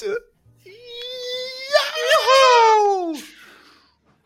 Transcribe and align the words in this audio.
Leute. 0.00 0.16
Juhu! 2.14 3.18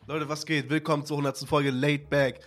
Leute, 0.06 0.28
was 0.28 0.44
geht? 0.44 0.68
Willkommen 0.68 1.06
zur 1.06 1.16
100. 1.16 1.48
Folge 1.48 1.70
Late 1.70 2.06
Back. 2.10 2.40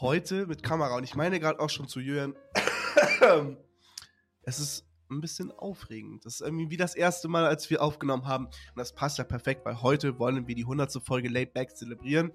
Heute 0.00 0.46
mit 0.46 0.62
Kamera 0.62 0.96
und 0.96 1.04
ich 1.04 1.16
meine 1.16 1.40
gerade 1.40 1.58
auch 1.58 1.70
schon 1.70 1.88
zu 1.88 1.98
Jürgen. 2.00 2.36
es 4.42 4.60
ist 4.60 4.86
ein 5.10 5.20
bisschen 5.20 5.50
aufregend. 5.50 6.24
Das 6.24 6.34
ist 6.34 6.42
irgendwie 6.42 6.70
wie 6.70 6.76
das 6.76 6.94
erste 6.94 7.26
Mal, 7.28 7.44
als 7.44 7.70
wir 7.70 7.82
aufgenommen 7.82 8.26
haben. 8.26 8.46
Und 8.46 8.76
das 8.76 8.94
passt 8.94 9.18
ja 9.18 9.24
perfekt, 9.24 9.64
weil 9.64 9.82
heute 9.82 10.18
wollen 10.20 10.46
wir 10.46 10.54
die 10.54 10.62
100. 10.62 10.92
Folge 11.04 11.28
Late 11.28 11.50
Back 11.52 11.76
zelebrieren. 11.76 12.30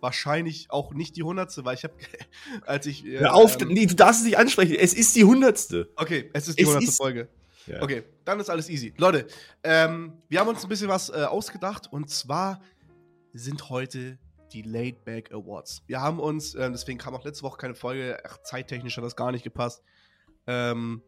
Wahrscheinlich 0.00 0.70
auch 0.70 0.92
nicht 0.92 1.14
die 1.16 1.22
100. 1.22 1.64
weil 1.64 1.76
ich 1.76 1.84
habe, 1.84 1.94
als 2.66 2.86
ich. 2.86 3.06
Äh, 3.06 3.20
Hör 3.20 3.34
auf, 3.34 3.60
ähm, 3.60 3.68
nee, 3.68 3.86
du 3.86 3.94
darfst 3.94 4.22
es 4.22 4.26
nicht 4.26 4.38
ansprechen. 4.38 4.74
Es 4.74 4.92
ist 4.92 5.14
die 5.14 5.22
100. 5.22 5.88
Okay, 5.94 6.30
es 6.32 6.48
ist 6.48 6.58
die 6.58 6.62
es 6.62 6.68
100. 6.68 6.88
Ist 6.88 6.96
Folge. 6.96 7.28
Ja. 7.66 7.82
Okay, 7.82 8.04
dann 8.24 8.40
ist 8.40 8.50
alles 8.50 8.68
easy. 8.68 8.94
Leute, 8.96 9.26
ähm, 9.62 10.14
wir 10.28 10.40
haben 10.40 10.48
uns 10.48 10.62
ein 10.62 10.68
bisschen 10.68 10.88
was 10.88 11.10
äh, 11.10 11.24
ausgedacht 11.24 11.92
und 11.92 12.10
zwar 12.10 12.60
sind 13.32 13.68
heute 13.70 14.18
die 14.52 14.62
Late 14.62 14.98
Back 15.04 15.32
Awards. 15.32 15.82
Wir 15.86 16.00
haben 16.00 16.20
uns, 16.20 16.54
äh, 16.54 16.70
deswegen 16.70 16.98
kam 16.98 17.14
auch 17.14 17.24
letzte 17.24 17.44
Woche 17.44 17.56
keine 17.56 17.74
Folge, 17.74 18.18
ach, 18.24 18.38
zeittechnisch 18.42 18.96
hat 18.96 19.04
das 19.04 19.16
gar 19.16 19.32
nicht 19.32 19.44
gepasst. 19.44 19.82
Ähm, 20.46 21.02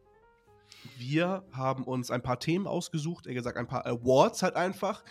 wir 0.96 1.44
haben 1.52 1.84
uns 1.84 2.10
ein 2.10 2.22
paar 2.22 2.38
Themen 2.38 2.66
ausgesucht, 2.66 3.26
eher 3.26 3.34
gesagt 3.34 3.56
ein 3.56 3.66
paar 3.66 3.86
Awards 3.86 4.42
halt 4.42 4.56
einfach, 4.56 5.04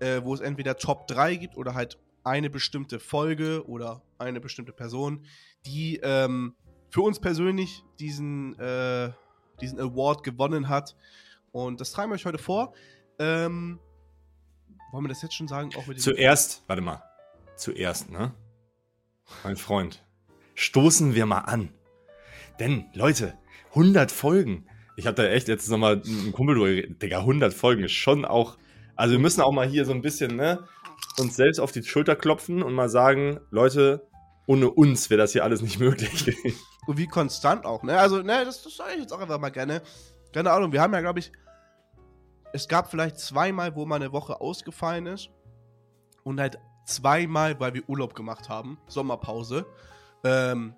äh, 0.00 0.20
wo 0.22 0.34
es 0.34 0.40
entweder 0.40 0.76
Top 0.76 1.06
3 1.08 1.36
gibt 1.36 1.56
oder 1.56 1.74
halt 1.74 1.98
eine 2.22 2.50
bestimmte 2.50 2.98
Folge 2.98 3.66
oder 3.66 4.02
eine 4.18 4.40
bestimmte 4.40 4.72
Person, 4.72 5.24
die 5.66 6.00
ähm, 6.02 6.54
für 6.90 7.02
uns 7.02 7.20
persönlich 7.20 7.82
diesen, 7.98 8.58
äh, 8.58 9.10
diesen 9.60 9.78
Award 9.80 10.22
gewonnen 10.22 10.68
hat. 10.68 10.96
Und 11.52 11.80
das 11.80 11.92
tragen 11.92 12.10
wir 12.10 12.14
euch 12.14 12.26
heute 12.26 12.38
vor. 12.38 12.74
Ähm, 13.18 13.78
wollen 14.92 15.04
wir 15.04 15.08
das 15.08 15.22
jetzt 15.22 15.34
schon 15.34 15.48
sagen? 15.48 15.70
Zuerst, 15.96 16.62
warte 16.66 16.82
mal. 16.82 17.02
Zuerst, 17.56 18.10
ne? 18.10 18.34
Mein 19.42 19.56
Freund. 19.56 20.02
Stoßen 20.54 21.14
wir 21.14 21.26
mal 21.26 21.40
an. 21.40 21.70
Denn, 22.60 22.86
Leute, 22.94 23.34
100 23.70 24.10
Folgen. 24.10 24.66
Ich 24.96 25.06
habe 25.06 25.16
da 25.16 25.24
echt 25.24 25.48
jetzt 25.48 25.68
nochmal 25.68 26.02
einen 26.04 26.32
Kumpel 26.32 26.54
durchgeredet. 26.54 27.02
Digga, 27.02 27.18
100 27.18 27.52
Folgen 27.52 27.84
ist 27.84 27.92
schon 27.92 28.24
auch. 28.24 28.56
Also, 28.94 29.12
wir 29.12 29.18
müssen 29.18 29.40
auch 29.40 29.52
mal 29.52 29.66
hier 29.66 29.84
so 29.84 29.92
ein 29.92 30.02
bisschen, 30.02 30.36
ne? 30.36 30.66
Uns 31.18 31.36
selbst 31.36 31.58
auf 31.58 31.72
die 31.72 31.82
Schulter 31.82 32.14
klopfen 32.14 32.62
und 32.62 32.74
mal 32.74 32.88
sagen, 32.88 33.40
Leute, 33.50 34.06
ohne 34.46 34.70
uns 34.70 35.10
wäre 35.10 35.18
das 35.20 35.32
hier 35.32 35.44
alles 35.44 35.62
nicht 35.62 35.80
möglich. 35.80 36.36
und 36.86 36.98
wie 36.98 37.06
konstant 37.06 37.64
auch, 37.64 37.82
ne? 37.82 37.98
Also, 37.98 38.22
ne, 38.22 38.44
das, 38.44 38.62
das 38.62 38.76
sage 38.76 38.94
ich 38.94 39.00
jetzt 39.00 39.12
auch 39.12 39.20
einfach 39.20 39.38
mal 39.38 39.50
gerne. 39.50 39.82
Keine 40.32 40.50
Ahnung, 40.50 40.72
wir 40.72 40.80
haben 40.80 40.92
ja, 40.92 41.00
glaube 41.00 41.20
ich, 41.20 41.32
es 42.52 42.68
gab 42.68 42.90
vielleicht 42.90 43.18
zweimal, 43.18 43.74
wo 43.74 43.84
mal 43.84 43.96
eine 43.96 44.12
Woche 44.12 44.40
ausgefallen 44.40 45.06
ist. 45.06 45.30
Und 46.22 46.40
halt 46.40 46.58
zweimal, 46.86 47.58
weil 47.60 47.74
wir 47.74 47.88
Urlaub 47.88 48.14
gemacht 48.14 48.48
haben, 48.48 48.78
Sommerpause. 48.86 49.66
Ähm, 50.22 50.74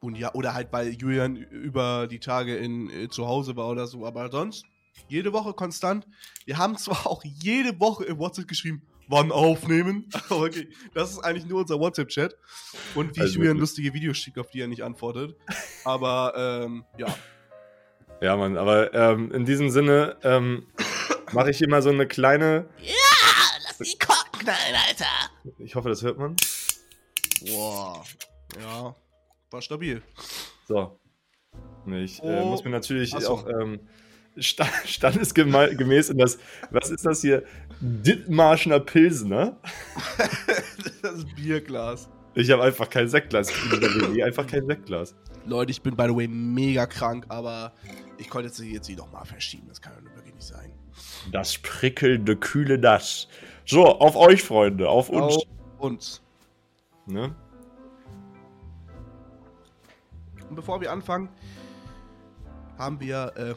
und 0.00 0.16
ja, 0.16 0.32
oder 0.34 0.54
halt, 0.54 0.72
weil 0.72 0.94
Julian 0.94 1.36
über 1.36 2.06
die 2.06 2.18
Tage 2.18 2.56
in, 2.56 2.88
äh, 2.90 3.08
zu 3.08 3.28
Hause 3.28 3.56
war 3.56 3.68
oder 3.68 3.86
so. 3.86 4.06
Aber 4.06 4.30
sonst, 4.30 4.64
jede 5.08 5.32
Woche 5.32 5.52
konstant. 5.52 6.06
Wir 6.46 6.58
haben 6.58 6.76
zwar 6.78 7.06
auch 7.06 7.22
jede 7.24 7.78
Woche 7.78 8.04
im 8.04 8.18
WhatsApp 8.18 8.48
geschrieben, 8.48 8.82
wann 9.10 9.32
aufnehmen. 9.32 10.08
Aber 10.28 10.42
okay, 10.46 10.68
das 10.94 11.10
ist 11.10 11.18
eigentlich 11.18 11.46
nur 11.46 11.60
unser 11.60 11.78
WhatsApp-Chat. 11.78 12.36
Und 12.94 13.16
wie 13.16 13.20
also 13.20 13.34
Julian 13.34 13.58
lustige 13.58 13.92
Videos 13.92 14.16
schickt, 14.16 14.38
auf 14.38 14.50
die 14.50 14.60
er 14.60 14.68
nicht 14.68 14.82
antwortet. 14.82 15.36
Aber, 15.84 16.32
ähm, 16.36 16.84
ja. 16.96 17.14
Ja, 18.22 18.36
Mann, 18.36 18.56
aber 18.56 18.92
ähm, 18.94 19.32
in 19.32 19.44
diesem 19.44 19.70
Sinne 19.70 20.16
ähm, 20.22 20.66
mache 21.32 21.50
ich 21.50 21.62
immer 21.62 21.80
so 21.82 21.88
eine 21.90 22.06
kleine. 22.06 22.68
Ja, 22.82 22.94
lass 23.66 23.78
die 23.78 23.98
Korken 23.98 24.40
knallen, 24.40 24.76
Alter! 24.88 25.04
Ich 25.58 25.74
hoffe, 25.74 25.88
das 25.88 26.02
hört 26.02 26.18
man. 26.18 26.36
Boah. 27.46 28.04
Ja, 28.60 28.94
war 29.50 29.62
stabil. 29.62 30.02
So. 30.68 31.00
Ich 31.86 32.22
äh, 32.22 32.26
oh. 32.26 32.28
äh, 32.28 32.44
muss 32.44 32.62
mir 32.62 32.70
natürlich 32.70 33.10
so. 33.10 33.26
auch 33.26 33.48
ähm, 33.48 33.80
standesgemäß 34.38 36.10
in 36.10 36.18
das, 36.18 36.38
was 36.70 36.90
ist 36.90 37.04
das 37.04 37.20
hier? 37.22 37.44
Dittmarschner 37.80 38.80
Pilsner. 38.80 39.56
das 41.02 41.24
Bierglas. 41.34 42.08
Ich 42.34 42.50
habe 42.50 42.62
einfach 42.62 42.88
kein 42.88 43.08
Sektglas. 43.08 43.50
Ich 44.14 44.24
einfach 44.24 44.46
kein 44.46 44.66
Sektglas. 44.66 45.14
Leute, 45.46 45.70
ich 45.70 45.82
bin 45.82 45.96
by 45.96 46.04
the 46.04 46.14
way 46.14 46.28
mega 46.28 46.86
krank, 46.86 47.24
aber 47.28 47.72
ich 48.18 48.28
konnte 48.28 48.48
jetzt, 48.48 48.60
jetzt 48.60 48.86
sie 48.86 48.96
doch 48.96 49.10
mal 49.10 49.24
verschieben. 49.24 49.66
Das 49.68 49.80
kann 49.80 49.94
ja 49.94 50.14
wirklich 50.14 50.34
nicht 50.34 50.46
sein. 50.46 50.72
Das 51.32 51.58
prickelnde, 51.58 52.36
kühle 52.36 52.78
Das. 52.78 53.28
So, 53.64 53.86
auf 53.86 54.16
euch, 54.16 54.42
Freunde, 54.42 54.88
auf 54.88 55.08
uns. 55.08 55.36
Auf 55.36 55.44
uns. 55.78 56.22
Ne? 57.06 57.34
Und 60.48 60.56
bevor 60.56 60.80
wir 60.80 60.92
anfangen, 60.92 61.28
haben 62.78 63.00
wir, 63.00 63.32
äh, 63.36 63.54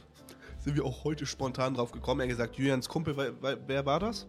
sind 0.63 0.75
wir 0.75 0.85
auch 0.85 1.03
heute 1.03 1.25
spontan 1.25 1.73
drauf 1.73 1.91
gekommen. 1.91 2.21
Er 2.21 2.25
hat 2.25 2.29
gesagt, 2.29 2.55
Julians 2.55 2.87
Kumpel, 2.87 3.15
wer, 3.17 3.57
wer 3.67 3.85
war 3.85 3.99
das? 3.99 4.27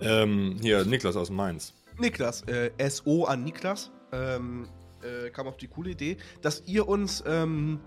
Ähm, 0.00 0.56
hier, 0.60 0.84
Niklas 0.84 1.16
aus 1.16 1.30
Mainz. 1.30 1.74
Niklas, 1.98 2.42
äh, 2.42 2.70
SO 2.88 3.24
an 3.24 3.44
Niklas. 3.44 3.90
Ähm, 4.12 4.68
äh, 5.02 5.30
kam 5.30 5.46
auf 5.46 5.56
die 5.56 5.68
coole 5.68 5.90
Idee, 5.90 6.16
dass 6.42 6.62
ihr 6.66 6.88
uns, 6.88 7.22
ähm, 7.26 7.80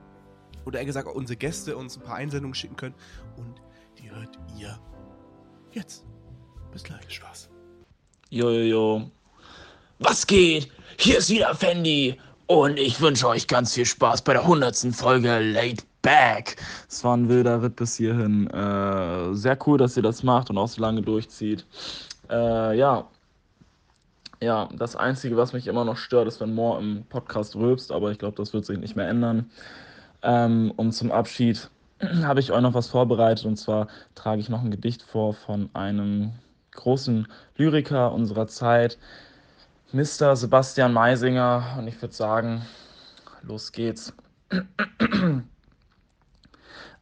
oder 0.66 0.80
eher 0.80 0.86
gesagt, 0.86 1.08
unsere 1.08 1.38
Gäste 1.38 1.78
uns 1.78 1.98
ein 1.98 2.04
paar 2.04 2.16
Einsendungen 2.16 2.54
schicken 2.54 2.76
könnt. 2.76 2.96
Und 3.38 3.62
die 3.98 4.10
hört 4.12 4.38
ihr 4.58 4.80
jetzt. 5.72 6.06
Bis 6.72 6.84
gleich. 6.84 7.02
Spaß. 7.08 7.50
Jojojo. 8.30 9.10
Was 10.00 10.28
geht? 10.28 10.70
Hier 10.98 11.18
ist 11.18 11.30
wieder 11.30 11.56
Fendi. 11.56 12.20
Und 12.48 12.78
ich 12.78 13.00
wünsche 13.00 13.28
euch 13.28 13.48
ganz 13.48 13.74
viel 13.74 13.86
Spaß 13.86 14.24
bei 14.24 14.34
der 14.34 14.44
100. 14.44 14.96
Folge 14.96 15.40
Late 15.40 15.84
Back. 16.10 16.56
Es 16.88 17.04
war 17.04 17.16
ein 17.16 17.30
wilder 17.30 17.62
Ritt 17.62 17.76
bis 17.76 17.96
hierhin. 17.96 18.50
Äh, 18.50 19.36
sehr 19.36 19.56
cool, 19.68 19.78
dass 19.78 19.96
ihr 19.96 20.02
das 20.02 20.24
macht 20.24 20.50
und 20.50 20.58
auch 20.58 20.68
so 20.68 20.82
lange 20.82 21.04
durchzieht. 21.04 21.68
Äh, 22.32 22.76
ja, 22.76 23.08
ja, 24.42 24.70
das 24.76 24.96
Einzige, 24.96 25.38
was 25.38 25.54
mich 25.54 25.68
immer 25.68 25.86
noch 25.86 25.98
stört, 25.98 26.28
ist, 26.28 26.42
wenn 26.42 26.56
Moore 26.56 26.82
im 26.82 27.06
Podcast 27.10 27.56
rülpst, 27.56 27.92
aber 27.92 28.10
ich 28.10 28.18
glaube, 28.18 28.38
das 28.38 28.54
wird 28.54 28.66
sich 28.66 28.80
nicht 28.80 28.96
mehr 28.96 29.08
ändern. 29.08 29.52
Ähm, 30.24 30.74
und 30.78 30.94
zum 30.94 31.12
Abschied 31.12 31.70
habe 32.24 32.40
ich 32.40 32.52
euch 32.52 32.62
noch 32.62 32.74
was 32.74 32.88
vorbereitet 32.88 33.46
und 33.46 33.58
zwar 33.58 33.88
trage 34.16 34.42
ich 34.42 34.50
noch 34.50 34.64
ein 34.64 34.72
Gedicht 34.72 35.04
vor 35.04 35.36
von 35.36 35.70
einem 35.76 36.32
großen 36.72 37.28
Lyriker 37.56 38.14
unserer 38.14 38.48
Zeit, 38.48 38.98
Mr. 39.92 40.36
Sebastian 40.36 40.92
Meisinger. 40.92 41.76
Und 41.78 41.88
ich 41.88 42.02
würde 42.02 42.16
sagen, 42.16 42.64
los 43.44 43.72
geht's. 43.72 44.12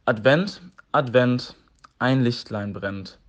Advent, 0.08 0.62
Advent, 0.94 1.58
ein 2.00 2.24
Lichtlein 2.24 2.72
brennt. 2.72 3.20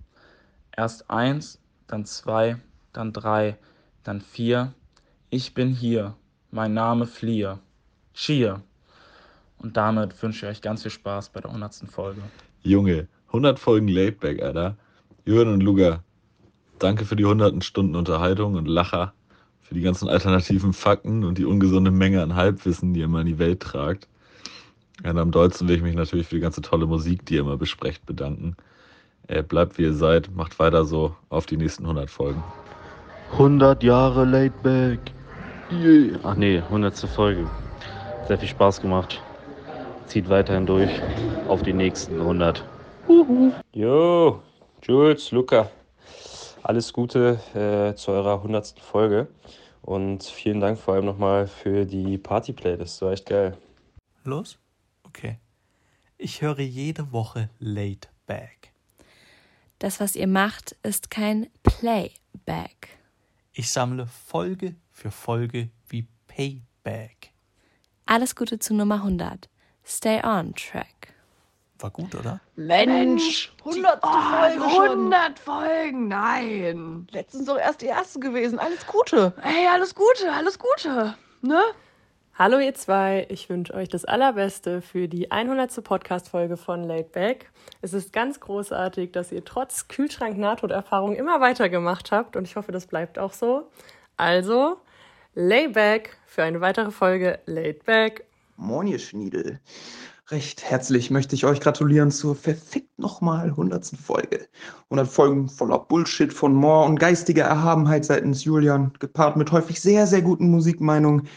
Erst 0.77 1.11
eins, 1.11 1.59
dann 1.87 2.05
zwei, 2.05 2.55
dann 2.93 3.11
drei 3.11 3.57
dann 4.05 4.21
vier. 4.21 4.73
Ich 5.29 5.53
bin 5.53 5.73
hier. 5.73 6.15
Mein 6.51 6.73
Name 6.73 7.05
Flier. 7.05 7.59
Cheer. 8.13 8.61
Und 9.57 9.75
damit 9.75 10.23
wünsche 10.23 10.45
ich 10.45 10.51
euch 10.51 10.61
ganz 10.61 10.83
viel 10.83 10.91
Spaß 10.91 11.31
bei 11.31 11.41
der 11.41 11.49
100. 11.49 11.83
Folge. 11.91 12.21
Junge, 12.63 13.09
100 13.27 13.59
Folgen 13.59 13.89
Laidback, 13.89 14.41
Alter. 14.41 14.77
Jürgen 15.25 15.51
und 15.51 15.61
Luga, 15.61 16.01
danke 16.79 17.03
für 17.03 17.17
die 17.17 17.25
hunderten 17.25 17.61
Stunden 17.61 17.97
Unterhaltung 17.97 18.55
und 18.55 18.69
Lacher, 18.69 19.13
für 19.59 19.73
die 19.73 19.81
ganzen 19.81 20.07
alternativen 20.07 20.71
Fakten 20.71 21.25
und 21.25 21.37
die 21.39 21.45
ungesunde 21.45 21.91
Menge 21.91 22.23
an 22.23 22.35
Halbwissen, 22.35 22.93
die 22.93 23.01
ihr 23.01 23.07
immer 23.07 23.19
in 23.19 23.27
die 23.27 23.37
Welt 23.37 23.59
tragt. 23.59 24.07
Und 25.03 25.17
am 25.17 25.31
dollsten 25.31 25.67
will 25.67 25.77
ich 25.77 25.81
mich 25.81 25.95
natürlich 25.95 26.27
für 26.27 26.35
die 26.35 26.41
ganze 26.41 26.61
tolle 26.61 26.85
Musik, 26.85 27.25
die 27.25 27.35
ihr 27.35 27.41
immer 27.41 27.57
besprecht, 27.57 28.05
bedanken. 28.05 28.55
Äh, 29.27 29.43
bleibt 29.43 29.77
wie 29.77 29.83
ihr 29.83 29.93
seid, 29.93 30.35
macht 30.35 30.59
weiter 30.59 30.85
so 30.85 31.15
auf 31.29 31.45
die 31.45 31.57
nächsten 31.57 31.83
100 31.83 32.09
Folgen. 32.09 32.43
100 33.33 33.83
Jahre 33.83 34.25
laid 34.25 34.63
back. 34.63 34.99
Yeah. 35.71 36.19
Ach 36.23 36.35
nee, 36.35 36.57
100. 36.57 36.97
Folge. 36.97 37.47
Sehr 38.27 38.39
viel 38.39 38.49
Spaß 38.49 38.81
gemacht. 38.81 39.21
Zieht 40.07 40.27
weiterhin 40.29 40.65
durch 40.65 40.89
auf 41.47 41.61
die 41.61 41.73
nächsten 41.73 42.19
100. 42.19 42.63
Uhu. 43.07 43.51
Jo, 43.71 44.41
Jules, 44.81 45.31
Luca. 45.31 45.69
Alles 46.63 46.91
Gute 46.91 47.39
äh, 47.53 47.95
zu 47.95 48.11
eurer 48.11 48.35
100. 48.35 48.75
Folge. 48.79 49.27
Und 49.83 50.23
vielen 50.23 50.59
Dank 50.59 50.79
vor 50.79 50.95
allem 50.95 51.05
nochmal 51.05 51.47
für 51.47 51.85
die 51.85 52.17
Party-Playlist. 52.17 53.01
War 53.01 53.11
echt 53.11 53.27
geil. 53.27 53.55
Los? 54.23 54.57
Okay. 55.09 55.37
Ich 56.17 56.41
höre 56.41 56.59
jede 56.59 57.11
Woche 57.11 57.49
Laid 57.59 58.09
Back. 58.27 58.73
Das, 59.79 59.99
was 59.99 60.15
ihr 60.15 60.27
macht, 60.27 60.75
ist 60.83 61.09
kein 61.09 61.49
Playback. 61.63 62.99
Ich 63.53 63.71
sammle 63.71 64.05
Folge 64.05 64.75
für 64.91 65.11
Folge 65.11 65.69
wie 65.87 66.07
Payback. 66.27 67.31
Alles 68.05 68.35
Gute 68.35 68.59
zu 68.59 68.73
Nummer 68.73 68.95
100. 68.95 69.49
Stay 69.85 70.21
on 70.23 70.53
track. 70.53 71.13
War 71.79 71.91
gut, 71.91 72.13
oder? 72.13 72.41
Mensch, 72.55 73.53
100. 73.59 74.01
Folge 74.01 74.69
schon. 74.69 75.13
100 75.13 75.39
Folgen, 75.39 76.07
nein. 76.09 77.07
Letztens 77.11 77.45
doch 77.45 77.57
erst 77.57 77.81
die 77.81 77.85
erste 77.85 78.19
gewesen. 78.19 78.59
Alles 78.59 78.85
Gute. 78.85 79.33
Hey, 79.41 79.65
alles 79.67 79.95
Gute, 79.95 80.31
alles 80.31 80.59
Gute. 80.59 81.15
Ne? 81.41 81.61
Hallo 82.41 82.57
ihr 82.57 82.73
zwei, 82.73 83.27
ich 83.27 83.49
wünsche 83.49 83.73
euch 83.73 83.89
das 83.89 84.05
Allerbeste 84.05 84.81
für 84.81 85.09
die 85.09 85.29
100. 85.29 85.83
Podcast-Folge 85.83 86.55
von 86.55 86.85
Laid 86.85 87.11
Back. 87.11 87.51
Es 87.81 87.91
ist 87.91 88.13
ganz 88.13 88.39
großartig, 88.39 89.11
dass 89.11 89.33
ihr 89.33 89.43
trotz 89.43 89.89
Kühlschrank-Nahtoderfahrung 89.89 91.17
immer 91.17 91.41
weitergemacht 91.41 92.13
habt 92.13 92.37
und 92.37 92.45
ich 92.45 92.55
hoffe, 92.55 92.71
das 92.71 92.87
bleibt 92.87 93.19
auch 93.19 93.33
so. 93.33 93.69
Also, 94.15 94.77
Lay 95.35 95.67
Back 95.67 96.15
für 96.25 96.43
eine 96.43 96.61
weitere 96.61 96.91
Folge 96.91 97.39
Laid 97.45 97.83
Back. 97.83 98.23
Moin, 98.55 98.87
ihr 98.87 98.99
Schniedel. 98.99 99.59
Recht 100.29 100.63
herzlich 100.63 101.11
möchte 101.11 101.35
ich 101.35 101.43
euch 101.43 101.59
gratulieren 101.59 102.09
zur 102.09 102.37
verfickt 102.37 102.97
nochmal 102.97 103.47
100. 103.47 103.87
Folge. 104.01 104.47
100 104.85 105.09
Folgen 105.09 105.49
voller 105.49 105.79
Bullshit 105.79 106.31
von 106.31 106.53
Moore 106.53 106.85
und 106.85 107.01
geistiger 107.01 107.43
Erhabenheit 107.43 108.05
seitens 108.05 108.45
Julian, 108.45 108.93
gepaart 108.99 109.35
mit 109.35 109.51
häufig 109.51 109.81
sehr, 109.81 110.07
sehr 110.07 110.21
guten 110.21 110.49
Musikmeinungen, 110.49 111.27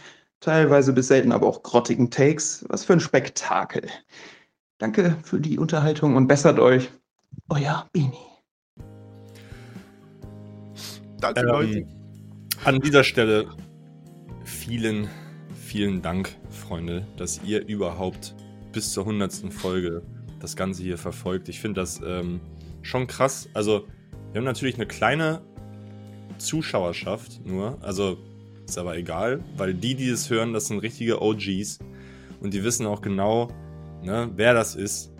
teilweise 0.42 0.92
bis 0.92 1.08
selten 1.08 1.32
aber 1.32 1.46
auch 1.46 1.62
grottigen 1.62 2.10
Takes. 2.10 2.64
Was 2.68 2.84
für 2.84 2.92
ein 2.92 3.00
Spektakel. 3.00 3.88
Danke 4.78 5.16
für 5.22 5.40
die 5.40 5.58
Unterhaltung 5.58 6.16
und 6.16 6.26
bessert 6.26 6.58
euch. 6.58 6.90
Euer 7.48 7.88
Bini. 7.92 8.12
Danke, 11.20 11.40
Ähm, 11.40 11.46
Leute. 11.46 11.86
An 12.64 12.80
dieser 12.80 13.04
Stelle 13.04 13.46
vielen, 14.44 15.08
vielen 15.54 16.02
Dank, 16.02 16.36
Freunde, 16.50 17.06
dass 17.16 17.40
ihr 17.44 17.66
überhaupt 17.66 18.34
bis 18.72 18.92
zur 18.92 19.04
100. 19.04 19.52
Folge 19.52 20.02
das 20.40 20.56
Ganze 20.56 20.82
hier 20.82 20.98
verfolgt. 20.98 21.48
Ich 21.48 21.60
finde 21.60 21.80
das 21.80 22.00
ähm, 22.04 22.40
schon 22.82 23.06
krass. 23.06 23.48
Also, 23.54 23.86
wir 24.32 24.40
haben 24.40 24.44
natürlich 24.44 24.74
eine 24.74 24.86
kleine 24.86 25.42
Zuschauerschaft 26.38 27.44
nur. 27.46 27.78
Also, 27.82 28.18
ist 28.72 28.78
aber 28.78 28.96
egal, 28.96 29.40
weil 29.56 29.74
die, 29.74 29.94
die 29.94 30.08
es 30.08 30.30
hören, 30.30 30.52
das 30.52 30.66
sind 30.68 30.78
richtige 30.80 31.20
OGs. 31.22 31.78
Und 32.40 32.54
die 32.54 32.64
wissen 32.64 32.86
auch 32.86 33.02
genau, 33.02 33.48
ne, 34.02 34.30
wer 34.34 34.54
das 34.54 34.74
ist. 34.74 35.10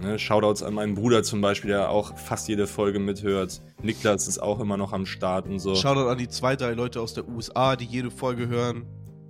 Ne, 0.00 0.18
Shoutouts 0.18 0.62
an 0.62 0.74
meinen 0.74 0.94
Bruder 0.94 1.22
zum 1.22 1.40
Beispiel, 1.42 1.70
der 1.70 1.90
auch 1.90 2.16
fast 2.16 2.48
jede 2.48 2.66
Folge 2.66 2.98
mithört. 2.98 3.60
Niklas 3.82 4.26
ist 4.26 4.38
auch 4.38 4.58
immer 4.60 4.76
noch 4.76 4.92
am 4.92 5.04
Start 5.04 5.46
und 5.46 5.58
so. 5.58 5.74
Shoutout 5.74 6.08
an 6.08 6.16
die 6.18 6.28
zwei, 6.28 6.56
drei 6.56 6.72
Leute 6.72 7.00
aus 7.00 7.12
der 7.12 7.28
USA, 7.28 7.76
die 7.76 7.84
jede 7.84 8.10
Folge 8.10 8.48
hören. 8.48 8.84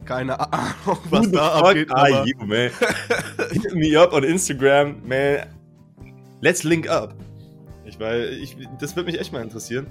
Keine 0.05 0.39
Ahnung, 0.39 0.99
was 1.11 1.21
Who 1.21 1.25
the 1.27 1.33
da 1.33 1.51
fuck 1.59 1.67
abgeht. 1.69 1.91
are 1.93 2.15
aber- 2.15 2.27
you, 2.27 2.37
man? 2.47 2.71
Hit 3.53 3.75
me 3.75 3.99
up 4.01 4.13
on 4.13 4.23
Instagram, 4.25 4.97
man. 5.07 5.47
Let's 6.41 6.63
link 6.63 6.89
up. 6.89 7.15
Ich, 7.85 7.99
weil, 7.99 8.33
ich, 8.35 8.57
das 8.81 8.95
würde 8.97 9.11
mich 9.11 9.21
echt 9.21 9.33
mal 9.33 9.43
interessieren, 9.43 9.87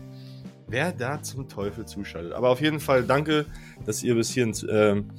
wer 0.72 0.92
da 0.92 1.22
zum 1.22 1.48
Teufel 1.48 1.86
zuschaltet. 1.86 2.34
Aber 2.34 2.50
auf 2.50 2.62
jeden 2.62 2.80
Fall 2.80 3.04
danke, 3.04 3.46
dass 3.86 4.02
ihr 4.04 4.16
bis 4.16 4.32
hierhin 4.32 4.56
ähm, 4.70 5.10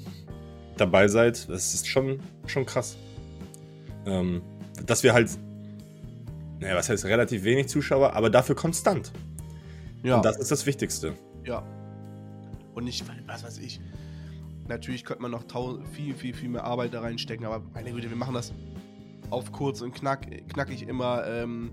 dabei 0.76 1.08
seid. 1.08 1.48
Das 1.48 1.74
ist 1.74 1.86
schon, 1.86 2.20
schon 2.46 2.66
krass. 2.66 2.96
Ähm, 4.06 4.42
dass 4.86 5.02
wir 5.02 5.12
halt, 5.12 5.30
naja, 6.58 6.74
was 6.74 6.88
heißt 6.88 7.04
relativ 7.04 7.44
wenig 7.44 7.68
Zuschauer, 7.68 8.14
aber 8.14 8.30
dafür 8.30 8.56
konstant. 8.56 9.12
Ja. 10.02 10.16
Und 10.16 10.24
das 10.24 10.38
ist 10.38 10.50
das 10.50 10.66
Wichtigste. 10.66 11.14
Ja. 11.44 11.62
Und 12.74 12.84
nicht, 12.84 13.04
was 13.26 13.44
weiß 13.44 13.58
ich. 13.58 13.80
Natürlich 14.68 15.04
könnte 15.04 15.22
man 15.22 15.30
noch 15.30 15.44
viel, 15.92 16.14
viel, 16.14 16.34
viel 16.34 16.48
mehr 16.48 16.64
Arbeit 16.64 16.94
da 16.94 17.00
reinstecken, 17.00 17.44
aber 17.44 17.62
meine 17.74 17.92
Güte, 17.92 18.08
wir 18.08 18.16
machen 18.16 18.34
das 18.34 18.52
auf 19.30 19.52
kurz 19.52 19.80
und 19.80 19.94
knack, 19.94 20.26
knackig 20.48 20.86
immer 20.86 21.26
ähm, 21.26 21.72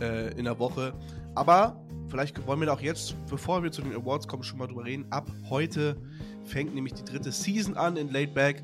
äh, 0.00 0.32
in 0.36 0.44
der 0.44 0.58
Woche. 0.58 0.94
Aber 1.34 1.82
vielleicht 2.12 2.46
wollen 2.46 2.60
wir 2.60 2.66
da 2.66 2.74
auch 2.74 2.80
jetzt, 2.82 3.14
bevor 3.30 3.62
wir 3.62 3.72
zu 3.72 3.80
den 3.80 3.94
Awards 3.94 4.28
kommen, 4.28 4.42
schon 4.42 4.58
mal 4.58 4.66
drüber 4.66 4.84
reden. 4.84 5.06
Ab 5.10 5.30
heute 5.48 5.96
fängt 6.44 6.74
nämlich 6.74 6.92
die 6.92 7.04
dritte 7.04 7.32
Season 7.32 7.74
an 7.74 7.96
in 7.96 8.12
Laid 8.12 8.34
Back. 8.34 8.62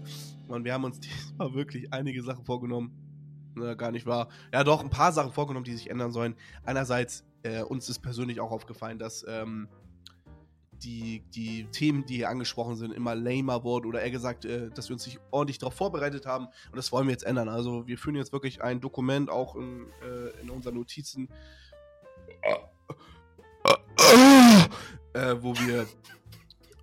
Und 0.48 0.64
wir 0.64 0.74
haben 0.74 0.84
uns 0.84 1.00
diesmal 1.00 1.54
wirklich 1.54 1.90
einige 1.90 2.22
Sachen 2.22 2.44
vorgenommen. 2.44 2.92
Na, 3.54 3.72
gar 3.72 3.90
nicht 3.90 4.04
wahr. 4.04 4.28
Ja, 4.52 4.64
doch, 4.64 4.82
ein 4.82 4.90
paar 4.90 5.12
Sachen 5.12 5.32
vorgenommen, 5.32 5.64
die 5.64 5.74
sich 5.74 5.88
ändern 5.88 6.12
sollen. 6.12 6.34
Einerseits, 6.62 7.24
äh, 7.42 7.62
uns 7.62 7.88
ist 7.88 8.00
persönlich 8.00 8.38
auch 8.38 8.50
aufgefallen, 8.50 8.98
dass 8.98 9.24
ähm, 9.26 9.66
die, 10.82 11.22
die 11.34 11.64
Themen, 11.72 12.04
die 12.04 12.16
hier 12.16 12.28
angesprochen 12.28 12.76
sind, 12.76 12.92
immer 12.92 13.14
lamer 13.14 13.64
wurden 13.64 13.86
oder 13.86 14.02
eher 14.02 14.10
gesagt, 14.10 14.44
äh, 14.44 14.68
dass 14.68 14.90
wir 14.90 14.94
uns 14.94 15.06
nicht 15.06 15.20
ordentlich 15.30 15.58
darauf 15.58 15.74
vorbereitet 15.74 16.26
haben. 16.26 16.48
Und 16.70 16.76
das 16.76 16.92
wollen 16.92 17.06
wir 17.06 17.12
jetzt 17.12 17.24
ändern. 17.24 17.48
Also 17.48 17.86
wir 17.86 17.96
führen 17.96 18.16
jetzt 18.16 18.34
wirklich 18.34 18.62
ein 18.62 18.82
Dokument 18.82 19.30
auch 19.30 19.56
in, 19.56 19.86
äh, 20.02 20.42
in 20.42 20.50
unseren 20.50 20.74
Notizen, 20.74 21.30
äh, 25.14 25.36
wo 25.40 25.54
wir 25.56 25.86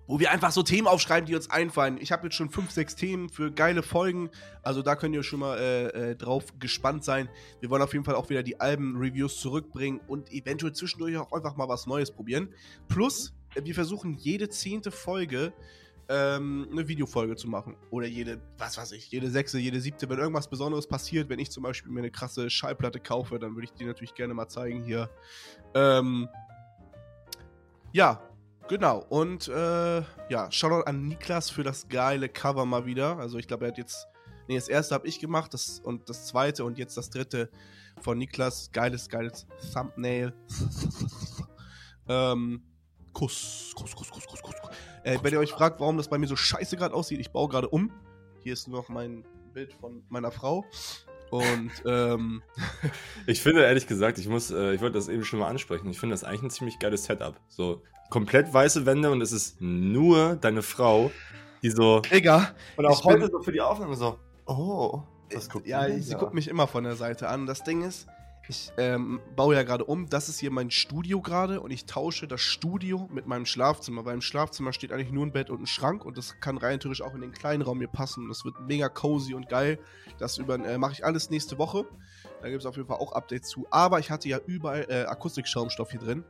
wo 0.06 0.20
wir 0.20 0.30
einfach 0.30 0.52
so 0.52 0.62
Themen 0.62 0.86
aufschreiben, 0.86 1.26
die 1.26 1.34
uns 1.34 1.50
einfallen. 1.50 1.98
Ich 2.00 2.12
habe 2.12 2.24
jetzt 2.24 2.36
schon 2.36 2.50
fünf, 2.50 2.70
sechs 2.70 2.94
Themen 2.94 3.28
für 3.28 3.50
geile 3.50 3.82
Folgen. 3.82 4.30
Also 4.62 4.82
da 4.82 4.94
könnt 4.94 5.14
ihr 5.14 5.22
schon 5.22 5.40
mal 5.40 5.58
äh, 5.58 6.10
äh, 6.10 6.16
drauf 6.16 6.44
gespannt 6.58 7.04
sein. 7.04 7.28
Wir 7.60 7.70
wollen 7.70 7.82
auf 7.82 7.92
jeden 7.92 8.04
Fall 8.04 8.14
auch 8.14 8.30
wieder 8.30 8.42
die 8.42 8.60
Alben-Reviews 8.60 9.40
zurückbringen 9.40 10.00
und 10.06 10.32
eventuell 10.32 10.72
zwischendurch 10.72 11.16
auch 11.16 11.32
einfach 11.32 11.56
mal 11.56 11.68
was 11.68 11.86
Neues 11.86 12.12
probieren. 12.12 12.54
Plus, 12.88 13.34
äh, 13.54 13.64
wir 13.64 13.74
versuchen 13.74 14.14
jede 14.14 14.48
zehnte 14.48 14.90
Folge 14.90 15.52
ähm, 16.08 16.68
eine 16.70 16.86
Videofolge 16.86 17.34
zu 17.34 17.48
machen. 17.48 17.76
Oder 17.90 18.06
jede, 18.06 18.40
was 18.58 18.78
weiß 18.78 18.92
ich, 18.92 19.10
jede 19.10 19.28
sechste, 19.28 19.58
jede 19.58 19.80
siebte. 19.80 20.08
Wenn 20.08 20.18
irgendwas 20.18 20.48
Besonderes 20.48 20.86
passiert, 20.86 21.28
wenn 21.28 21.40
ich 21.40 21.50
zum 21.50 21.64
Beispiel 21.64 21.90
mir 21.90 22.00
eine 22.00 22.12
krasse 22.12 22.48
Schallplatte 22.48 23.00
kaufe, 23.00 23.40
dann 23.40 23.56
würde 23.56 23.64
ich 23.64 23.72
die 23.72 23.84
natürlich 23.84 24.14
gerne 24.14 24.34
mal 24.34 24.48
zeigen 24.48 24.84
hier. 24.84 25.10
Ähm, 25.74 26.28
ja, 27.92 28.20
Genau, 28.68 28.98
und 29.10 29.46
äh, 29.46 30.02
ja, 30.28 30.50
Shoutout 30.50 30.86
an 30.86 31.06
Niklas 31.06 31.50
für 31.50 31.62
das 31.62 31.88
geile 31.88 32.28
Cover 32.28 32.66
mal 32.66 32.84
wieder. 32.84 33.16
Also 33.18 33.38
ich 33.38 33.46
glaube, 33.46 33.64
er 33.64 33.70
hat 33.70 33.78
jetzt, 33.78 34.08
nee, 34.48 34.56
das 34.56 34.68
erste 34.68 34.94
habe 34.94 35.06
ich 35.06 35.20
gemacht 35.20 35.54
das, 35.54 35.78
und 35.78 36.08
das 36.08 36.26
zweite 36.26 36.64
und 36.64 36.76
jetzt 36.76 36.96
das 36.96 37.10
dritte 37.10 37.48
von 38.00 38.18
Niklas. 38.18 38.72
Geiles, 38.72 39.08
geiles 39.08 39.46
Thumbnail. 39.72 40.34
ähm, 42.08 42.62
Kuss, 43.12 43.72
Kuss, 43.76 43.94
Kuss, 43.94 44.10
Kuss, 44.10 44.26
Kuss, 44.26 44.42
Kuss. 44.42 44.54
Äh, 45.04 45.18
wenn 45.22 45.32
ihr 45.32 45.38
euch 45.38 45.52
fragt, 45.52 45.78
warum 45.78 45.96
das 45.96 46.08
bei 46.08 46.18
mir 46.18 46.26
so 46.26 46.36
scheiße 46.36 46.76
gerade 46.76 46.94
aussieht, 46.94 47.20
ich 47.20 47.30
baue 47.30 47.48
gerade 47.48 47.68
um. 47.68 47.92
Hier 48.42 48.52
ist 48.52 48.66
noch 48.66 48.88
mein 48.88 49.24
Bild 49.52 49.72
von 49.74 50.02
meiner 50.08 50.32
Frau. 50.32 50.64
Und 51.30 51.70
ähm, 51.86 52.42
Ich 53.26 53.42
finde 53.42 53.64
ehrlich 53.64 53.86
gesagt, 53.86 54.18
ich 54.18 54.28
muss, 54.28 54.50
äh, 54.50 54.72
ich 54.74 54.80
wollte 54.80 54.94
das 54.98 55.08
eben 55.08 55.24
schon 55.24 55.38
mal 55.40 55.48
ansprechen. 55.48 55.88
Ich 55.90 55.98
finde 55.98 56.12
das 56.14 56.24
eigentlich 56.24 56.42
ein 56.42 56.50
ziemlich 56.50 56.78
geiles 56.78 57.04
Setup. 57.04 57.34
So 57.48 57.82
komplett 58.10 58.52
weiße 58.54 58.86
Wände 58.86 59.10
und 59.10 59.20
es 59.20 59.32
ist 59.32 59.60
nur 59.60 60.36
deine 60.36 60.62
Frau, 60.62 61.10
die 61.62 61.70
so. 61.70 62.00
Digga, 62.00 62.50
Und 62.76 62.86
auch 62.86 63.00
ich 63.00 63.06
bin- 63.06 63.22
heute 63.22 63.32
so 63.32 63.42
für 63.42 63.52
die 63.52 63.60
Aufnahme 63.60 63.96
so. 63.96 64.18
Oh, 64.46 65.02
was 65.32 65.48
guckt 65.50 65.66
Ja, 65.66 65.88
sie 65.98 66.14
guckt 66.14 66.32
mich 66.34 66.46
immer 66.46 66.68
von 66.68 66.84
der 66.84 66.94
Seite 66.94 67.28
an. 67.28 67.46
Das 67.46 67.64
Ding 67.64 67.82
ist, 67.82 68.06
ich 68.48 68.72
ähm, 68.76 69.20
baue 69.34 69.54
ja 69.54 69.62
gerade 69.62 69.84
um. 69.84 70.08
Das 70.08 70.28
ist 70.28 70.38
hier 70.38 70.50
mein 70.50 70.70
Studio 70.70 71.20
gerade 71.20 71.60
und 71.60 71.70
ich 71.70 71.84
tausche 71.86 72.28
das 72.28 72.40
Studio 72.40 73.08
mit 73.12 73.26
meinem 73.26 73.46
Schlafzimmer, 73.46 74.04
weil 74.04 74.14
im 74.14 74.20
Schlafzimmer 74.22 74.72
steht 74.72 74.92
eigentlich 74.92 75.10
nur 75.12 75.26
ein 75.26 75.32
Bett 75.32 75.50
und 75.50 75.62
ein 75.62 75.66
Schrank 75.66 76.04
und 76.04 76.16
das 76.16 76.38
kann 76.40 76.56
rein 76.58 76.78
theoretisch 76.80 77.02
auch 77.02 77.14
in 77.14 77.20
den 77.20 77.32
kleinen 77.32 77.62
Raum 77.62 77.78
hier 77.78 77.88
passen. 77.88 78.28
Das 78.28 78.44
wird 78.44 78.60
mega 78.60 78.88
cozy 78.88 79.34
und 79.34 79.48
geil. 79.48 79.78
Das 80.18 80.38
über- 80.38 80.54
äh, 80.64 80.78
mache 80.78 80.92
ich 80.92 81.04
alles 81.04 81.30
nächste 81.30 81.58
Woche. 81.58 81.84
Da 82.42 82.48
gibt 82.48 82.60
es 82.60 82.66
auf 82.66 82.76
jeden 82.76 82.86
Fall 82.88 82.98
auch 82.98 83.12
Updates 83.12 83.48
zu. 83.48 83.66
Aber 83.70 83.98
ich 83.98 84.10
hatte 84.10 84.28
ja 84.28 84.38
überall 84.46 84.86
äh, 84.88 85.04
Akustikschaumstoff 85.06 85.90
hier 85.90 86.00
drin. 86.00 86.24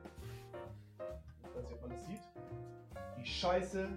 Weiß 1.54 1.62
nicht, 1.64 1.72
ob 1.74 1.80
man 1.82 1.90
das 1.90 2.06
sieht. 2.06 2.20
Die 3.18 3.26
Scheiße. 3.28 3.88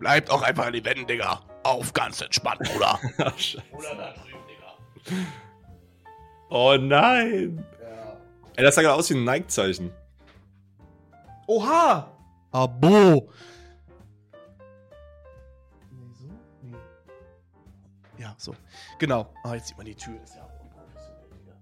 Bleibt 0.00 0.30
auch 0.30 0.42
einfach 0.42 0.66
an 0.66 0.72
die 0.72 0.84
Wände, 0.84 1.06
Digga. 1.06 1.40
Auf 1.62 1.92
ganz 1.92 2.20
entspannt, 2.20 2.58
Bruder. 2.60 2.98
Ach. 3.18 3.34
Oder 3.72 3.94
da 3.94 4.12
drüben, 4.12 4.38
Digga. 4.48 5.16
Oh 6.56 6.76
nein! 6.76 7.66
Ja. 7.82 8.16
Ey, 8.54 8.62
das 8.62 8.76
sah 8.76 8.82
gerade 8.82 8.94
aus 8.94 9.10
wie 9.10 9.14
ein 9.14 9.24
Nike-Zeichen. 9.24 9.90
Oha! 11.48 12.16
Abo! 12.52 13.28
Nee, 15.90 16.12
so? 16.12 16.28
Nee. 16.62 16.76
Ja, 18.18 18.36
so. 18.38 18.54
Genau. 19.00 19.34
Ah, 19.42 19.54
jetzt 19.54 19.66
sieht 19.66 19.76
man 19.76 19.86
die 19.86 19.96
Tür. 19.96 20.14
Das 20.20 20.30
ist 20.30 20.36
ja. 20.36 20.48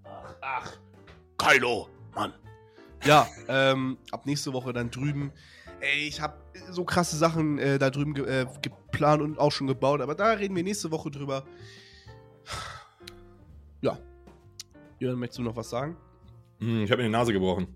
Ach, 0.03 0.35
ach. 0.41 0.77
Kylo, 1.39 1.89
Mann. 2.13 2.31
Ja, 3.03 3.27
ähm, 3.47 3.97
ab 4.11 4.27
nächste 4.27 4.53
Woche 4.53 4.73
dann 4.73 4.91
drüben. 4.91 5.31
Ey, 5.79 6.07
ich 6.07 6.21
hab 6.21 6.37
so 6.69 6.85
krasse 6.85 7.17
Sachen 7.17 7.57
äh, 7.57 7.79
da 7.79 7.89
drüben 7.89 8.13
ge 8.13 8.25
äh, 8.25 8.45
geplant 8.61 9.23
und 9.23 9.39
auch 9.39 9.51
schon 9.51 9.65
gebaut, 9.65 10.01
aber 10.01 10.13
da 10.13 10.33
reden 10.33 10.55
wir 10.55 10.61
nächste 10.61 10.91
Woche 10.91 11.09
drüber. 11.09 11.45
Jörn, 15.03 15.19
möchtest 15.19 15.39
du 15.39 15.43
noch 15.43 15.57
was 15.57 15.69
sagen? 15.69 15.97
Hm, 16.59 16.85
ich 16.85 16.91
habe 16.91 17.01
mir 17.01 17.09
die 17.09 17.11
Nase 17.11 17.33
gebrochen. 17.33 17.67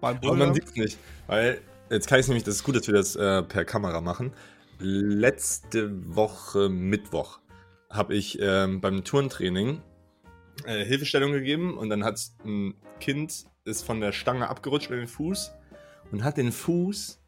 Beim 0.00 0.16
Aber 0.16 0.34
man 0.34 0.54
sieht's 0.54 0.74
nicht. 0.74 0.98
Weil, 1.26 1.60
jetzt 1.90 2.08
kann 2.08 2.20
ich 2.20 2.26
nämlich, 2.26 2.44
das 2.44 2.54
ist 2.54 2.64
gut, 2.64 2.74
dass 2.74 2.86
wir 2.86 2.94
das 2.94 3.16
äh, 3.16 3.42
per 3.42 3.66
Kamera 3.66 4.00
machen. 4.00 4.32
Letzte 4.78 5.90
Woche 6.16 6.70
Mittwoch 6.70 7.40
habe 7.90 8.14
ich 8.14 8.38
ähm, 8.40 8.80
beim 8.80 9.04
Turntraining 9.04 9.82
äh, 10.64 10.86
Hilfestellung 10.86 11.32
gegeben 11.32 11.76
und 11.76 11.90
dann 11.90 12.02
hat 12.02 12.18
ein 12.42 12.74
Kind 12.98 13.44
ist 13.64 13.84
von 13.84 14.00
der 14.00 14.12
Stange 14.12 14.48
abgerutscht 14.48 14.88
mit 14.88 15.00
dem 15.00 15.06
Fuß 15.06 15.52
und 16.12 16.24
hat 16.24 16.38
den 16.38 16.50
Fuß 16.50 17.22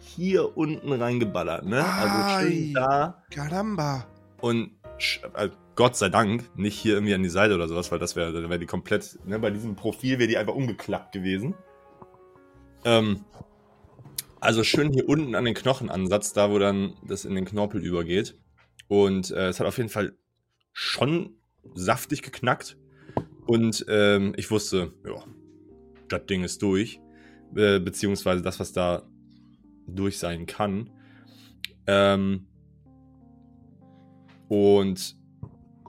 hier 0.00 0.54
unten 0.58 0.92
reingeballert, 0.92 1.64
ne? 1.64 1.82
Also 1.82 2.46
schön 2.46 2.74
da 2.74 3.24
Caramba. 3.30 4.06
und 4.42 4.72
äh, 5.34 5.48
Gott 5.78 5.94
sei 5.94 6.08
Dank 6.08 6.50
nicht 6.58 6.76
hier 6.76 6.94
irgendwie 6.94 7.14
an 7.14 7.22
die 7.22 7.28
Seite 7.28 7.54
oder 7.54 7.68
sowas, 7.68 7.92
weil 7.92 8.00
das 8.00 8.16
wäre, 8.16 8.32
dann 8.32 8.58
die 8.58 8.66
komplett, 8.66 9.16
ne, 9.24 9.38
bei 9.38 9.52
diesem 9.52 9.76
Profil 9.76 10.18
wäre 10.18 10.26
die 10.26 10.36
einfach 10.36 10.56
umgeklappt 10.56 11.12
gewesen. 11.12 11.54
Ähm, 12.84 13.24
also 14.40 14.64
schön 14.64 14.92
hier 14.92 15.08
unten 15.08 15.36
an 15.36 15.44
den 15.44 15.54
Knochenansatz, 15.54 16.32
da 16.32 16.50
wo 16.50 16.58
dann 16.58 16.94
das 17.06 17.24
in 17.24 17.36
den 17.36 17.44
Knorpel 17.44 17.80
übergeht. 17.80 18.36
Und 18.88 19.30
äh, 19.30 19.50
es 19.50 19.60
hat 19.60 19.68
auf 19.68 19.76
jeden 19.76 19.88
Fall 19.88 20.18
schon 20.72 21.36
saftig 21.76 22.22
geknackt. 22.22 22.76
Und 23.46 23.86
ähm, 23.88 24.32
ich 24.36 24.50
wusste, 24.50 24.94
ja, 25.06 25.22
das 26.08 26.26
Ding 26.26 26.42
ist 26.42 26.60
durch. 26.60 27.00
Äh, 27.54 27.78
beziehungsweise 27.78 28.42
das, 28.42 28.58
was 28.58 28.72
da 28.72 29.08
durch 29.86 30.18
sein 30.18 30.46
kann. 30.46 30.90
Ähm, 31.86 32.48
und 34.48 35.16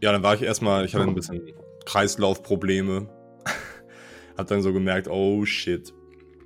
ja, 0.01 0.11
dann 0.11 0.23
war 0.23 0.35
ich 0.35 0.41
erstmal, 0.41 0.85
ich 0.85 0.93
hatte 0.93 1.05
ein 1.05 1.15
bisschen 1.15 1.53
Kreislaufprobleme. 1.85 3.09
Hab 4.37 4.47
dann 4.47 4.61
so 4.61 4.73
gemerkt, 4.73 5.07
oh 5.07 5.45
shit. 5.45 5.93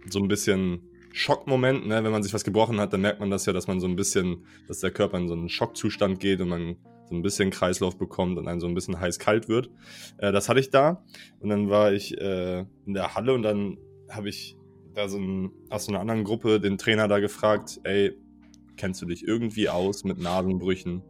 So 0.10 0.20
ein 0.20 0.28
bisschen 0.28 0.82
Schockmoment, 1.14 1.88
ne? 1.88 2.04
Wenn 2.04 2.12
man 2.12 2.24
sich 2.24 2.34
was 2.34 2.44
gebrochen 2.44 2.80
hat, 2.80 2.92
dann 2.92 3.02
merkt 3.02 3.20
man 3.20 3.30
das 3.30 3.46
ja, 3.46 3.54
dass 3.54 3.68
man 3.68 3.80
so 3.80 3.88
ein 3.88 3.96
bisschen, 3.96 4.46
dass 4.68 4.80
der 4.80 4.92
Körper 4.92 5.18
in 5.18 5.28
so 5.28 5.34
einen 5.34 5.48
Schockzustand 5.48 6.20
geht 6.20 6.42
und 6.42 6.50
man 6.50 6.78
so 7.08 7.16
ein 7.16 7.22
bisschen 7.22 7.52
Kreislauf 7.52 7.98
bekommt 7.98 8.38
und 8.38 8.46
dann 8.46 8.60
so 8.60 8.68
ein 8.68 8.74
bisschen 8.74 9.00
heiß-kalt 9.00 9.48
wird. 9.48 9.70
Äh, 10.18 10.32
das 10.32 10.50
hatte 10.50 10.60
ich 10.60 10.72
da. 10.72 11.04
Und 11.40 11.50
dann 11.50 11.70
war 11.70 11.94
ich 11.94 12.18
äh, 12.20 12.66
in 12.86 12.94
der 12.94 13.14
Halle 13.16 13.34
und 13.34 13.44
dann 13.44 13.78
habe 14.10 14.30
ich 14.30 14.58
da 14.94 15.08
so 15.08 15.18
ein, 15.18 15.52
aus 15.70 15.86
so 15.86 15.92
einer 15.92 16.02
anderen 16.02 16.24
Gruppe 16.24 16.60
den 16.60 16.78
Trainer 16.78 17.08
da 17.08 17.20
gefragt, 17.20 17.80
ey, 17.84 18.18
kennst 18.78 19.02
du 19.02 19.06
dich 19.06 19.28
irgendwie 19.28 19.70
aus 19.70 20.04
mit 20.04 20.20
Nasenbrüchen? 20.20 21.04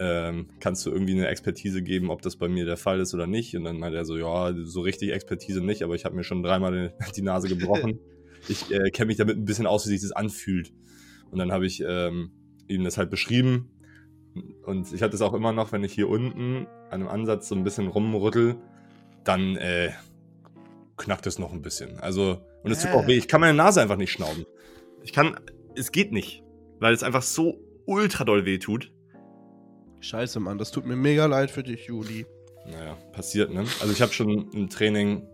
Ähm, 0.00 0.46
kannst 0.60 0.86
du 0.86 0.90
irgendwie 0.90 1.14
eine 1.14 1.26
Expertise 1.26 1.82
geben, 1.82 2.10
ob 2.10 2.22
das 2.22 2.36
bei 2.36 2.48
mir 2.48 2.64
der 2.64 2.76
Fall 2.76 3.00
ist 3.00 3.14
oder 3.14 3.26
nicht? 3.26 3.56
Und 3.56 3.64
dann 3.64 3.78
meinte 3.78 3.98
er 3.98 4.04
so, 4.04 4.16
ja, 4.16 4.54
so 4.62 4.80
richtig 4.80 5.12
Expertise 5.12 5.60
nicht, 5.60 5.82
aber 5.82 5.94
ich 5.94 6.04
habe 6.04 6.14
mir 6.14 6.24
schon 6.24 6.42
dreimal 6.42 6.94
die, 7.16 7.22
Nase 7.22 7.48
gebrochen. 7.48 7.98
ich 8.48 8.70
äh, 8.70 8.90
kenne 8.90 9.08
mich 9.08 9.16
damit 9.16 9.36
ein 9.36 9.44
bisschen 9.44 9.66
aus, 9.66 9.86
wie 9.86 9.90
sich 9.90 10.02
das 10.02 10.12
anfühlt. 10.12 10.72
Und 11.30 11.38
dann 11.38 11.52
habe 11.52 11.66
ich 11.66 11.82
ähm, 11.86 12.30
ihm 12.68 12.84
das 12.84 12.96
halt 12.96 13.10
beschrieben. 13.10 13.70
Und 14.64 14.92
ich 14.92 15.02
hatte 15.02 15.16
es 15.16 15.22
auch 15.22 15.34
immer 15.34 15.52
noch, 15.52 15.72
wenn 15.72 15.82
ich 15.82 15.92
hier 15.92 16.08
unten 16.08 16.66
an 16.90 17.00
einem 17.00 17.08
Ansatz 17.08 17.48
so 17.48 17.54
ein 17.54 17.64
bisschen 17.64 17.88
rumrüttel, 17.88 18.56
dann 19.24 19.56
äh, 19.56 19.90
knackt 20.96 21.26
es 21.26 21.38
noch 21.38 21.52
ein 21.52 21.62
bisschen. 21.62 21.98
Also, 21.98 22.40
und 22.62 22.70
es 22.70 22.82
tut 22.82 22.92
auch 22.92 23.06
weh. 23.06 23.16
Ich 23.16 23.28
kann 23.28 23.40
meine 23.40 23.56
Nase 23.56 23.80
einfach 23.80 23.96
nicht 23.96 24.12
schnauben. 24.12 24.44
Ich 25.02 25.12
kann, 25.12 25.38
es 25.74 25.92
geht 25.92 26.12
nicht, 26.12 26.44
weil 26.78 26.92
es 26.92 27.02
einfach 27.02 27.22
so 27.22 27.60
ultra 27.86 28.24
doll 28.24 28.44
weh 28.44 28.58
tut. 28.58 28.92
Scheiße, 30.00 30.40
Mann, 30.40 30.58
das 30.58 30.70
tut 30.70 30.86
mir 30.86 30.96
mega 30.96 31.26
leid 31.26 31.50
für 31.50 31.62
dich, 31.62 31.86
Juli. 31.86 32.26
Naja, 32.66 32.94
passiert, 33.12 33.52
ne? 33.52 33.60
Also 33.80 33.92
ich 33.92 34.02
habe 34.02 34.12
schon 34.12 34.50
im 34.52 34.68
Training 34.68 35.26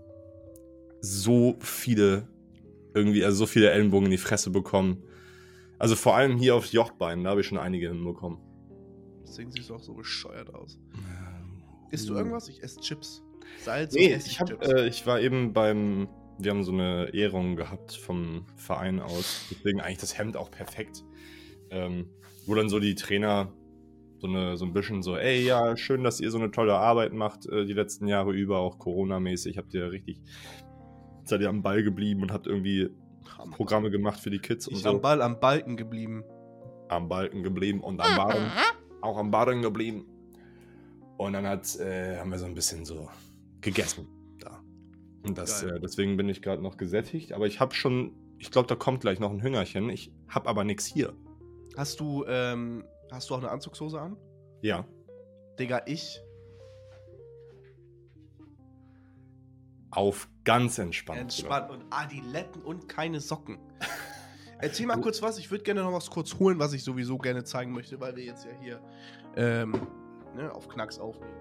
so 1.00 1.56
viele, 1.61 2.28
irgendwie, 2.94 3.25
also 3.25 3.38
so 3.38 3.47
viele 3.47 3.71
Ellenbogen 3.71 4.06
in 4.06 4.12
die 4.12 4.18
Fresse 4.18 4.50
bekommen. 4.50 5.02
Also 5.78 5.97
vor 5.97 6.16
allem 6.16 6.37
hier 6.38 6.54
aufs 6.54 6.73
Jochbein, 6.73 7.25
da 7.25 7.30
habe 7.30 7.40
ich 7.40 7.47
schon 7.47 7.59
einige 7.59 7.88
hinbekommen. 7.88 8.38
Deswegen 9.26 9.50
siehst 9.50 9.68
du 9.71 9.75
auch 9.75 9.83
so 9.83 9.94
bescheuert 9.94 10.54
aus. 10.54 10.78
Isst 11.90 12.09
du 12.09 12.14
irgendwas? 12.14 12.49
Ich 12.49 12.62
esse 12.62 12.80
Chips. 12.80 13.23
Salz 13.61 13.94
Nee, 13.94 14.14
und 14.14 14.26
ich, 14.26 14.40
hab, 14.40 14.49
Chips. 14.49 14.68
äh, 14.68 14.87
ich 14.87 15.06
war 15.06 15.21
eben 15.21 15.52
beim, 15.52 16.09
wir 16.38 16.50
haben 16.52 16.64
so 16.64 16.73
eine 16.73 17.12
Ehrung 17.12 17.56
gehabt 17.56 17.92
vom 17.94 18.47
Verein 18.56 19.00
aus. 19.00 19.42
Deswegen 19.50 19.80
eigentlich 19.80 19.99
das 19.99 20.16
Hemd 20.16 20.37
auch 20.37 20.50
perfekt. 20.50 21.04
Ähm, 21.71 22.06
wo 22.47 22.54
dann 22.54 22.68
so 22.68 22.78
die 22.78 22.94
Trainer 22.94 23.52
so, 24.24 24.30
eine, 24.30 24.56
so 24.56 24.64
ein 24.64 24.72
bisschen 24.72 25.02
so, 25.02 25.18
ey, 25.18 25.44
ja, 25.44 25.76
schön, 25.76 26.02
dass 26.02 26.18
ihr 26.18 26.30
so 26.30 26.38
eine 26.38 26.50
tolle 26.50 26.74
Arbeit 26.74 27.12
macht 27.12 27.46
äh, 27.46 27.66
die 27.66 27.74
letzten 27.74 28.06
Jahre 28.06 28.32
über, 28.32 28.58
auch 28.58 28.78
Corona-mäßig. 28.78 29.58
Habt 29.58 29.74
ihr 29.74 29.92
richtig, 29.92 30.22
seid 31.24 31.42
ihr 31.42 31.50
am 31.50 31.62
Ball 31.62 31.82
geblieben 31.82 32.22
und 32.22 32.32
habt 32.32 32.46
irgendwie 32.46 32.88
Programme 33.50 33.90
gemacht 33.90 34.18
für 34.20 34.30
die 34.30 34.38
Kids 34.38 34.66
und 34.66 34.76
ich 34.76 34.82
so. 34.82 34.88
am 34.88 35.02
Ball 35.02 35.20
am 35.20 35.38
Balken 35.40 35.76
geblieben. 35.76 36.24
am 36.88 37.08
Balken 37.08 37.42
geblieben 37.42 37.80
und 37.82 38.00
am 38.00 38.16
Baden, 38.16 38.50
auch 39.02 39.18
am 39.18 39.30
Baden 39.30 39.60
geblieben. 39.60 40.06
Und 41.18 41.34
dann 41.34 41.46
hat, 41.46 41.78
äh, 41.78 42.16
haben 42.18 42.30
wir 42.30 42.38
so 42.38 42.46
ein 42.46 42.54
bisschen 42.54 42.86
so 42.86 43.10
gegessen 43.60 44.08
da. 44.40 44.62
Und 45.22 45.36
das, 45.36 45.62
äh, 45.62 45.78
deswegen 45.80 46.16
bin 46.16 46.30
ich 46.30 46.40
gerade 46.40 46.62
noch 46.62 46.78
gesättigt. 46.78 47.34
Aber 47.34 47.46
ich 47.46 47.60
habe 47.60 47.74
schon, 47.74 48.12
ich 48.38 48.50
glaube, 48.50 48.68
da 48.68 48.74
kommt 48.74 49.02
gleich 49.02 49.20
noch 49.20 49.30
ein 49.30 49.42
Hüngerchen. 49.42 49.90
Ich 49.90 50.12
habe 50.28 50.48
aber 50.48 50.64
nichts 50.64 50.86
hier. 50.86 51.12
Hast 51.76 52.00
du, 52.00 52.24
ähm, 52.26 52.84
hast 53.14 53.30
du 53.30 53.35
auch 53.35 53.38
eine 53.38 53.50
Anzugshose 53.50 54.00
an? 54.00 54.16
Ja. 54.61 54.85
Digga, 55.59 55.83
ich. 55.87 56.21
Auf 59.90 60.28
ganz 60.44 60.78
entspannt. 60.78 61.21
Entspannt 61.21 61.71
und 61.71 61.85
Adiletten 61.90 62.62
und 62.62 62.88
keine 62.88 63.21
Socken. 63.21 63.59
Erzähl 64.59 64.87
mal 64.87 65.00
kurz 65.00 65.23
was. 65.23 65.38
Ich 65.38 65.50
würde 65.50 65.62
gerne 65.62 65.83
noch 65.83 65.92
was 65.92 66.11
kurz 66.11 66.38
holen, 66.38 66.59
was 66.59 66.73
ich 66.73 66.83
sowieso 66.83 67.18
gerne 67.18 67.44
zeigen 67.44 67.73
möchte, 67.73 68.00
weil 68.00 68.16
wir 68.16 68.25
jetzt 68.25 68.44
ja 68.44 68.50
hier 68.61 68.80
ähm, 69.37 69.87
ne, 70.35 70.52
auf 70.52 70.68
Knacks 70.68 70.99
aufnehmen. 70.99 71.35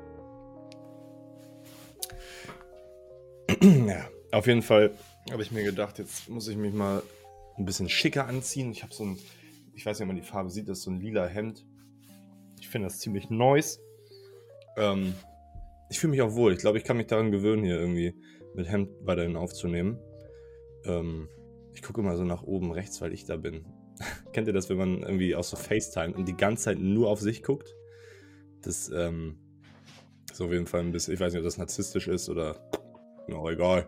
ja, 3.87 4.07
auf 4.31 4.47
jeden 4.47 4.61
Fall 4.61 4.95
habe 5.31 5.41
ich 5.41 5.51
mir 5.51 5.63
gedacht, 5.63 5.99
jetzt 5.99 6.29
muss 6.29 6.47
ich 6.47 6.57
mich 6.57 6.73
mal 6.73 7.01
ein 7.57 7.65
bisschen 7.65 7.89
schicker 7.89 8.27
anziehen. 8.27 8.71
Ich 8.71 8.83
habe 8.83 8.93
so 8.93 9.05
ein, 9.05 9.17
ich 9.73 9.85
weiß 9.85 9.99
nicht, 9.99 10.03
ob 10.03 10.07
man 10.07 10.15
die 10.15 10.27
Farbe 10.27 10.49
sieht, 10.49 10.67
das 10.67 10.79
ist 10.79 10.83
so 10.85 10.91
ein 10.91 10.99
lila 10.99 11.25
Hemd. 11.25 11.65
Ich 12.59 12.69
finde 12.69 12.87
das 12.87 12.99
ziemlich 12.99 13.29
nice. 13.29 13.81
Ähm, 14.77 15.13
ich 15.89 15.99
fühle 15.99 16.11
mich 16.11 16.21
auch 16.21 16.33
wohl. 16.35 16.53
Ich 16.53 16.59
glaube, 16.59 16.77
ich 16.77 16.83
kann 16.83 16.97
mich 16.97 17.07
daran 17.07 17.31
gewöhnen, 17.31 17.63
hier 17.63 17.79
irgendwie 17.79 18.15
mit 18.55 18.69
Hemd 18.69 18.89
weiterhin 19.01 19.35
aufzunehmen. 19.35 19.99
Ähm, 20.85 21.27
ich 21.73 21.81
gucke 21.81 22.01
immer 22.01 22.15
so 22.15 22.23
nach 22.23 22.43
oben 22.43 22.71
rechts, 22.71 23.01
weil 23.01 23.13
ich 23.13 23.25
da 23.25 23.37
bin. 23.37 23.65
Kennt 24.33 24.47
ihr 24.47 24.53
das, 24.53 24.69
wenn 24.69 24.77
man 24.77 25.01
irgendwie 25.01 25.35
auch 25.35 25.43
so 25.43 25.57
FaceTime 25.57 26.13
und 26.13 26.27
die 26.27 26.37
ganze 26.37 26.65
Zeit 26.65 26.79
nur 26.79 27.09
auf 27.09 27.19
sich 27.19 27.43
guckt? 27.43 27.75
Das 28.61 28.89
ähm, 28.89 29.37
ist 30.31 30.41
auf 30.41 30.51
jeden 30.51 30.67
Fall 30.67 30.81
ein 30.81 30.91
bisschen, 30.91 31.13
ich 31.13 31.19
weiß 31.19 31.33
nicht, 31.33 31.39
ob 31.39 31.45
das 31.45 31.57
narzisstisch 31.57 32.07
ist 32.07 32.29
oder 32.29 32.69
No, 33.27 33.49
egal. 33.49 33.87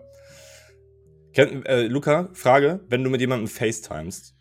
Kennt, 1.34 1.68
äh, 1.68 1.88
Luca, 1.88 2.30
Frage, 2.34 2.80
wenn 2.88 3.04
du 3.04 3.10
mit 3.10 3.20
jemandem 3.20 3.48
FaceTimest, 3.48 4.36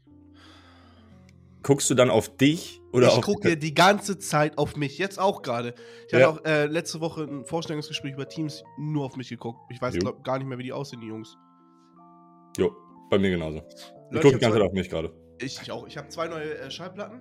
guckst 1.65 1.91
du 1.91 1.95
dann 1.95 2.11
auf 2.11 2.37
dich 2.37 2.81
oder 2.93 3.09
ich 3.09 3.23
gucke 3.23 3.49
ja 3.49 3.55
die 3.57 3.75
ganze 3.75 4.19
Zeit 4.19 4.57
auf 4.59 4.77
mich. 4.77 4.99
Jetzt 4.99 5.19
auch 5.19 5.43
gerade. 5.43 5.75
Ich 6.07 6.13
hatte 6.15 6.21
Ja. 6.23 6.29
auch 6.31 6.45
äh, 6.45 6.67
letzte 6.67 7.01
Woche 7.01 7.25
ein 7.25 7.45
Vorstellungsgespräch 7.45 8.13
über 8.13 8.29
Teams 8.29 8.63
nur 8.79 9.05
auf 9.05 9.17
mich 9.17 9.31
geguckt. 9.31 9.59
Ich 9.71 9.83
weiß 9.83 9.99
glaub, 9.99 10.23
gar 10.23 10.39
nicht 10.39 10.47
mehr, 10.47 10.59
wie 10.59 10.63
die 10.63 10.73
aussehen, 10.73 11.01
die 11.01 11.09
Jungs. 11.09 11.37
Jo, 12.57 12.77
bei 13.11 13.19
mir 13.19 13.31
genauso. 13.31 13.59
Ich 13.59 13.75
Leute, 14.11 14.13
gucke 14.13 14.19
ich 14.19 14.21
die 14.21 14.35
hab 14.35 14.41
ganze 14.41 14.59
Zeit 14.59 14.63
auf 14.69 14.73
mich 14.73 14.89
gerade. 14.89 15.13
Ich, 15.41 15.61
ich 15.61 15.73
auch. 15.73 15.87
Ich 15.89 15.97
habe 15.97 16.09
zwei 16.09 16.29
neue 16.29 16.57
äh, 16.59 16.71
Schallplatten. 16.71 17.21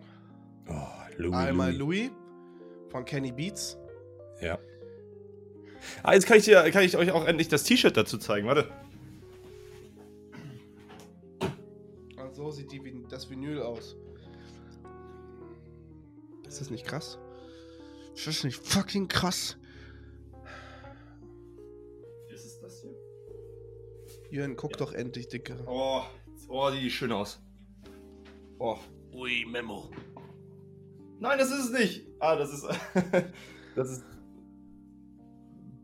Oh, 0.69 0.73
Louis, 1.17 1.33
Einmal 1.33 1.73
Louis. 1.73 2.09
Louis 2.09 2.12
von 2.89 3.05
Kenny 3.05 3.31
Beats. 3.31 3.77
Ja. 4.41 4.59
Ah, 6.03 6.13
jetzt 6.13 6.27
kann 6.27 6.38
ich, 6.38 6.45
dir, 6.45 6.69
kann 6.71 6.83
ich 6.83 6.95
euch 6.95 7.12
auch 7.12 7.25
endlich 7.25 7.47
das 7.47 7.63
T-Shirt 7.63 7.97
dazu 7.97 8.17
zeigen. 8.17 8.47
Warte. 8.47 8.69
Und 12.21 12.35
so 12.35 12.51
sieht 12.51 12.71
die, 12.71 12.81
das 13.09 13.29
Vinyl 13.29 13.62
aus. 13.62 13.97
Ist 16.53 16.62
das 16.62 16.69
nicht 16.69 16.86
krass? 16.86 17.17
Ist 18.13 18.27
das 18.27 18.43
nicht 18.43 18.63
fucking 18.63 19.07
krass? 19.07 19.57
Ist 22.29 22.45
es 22.45 22.60
das 22.62 22.79
hier? 22.79 22.95
Jürgen, 24.29 24.55
guck 24.55 24.77
doch 24.77 24.93
endlich, 24.93 25.27
Dicke. 25.29 25.57
Oh, 25.65 26.03
oh, 26.50 26.69
die 26.69 26.79
sieht 26.81 26.91
schön 26.91 27.12
aus. 27.12 27.41
Oh. 28.60 28.77
Ui, 29.15 29.45
Memo. 29.45 29.89
Nein, 31.17 31.39
das 31.39 31.50
ist 31.50 31.65
es 31.65 31.72
nicht. 31.72 32.07
Ah, 32.19 32.36
das 32.36 32.53
ist. 32.53 32.67
das 33.75 33.89
ist. 33.89 34.03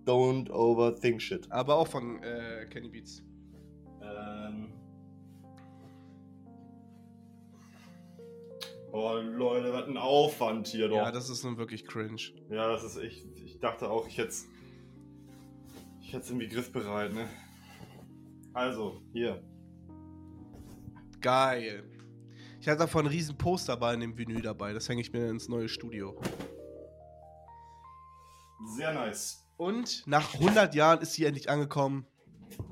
Don't 0.05 0.51
overthink 0.51 1.19
shit. 1.19 1.51
Aber 1.51 1.77
auch 1.77 1.87
von 1.87 2.21
äh, 2.21 2.67
Kenny 2.69 2.89
Beats. 2.89 3.23
Ähm. 4.03 4.78
Oh, 8.91 9.15
Leute, 9.21 9.71
was 9.71 9.87
ein 9.87 9.97
Aufwand 9.97 10.67
hier 10.67 10.87
doch. 10.87 10.95
Ja, 10.97 11.11
das 11.11 11.29
ist 11.29 11.43
nun 11.43 11.57
wirklich 11.57 11.85
cringe. 11.85 12.19
Ja, 12.49 12.67
das 12.71 12.83
ist 12.83 12.97
echt. 12.97 13.25
Ich 13.35 13.59
dachte 13.59 13.89
auch, 13.89 14.07
ich 14.07 14.17
hätte 14.17 14.33
Ich 16.01 16.07
hätte 16.13 16.23
es 16.23 16.29
irgendwie 16.29 16.47
griffbereit, 16.47 17.13
ne? 17.13 17.29
Also, 18.53 19.01
hier. 19.13 19.43
Geil. 21.21 21.83
Ich 22.59 22.67
hatte 22.67 22.79
davon 22.79 23.01
einen 23.05 23.13
riesen 23.13 23.37
Poster 23.37 23.77
bei 23.77 23.93
in 23.93 23.99
dem 23.99 24.17
Vinyl 24.17 24.41
dabei. 24.41 24.73
Das 24.73 24.89
hänge 24.89 25.01
ich 25.01 25.13
mir 25.13 25.29
ins 25.29 25.47
neue 25.47 25.69
Studio. 25.69 26.19
Sehr 28.75 28.93
nice. 28.93 29.45
Und 29.57 30.03
nach 30.07 30.33
100 30.33 30.73
Jahren 30.73 31.01
ist 31.01 31.13
sie 31.13 31.25
endlich 31.25 31.49
angekommen. 31.49 32.05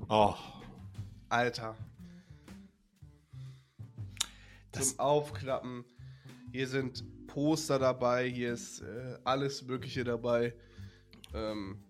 Oh. 0.09 0.33
Alter. 1.29 1.75
Das- 4.71 4.89
Zum 4.91 4.99
Aufklappen. 4.99 5.85
Hier 6.57 6.67
sind 6.67 7.05
Poster 7.27 7.77
dabei, 7.77 8.27
hier 8.27 8.53
ist 8.53 8.81
äh, 8.81 9.19
alles 9.23 9.61
Mögliche 9.61 10.03
dabei. 10.03 10.55
Ähm, 11.35 11.83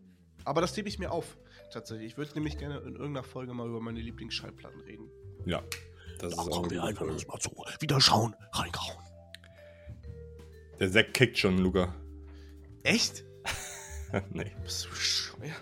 aber 0.43 0.59
das 0.59 0.75
hebe 0.75 0.89
ich 0.89 0.99
mir 0.99 1.09
auf, 1.09 1.37
tatsächlich. 1.71 2.07
Ich 2.07 2.17
würde 2.17 2.33
nämlich 2.33 2.57
gerne 2.57 2.79
in 2.79 2.97
irgendeiner 2.97 3.23
Folge 3.23 3.53
mal 3.53 3.65
über 3.65 3.79
meine 3.79 4.01
Lieblingsschallplatten 4.01 4.81
reden. 4.81 5.09
Ja. 5.45 5.63
Das 6.19 6.33
ist 6.33 6.39
auch 6.39 6.63
gute 6.63 6.81
Folge. 6.81 7.05
mal 7.05 7.39
so 7.39 7.51
wieder 7.79 8.01
schauen, 8.01 8.35
reingehauen. 8.51 8.97
Der 10.81 10.91
Zack 10.91 11.13
kickt 11.13 11.37
schon, 11.37 11.59
Luca. 11.59 11.95
Echt? 12.83 13.23
nee. 14.33 14.51
Bist 14.65 14.83
du 14.83 14.89
bescheuert? 14.89 15.61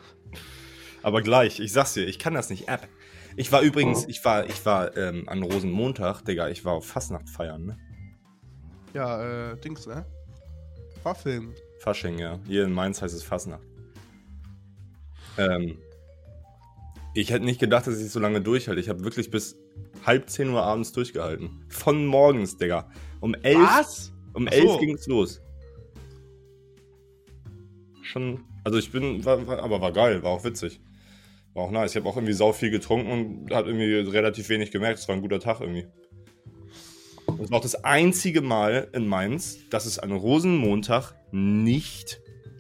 Aber 1.04 1.22
gleich, 1.22 1.60
ich 1.60 1.72
sag's 1.72 1.94
dir, 1.94 2.08
ich 2.08 2.18
kann 2.18 2.34
das 2.34 2.50
nicht 2.50 2.70
ab. 2.70 2.88
Ich 3.36 3.52
war 3.52 3.62
übrigens, 3.62 4.08
ich 4.08 4.26
war, 4.26 4.48
ich 4.48 4.66
war 4.66 4.98
ähm, 4.98 5.30
an 5.30 5.44
Rosenmontag, 5.44 6.24
Digga, 6.24 6.50
ich 6.50 6.66
war 6.66 6.74
auf 6.74 6.88
Fastnacht 6.88 7.30
feiern, 7.30 7.66
ne? 7.68 7.85
Ja, 8.96 9.52
äh, 9.52 9.58
Dings, 9.58 9.86
ne? 9.88 10.06
Waffeln. 11.04 11.54
Fasching, 11.80 12.18
ja. 12.18 12.40
Hier 12.48 12.64
in 12.64 12.72
Mainz 12.72 13.02
heißt 13.02 13.14
es 13.14 13.24
Fastnacht. 13.24 13.62
Ähm, 15.38 15.78
ich 17.14 17.30
hätte 17.30 17.44
nicht 17.44 17.60
gedacht, 17.60 17.88
dass 17.88 18.00
ich 18.00 18.10
so 18.10 18.22
lange 18.22 18.40
durchhalte. 18.40 18.80
Ich 18.80 18.88
habe 18.88 19.04
wirklich 19.04 19.30
bis 19.30 19.58
halb 20.06 20.30
10 20.30 20.50
Uhr 20.50 20.64
abends 20.64 20.94
durchgehalten. 20.94 21.66
Von 21.68 22.06
morgens, 22.06 22.56
Digga. 22.56 22.90
Um 23.20 23.34
11, 23.34 23.60
Was? 23.60 24.14
Um 24.34 24.48
Ach 24.48 24.54
11 24.54 24.64
so. 24.64 24.78
ging's 24.78 25.08
los. 25.08 25.42
Schon, 28.02 28.46
also 28.64 28.78
ich 28.78 28.94
bin, 28.94 29.26
war, 29.26 29.46
war, 29.46 29.60
aber 29.60 29.82
war 29.82 29.92
geil, 29.92 30.24
war 30.24 30.32
auch 30.32 30.46
witzig. 30.46 30.80
War 31.54 31.64
auch 31.64 31.72
nice. 31.72 31.92
Ich 31.92 31.98
habe 31.98 32.08
auch 32.08 32.16
irgendwie 32.16 32.34
sau 32.34 32.54
viel 32.54 32.72
getrunken 32.72 33.12
und 33.12 33.54
hat 33.54 33.66
irgendwie 33.66 33.94
relativ 34.10 34.48
wenig 34.48 34.72
gemerkt. 34.72 35.00
Es 35.00 35.08
war 35.10 35.16
ein 35.16 35.22
guter 35.22 35.42
Tag 35.42 35.60
irgendwie. 35.60 35.86
Es 37.42 37.52
war 37.52 37.58
auch 37.60 37.64
das 37.64 37.84
einzige 37.84 38.42
Mal 38.42 38.90
in 38.94 39.08
Mainz, 39.08 39.58
dass 39.70 39.86
es 39.86 40.00
an 40.00 40.12
Rosenmontag 40.12 41.14
nicht 41.32 42.20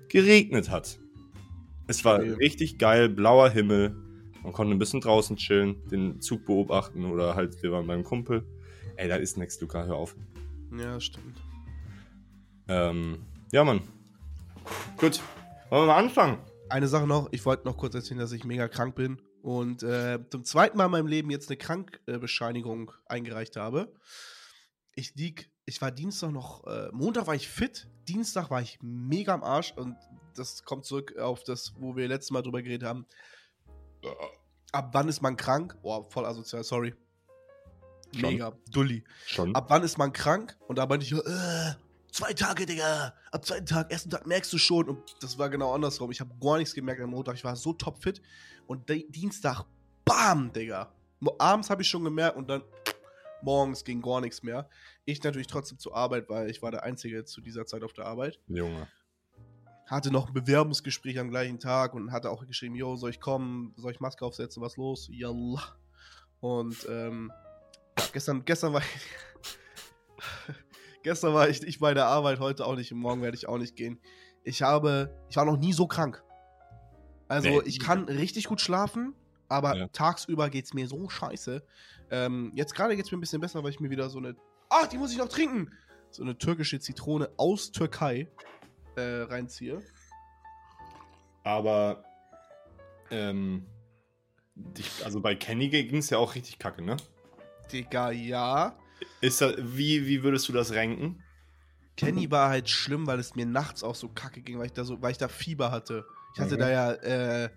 geregnet 0.09 0.69
hat. 0.69 0.99
Es 1.87 2.03
war 2.05 2.19
Okay. 2.19 2.31
richtig 2.33 2.77
geil, 2.77 3.09
blauer 3.09 3.49
Himmel. 3.49 3.95
Man 4.43 4.53
konnte 4.53 4.73
ein 4.75 4.79
bisschen 4.79 5.01
draußen 5.01 5.37
chillen, 5.37 5.87
den 5.89 6.21
Zug 6.21 6.45
beobachten 6.45 7.05
oder 7.05 7.35
halt, 7.35 7.61
wir 7.63 7.71
waren 7.71 7.87
beim 7.87 8.03
Kumpel. 8.03 8.45
Ey, 8.95 9.07
da 9.07 9.15
ist 9.15 9.37
nix, 9.37 9.59
Luca, 9.59 9.83
hör 9.85 9.95
auf. 9.95 10.15
Ja, 10.77 10.99
stimmt. 10.99 11.41
Ähm, 12.67 13.19
ja, 13.51 13.63
Mann. 13.63 13.81
Gut. 14.97 15.21
Wollen 15.69 15.83
wir 15.83 15.87
mal 15.87 15.97
anfangen? 15.97 16.37
Eine 16.69 16.87
Sache 16.87 17.05
noch, 17.07 17.27
ich 17.31 17.45
wollte 17.45 17.65
noch 17.67 17.77
kurz 17.77 17.93
erzählen, 17.95 18.19
dass 18.19 18.31
ich 18.31 18.43
mega 18.43 18.67
krank 18.67 18.95
bin 18.95 19.21
und 19.41 19.83
äh, 19.83 20.19
zum 20.29 20.43
zweiten 20.43 20.77
Mal 20.77 20.85
in 20.85 20.91
meinem 20.91 21.07
Leben 21.07 21.29
jetzt 21.29 21.49
eine 21.49 21.57
Krankbescheinigung 21.57 22.91
eingereicht 23.07 23.55
habe. 23.57 23.91
Ich 24.95 25.13
lieg, 25.15 25.49
ich 25.65 25.81
war 25.81 25.91
Dienstag 25.91 26.31
noch, 26.31 26.65
äh, 26.67 26.89
Montag 26.91 27.27
war 27.27 27.35
ich 27.35 27.47
fit, 27.47 27.87
Dienstag 28.07 28.49
war 28.49 28.61
ich 28.61 28.79
mega 28.81 29.33
am 29.33 29.43
Arsch 29.43 29.73
und 29.75 29.95
das 30.35 30.63
kommt 30.63 30.85
zurück 30.85 31.17
auf 31.17 31.43
das, 31.43 31.73
wo 31.77 31.95
wir 31.95 32.07
letztes 32.07 32.31
Mal 32.31 32.41
drüber 32.41 32.61
geredet 32.61 32.87
haben. 32.87 33.05
Ab 34.71 34.89
wann 34.93 35.07
ist 35.09 35.21
man 35.21 35.35
krank? 35.35 35.77
Boah, 35.81 36.09
voll 36.09 36.25
asozial, 36.25 36.63
sorry. 36.63 36.93
Schon. 38.13 38.21
Mega, 38.29 38.53
Dulli. 38.71 39.03
Schon. 39.25 39.53
Ab 39.55 39.65
wann 39.69 39.83
ist 39.83 39.97
man 39.97 40.13
krank? 40.13 40.57
Und 40.67 40.77
da 40.77 40.85
meinte 40.85 41.05
ich, 41.05 41.11
äh, 41.13 41.73
zwei 42.11 42.33
Tage, 42.33 42.65
Digga. 42.65 43.13
Ab 43.31 43.45
zweiten 43.45 43.65
Tag, 43.65 43.91
ersten 43.91 44.09
Tag 44.09 44.25
merkst 44.27 44.53
du 44.53 44.57
schon. 44.57 44.87
Und 44.89 45.15
das 45.21 45.37
war 45.37 45.49
genau 45.49 45.73
andersrum. 45.73 46.11
Ich 46.11 46.21
habe 46.21 46.31
gar 46.39 46.57
nichts 46.57 46.73
gemerkt 46.73 47.01
am 47.01 47.09
Montag. 47.09 47.35
Ich 47.35 47.43
war 47.43 47.55
so 47.55 47.73
topfit. 47.73 48.21
Und 48.67 48.89
Di- 48.89 49.09
Dienstag, 49.09 49.65
bam, 50.05 50.53
Digga. 50.53 50.93
Abends 51.39 51.69
habe 51.69 51.81
ich 51.81 51.89
schon 51.89 52.03
gemerkt 52.03 52.37
und 52.37 52.47
dann 52.49 52.61
morgens 53.45 53.85
ging 53.85 54.01
gar 54.01 54.19
nichts 54.21 54.43
mehr. 54.43 54.67
Ich 55.05 55.23
natürlich 55.23 55.47
trotzdem 55.47 55.79
zur 55.79 55.95
Arbeit, 55.95 56.27
weil 56.29 56.49
ich 56.49 56.61
war 56.61 56.71
der 56.71 56.83
Einzige 56.83 57.23
zu 57.23 57.39
dieser 57.41 57.65
Zeit 57.65 57.83
auf 57.83 57.93
der 57.93 58.05
Arbeit. 58.05 58.39
Junge. 58.47 58.87
Hatte 59.85 60.11
noch 60.11 60.27
ein 60.27 60.33
Bewerbungsgespräch 60.33 61.19
am 61.19 61.29
gleichen 61.29 61.59
Tag 61.59 61.93
und 61.93 62.11
hatte 62.11 62.31
auch 62.31 62.45
geschrieben, 62.47 62.75
yo, 62.75 62.95
soll 62.95 63.11
ich 63.11 63.21
kommen? 63.21 63.73
Soll 63.77 63.91
ich 63.91 63.99
Maske 63.99 64.25
aufsetzen? 64.25 64.61
Was 64.63 64.77
los? 64.77 65.07
Yallah. 65.11 65.61
Und 66.39 66.75
ähm, 66.89 67.31
gestern, 68.11 68.43
gestern 68.45 68.73
war 68.73 68.81
ich, 68.81 70.55
gestern 71.03 71.33
war 71.33 71.47
ich 71.47 71.61
nicht 71.61 71.79
bei 71.79 71.93
der 71.93 72.07
Arbeit, 72.07 72.39
heute 72.39 72.65
auch 72.65 72.75
nicht 72.75 72.91
morgen 72.93 73.21
werde 73.21 73.37
ich 73.37 73.47
auch 73.47 73.59
nicht 73.59 73.75
gehen. 73.75 73.99
Ich 74.43 74.63
habe, 74.63 75.15
ich 75.29 75.37
war 75.37 75.45
noch 75.45 75.57
nie 75.57 75.73
so 75.73 75.87
krank. 75.87 76.23
Also 77.27 77.49
Nee. 77.49 77.61
ich 77.65 77.79
kann 77.79 78.05
richtig 78.05 78.45
gut 78.47 78.61
schlafen, 78.61 79.13
aber 79.47 79.75
Ja. 79.75 79.87
tagsüber 79.89 80.49
geht 80.49 80.65
es 80.65 80.73
mir 80.73 80.87
so 80.87 81.09
scheiße. 81.09 81.63
Ähm, 82.11 82.51
jetzt 82.55 82.75
gerade 82.75 82.95
geht 82.95 83.05
es 83.05 83.11
mir 83.11 83.17
ein 83.17 83.21
bisschen 83.21 83.41
besser, 83.41 83.63
weil 83.63 83.71
ich 83.71 83.79
mir 83.79 83.89
wieder 83.89 84.09
so 84.09 84.17
eine, 84.19 84.35
ach, 84.69 84.87
die 84.87 84.97
muss 84.97 85.11
ich 85.11 85.17
noch 85.17 85.27
trinken, 85.29 85.71
so 86.11 86.23
eine 86.23 86.37
türkische 86.37 86.79
Zitrone 86.79 87.29
aus 87.37 87.71
Türkei 87.71 88.27
äh, 88.95 89.01
reinziehe. 89.01 89.81
Aber, 91.43 92.03
ähm, 93.11 93.65
dich, 94.55 94.89
also 95.03 95.19
bei 95.21 95.35
Kenny 95.35 95.69
ging 95.69 95.97
es 95.97 96.09
ja 96.09 96.17
auch 96.17 96.35
richtig 96.35 96.57
kacke, 96.59 96.81
ne? 96.81 96.97
Digga, 97.71 98.11
ja. 98.11 98.77
Ist 99.21 99.41
das, 99.41 99.55
wie, 99.59 100.07
wie 100.07 100.23
würdest 100.23 100.47
du 100.47 100.53
das 100.53 100.73
ranken? 100.73 101.21
Kenny 101.97 102.29
war 102.29 102.49
halt 102.49 102.69
schlimm, 102.69 103.07
weil 103.07 103.19
es 103.19 103.35
mir 103.35 103.45
nachts 103.45 103.83
auch 103.83 103.95
so 103.95 104.09
kacke 104.09 104.41
ging, 104.41 104.57
weil 104.59 104.65
ich 104.67 104.73
da 104.73 104.83
so, 104.83 105.01
weil 105.01 105.11
ich 105.11 105.17
da 105.17 105.27
Fieber 105.27 105.71
hatte. 105.71 106.05
Ich 106.33 106.39
hatte 106.39 106.55
Mhm. 106.55 106.59
da 106.59 106.69
ja 106.69 106.91
äh, 106.93 107.49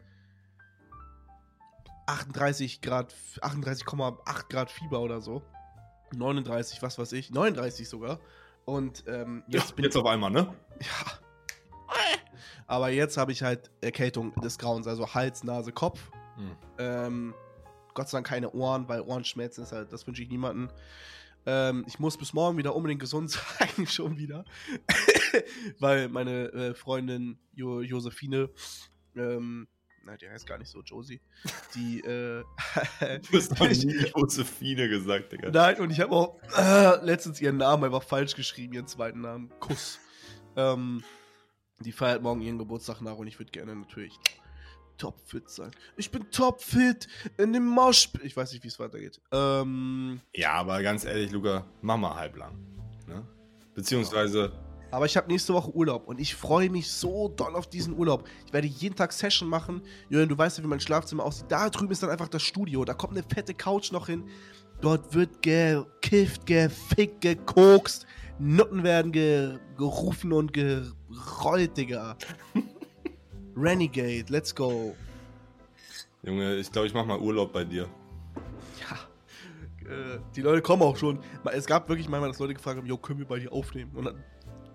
38 2.09 2.81
Grad, 2.81 3.15
38,8 3.43 4.49
Grad 4.49 4.71
Fieber 4.71 5.01
oder 5.01 5.21
so. 5.21 5.43
39, 6.17 6.83
was 6.83 6.99
weiß 6.99 7.13
ich, 7.13 7.31
39 7.31 7.89
sogar. 7.89 8.19
Und 8.65 9.05
ähm, 9.07 9.45
jetzt 9.47 9.71
Ja, 9.71 9.75
bin 9.77 9.85
jetzt 9.85 9.97
auf 9.97 10.07
einmal, 10.07 10.31
ne? 10.31 10.55
Ja. 10.81 11.19
Aber 12.67 12.89
jetzt 12.91 13.17
habe 13.17 13.33
ich 13.33 13.43
halt 13.43 13.71
Erkältung 13.81 14.35
des 14.41 14.59
Grauens, 14.59 14.87
also 14.87 15.15
Hals, 15.15 15.45
Nase, 15.45 15.73
Kopf. 15.73 16.11
Hm. 16.37 16.57
Ähm, 16.79 17.35
Gott 17.95 18.09
sei 18.09 18.19
Dank 18.19 18.27
keine 18.27 18.53
Ohren, 18.53 18.89
weil 18.89 19.01
Ohrenschmerzen 19.01 19.63
ist 19.65 19.73
halt, 19.73 19.93
das 19.93 20.07
wünsche 20.07 20.23
ich 20.23 20.29
niemandem. 20.29 20.71
Ähm, 21.47 21.85
ich 21.87 21.99
muss 21.99 22.17
bis 22.17 22.33
morgen 22.33 22.59
wieder 22.59 22.75
unbedingt 22.75 23.01
gesund 23.01 23.31
sein, 23.59 23.87
schon 23.87 24.17
wieder. 24.17 24.45
weil 25.79 26.09
meine 26.09 26.53
äh, 26.53 26.75
Freundin 26.75 27.39
jo 27.55 27.81
Josephine, 27.81 28.51
ähm, 29.15 29.69
nein, 30.09 30.19
die 30.21 30.29
heißt 30.29 30.47
gar 30.47 30.59
nicht 30.59 30.71
so, 30.71 30.81
Josie, 30.83 31.21
die, 31.75 32.01
äh, 32.01 32.43
Du 33.31 33.37
hast 33.37 33.59
noch 33.59 33.69
nie 33.69 34.07
Josephine 34.17 34.89
gesagt, 34.89 35.33
Digga. 35.33 35.51
Nein, 35.51 35.81
und 35.81 35.91
ich 35.91 36.01
habe 36.01 36.13
auch 36.13 36.41
äh, 36.57 37.05
letztens 37.05 37.41
ihren 37.41 37.59
Namen 37.59 37.85
einfach 37.85 38.03
falsch 38.03 38.35
geschrieben, 38.35 38.73
ihren 38.73 38.87
zweiten 38.87 39.21
Namen. 39.21 39.53
Kuss. 39.61 39.99
Ähm, 40.57 41.03
die 41.81 41.93
feiert 41.93 42.23
morgen 42.23 42.41
ihren 42.41 42.59
Geburtstag 42.59 43.01
nach 43.03 43.17
und 43.17 43.27
ich 43.27 43.39
würde 43.39 43.53
gerne 43.53 43.77
natürlich 43.77 44.19
topfit 44.97 45.49
sein. 45.49 45.71
Ich 45.97 46.11
bin 46.11 46.29
topfit 46.31 47.07
in 47.37 47.53
dem 47.53 47.67
Mosch. 47.67 48.09
Ich 48.23 48.37
weiß 48.37 48.53
nicht, 48.53 48.65
wie 48.65 48.69
es 48.69 48.81
weitergeht. 48.81 49.21
Ähm, 49.31 50.21
Ja, 50.35 50.55
aber 50.55 50.83
ganz 50.83 51.05
ehrlich, 51.05 51.31
Luca, 51.31 51.67
mach 51.83 51.97
mal 51.97 52.15
halblang. 52.15 52.59
Ne? 53.07 53.25
Beziehungsweise, 53.75 54.53
aber 54.91 55.07
ich 55.07 55.17
habe 55.17 55.29
nächste 55.29 55.55
Woche 55.55 55.75
Urlaub 55.75 56.09
und 56.09 56.21
ich 56.21 56.35
freue 56.35 56.71
mich 56.71 56.91
so 56.91 57.29
doll 57.29 57.55
auf 57.55 57.69
diesen 57.69 57.97
Urlaub. 57.97 58.29
Ich 58.47 58.53
werde 58.53 58.67
jeden 58.67 58.97
Tag 58.97 59.13
Session 59.13 59.49
machen. 59.49 59.83
Jürgen, 60.09 60.29
du 60.29 60.39
weißt 60.39 60.59
ja, 60.59 60.65
wie 60.65 60.69
mein 60.69 60.81
Schlafzimmer 60.81 61.25
aussieht. 61.25 61.47
Da 61.49 61.69
drüben 61.69 61.93
ist 61.93 62.03
dann 62.03 62.11
einfach 62.11 62.29
das 62.29 62.43
Studio. 62.43 62.85
Da 62.85 62.95
kommt 62.95 63.13
eine 63.13 63.23
fette 63.23 63.55
Couch 63.55 63.93
noch 63.93 64.07
hin. 64.07 64.25
Dort 64.81 65.15
wird 65.15 65.43
gekifft, 65.43 66.47
gefickt, 66.47 67.21
gekokst. 67.21 68.07
Nutten 68.39 68.85
werden 68.85 69.13
ge 69.13 69.59
gerufen 69.77 70.33
und 70.33 70.53
gerollt, 70.53 71.77
Digga. 71.77 72.17
Renegade, 73.57 74.27
let's 74.29 74.55
go. 74.55 74.95
Junge, 76.23 76.57
ich 76.57 76.71
glaube, 76.71 76.87
ich 76.87 76.95
mach 76.95 77.05
mal 77.05 77.19
Urlaub 77.19 77.53
bei 77.53 77.65
dir. 77.65 77.89
Äh, 79.89 80.19
die 80.37 80.43
Leute 80.43 80.61
kommen 80.61 80.83
auch 80.83 80.97
schon. 80.97 81.19
Es 81.53 81.67
gab 81.67 81.89
wirklich 81.89 82.09
manchmal, 82.09 82.31
dass 82.31 82.39
Leute 82.39 82.55
gefragt 82.55 82.77
haben, 82.79 82.87
yo, 82.87 82.99
können 82.99 83.19
wir 83.19 83.27
bei 83.27 83.39
dir 83.39 83.53
aufnehmen? 83.53 83.93
Und 83.95 84.05
dann, 84.05 84.23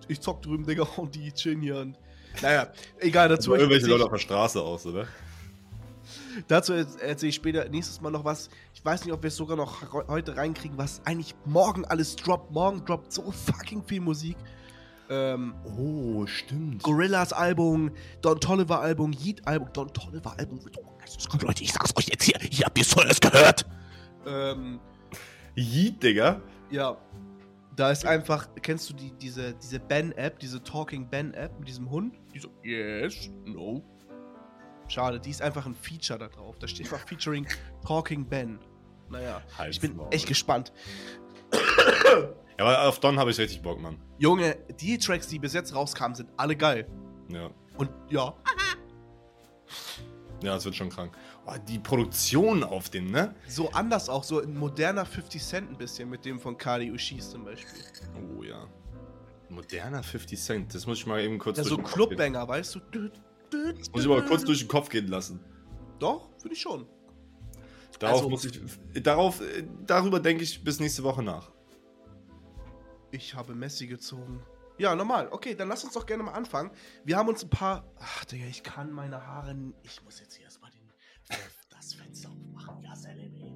ich 0.08 0.20
zock 0.22 0.42
drüben, 0.42 0.66
Digga, 0.66 0.84
und 0.98 1.16
die 1.16 1.32
chillen 1.32 1.62
hier. 1.62 1.78
Und, 1.78 1.98
naja, 2.42 2.68
egal, 3.00 3.30
dazu. 3.30 3.52
So 3.52 3.56
irgendwelche 3.56 3.88
Leute 3.88 4.06
auf 4.06 4.12
der 4.12 4.18
Straße 4.20 4.62
aus, 4.62 4.86
oder? 4.86 5.08
Dazu 6.48 6.74
er- 6.74 6.88
erzähle 7.02 7.30
ich 7.30 7.36
später 7.36 7.68
nächstes 7.70 8.02
Mal 8.02 8.10
noch 8.12 8.26
was. 8.26 8.50
Ich 8.74 8.84
weiß 8.84 9.06
nicht, 9.06 9.14
ob 9.14 9.22
wir 9.24 9.28
es 9.28 9.36
sogar 9.36 9.56
noch 9.56 9.94
heu- 9.94 10.08
heute 10.08 10.36
reinkriegen, 10.36 10.78
was 10.78 11.02
eigentlich 11.06 11.36
morgen 11.46 11.86
alles 11.86 12.16
droppt. 12.16 12.52
Morgen 12.52 12.84
droppt 12.86 13.14
so 13.14 13.32
fucking 13.32 13.84
viel 13.84 14.02
Musik. 14.02 14.36
Ähm, 15.10 15.54
oh, 15.78 16.26
stimmt. 16.26 16.82
Gorillas 16.82 17.34
Album, 17.34 17.92
Don 18.22 18.40
Tolliver 18.40 18.80
Album, 18.80 19.12
Yeet 19.14 19.46
Album, 19.46 19.70
Don 19.74 19.94
Tolliver 19.94 20.34
Album 20.40 20.64
wird 20.64 20.78
oh, 20.82 20.98
geisteskrank, 21.00 21.44
Leute, 21.44 21.62
ich 21.64 21.72
sag's 21.74 21.96
euch 21.96 22.08
jetzt 22.08 22.24
hier, 22.24 22.36
hier 22.50 22.66
habt 22.66 22.78
ihr 22.78 22.86
es 23.10 23.20
gehört. 23.20 23.66
Ähm, 24.26 24.80
Yeet, 25.56 26.02
Digga. 26.02 26.42
ja. 26.72 26.98
Da 27.76 27.92
ist 27.92 28.06
einfach, 28.06 28.48
kennst 28.62 28.90
du 28.90 28.94
die, 28.94 29.12
diese, 29.14 29.54
diese 29.56 29.80
Ben-App, 29.80 30.38
diese 30.40 30.62
Talking 30.62 31.10
Ben-App 31.10 31.58
mit 31.58 31.68
diesem 31.68 31.90
Hund? 31.90 32.20
Die 32.34 32.40
so, 32.40 32.50
yes, 32.64 33.30
no. 33.46 33.84
Schade, 34.88 35.20
die 35.20 35.32
ist 35.32 35.42
einfach 35.42 35.66
ein 35.66 35.74
Feature 35.74 36.20
da 36.20 36.28
drauf. 36.28 36.60
Da 36.60 36.68
steht 36.68 36.86
einfach 36.86 37.08
Featuring 37.08 37.48
Talking 37.86 38.26
Ben. 38.28 38.60
Naja, 39.10 39.42
Halt's 39.58 39.78
ich 39.78 39.82
bin 39.82 39.96
Maul. 39.96 40.08
echt 40.12 40.28
gespannt. 40.28 40.72
Ja, 42.60 42.66
aber 42.66 42.88
auf 42.88 43.00
Don 43.00 43.18
habe 43.18 43.32
ich 43.32 43.40
richtig 43.40 43.62
Bock, 43.62 43.82
Mann. 43.82 43.98
Junge, 44.20 44.56
die 44.80 44.98
Tracks, 44.98 45.28
die 45.28 45.40
bis 45.40 45.54
jetzt 45.54 45.74
rauskamen, 45.74 46.16
sind 46.16 46.30
alle 46.38 46.56
geil. 46.56 46.88
Ja. 47.30 47.50
Und 47.78 47.90
ja, 48.10 48.36
Ja, 50.44 50.56
es 50.58 50.66
wird 50.66 50.76
schon 50.76 50.90
krank. 50.90 51.16
Oh, 51.46 51.54
die 51.68 51.80
Produktion 51.80 52.64
auf 52.64 52.90
dem, 52.90 53.12
ne? 53.12 53.34
so 53.48 53.70
anders 53.72 54.10
auch, 54.10 54.24
so 54.24 54.42
ein 54.42 54.56
moderner 54.58 55.06
50 55.06 55.42
Cent 55.44 55.70
ein 55.72 55.78
bisschen 55.78 56.10
mit 56.10 56.26
dem 56.26 56.40
von 56.40 56.58
Kali 56.58 56.92
Ushis 56.92 57.30
zum 57.30 57.46
Beispiel. 57.46 57.82
Oh 58.38 58.44
ja. 58.44 58.68
Moderner 59.50 60.04
50 60.04 60.40
Cent. 60.42 60.74
Das 60.76 60.86
muss 60.88 60.98
ich 61.00 61.06
mal 61.06 61.22
eben 61.22 61.38
kurz 61.40 61.58
Ja, 61.58 61.64
so 61.64 61.78
Clubbanger, 61.78 62.48
weißt 62.48 62.76
du? 62.76 62.80
Dü- 62.80 63.12
dü- 63.52 63.78
Das 63.78 63.92
muss 63.92 64.02
ich 64.02 64.08
mal 64.08 64.26
kurz 64.26 64.44
durch 64.44 64.60
den 64.60 64.68
Kopf 64.68 64.90
gehen 64.90 65.08
lassen. 65.08 65.40
Doch, 66.00 66.30
finde 66.40 66.56
ich 66.56 66.62
schon. 66.62 66.86
Darauf 68.00 68.18
Also- 68.18 68.30
muss 68.30 68.46
ich. 68.46 68.60
Darauf, 69.04 69.40
äh, 69.42 69.64
darüber 69.86 70.20
denke 70.20 70.44
ich 70.44 70.64
bis 70.64 70.80
nächste 70.80 71.04
Woche 71.04 71.22
nach. 71.24 71.52
Ich 73.12 73.36
habe 73.36 73.54
Messi 73.54 73.86
gezogen. 73.88 74.42
Ja, 74.78 74.96
normal. 74.96 75.28
Okay, 75.32 75.56
dann 75.56 75.70
lass 75.70 75.84
uns 75.84 75.94
doch 75.94 76.06
gerne 76.06 76.24
mal 76.24 76.32
anfangen. 76.32 76.72
Wir 77.06 77.18
haben 77.18 77.30
uns 77.30 77.44
ein 77.44 77.50
paar. 77.50 77.86
Ach, 78.00 78.26
Digga, 78.26 78.46
ich 78.48 78.64
kann 78.64 78.92
meine 78.92 79.26
Haare. 79.26 79.56
Ich 79.84 80.04
muss 80.04 80.20
jetzt 80.20 80.36
hier 80.36 80.46
erstmal 80.46 80.72
den, 80.72 80.82
das 81.70 81.94
Fenster 81.94 82.30
aufmachen. 82.30 82.84
Ja, 82.84 82.96
Salemi. 82.96 83.54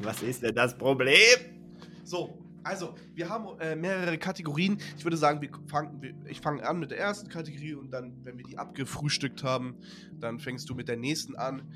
Was 0.00 0.22
ist 0.22 0.42
denn 0.42 0.54
das 0.54 0.76
Problem? 0.76 1.78
So, 2.02 2.44
also, 2.64 2.94
wir 3.14 3.28
haben 3.28 3.60
äh, 3.60 3.76
mehrere 3.76 4.16
Kategorien. 4.16 4.78
Ich 4.96 5.04
würde 5.04 5.18
sagen, 5.18 5.40
wir 5.42 5.50
fangen, 5.68 6.00
wir, 6.00 6.14
ich 6.26 6.40
fange 6.40 6.66
an 6.66 6.80
mit 6.80 6.90
der 6.90 6.98
ersten 6.98 7.28
Kategorie 7.28 7.74
und 7.74 7.90
dann, 7.90 8.24
wenn 8.24 8.38
wir 8.38 8.44
die 8.44 8.56
abgefrühstückt 8.56 9.44
haben, 9.44 9.76
dann 10.18 10.40
fängst 10.40 10.68
du 10.70 10.74
mit 10.74 10.88
der 10.88 10.96
nächsten 10.96 11.36
an. 11.36 11.70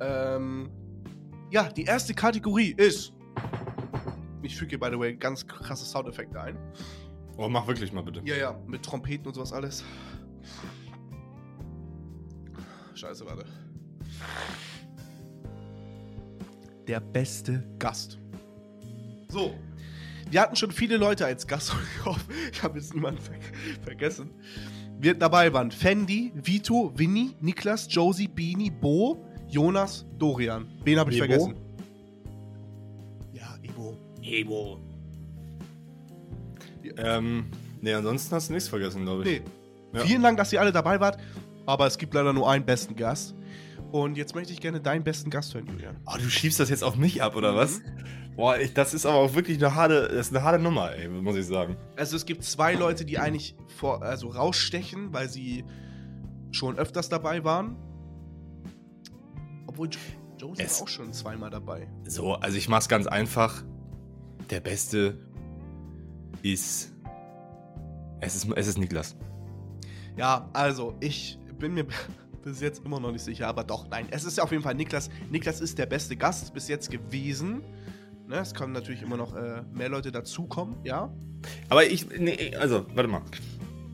Ähm, 0.00 0.70
ja, 1.50 1.68
die 1.70 1.84
erste 1.84 2.12
Kategorie 2.12 2.74
ist. 2.76 3.12
Ich 4.42 4.56
füge 4.56 4.70
hier, 4.70 4.80
by 4.80 4.88
the 4.90 4.98
way, 4.98 5.14
ganz 5.14 5.46
krasse 5.46 5.84
Soundeffekte 5.84 6.40
ein. 6.40 6.58
Oh, 7.36 7.48
mach 7.48 7.66
wirklich 7.66 7.92
mal 7.92 8.02
bitte. 8.02 8.20
Ja, 8.24 8.36
ja, 8.36 8.60
mit 8.66 8.82
Trompeten 8.82 9.26
und 9.26 9.34
sowas 9.34 9.52
alles. 9.52 9.84
Scheiße, 12.94 13.24
warte. 13.26 13.44
Der 16.86 17.00
beste 17.00 17.64
Gast. 17.78 18.18
So. 19.28 19.54
Wir 20.30 20.40
hatten 20.40 20.56
schon 20.56 20.70
viele 20.70 20.96
Leute 20.96 21.26
als 21.26 21.46
Gast. 21.46 21.74
Ich 21.98 22.04
hoffe, 22.04 22.20
ich 22.52 22.62
habe 22.62 22.78
jetzt 22.78 22.94
niemanden 22.94 23.20
ver 23.20 23.34
vergessen. 23.82 24.30
Wir 24.98 25.14
dabei 25.14 25.52
waren 25.52 25.70
Fendi, 25.70 26.32
Vito, 26.34 26.92
Winnie, 26.96 27.34
Niklas, 27.40 27.86
Josie, 27.90 28.28
Beanie, 28.28 28.70
Bo, 28.70 29.24
Jonas, 29.48 30.06
Dorian. 30.18 30.68
Wen 30.84 30.98
habe 30.98 31.10
ich 31.10 31.18
Ebo? 31.18 31.26
vergessen? 31.26 31.56
Ja, 33.32 33.56
Ebo. 33.62 33.96
Ebo. 34.22 34.80
Ähm, 36.96 37.46
nee, 37.80 37.92
ansonsten 37.94 38.34
hast 38.34 38.48
du 38.48 38.52
nichts 38.54 38.68
vergessen, 38.68 39.04
glaube 39.04 39.22
ich. 39.28 39.40
Nee. 39.40 39.98
Ja. 39.98 40.04
Vielen 40.04 40.22
Dank, 40.22 40.38
dass 40.38 40.52
ihr 40.52 40.60
alle 40.60 40.72
dabei 40.72 41.00
wart. 41.00 41.18
Aber 41.66 41.86
es 41.86 41.98
gibt 41.98 42.14
leider 42.14 42.32
nur 42.32 42.50
einen 42.50 42.64
besten 42.64 42.96
Gast. 42.96 43.34
Und 43.92 44.16
jetzt 44.16 44.34
möchte 44.34 44.52
ich 44.52 44.60
gerne 44.60 44.80
deinen 44.80 45.04
besten 45.04 45.28
Gast 45.30 45.54
hören, 45.54 45.66
Julian. 45.66 45.96
Oh, 46.06 46.16
du 46.16 46.28
schiebst 46.30 46.58
das 46.58 46.70
jetzt 46.70 46.82
auf 46.82 46.96
mich 46.96 47.22
ab, 47.22 47.36
oder 47.36 47.54
was? 47.54 47.80
Mhm. 47.80 47.84
Boah, 48.36 48.56
ich, 48.58 48.72
das 48.72 48.94
ist 48.94 49.04
aber 49.04 49.16
auch 49.16 49.34
wirklich 49.34 49.58
eine 49.58 49.74
harte, 49.74 50.08
das 50.08 50.28
ist 50.28 50.34
eine 50.34 50.42
harte 50.42 50.58
Nummer, 50.62 50.92
ey, 50.94 51.06
muss 51.08 51.36
ich 51.36 51.44
sagen. 51.46 51.76
Also 51.96 52.16
es 52.16 52.24
gibt 52.24 52.42
zwei 52.44 52.72
Leute, 52.74 53.04
die 53.04 53.18
eigentlich 53.18 53.54
vor, 53.76 54.02
also 54.02 54.28
rausstechen, 54.28 55.12
weil 55.12 55.28
sie 55.28 55.64
schon 56.50 56.78
öfters 56.78 57.10
dabei 57.10 57.44
waren. 57.44 57.76
Obwohl 59.66 59.88
Jo- 59.90 59.98
Josie 60.48 60.62
Es- 60.62 60.78
war 60.80 60.84
auch 60.84 60.88
schon 60.88 61.12
zweimal 61.12 61.50
dabei. 61.50 61.88
So, 62.08 62.34
also 62.34 62.56
ich 62.56 62.68
mach's 62.70 62.88
ganz 62.88 63.06
einfach. 63.06 63.62
Der 64.50 64.60
Beste 64.60 65.18
ist. 66.42 66.92
Es 68.20 68.36
ist, 68.36 68.48
es 68.54 68.66
ist 68.66 68.78
Niklas. 68.78 69.16
Ja, 70.16 70.48
also 70.52 70.94
ich 71.00 71.38
bin 71.58 71.74
mir 71.74 71.86
bis 72.42 72.60
jetzt 72.60 72.84
immer 72.84 73.00
noch 73.00 73.12
nicht 73.12 73.24
sicher, 73.24 73.48
aber 73.48 73.64
doch, 73.64 73.88
nein. 73.88 74.06
Es 74.10 74.24
ist 74.24 74.38
ja 74.38 74.44
auf 74.44 74.50
jeden 74.50 74.62
Fall 74.62 74.74
Niklas. 74.74 75.10
Niklas 75.30 75.60
ist 75.60 75.78
der 75.78 75.86
beste 75.86 76.16
Gast 76.16 76.52
bis 76.54 76.68
jetzt 76.68 76.90
gewesen. 76.90 77.62
Ne, 78.28 78.36
es 78.36 78.54
können 78.54 78.72
natürlich 78.72 79.02
immer 79.02 79.16
noch 79.16 79.34
äh, 79.34 79.62
mehr 79.72 79.88
Leute 79.88 80.12
dazukommen, 80.12 80.76
ja. 80.84 81.12
Aber 81.68 81.84
ich, 81.84 82.08
nee, 82.18 82.54
also, 82.56 82.86
warte 82.94 83.08
mal. 83.08 83.22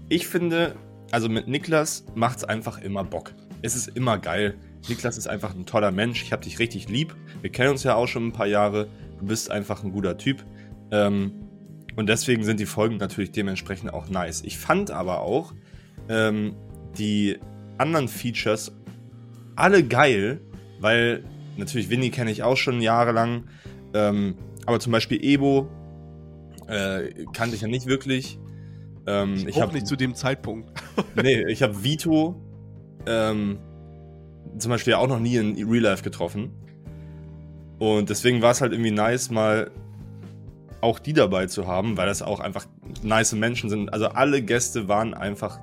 Ich 0.08 0.28
finde, 0.28 0.76
also 1.10 1.28
mit 1.28 1.48
Niklas 1.48 2.04
macht's 2.14 2.44
einfach 2.44 2.78
immer 2.78 3.04
Bock. 3.04 3.34
Es 3.62 3.74
ist 3.74 3.88
immer 3.88 4.18
geil. 4.18 4.56
Niklas 4.88 5.18
ist 5.18 5.26
einfach 5.26 5.54
ein 5.54 5.66
toller 5.66 5.90
Mensch. 5.90 6.22
Ich 6.22 6.32
hab 6.32 6.42
dich 6.42 6.58
richtig 6.58 6.88
lieb. 6.88 7.16
Wir 7.40 7.50
kennen 7.50 7.70
uns 7.70 7.82
ja 7.82 7.94
auch 7.94 8.06
schon 8.06 8.28
ein 8.28 8.32
paar 8.32 8.46
Jahre. 8.46 8.88
Du 9.18 9.26
bist 9.26 9.50
einfach 9.50 9.82
ein 9.82 9.92
guter 9.92 10.16
Typ. 10.16 10.44
Ähm, 10.90 11.47
und 11.98 12.08
deswegen 12.08 12.44
sind 12.44 12.60
die 12.60 12.66
Folgen 12.66 12.98
natürlich 12.98 13.32
dementsprechend 13.32 13.92
auch 13.92 14.08
nice. 14.08 14.42
Ich 14.44 14.56
fand 14.56 14.92
aber 14.92 15.20
auch 15.20 15.52
ähm, 16.08 16.54
die 16.96 17.38
anderen 17.76 18.06
Features 18.06 18.70
alle 19.56 19.82
geil, 19.82 20.40
weil 20.78 21.24
natürlich 21.56 21.90
Winnie 21.90 22.10
kenne 22.10 22.30
ich 22.30 22.44
auch 22.44 22.56
schon 22.56 22.80
jahrelang. 22.80 23.48
Ähm, 23.94 24.36
aber 24.64 24.78
zum 24.78 24.92
Beispiel 24.92 25.18
Ebo 25.20 25.68
äh, 26.68 27.26
kannte 27.32 27.56
ich 27.56 27.62
ja 27.62 27.68
nicht 27.68 27.86
wirklich. 27.86 28.38
Ähm, 29.08 29.48
ich 29.48 29.56
Auch 29.56 29.62
habe 29.62 29.72
nicht 29.72 29.88
zu 29.88 29.96
dem 29.96 30.14
Zeitpunkt. 30.14 30.70
nee, 31.20 31.50
ich 31.50 31.64
habe 31.64 31.82
Vito 31.82 32.40
ähm, 33.06 33.58
zum 34.56 34.70
Beispiel 34.70 34.94
auch 34.94 35.08
noch 35.08 35.18
nie 35.18 35.34
in 35.34 35.68
Real 35.68 35.82
Life 35.82 36.04
getroffen. 36.04 36.52
Und 37.80 38.08
deswegen 38.08 38.40
war 38.40 38.52
es 38.52 38.60
halt 38.60 38.70
irgendwie 38.70 38.92
nice, 38.92 39.32
mal 39.32 39.72
auch 40.80 40.98
die 40.98 41.12
dabei 41.12 41.46
zu 41.46 41.66
haben, 41.66 41.96
weil 41.96 42.06
das 42.06 42.22
auch 42.22 42.40
einfach 42.40 42.66
nice 43.02 43.32
Menschen 43.32 43.70
sind. 43.70 43.92
Also 43.92 44.06
alle 44.08 44.42
Gäste 44.42 44.88
waren 44.88 45.14
einfach 45.14 45.58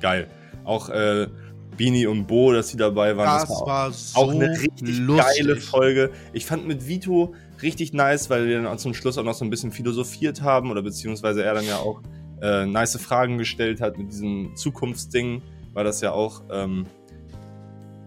geil. 0.00 0.28
Auch 0.64 0.88
äh, 0.90 1.28
Bini 1.76 2.06
und 2.06 2.26
Bo, 2.26 2.52
dass 2.52 2.68
die 2.68 2.76
dabei 2.76 3.16
waren. 3.16 3.40
Das 3.40 3.48
war 3.48 3.90
so 3.92 4.18
auch 4.20 4.30
eine 4.30 4.50
richtig 4.50 4.98
lustig. 4.98 5.38
geile 5.38 5.56
Folge. 5.56 6.10
Ich 6.32 6.44
fand 6.44 6.68
mit 6.68 6.86
Vito 6.86 7.34
richtig 7.62 7.92
nice, 7.92 8.28
weil 8.28 8.46
wir 8.46 8.60
dann 8.62 8.78
zum 8.78 8.94
Schluss 8.94 9.16
auch 9.18 9.24
noch 9.24 9.34
so 9.34 9.44
ein 9.44 9.50
bisschen 9.50 9.72
philosophiert 9.72 10.42
haben 10.42 10.70
oder 10.70 10.82
beziehungsweise 10.82 11.42
er 11.42 11.54
dann 11.54 11.64
ja 11.64 11.76
auch 11.76 12.02
äh, 12.42 12.66
nice 12.66 12.96
Fragen 12.96 13.38
gestellt 13.38 13.80
hat 13.80 13.98
mit 13.98 14.10
diesem 14.10 14.54
Zukunftsding, 14.56 15.42
war 15.72 15.84
das 15.84 16.00
ja 16.00 16.12
auch. 16.12 16.42
Ähm, 16.50 16.86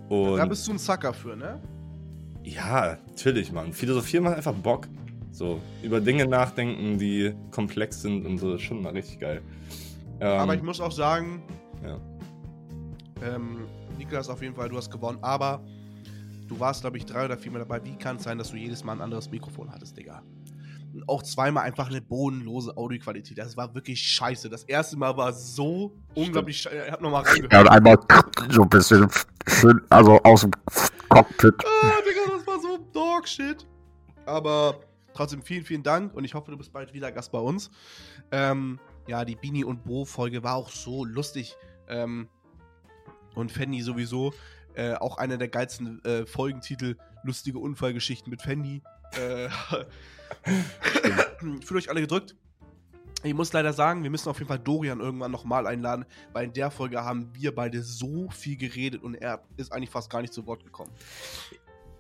und 0.10 0.38
Da 0.38 0.46
bist 0.46 0.68
du 0.68 0.72
ein 0.72 0.78
Sucker 0.78 1.14
für, 1.14 1.36
ne? 1.36 1.60
ja, 2.44 2.98
natürlich, 3.08 3.52
Mann. 3.52 3.74
Philosophieren 3.74 4.26
macht 4.26 4.36
einfach 4.36 4.54
Bock. 4.54 4.88
So, 5.34 5.60
über 5.82 6.00
Dinge 6.00 6.28
nachdenken, 6.28 7.00
die 7.00 7.34
komplex 7.50 8.04
sind 8.04 8.24
und 8.26 8.38
so, 8.38 8.54
ist 8.54 8.62
schon 8.62 8.84
mal 8.84 8.94
richtig 8.94 9.20
geil. 9.20 9.42
Ähm, 10.20 10.40
Aber 10.40 10.54
ich 10.54 10.62
muss 10.62 10.80
auch 10.80 10.92
sagen, 10.92 11.42
ja. 11.84 12.00
ähm, 13.24 13.66
Niklas, 13.98 14.30
auf 14.30 14.44
jeden 14.44 14.54
Fall, 14.54 14.70
du 14.70 14.78
hast 14.78 14.92
gewonnen. 14.92 15.18
Aber 15.24 15.66
du 16.48 16.60
warst, 16.60 16.82
glaube 16.82 16.98
ich, 16.98 17.06
drei 17.08 17.26
oder 17.26 17.36
viermal 17.36 17.62
dabei. 17.62 17.84
Wie 17.84 17.96
kann 17.96 18.18
es 18.18 18.24
sein, 18.24 18.38
dass 18.38 18.52
du 18.52 18.58
jedes 18.58 18.84
Mal 18.84 18.94
ein 18.94 19.02
anderes 19.02 19.32
Mikrofon 19.32 19.72
hattest, 19.72 19.98
Digga? 19.98 20.22
Und 20.94 21.10
auch 21.10 21.24
zweimal 21.24 21.64
einfach 21.64 21.90
eine 21.90 22.00
bodenlose 22.00 22.78
Audioqualität. 22.78 23.40
Das 23.40 23.58
war 23.58 23.74
wirklich 23.74 24.00
scheiße. 24.00 24.52
Das 24.52 24.64
erste 24.66 24.98
Mal 24.98 25.18
war 25.18 25.34
so 25.34 25.96
unglaublich 26.14 26.62
scheiße. 26.62 26.86
Ich 26.86 26.92
hab 26.92 27.02
nochmal 27.02 27.24
reingehört. 27.24 27.52
Ja, 27.54 27.62
und 27.62 27.68
einmal 27.70 27.98
so 28.52 28.62
ein 28.62 28.70
bisschen 28.70 29.08
schön, 29.48 29.82
also 29.90 30.22
aus 30.22 30.42
dem 30.42 30.52
Cockpit. 31.10 31.56
Ah, 31.66 31.90
Digga, 32.08 32.38
das 32.38 32.46
war 32.46 32.62
so 32.62 32.78
Dog-Shit. 32.94 33.66
Aber 34.28 34.76
trotzdem 35.14 35.42
vielen, 35.42 35.64
vielen 35.64 35.84
Dank 35.84 36.14
und 36.14 36.24
ich 36.24 36.34
hoffe, 36.34 36.52
du 36.52 36.58
bist 36.58 36.74
bald 36.74 36.94
wieder 36.94 37.12
Gast 37.12 37.32
bei 37.32 37.40
uns. 37.40 37.72
Ähm, 38.32 38.80
ja, 39.08 39.26
die 39.26 39.36
Bini 39.36 39.64
und 39.64 39.84
Bo-Folge 39.84 40.44
war 40.44 40.56
auch 40.56 40.70
so 40.70 41.06
lustig. 41.06 41.56
Ähm, 41.88 42.28
und 43.36 43.52
Fendi 43.52 43.82
sowieso. 43.82 44.34
Äh, 44.76 44.94
auch 44.96 45.18
einer 45.18 45.38
der 45.38 45.50
geilsten 45.50 46.04
äh, 46.06 46.26
Folgentitel: 46.26 46.98
Lustige 47.24 47.60
Unfallgeschichten 47.60 48.30
mit 48.30 48.42
Fendi. 48.42 48.82
Äh, 49.14 49.50
Fühlt 51.40 51.72
euch 51.72 51.90
alle 51.90 52.02
gedrückt. 52.02 52.36
Ich 53.26 53.34
muss 53.34 53.54
leider 53.54 53.72
sagen, 53.72 54.04
wir 54.04 54.10
müssen 54.10 54.28
auf 54.28 54.38
jeden 54.40 54.50
Fall 54.50 54.60
Dorian 54.60 55.00
irgendwann 55.00 55.32
nochmal 55.32 55.66
einladen, 55.66 56.06
weil 56.34 56.48
in 56.48 56.54
der 56.54 56.72
Folge 56.72 57.04
haben 57.04 57.30
wir 57.34 57.56
beide 57.56 57.82
so 57.82 58.30
viel 58.30 58.58
geredet 58.58 59.02
und 59.02 59.16
er 59.16 59.44
ist 59.56 59.72
eigentlich 59.72 59.90
fast 59.90 60.10
gar 60.10 60.22
nicht 60.22 60.34
zu 60.34 60.46
Wort 60.46 60.66
gekommen. 60.66 60.92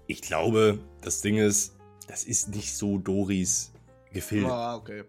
Ich 0.07 0.21
glaube, 0.21 0.79
das 1.01 1.21
Ding 1.21 1.37
ist, 1.37 1.77
das 2.07 2.23
ist 2.23 2.49
nicht 2.53 2.75
so 2.75 2.97
Doris 2.97 3.71
gefilmt. 4.11 4.49
Ah, 4.51 4.75
okay. 4.75 5.03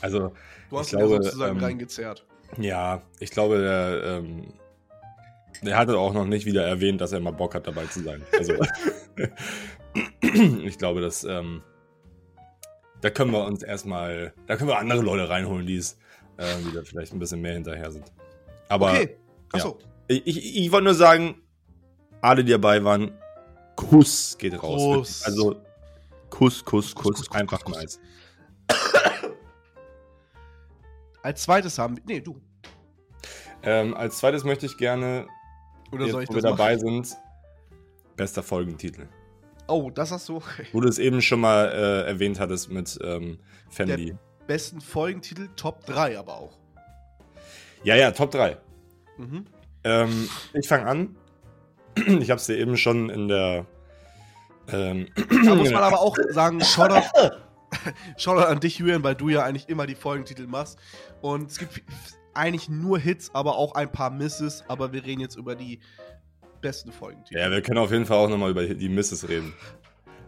Also, 0.00 0.32
Du 0.70 0.78
hast 0.78 0.88
ich 0.88 0.92
ihn 0.94 0.98
glaube, 0.98 1.14
ja 1.16 1.22
sozusagen 1.22 1.56
ähm, 1.58 1.64
reingezerrt. 1.64 2.26
Ja, 2.58 3.02
ich 3.18 3.30
glaube, 3.30 3.58
der, 3.58 4.18
ähm, 4.18 4.54
der 5.62 5.76
hatte 5.76 5.98
auch 5.98 6.12
noch 6.12 6.26
nicht 6.26 6.46
wieder 6.46 6.64
erwähnt, 6.64 7.00
dass 7.00 7.12
er 7.12 7.20
mal 7.20 7.32
Bock 7.32 7.54
hat, 7.54 7.66
dabei 7.66 7.86
zu 7.86 8.02
sein. 8.02 8.22
Also, 8.38 8.54
ich 10.64 10.78
glaube, 10.78 11.00
dass 11.00 11.24
ähm, 11.24 11.62
da 13.00 13.10
können 13.10 13.32
wir 13.32 13.44
uns 13.44 13.62
erstmal, 13.62 14.32
da 14.46 14.56
können 14.56 14.68
wir 14.68 14.78
andere 14.78 15.02
Leute 15.02 15.28
reinholen, 15.28 15.66
die 15.66 15.76
es 15.76 15.98
äh, 16.36 16.64
wieder 16.66 16.84
vielleicht 16.84 17.12
ein 17.12 17.18
bisschen 17.18 17.40
mehr 17.40 17.54
hinterher 17.54 17.90
sind. 17.90 18.12
Aber 18.68 18.92
Okay. 18.92 19.16
Achso. 19.52 19.78
ja. 20.08 20.16
ich, 20.16 20.26
ich, 20.26 20.56
ich 20.56 20.72
wollte 20.72 20.84
nur 20.84 20.94
sagen, 20.94 21.42
alle, 22.20 22.44
die 22.44 22.52
dabei 22.52 22.82
waren, 22.82 23.12
Kuss 23.76 24.36
geht 24.38 24.60
raus. 24.62 24.82
Kuss. 24.82 25.22
Also 25.24 25.56
Kuss, 26.34 26.64
Kuss, 26.64 26.92
Kuss, 26.96 27.30
einfach 27.30 27.64
nice. 27.68 28.00
Als 31.22 31.42
zweites 31.42 31.78
haben 31.78 31.96
wir. 31.96 32.02
Nee, 32.06 32.20
du. 32.20 32.40
Ähm, 33.62 33.94
als 33.94 34.18
zweites 34.18 34.42
möchte 34.42 34.66
ich 34.66 34.76
gerne, 34.76 35.28
Oder 35.92 36.02
jetzt, 36.02 36.12
soll 36.12 36.24
ich 36.24 36.28
wo 36.28 36.34
wir 36.34 36.42
das 36.42 36.50
dabei 36.50 36.76
sind, 36.76 37.16
bester 38.16 38.42
Folgentitel. 38.42 39.06
Oh, 39.68 39.90
das 39.90 40.10
hast 40.10 40.28
du. 40.28 40.42
Wo 40.72 40.80
du 40.80 40.88
es 40.88 40.98
eben 40.98 41.22
schon 41.22 41.40
mal 41.40 41.68
äh, 41.68 42.08
erwähnt 42.08 42.38
hattest 42.38 42.70
mit 42.70 42.98
ähm, 43.02 43.38
Fendi. 43.70 44.06
Der 44.06 44.18
besten 44.46 44.82
Folgentitel, 44.82 45.48
Top 45.56 45.86
3 45.86 46.18
aber 46.18 46.36
auch. 46.36 46.58
Ja, 47.84 47.94
ja, 47.96 48.10
Top 48.10 48.32
3. 48.32 48.58
Mhm. 49.16 49.46
Ähm, 49.84 50.28
ich 50.52 50.68
fange 50.68 50.86
an. 50.86 51.16
Ich 52.20 52.28
habe 52.28 52.40
es 52.40 52.46
dir 52.46 52.58
eben 52.58 52.76
schon 52.76 53.08
in 53.08 53.28
der. 53.28 53.66
Ähm, 54.72 55.08
Da 55.44 55.54
muss 55.54 55.70
man 55.70 55.82
aber 55.82 56.00
auch 56.00 56.16
sagen, 56.30 56.60
Shoutout, 56.60 57.36
Shoutout 58.16 58.46
an 58.46 58.60
dich, 58.60 58.78
Julian, 58.78 59.02
weil 59.02 59.14
du 59.14 59.28
ja 59.28 59.42
eigentlich 59.42 59.68
immer 59.68 59.86
die 59.86 59.94
Folgentitel 59.94 60.46
machst. 60.46 60.78
Und 61.20 61.50
es 61.50 61.58
gibt 61.58 61.82
eigentlich 62.32 62.68
nur 62.68 62.98
Hits, 62.98 63.30
aber 63.34 63.56
auch 63.56 63.74
ein 63.74 63.90
paar 63.90 64.10
Misses. 64.10 64.64
Aber 64.68 64.92
wir 64.92 65.04
reden 65.04 65.20
jetzt 65.20 65.36
über 65.36 65.54
die 65.54 65.80
besten 66.60 66.92
Folgentitel. 66.92 67.38
Ja, 67.38 67.50
wir 67.50 67.62
können 67.62 67.78
auf 67.78 67.90
jeden 67.90 68.06
Fall 68.06 68.16
auch 68.16 68.28
nochmal 68.28 68.50
über 68.50 68.66
die 68.66 68.88
Misses 68.88 69.28
reden. 69.28 69.52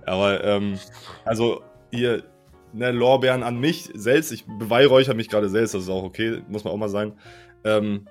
Aber, 0.05 0.45
ähm, 0.45 0.79
also, 1.25 1.63
ihr, 1.91 2.25
ne, 2.73 2.93
Lorbeeren 2.93 3.43
an 3.43 3.59
mich 3.59 3.91
selbst, 3.95 4.31
ich 4.33 4.45
beweihräuchere 4.47 5.15
mich 5.15 5.29
gerade 5.29 5.49
selbst, 5.49 5.75
das 5.75 5.85
ist 5.85 5.89
auch 5.89 6.05
okay, 6.05 6.43
muss 6.49 6.63
man 6.63 6.73
auch 6.73 6.79
mal 6.79 6.89
sein. 6.89 7.19
Ähm, 7.65 8.07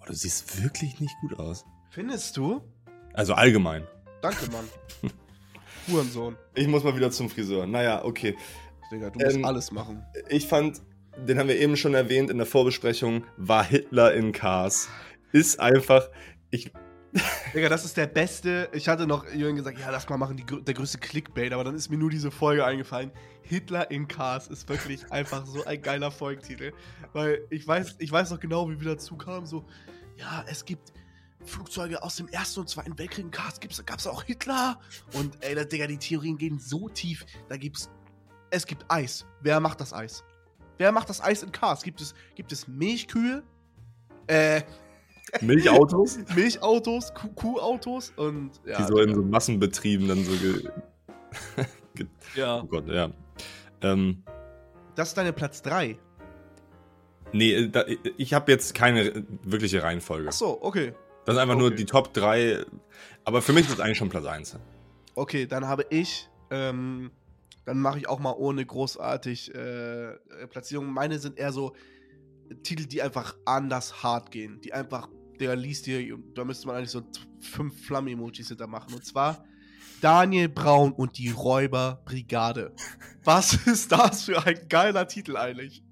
oh, 0.00 0.04
du 0.06 0.12
siehst 0.12 0.62
wirklich 0.62 1.00
nicht 1.00 1.14
gut 1.20 1.38
aus. 1.38 1.64
Findest 1.90 2.36
du? 2.36 2.60
Also 3.14 3.34
allgemein. 3.34 3.86
Danke, 4.22 4.50
Mann. 4.50 4.68
Hurensohn. 5.88 6.36
Ich 6.54 6.68
muss 6.68 6.84
mal 6.84 6.94
wieder 6.94 7.10
zum 7.10 7.30
Friseur. 7.30 7.66
Naja, 7.66 8.04
okay. 8.04 8.36
Digga, 8.92 9.10
du 9.10 9.18
musst 9.18 9.36
Ähm, 9.36 9.44
alles 9.44 9.70
machen. 9.70 10.04
Ich 10.28 10.46
fand, 10.46 10.82
den 11.16 11.38
haben 11.38 11.48
wir 11.48 11.58
eben 11.58 11.76
schon 11.76 11.94
erwähnt 11.94 12.30
in 12.30 12.36
der 12.36 12.46
Vorbesprechung, 12.46 13.24
war 13.36 13.64
Hitler 13.64 14.12
in 14.14 14.32
Cars. 14.32 14.88
Ist 15.32 15.60
einfach, 15.60 16.08
ich, 16.50 16.72
Digga, 17.54 17.68
das 17.68 17.84
ist 17.84 17.96
der 17.96 18.06
beste. 18.06 18.68
Ich 18.72 18.88
hatte 18.88 19.06
noch 19.06 19.24
Julian 19.32 19.56
gesagt, 19.56 19.78
ja, 19.78 19.90
lass 19.90 20.08
mal 20.08 20.16
machen, 20.16 20.36
die, 20.36 20.44
der 20.44 20.74
größte 20.74 20.98
Clickbait, 20.98 21.52
aber 21.52 21.64
dann 21.64 21.74
ist 21.74 21.88
mir 21.88 21.98
nur 21.98 22.10
diese 22.10 22.30
Folge 22.30 22.64
eingefallen. 22.64 23.10
Hitler 23.42 23.90
in 23.90 24.06
Cars 24.06 24.48
ist 24.48 24.68
wirklich 24.68 25.00
einfach 25.10 25.46
so 25.46 25.64
ein 25.64 25.80
geiler 25.80 26.10
Folgentitel. 26.10 26.72
Weil 27.12 27.46
ich 27.50 27.66
weiß, 27.66 27.96
ich 27.98 28.12
weiß 28.12 28.30
noch 28.30 28.40
genau, 28.40 28.68
wie 28.70 28.80
wir 28.80 28.92
dazu 28.92 29.16
kamen. 29.16 29.46
So, 29.46 29.64
ja, 30.16 30.44
es 30.48 30.64
gibt 30.64 30.92
Flugzeuge 31.44 32.02
aus 32.02 32.16
dem 32.16 32.28
Ersten 32.28 32.60
und 32.60 32.68
Zweiten 32.68 32.98
Weltkrieg 32.98 33.24
in 33.24 33.30
Cars. 33.30 33.60
Gibt's, 33.60 33.84
gab's 33.86 34.06
auch 34.06 34.22
Hitler? 34.22 34.78
Und 35.14 35.42
ey, 35.42 35.54
das, 35.54 35.68
Digga, 35.68 35.86
die 35.86 35.98
Theorien 35.98 36.36
gehen 36.36 36.58
so 36.58 36.88
tief. 36.88 37.24
Da 37.48 37.56
gibt's. 37.56 37.90
Es 38.50 38.66
gibt 38.66 38.84
Eis. 38.88 39.26
Wer 39.40 39.60
macht 39.60 39.80
das 39.80 39.92
Eis? 39.92 40.24
Wer 40.78 40.92
macht 40.92 41.08
das 41.08 41.20
Eis 41.22 41.42
in 41.42 41.52
Cars? 41.52 41.82
Gibt 41.82 42.00
es, 42.00 42.14
gibt 42.34 42.52
es 42.52 42.66
Milchkühe? 42.68 43.42
Äh. 44.26 44.62
Milchautos? 45.40 46.18
Milchautos, 46.34 47.14
Kuh 47.14 47.28
Kuhautos 47.28 48.12
und 48.16 48.50
ja. 48.66 48.78
die 48.78 48.84
so 48.84 48.98
in 48.98 49.14
so 49.14 49.22
Massenbetrieben 49.22 50.08
dann 50.08 50.24
so 50.24 50.32
ge, 50.32 50.68
ge 51.94 52.06
Ja. 52.34 52.60
Oh 52.62 52.66
Gott, 52.66 52.88
ja. 52.88 53.10
Ähm, 53.82 54.24
Das 54.96 55.08
ist 55.08 55.16
deine 55.16 55.32
Platz 55.32 55.62
3. 55.62 55.96
nee, 57.32 57.52
äh, 57.54 57.68
da, 57.68 57.84
ich 58.16 58.34
habe 58.34 58.50
jetzt 58.50 58.74
keine 58.74 59.24
wirkliche 59.44 59.82
Reihenfolge. 59.84 60.28
Ach 60.30 60.32
so, 60.32 60.60
okay. 60.62 60.94
Das 61.24 61.34
ist 61.36 61.40
einfach 61.40 61.56
nur 61.56 61.68
Okay. 61.68 61.76
die 61.76 61.84
Top 61.84 62.12
3. 62.14 62.64
Aber 63.24 63.42
für 63.42 63.52
mich 63.52 63.66
ist 63.66 63.74
es 63.74 63.80
eigentlich 63.80 63.98
schon 63.98 64.08
Platz 64.08 64.24
1. 64.24 64.56
Okay, 65.14 65.46
dann 65.46 65.66
habe 65.66 65.84
ich, 65.90 66.28
ähm, 66.50 67.10
dann 67.64 67.78
mache 67.78 67.98
ich 67.98 68.08
auch 68.08 68.18
mal 68.18 68.32
ohne 68.36 68.64
großartig 68.64 69.54
äh, 69.54 70.14
Platzierung. 70.48 70.86
Meine 70.92 71.18
sind 71.18 71.38
eher 71.38 71.52
so 71.52 71.74
Titel, 72.62 72.86
die 72.86 73.02
einfach 73.02 73.36
anders 73.44 74.02
hart 74.02 74.30
gehen. 74.30 74.60
Die 74.62 74.72
einfach, 74.72 75.08
der 75.38 75.54
liest 75.56 75.86
dir, 75.86 76.18
da 76.34 76.44
müsste 76.44 76.66
man 76.66 76.76
eigentlich 76.76 76.90
so 76.90 77.02
fünf 77.40 77.86
Flammen-Emojis 77.86 78.48
hinter 78.48 78.66
machen. 78.66 78.94
Und 78.94 79.04
zwar 79.04 79.44
Daniel 80.00 80.48
Braun 80.48 80.92
und 80.92 81.18
die 81.18 81.30
Räuberbrigade. 81.30 82.72
Was 83.24 83.54
ist 83.66 83.92
das 83.92 84.24
für 84.24 84.44
ein 84.44 84.68
geiler 84.68 85.06
Titel 85.06 85.36
eigentlich? 85.36 85.82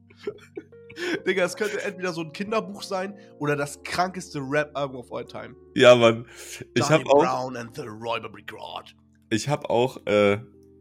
Digga, 1.26 1.44
es 1.44 1.56
könnte 1.56 1.82
entweder 1.82 2.12
so 2.12 2.22
ein 2.22 2.32
Kinderbuch 2.32 2.82
sein 2.82 3.14
oder 3.38 3.56
das 3.56 3.82
krankeste 3.82 4.40
Rap-Album 4.40 4.96
of 4.96 5.12
all 5.12 5.24
time. 5.24 5.54
Ja, 5.74 5.94
Mann. 5.94 6.26
Ich 6.74 6.88
habe 6.88 7.04
auch, 7.06 7.22
Brown 7.22 7.56
and 7.56 7.74
the 7.76 7.82
Räuberbrigade. 7.82 8.92
ich 9.30 9.48
hab 9.48 9.70
auch 9.70 10.04
äh, 10.06 10.38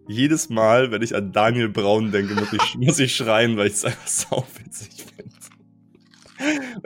jedes 0.07 0.49
Mal, 0.49 0.91
wenn 0.91 1.01
ich 1.01 1.15
an 1.15 1.31
Daniel 1.31 1.69
Braun 1.69 2.11
denke, 2.11 2.33
muss 2.33 2.53
ich, 2.53 2.75
muss 2.77 2.99
ich 2.99 3.15
schreien, 3.15 3.57
weil 3.57 3.67
ich 3.67 3.73
es 3.73 3.85
einfach 3.85 4.07
sauwitzig 4.07 5.05
finde. 5.15 5.35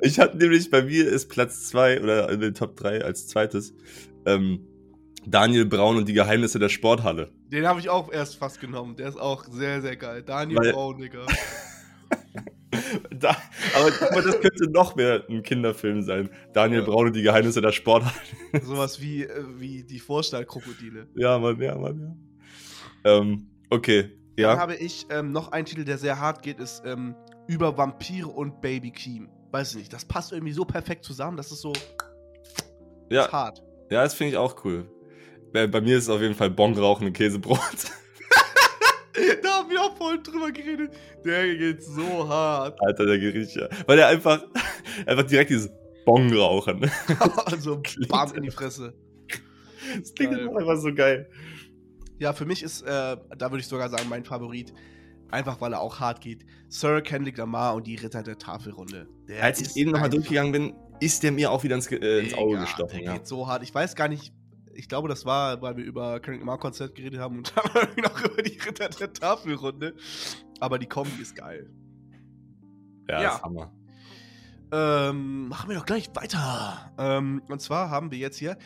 Ich 0.01 0.19
habe 0.19 0.37
nämlich, 0.37 0.69
bei 0.71 0.81
mir 0.81 1.07
ist 1.07 1.29
Platz 1.29 1.67
2 1.69 2.01
oder 2.01 2.29
in 2.29 2.39
den 2.39 2.53
Top 2.53 2.77
3 2.77 3.03
als 3.03 3.27
zweites 3.27 3.73
ähm, 4.25 4.65
Daniel 5.25 5.65
Braun 5.65 5.97
und 5.97 6.07
die 6.07 6.13
Geheimnisse 6.13 6.57
der 6.57 6.69
Sporthalle. 6.69 7.31
Den 7.51 7.67
habe 7.67 7.79
ich 7.79 7.89
auch 7.89 8.11
erst 8.11 8.37
fast 8.37 8.61
genommen. 8.61 8.95
Der 8.95 9.09
ist 9.09 9.19
auch 9.19 9.43
sehr, 9.45 9.81
sehr 9.81 9.97
geil. 9.97 10.23
Daniel 10.23 10.57
Weil- 10.59 10.73
Braun, 10.73 10.97
Digga. 10.99 11.25
Da, 13.11 13.35
aber 13.75 14.21
das 14.21 14.39
könnte 14.39 14.69
noch 14.71 14.95
mehr 14.95 15.25
ein 15.29 15.43
Kinderfilm 15.43 16.01
sein. 16.03 16.29
Daniel 16.53 16.83
Braun 16.83 17.07
und 17.07 17.15
die 17.15 17.21
Geheimnisse 17.21 17.61
der 17.61 17.71
Sporthalle. 17.73 18.15
Sowas 18.63 19.01
wie, 19.01 19.23
äh, 19.25 19.43
wie 19.57 19.83
die 19.83 19.99
Vorstallkrokodile. 19.99 21.07
Ja, 21.15 21.37
Mann, 21.37 21.59
ja, 21.61 21.77
Mann, 21.77 22.17
ja. 23.03 23.17
Ähm, 23.17 23.47
okay, 23.69 24.03
Dann 24.37 24.37
ja. 24.37 24.57
habe 24.57 24.75
ich 24.75 25.05
ähm, 25.09 25.31
noch 25.31 25.51
einen 25.51 25.65
Titel, 25.65 25.83
der 25.83 25.97
sehr 25.97 26.19
hart 26.19 26.41
geht, 26.43 26.59
ist 26.59 26.83
ähm, 26.85 27.15
über 27.47 27.77
Vampire 27.77 28.27
und 28.29 28.61
Baby 28.61 28.91
Keem. 28.91 29.29
Weiß 29.51 29.71
ich 29.71 29.77
nicht, 29.77 29.93
das 29.93 30.05
passt 30.05 30.31
irgendwie 30.31 30.53
so 30.53 30.63
perfekt 30.63 31.03
zusammen, 31.03 31.35
das 31.35 31.51
ist 31.51 31.61
so 31.61 31.73
Ja, 33.09 33.29
hart. 33.31 33.61
ja 33.89 34.03
das 34.03 34.13
finde 34.13 34.31
ich 34.31 34.37
auch 34.37 34.63
cool. 34.63 34.87
Bei, 35.51 35.67
bei 35.67 35.81
mir 35.81 35.97
ist 35.97 36.03
es 36.03 36.09
auf 36.09 36.21
jeden 36.21 36.35
Fall 36.35 36.49
Bon 36.49 36.73
rauchen 36.77 37.07
und 37.07 37.13
Käsebrot. 37.13 37.59
Da 39.43 39.49
haben 39.59 39.69
wir 39.69 39.81
auch 39.81 39.95
voll 39.97 40.21
drüber 40.21 40.51
geredet. 40.51 40.91
Der 41.25 41.55
geht 41.55 41.83
so 41.83 42.27
hart. 42.27 42.79
Alter, 42.81 43.05
der 43.05 43.19
Gericht, 43.19 43.55
ja. 43.55 43.67
Weil 43.85 43.97
der 43.97 44.07
einfach, 44.07 44.43
einfach 45.05 45.23
direkt 45.23 45.49
dieses 45.49 45.69
Bon 46.05 46.31
rauchen. 46.33 46.89
also 47.45 47.81
bam 48.07 48.33
in 48.35 48.43
die 48.43 48.51
Fresse. 48.51 48.93
Das 49.99 50.13
klingt 50.13 50.33
Geil. 50.35 50.49
einfach 50.57 50.77
so 50.77 50.93
geil. 50.93 51.29
Ja, 52.19 52.33
für 52.33 52.45
mich 52.45 52.63
ist, 52.63 52.83
äh, 52.83 52.87
da 52.87 53.51
würde 53.51 53.59
ich 53.59 53.67
sogar 53.67 53.89
sagen, 53.89 54.07
mein 54.09 54.23
Favorit. 54.25 54.73
Einfach 55.31 55.61
weil 55.61 55.73
er 55.73 55.79
auch 55.79 55.99
hart 55.99 56.19
geht. 56.21 56.45
Sir 56.67 57.01
Kendrick 57.01 57.37
Lamar 57.37 57.73
und 57.75 57.87
die 57.87 57.95
Ritter 57.95 58.21
der 58.21 58.37
Tafelrunde. 58.37 59.07
Der 59.29 59.43
Als 59.43 59.61
ich 59.61 59.75
eben 59.77 59.91
nochmal 59.91 60.09
durchgegangen 60.09 60.51
bin, 60.51 60.73
ist 60.99 61.23
der 61.23 61.31
mir 61.31 61.51
auch 61.51 61.63
wieder 61.63 61.75
ins, 61.75 61.87
äh, 61.89 62.19
ins 62.19 62.33
Auge 62.33 62.59
gestochen. 62.59 62.97
Der 62.99 63.03
Ja. 63.05 63.13
geht 63.13 63.27
so 63.27 63.47
hart. 63.47 63.63
Ich 63.63 63.73
weiß 63.73 63.95
gar 63.95 64.07
nicht. 64.09 64.33
Ich 64.81 64.89
glaube, 64.89 65.07
das 65.07 65.25
war, 65.27 65.61
weil 65.61 65.77
wir 65.77 65.85
über 65.85 66.19
Kendrick 66.19 66.39
Lamar 66.39 66.57
Konzert 66.57 66.95
geredet 66.95 67.19
haben 67.19 67.37
und 67.37 67.53
dann 67.75 67.93
noch 67.97 68.19
über 68.25 68.41
die 68.41 68.57
Ritter 68.57 68.89
der 68.89 69.13
Tafelrunde. 69.13 69.93
Aber 70.59 70.79
die 70.79 70.87
Kombi 70.87 71.21
ist 71.21 71.35
geil. 71.35 71.69
Ja, 73.07 73.21
Ja. 73.21 73.41
Hammer. 73.43 73.71
Ähm, 74.71 75.49
machen 75.49 75.69
wir 75.69 75.77
doch 75.77 75.85
gleich 75.85 76.09
weiter. 76.15 76.91
Ähm, 76.97 77.43
und 77.47 77.61
zwar 77.61 77.91
haben 77.91 78.09
wir 78.09 78.17
jetzt 78.17 78.39
hier 78.39 78.57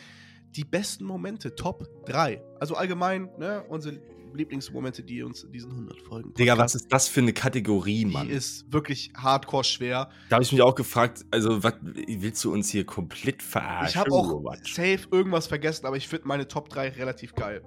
die 0.52 0.64
besten 0.64 1.04
Momente, 1.04 1.54
Top 1.54 1.86
3. 2.06 2.42
Also 2.60 2.76
allgemein, 2.76 3.28
ne, 3.36 3.62
unsere 3.68 4.00
Lieblingsmomente, 4.36 5.02
die 5.02 5.22
uns 5.22 5.44
in 5.44 5.52
diesen 5.52 5.70
100 5.70 6.00
Folgen. 6.02 6.34
Digga, 6.34 6.56
was 6.58 6.74
ist 6.74 6.92
das 6.92 7.08
für 7.08 7.20
eine 7.20 7.32
Kategorie, 7.32 8.04
Mann? 8.04 8.28
Die 8.28 8.32
ist 8.32 8.70
wirklich 8.72 9.12
hardcore 9.16 9.64
schwer. 9.64 10.10
Da 10.28 10.36
habe 10.36 10.44
ich 10.44 10.52
mich 10.52 10.62
auch 10.62 10.74
gefragt, 10.74 11.24
also 11.30 11.62
was 11.62 11.74
willst 11.82 12.44
du 12.44 12.52
uns 12.52 12.70
hier 12.70 12.84
komplett 12.84 13.42
verarschen? 13.42 13.88
ich 13.88 13.96
habe 13.96 14.12
auch 14.12 14.54
safe 14.62 15.00
irgendwas 15.10 15.46
vergessen, 15.46 15.86
aber 15.86 15.96
ich 15.96 16.08
finde 16.08 16.28
meine 16.28 16.46
Top 16.48 16.68
3 16.68 16.90
relativ 16.90 17.34
geil. 17.34 17.62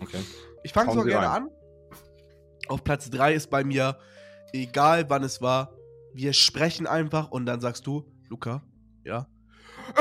Okay. 0.00 0.20
Ich 0.64 0.72
fange 0.72 0.92
Sie 0.92 1.08
gerne 1.08 1.26
rein. 1.26 1.42
an. 1.42 1.48
Auf 2.68 2.84
Platz 2.84 3.10
3 3.10 3.34
ist 3.34 3.50
bei 3.50 3.64
mir, 3.64 3.98
egal 4.52 5.08
wann 5.10 5.24
es 5.24 5.42
war, 5.42 5.74
wir 6.14 6.32
sprechen 6.32 6.86
einfach 6.86 7.30
und 7.30 7.46
dann 7.46 7.60
sagst 7.60 7.86
du, 7.86 8.04
Luca, 8.28 8.62
ja, 9.04 9.26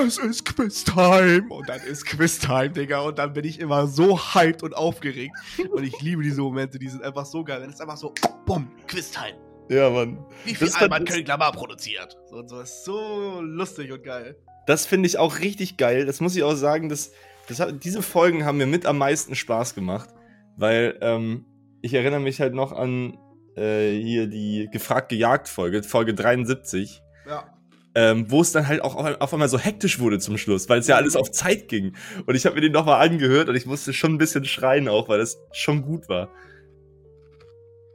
es 0.05 0.17
ist 0.17 0.45
Quiz-Time. 0.45 1.45
Und 1.49 1.67
dann 1.69 1.81
ist 1.81 2.05
Quiz-Time, 2.05 2.69
Digga. 2.71 2.99
Und 3.01 3.19
dann 3.19 3.33
bin 3.33 3.45
ich 3.45 3.59
immer 3.59 3.87
so 3.87 4.17
hyped 4.19 4.63
und 4.63 4.75
aufgeregt. 4.75 5.35
Und 5.71 5.83
ich 5.83 5.99
liebe 6.01 6.23
diese 6.23 6.41
Momente, 6.41 6.79
die 6.79 6.87
sind 6.87 7.03
einfach 7.03 7.25
so 7.25 7.43
geil. 7.43 7.61
Wenn 7.61 7.69
es 7.69 7.79
einfach 7.81 7.97
so, 7.97 8.13
bumm, 8.45 8.71
Quiz-Time. 8.87 9.37
Ja, 9.69 9.89
Mann. 9.89 10.25
Wie 10.45 10.55
viel 10.55 10.67
Das 10.67 10.77
fand- 10.77 10.93
hat 10.93 11.05
Kendrick 11.05 11.27
Lamar 11.27 11.51
produziert? 11.53 12.17
So, 12.29 12.37
und 12.37 12.49
so 12.49 12.59
ist 12.61 12.83
so 12.83 13.41
lustig 13.41 13.91
und 13.91 14.03
geil. 14.03 14.35
Das 14.67 14.85
finde 14.85 15.07
ich 15.07 15.17
auch 15.17 15.39
richtig 15.39 15.77
geil. 15.77 16.05
Das 16.05 16.19
muss 16.21 16.35
ich 16.35 16.43
auch 16.43 16.55
sagen, 16.55 16.89
dass, 16.89 17.11
das 17.47 17.59
hat, 17.59 17.83
diese 17.83 18.01
Folgen 18.01 18.45
haben 18.45 18.57
mir 18.57 18.67
mit 18.67 18.85
am 18.85 18.97
meisten 18.97 19.33
Spaß 19.35 19.73
gemacht, 19.75 20.09
weil 20.57 20.97
ähm, 21.01 21.45
ich 21.81 21.93
erinnere 21.93 22.19
mich 22.19 22.39
halt 22.41 22.53
noch 22.53 22.71
an 22.73 23.17
äh, 23.55 23.97
hier 23.97 24.27
die 24.27 24.67
gefragt 24.71 25.09
gejagt 25.09 25.47
Folge, 25.47 25.83
Folge 25.83 26.13
73. 26.13 27.01
Ja. 27.27 27.45
Ähm, 27.93 28.31
wo 28.31 28.39
es 28.39 28.53
dann 28.53 28.69
halt 28.69 28.81
auch 28.81 28.95
auf, 28.95 29.33
einmal 29.33 29.49
so 29.49 29.59
hektisch 29.59 29.99
wurde 29.99 30.17
zum 30.17 30.37
Schluss, 30.37 30.69
weil 30.69 30.79
es 30.79 30.87
ja 30.87 30.95
alles 30.95 31.17
auf 31.17 31.29
Zeit 31.29 31.67
ging. 31.67 31.93
Und 32.25 32.35
ich 32.35 32.45
habe 32.45 32.55
mir 32.55 32.61
den 32.61 32.71
nochmal 32.71 33.05
angehört 33.05 33.49
und 33.49 33.55
ich 33.55 33.65
musste 33.65 33.91
schon 33.91 34.13
ein 34.13 34.17
bisschen 34.17 34.45
schreien 34.45 34.87
auch, 34.87 35.09
weil 35.09 35.19
das 35.19 35.37
schon 35.51 35.81
gut 35.81 36.07
war. 36.07 36.29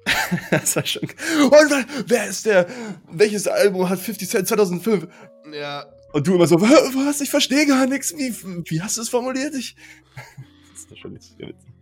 das 0.50 0.76
war 0.76 0.84
schon. 0.84 1.02
Und 1.02 1.86
wer 2.06 2.26
ist 2.26 2.46
der? 2.46 2.66
Welches 3.10 3.48
Album 3.48 3.88
hat 3.88 3.98
50 3.98 4.28
Cent 4.28 4.48
2005? 4.48 5.08
Ja. 5.52 5.86
Und 6.12 6.26
du 6.26 6.34
immer 6.34 6.46
so, 6.46 6.60
was? 6.60 7.20
Ich 7.20 7.30
verstehe 7.30 7.66
gar 7.66 7.86
nichts. 7.86 8.14
Wie, 8.16 8.34
wie 8.70 8.82
hast 8.82 8.96
du 8.96 9.02
es 9.02 9.08
formuliert? 9.08 9.54
Ich. 9.54 9.76
das 10.72 10.84
ist 10.84 10.98
schon 10.98 11.12
nicht 11.12 11.38
witzig. 11.38 11.72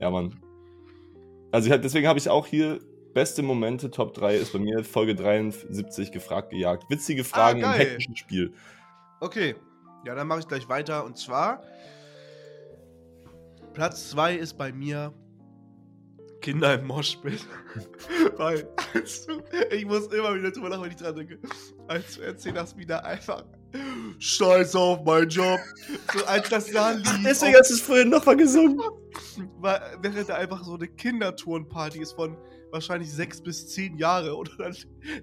Ja, 0.00 0.10
Mann. 0.10 0.36
Also 1.52 1.66
ich 1.66 1.72
hab, 1.72 1.82
deswegen 1.82 2.08
habe 2.08 2.18
ich 2.18 2.28
auch 2.28 2.46
hier 2.46 2.80
beste 3.14 3.42
Momente, 3.42 3.90
Top 3.90 4.14
3 4.14 4.36
ist 4.36 4.52
bei 4.52 4.58
mir 4.58 4.84
Folge 4.84 5.14
73 5.14 6.12
gefragt 6.12 6.50
gejagt. 6.50 6.84
Witzige 6.88 7.24
Fragen 7.24 7.58
im 7.60 7.64
geil. 7.64 7.80
hektischen 7.80 8.16
Spiel. 8.16 8.54
Okay. 9.20 9.54
Ja, 10.04 10.14
dann 10.14 10.26
mache 10.26 10.40
ich 10.40 10.48
gleich 10.48 10.68
weiter. 10.68 11.04
Und 11.04 11.16
zwar. 11.16 11.62
Platz 13.72 14.10
2 14.10 14.36
ist 14.36 14.58
bei 14.58 14.72
mir 14.72 15.14
Kinder 16.42 16.74
im 16.74 16.86
Moshpit. 16.86 17.46
Weil, 18.36 18.68
als 18.94 19.26
du, 19.26 19.42
ich 19.70 19.86
muss 19.86 20.08
immer 20.08 20.34
wieder 20.34 20.50
drüber 20.50 20.68
lachen, 20.68 20.82
wenn 20.82 20.90
ich 20.90 20.96
dran 20.96 21.14
denke. 21.14 21.38
Als 21.88 22.16
du 22.16 22.22
erzählt 22.22 22.58
hast, 22.58 22.76
wieder 22.76 23.04
einfach 23.04 23.44
Scheiß 24.18 24.74
auf 24.76 25.04
meinen 25.04 25.28
Job. 25.28 25.60
So 26.12 26.24
als 26.26 26.48
das 26.50 26.70
da 26.70 26.90
lief. 26.90 27.20
deswegen 27.24 27.56
hast 27.56 27.70
du 27.70 27.74
es 27.74 27.80
vorhin 27.80 28.10
nochmal 28.10 28.36
gesungen. 28.36 28.80
Weil, 29.58 29.80
während 30.02 30.28
da 30.28 30.34
einfach 30.34 30.62
so 30.64 30.74
eine 30.74 30.88
Kinderturnparty 30.88 32.00
ist 32.00 32.12
von 32.12 32.36
wahrscheinlich 32.72 33.12
sechs 33.12 33.40
bis 33.40 33.68
zehn 33.68 33.96
Jahre 33.96 34.34
und 34.36 34.50
dann 34.58 34.74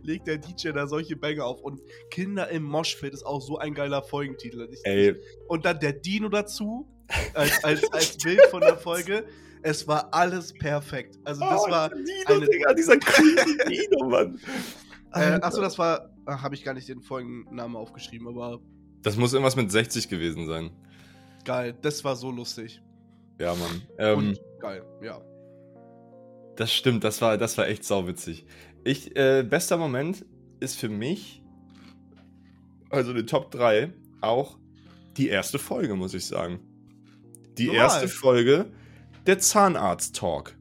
legt 0.03 0.27
der 0.27 0.37
DJ 0.37 0.69
da 0.71 0.87
solche 0.87 1.15
Banger 1.15 1.45
auf. 1.45 1.61
Und 1.61 1.81
Kinder 2.11 2.47
im 2.49 2.63
Moshpit 2.63 3.13
ist 3.13 3.25
auch 3.25 3.41
so 3.41 3.57
ein 3.57 3.73
geiler 3.73 4.01
Folgentitel. 4.03 4.69
Ey. 4.83 5.15
Und 5.47 5.65
dann 5.65 5.79
der 5.79 5.93
Dino 5.93 6.29
dazu, 6.29 6.87
als, 7.33 7.63
als, 7.63 7.91
als 7.91 8.17
Bild 8.23 8.41
von 8.51 8.61
der 8.61 8.77
Folge. 8.77 9.25
Es 9.61 9.85
war 9.87 10.13
alles 10.13 10.53
perfekt. 10.53 11.19
Also 11.25 11.41
das 11.41 11.61
Oh, 11.65 11.69
war 11.69 11.89
Dino, 11.89 12.05
eine, 12.27 12.45
Digga, 12.47 12.73
dieser 12.73 12.95
Dino, 13.69 14.07
Mann. 14.07 14.39
äh, 15.13 15.39
achso, 15.41 15.59
das 15.59 15.77
war, 15.77 16.13
habe 16.25 16.55
ich 16.55 16.63
gar 16.63 16.73
nicht 16.73 16.87
den 16.87 17.01
Folgennamen 17.01 17.75
aufgeschrieben, 17.75 18.25
aber 18.29 18.61
Das 19.01 19.17
muss 19.17 19.33
irgendwas 19.33 19.57
mit 19.57 19.69
60 19.69 20.07
gewesen 20.07 20.47
sein. 20.47 20.71
geil. 21.43 21.75
Das 21.81 22.05
war 22.05 22.15
so 22.15 22.31
lustig. 22.31 22.81
Ja, 23.37 23.53
Mann. 23.55 23.81
Ähm, 23.97 24.17
Und 24.17 24.39
geil, 24.59 24.83
ja. 25.01 25.19
Das 26.59 26.73
stimmt, 26.73 27.05
das 27.05 27.21
war, 27.21 27.37
das 27.37 27.57
war 27.57 27.69
echt 27.69 27.85
sauwitzig. 27.85 28.45
Ich, 28.83 29.15
äh, 29.15 29.43
bester 29.43 29.77
Moment 29.77 30.25
ist 30.59 30.77
für 30.77 30.89
mich, 30.89 31.41
also 32.89 33.13
die 33.13 33.25
Top 33.25 33.49
3, 33.51 33.93
auch 34.19 34.57
die 35.15 35.29
erste 35.29 35.57
Folge, 35.57 35.95
muss 35.95 36.13
ich 36.13 36.25
sagen. 36.25 36.59
Die 37.57 37.67
Normal. 37.67 37.83
erste 37.83 38.09
Folge, 38.09 38.73
der 39.25 39.39
Zahnarzt-Talk. 39.39 40.53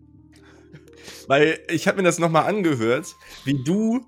Weil 1.26 1.58
ich 1.68 1.88
habe 1.88 1.96
mir 1.96 2.04
das 2.04 2.20
nochmal 2.20 2.46
angehört, 2.46 3.16
wie 3.44 3.60
du 3.64 4.06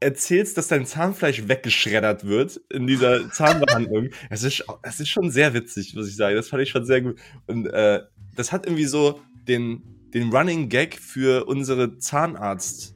erzählst, 0.00 0.56
dass 0.56 0.68
dein 0.68 0.86
Zahnfleisch 0.86 1.48
weggeschreddert 1.48 2.24
wird 2.24 2.62
in 2.70 2.86
dieser 2.86 3.30
Zahnbehandlung. 3.30 4.08
Das 4.30 4.42
ist, 4.42 4.64
das 4.82 5.00
ist 5.00 5.10
schon 5.10 5.30
sehr 5.30 5.52
witzig, 5.52 5.94
muss 5.94 6.08
ich 6.08 6.16
sagen. 6.16 6.34
Das 6.34 6.48
fand 6.48 6.62
ich 6.62 6.70
schon 6.70 6.86
sehr 6.86 7.02
gut. 7.02 7.18
Und 7.46 7.66
äh, 7.66 8.00
das 8.34 8.52
hat 8.52 8.64
irgendwie 8.64 8.86
so 8.86 9.20
den, 9.46 9.93
den 10.14 10.34
Running 10.34 10.68
Gag 10.68 10.94
für 10.94 11.44
unsere 11.46 11.98
Zahnarzt, 11.98 12.94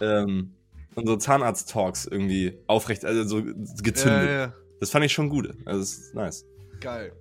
ähm, 0.00 0.54
unsere 0.94 1.18
Zahnarzt-Talks 1.18 2.06
irgendwie 2.06 2.58
aufrecht, 2.66 3.04
also 3.04 3.24
so 3.24 3.42
gezündet. 3.82 4.28
Ja, 4.28 4.46
ja. 4.46 4.54
Das 4.80 4.90
fand 4.90 5.04
ich 5.04 5.12
schon 5.12 5.28
gut. 5.28 5.48
Also, 5.66 5.80
das 5.80 5.92
ist 5.98 6.14
nice. 6.14 6.46
Geil. 6.80 7.12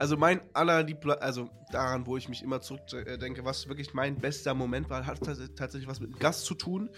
Also 0.00 0.16
mein 0.16 0.40
allerliebster, 0.52 1.20
also 1.22 1.50
daran, 1.72 2.06
wo 2.06 2.16
ich 2.16 2.28
mich 2.28 2.42
immer 2.42 2.60
zurückdenke, 2.60 3.44
was 3.44 3.68
wirklich 3.68 3.94
mein 3.94 4.16
bester 4.16 4.54
Moment 4.54 4.88
war, 4.90 5.04
hat 5.04 5.20
tats- 5.20 5.54
tatsächlich 5.56 5.88
was 5.88 6.00
mit 6.00 6.10
einem 6.10 6.18
Gast 6.20 6.44
zu 6.44 6.54
tun. 6.54 6.88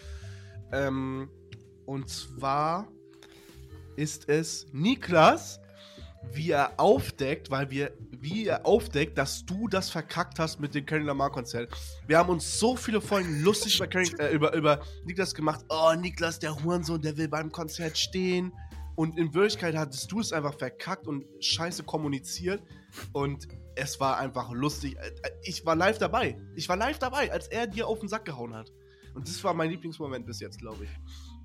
Ähm, 0.71 1.31
und 1.87 2.09
zwar 2.09 2.89
ist 3.97 4.29
es 4.29 4.67
Niklas, 4.73 5.61
wie 6.33 6.51
er 6.51 6.79
aufdeckt, 6.79 7.51
weil 7.51 7.71
wir, 7.71 7.93
wie 8.11 8.47
er 8.47 8.67
aufdeckt, 8.67 9.17
dass 9.19 9.45
du 9.45 9.69
das 9.69 9.91
verkackt 9.91 10.39
hast 10.39 10.61
mit 10.61 10.75
dem 10.75 10.85
Kendrick 10.87 11.07
Lamar 11.07 11.31
Konzert. 11.31 11.73
Wir 12.07 12.19
haben 12.19 12.29
uns 12.29 12.59
so 12.59 12.77
viele 12.77 13.01
Folgen 13.01 13.43
lustig 13.43 13.77
über, 13.77 13.87
Kendrick, 13.87 14.21
äh, 14.21 14.33
über, 14.33 14.53
über 14.55 14.81
Niklas 15.05 15.35
gemacht. 15.35 15.65
Oh, 15.69 15.93
Niklas, 15.99 16.39
der 16.39 16.63
Hurensohn, 16.63 17.01
der 17.01 17.17
will 17.17 17.29
beim 17.29 17.51
Konzert 17.51 17.97
stehen. 17.97 18.53
Und 18.97 19.17
in 19.17 19.33
Wirklichkeit 19.33 19.77
hattest 19.77 20.13
du 20.13 20.21
es 20.21 20.33
einfach 20.33 20.59
verkackt 20.59 21.07
und 21.07 21.25
scheiße 21.41 21.85
kommuniziert. 21.85 22.63
Und 23.13 23.49
es 23.75 23.99
war 23.99 24.19
einfach 24.19 24.51
lustig. 24.53 24.97
Äh, 24.99 25.31
Ich 25.43 25.65
war 25.65 25.75
live 25.75 25.99
dabei. 25.99 26.37
Ich 26.55 26.69
war 26.69 26.77
live 26.77 26.99
dabei, 26.99 27.33
als 27.33 27.49
er 27.49 27.67
dir 27.67 27.87
auf 27.87 28.01
den 28.01 28.09
Sack 28.09 28.27
gehauen 28.27 28.55
hat. 28.55 28.71
Und 29.15 29.27
das 29.27 29.43
war 29.43 29.55
mein 29.55 29.71
Lieblingsmoment 29.71 30.27
bis 30.27 30.41
jetzt, 30.41 30.59
glaube 30.59 30.85
ich. 30.85 30.91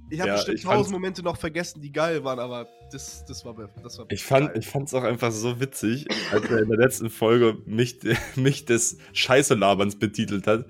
Ich 0.10 0.20
habe 0.20 0.30
Ja, 0.30 0.36
bestimmt 0.36 0.62
tausend 0.62 0.92
Momente 0.94 1.24
noch 1.24 1.38
vergessen, 1.38 1.82
die 1.82 1.92
geil 1.92 2.24
waren, 2.24 2.40
aber 2.40 2.68
das, 2.92 3.26
das 3.26 3.44
war 3.44 3.56
das 3.82 3.98
war 3.98 4.06
Ich 4.10 4.24
fand 4.24 4.56
ich 4.56 4.68
fand's 4.68 4.94
auch 4.94 5.04
einfach 5.04 5.32
so 5.32 5.60
witzig, 5.60 6.08
als 6.32 6.46
er 6.46 6.60
in 6.60 6.70
der 6.70 6.78
letzten 6.78 7.10
Folge 7.10 7.58
mich, 7.66 8.00
mich 8.36 8.66
des 8.66 8.98
Scheiße-Laberns 9.14 9.98
betitelt 9.98 10.46
hat 10.48 10.66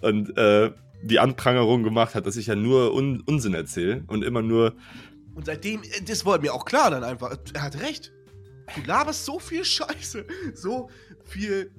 und 0.00 0.36
äh, 0.36 0.72
die 1.02 1.20
Anprangerung 1.20 1.82
gemacht 1.82 2.14
hat, 2.14 2.26
dass 2.26 2.36
ich 2.36 2.46
ja 2.46 2.56
nur 2.56 2.94
Un 2.94 3.22
Unsinn 3.26 3.54
erzähle 3.54 4.04
und 4.08 4.24
immer 4.24 4.42
nur. 4.42 4.74
Und 5.34 5.46
seitdem, 5.46 5.82
äh, 5.82 6.02
das 6.06 6.24
war 6.26 6.40
mir 6.40 6.52
auch 6.52 6.64
klar 6.64 6.90
dann 6.90 7.04
einfach. 7.04 7.36
Er 7.52 7.62
hat 7.62 7.80
recht. 7.80 8.12
Du 8.74 8.82
laberst 8.86 9.24
so 9.24 9.38
viel 9.38 9.64
Scheiße, 9.64 10.24
so 10.54 10.88
viel 11.24 11.70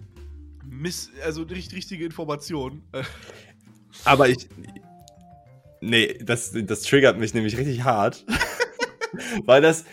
Miss, 0.64 1.12
also 1.24 1.44
nicht 1.44 1.74
richtige 1.74 2.06
Informationen. 2.06 2.84
Aber 4.06 4.30
ich. 4.30 4.48
Nee, 5.86 6.18
das, 6.20 6.52
das 6.54 6.82
triggert 6.82 7.20
mich 7.20 7.36
nämlich 7.36 7.58
richtig 7.58 7.84
hart. 7.84 8.26
Weil 9.46 9.62
das. 9.62 9.86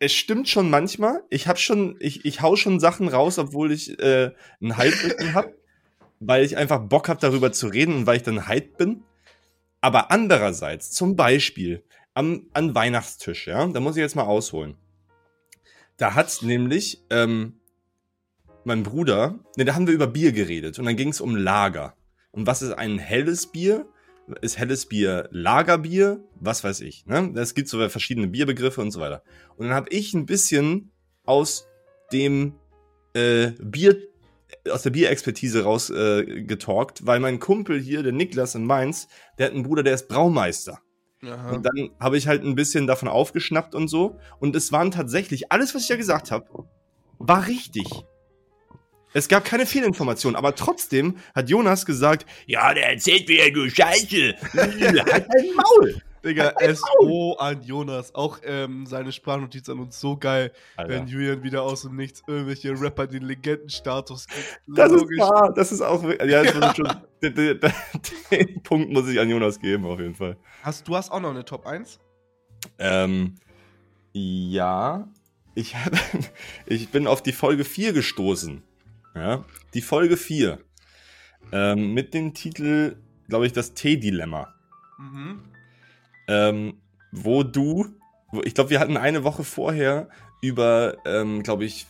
Es 0.00 0.12
stimmt 0.12 0.48
schon 0.48 0.70
manchmal. 0.70 1.24
Ich 1.28 1.48
hab 1.48 1.58
schon, 1.58 1.96
ich, 1.98 2.24
ich 2.24 2.40
hau 2.40 2.54
schon 2.54 2.78
Sachen 2.78 3.08
raus, 3.08 3.38
obwohl 3.38 3.72
ich 3.72 3.98
äh, 3.98 4.30
einen 4.60 4.76
Hype 4.76 4.94
hab, 5.34 5.52
weil 6.20 6.44
ich 6.44 6.56
einfach 6.56 6.78
Bock 6.78 7.08
hab, 7.08 7.18
darüber 7.18 7.50
zu 7.50 7.66
reden 7.66 7.96
und 7.96 8.06
weil 8.06 8.18
ich 8.18 8.22
dann 8.22 8.46
hyped 8.46 8.78
bin. 8.78 9.02
Aber 9.80 10.12
andererseits, 10.12 10.92
zum 10.92 11.16
Beispiel 11.16 11.82
am, 12.14 12.46
an 12.54 12.76
Weihnachtstisch, 12.76 13.48
ja, 13.48 13.66
da 13.66 13.80
muss 13.80 13.96
ich 13.96 14.00
jetzt 14.00 14.14
mal 14.14 14.22
ausholen. 14.22 14.76
Da 15.96 16.14
hat 16.14 16.42
nämlich 16.42 17.02
ähm, 17.10 17.54
mein 18.62 18.84
Bruder, 18.84 19.40
ne, 19.56 19.64
da 19.64 19.74
haben 19.74 19.88
wir 19.88 19.94
über 19.94 20.06
Bier 20.06 20.30
geredet 20.30 20.78
und 20.78 20.84
dann 20.84 20.96
ging 20.96 21.08
es 21.08 21.20
um 21.20 21.34
Lager. 21.34 21.96
Und 22.30 22.46
was 22.46 22.62
ist 22.62 22.72
ein 22.72 22.98
helles 22.98 23.48
Bier? 23.50 23.88
Ist 24.40 24.58
helles 24.58 24.86
Bier 24.86 25.28
Lagerbier? 25.30 26.20
Was 26.34 26.64
weiß 26.64 26.80
ich. 26.82 27.06
Ne? 27.06 27.32
Es 27.36 27.54
gibt 27.54 27.68
so 27.68 27.88
verschiedene 27.88 28.28
Bierbegriffe 28.28 28.80
und 28.80 28.90
so 28.90 29.00
weiter. 29.00 29.22
Und 29.56 29.66
dann 29.66 29.74
habe 29.74 29.90
ich 29.90 30.14
ein 30.14 30.26
bisschen 30.26 30.92
aus 31.24 31.66
dem 32.12 32.54
äh, 33.14 33.52
Bier, 33.60 33.96
aus 34.70 34.82
der 34.82 34.90
Bierexpertise 34.90 35.64
raus 35.64 35.90
äh, 35.90 36.46
weil 37.02 37.20
mein 37.20 37.38
Kumpel 37.38 37.80
hier, 37.80 38.02
der 38.02 38.12
Niklas 38.12 38.54
in 38.54 38.64
Mainz, 38.64 39.08
der 39.38 39.46
hat 39.46 39.54
einen 39.54 39.62
Bruder, 39.62 39.82
der 39.82 39.94
ist 39.94 40.08
Braumeister. 40.08 40.80
Aha. 41.22 41.50
Und 41.50 41.66
dann 41.66 41.90
habe 41.98 42.16
ich 42.16 42.28
halt 42.28 42.44
ein 42.44 42.54
bisschen 42.54 42.86
davon 42.86 43.08
aufgeschnappt 43.08 43.74
und 43.74 43.88
so. 43.88 44.18
Und 44.38 44.54
es 44.54 44.72
waren 44.72 44.90
tatsächlich, 44.90 45.50
alles, 45.50 45.74
was 45.74 45.82
ich 45.82 45.88
ja 45.88 45.96
gesagt 45.96 46.30
habe, 46.30 46.46
war 47.18 47.46
richtig. 47.46 47.86
Es 49.14 49.28
gab 49.28 49.44
keine 49.44 49.66
Fehlinformationen, 49.66 50.36
aber 50.36 50.54
trotzdem 50.54 51.16
hat 51.34 51.48
Jonas 51.48 51.86
gesagt, 51.86 52.26
ja, 52.46 52.74
der 52.74 52.90
erzählt 52.90 53.28
mir 53.28 53.50
nur 53.52 53.70
Scheiße. 53.70 54.34
halt 54.54 55.26
dein 55.32 55.54
Maul. 55.54 56.02
Digga, 56.24 56.52
Halt 56.56 56.76
SO 56.76 57.34
an 57.38 57.62
Jonas. 57.62 58.14
Auch 58.14 58.38
ähm, 58.44 58.86
seine 58.86 59.12
Sprachnotiz 59.12 59.68
an 59.68 59.78
uns 59.78 60.00
so 60.00 60.16
geil, 60.16 60.52
Alter. 60.76 60.90
wenn 60.90 61.06
Julian 61.06 61.42
wieder 61.42 61.62
aus 61.62 61.82
dem 61.82 61.96
Nichts 61.96 62.22
irgendwelche 62.26 62.78
Rapper 62.78 63.06
den 63.06 63.22
Legendenstatus 63.22 64.26
kriegt. 64.26 64.60
Das 64.66 64.92
ist 64.92 65.02
wahr, 65.02 65.52
das 65.54 65.72
ist 65.72 65.80
auch, 65.80 66.02
ja, 66.02 66.42
das 66.42 66.70
ich 66.70 66.76
schon, 66.76 66.88
den, 67.22 67.34
den, 67.34 67.60
den 68.30 68.62
Punkt 68.62 68.90
muss 68.92 69.08
ich 69.08 69.18
an 69.20 69.28
Jonas 69.28 69.58
geben, 69.60 69.86
auf 69.86 69.98
jeden 70.00 70.14
Fall. 70.14 70.36
Hast, 70.62 70.86
du 70.88 70.96
hast 70.96 71.10
auch 71.10 71.20
noch 71.20 71.30
eine 71.30 71.44
Top 71.44 71.66
1? 71.66 71.98
Ähm, 72.78 73.36
ja, 74.12 75.08
ich, 75.54 75.76
hab, 75.76 75.92
ich 76.66 76.88
bin 76.90 77.06
auf 77.06 77.22
die 77.22 77.32
Folge 77.32 77.64
4 77.64 77.92
gestoßen. 77.92 78.62
Ja, 79.14 79.44
die 79.74 79.82
Folge 79.82 80.16
4. 80.16 80.58
Ähm, 81.52 81.94
mit 81.94 82.14
dem 82.14 82.34
Titel, 82.34 82.96
glaube 83.28 83.46
ich, 83.46 83.52
das 83.52 83.74
T-Dilemma. 83.74 84.54
Mhm. 84.98 85.42
Ähm, 86.28 86.80
wo 87.12 87.42
du, 87.42 87.86
wo, 88.30 88.42
ich 88.42 88.54
glaube, 88.54 88.70
wir 88.70 88.80
hatten 88.80 88.96
eine 88.96 89.24
Woche 89.24 89.44
vorher 89.44 90.08
über, 90.42 90.96
ähm, 91.06 91.42
glaube 91.42 91.64
ich, 91.64 91.86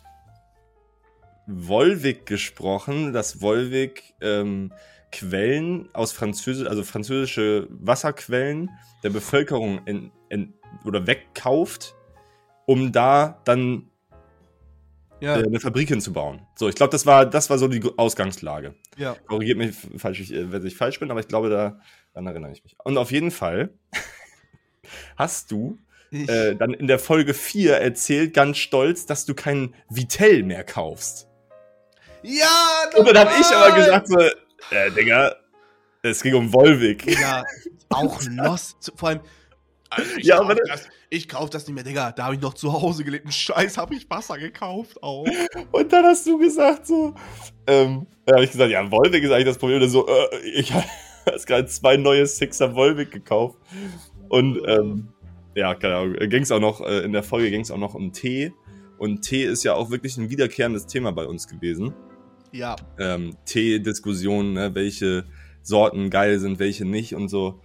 Volvic 1.47 2.27
gesprochen, 2.27 3.13
dass 3.13 3.41
Volvic 3.41 4.15
ähm, 4.21 4.73
Quellen 5.11 5.89
aus 5.95 6.13
Französisch, 6.13 6.69
also 6.69 6.85
französische 6.85 7.67
Wasserquellen 7.71 8.71
der 9.03 9.11
Bevölkerung 9.11 9.81
in, 9.87 10.13
in, 10.29 10.53
oder 10.85 11.07
wegkauft, 11.07 11.95
um 12.67 12.93
da 12.93 13.41
dann 13.45 13.91
Ja. 15.21 15.39
äh, 15.39 15.45
eine 15.45 15.61
Fabrik 15.61 15.89
hinzubauen. 15.89 16.41
So, 16.55 16.69
ich 16.69 16.75
glaube, 16.75 16.91
das 16.91 17.07
war, 17.07 17.27
das 17.27 17.51
war 17.51 17.59
so 17.59 17.69
die 17.69 17.83
Ausgangslage. 17.97 18.75
Ja. 18.97 19.17
Korrigiert 19.27 19.59
mich, 19.59 19.75
falsch, 19.97 20.21
ich, 20.21 20.33
äh, 20.33 20.53
wenn 20.53 20.65
ich 20.65 20.77
falsch 20.77 21.01
bin, 21.01 21.11
aber 21.11 21.21
ich 21.21 21.29
glaube, 21.29 21.51
da, 21.51 21.81
daran 22.13 22.27
erinnere 22.27 22.53
ich 22.53 22.63
mich. 22.63 22.77
Und 22.85 22.99
auf 22.99 23.11
jeden 23.11 23.31
Fall 23.31 23.71
hast 25.17 25.51
du 25.51 25.79
äh, 26.11 26.55
dann 26.55 26.73
in 26.73 26.87
der 26.87 26.99
Folge 26.99 27.35
4 27.35 27.77
erzählt, 27.77 28.33
ganz 28.33 28.59
stolz, 28.59 29.07
dass 29.07 29.27
du 29.27 29.35
keinen 29.35 29.75
Vitell 29.91 30.43
mehr 30.43 30.65
kaufst. 30.65 31.29
Ja, 32.23 32.47
Und 32.97 33.07
dann 33.09 33.19
habe 33.19 33.31
ich 33.41 33.47
aber 33.47 33.69
normal! 33.69 33.85
gesagt 33.85 34.09
so, 34.09 34.19
äh, 34.75 34.91
Digga, 34.91 35.37
es 36.03 36.23
ging 36.23 36.35
um 36.35 36.53
Volvic. 36.53 37.21
Ja, 37.21 37.45
auch 37.91 38.21
lost. 38.31 38.93
Vor 38.97 39.11
allem, 39.11 39.21
also 39.91 40.17
ich, 40.17 40.27
Ja, 40.27 40.37
kauf 40.39 40.45
aber- 40.51 40.55
das, 40.67 40.89
ich 41.11 41.29
kauf 41.29 41.51
das 41.51 41.67
nicht 41.67 41.75
mehr, 41.75 41.85
Digga. 41.85 42.13
Da 42.13 42.25
habe 42.27 42.35
ich 42.37 42.41
noch 42.41 42.55
zu 42.55 42.73
Hause 42.73 43.05
gelebt. 43.05 43.27
Ein 43.27 43.33
Scheiß 43.33 43.77
habe 43.79 43.95
ich 43.95 44.09
Wasser 44.11 44.39
gekauft 44.39 45.03
auch. 45.03 45.27
Und 45.73 45.93
dann 45.93 46.05
hast 46.05 46.27
du 46.27 46.39
gesagt 46.39 46.87
so, 46.87 47.15
ähm, 47.67 48.07
da 48.27 48.35
habe 48.37 48.45
ich 48.45 48.51
gesagt, 48.53 48.71
ja, 48.71 48.91
Volvic 48.91 49.23
ist 49.25 49.31
eigentlich 49.31 49.47
das 49.47 49.59
Problem. 49.59 49.81
Und 49.83 49.89
so, 49.89 50.07
äh, 50.07 50.39
ich 50.55 50.73
habe 50.75 50.85
gerade 51.47 51.67
zwei 51.67 51.97
neue 51.97 52.27
Sixer 52.27 52.75
Volvic 52.75 53.11
gekauft. 53.11 53.59
Und 54.29 54.61
ähm, 54.67 55.09
ja, 55.55 55.75
keine 55.75 55.97
Ahnung, 55.97 56.15
ging 56.29 56.43
es 56.43 56.53
auch 56.53 56.61
noch, 56.61 56.81
äh, 56.83 57.01
in 57.01 57.13
der 57.13 57.23
Folge 57.23 57.51
ging 57.51 57.63
es 57.63 57.71
auch 57.71 57.79
noch 57.79 57.95
um 57.95 58.13
Tee. 58.13 58.53
Und 58.99 59.23
Tee 59.23 59.45
ist 59.45 59.65
ja 59.65 59.75
auch 59.75 59.91
wirklich 59.91 60.17
ein 60.19 60.29
wiederkehrendes 60.29 60.87
Thema 60.87 61.13
bei 61.13 61.25
uns 61.25 61.47
gewesen. 61.49 61.95
Ja. 62.53 62.77
ähm, 62.99 63.37
Tee-Diskussionen, 63.45 64.55
ne, 64.55 64.75
welche 64.75 65.25
Sorten 65.63 66.09
geil 66.11 66.39
sind, 66.39 66.59
welche 66.59 66.85
nicht 66.85 67.15
und 67.15 67.29
so. 67.29 67.61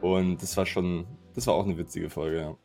Und 0.00 0.42
das 0.42 0.56
war 0.56 0.66
schon, 0.66 1.06
das 1.36 1.46
war 1.46 1.54
auch 1.54 1.64
eine 1.64 1.78
witzige 1.78 2.10
Folge, 2.10 2.40
ja. 2.40 2.56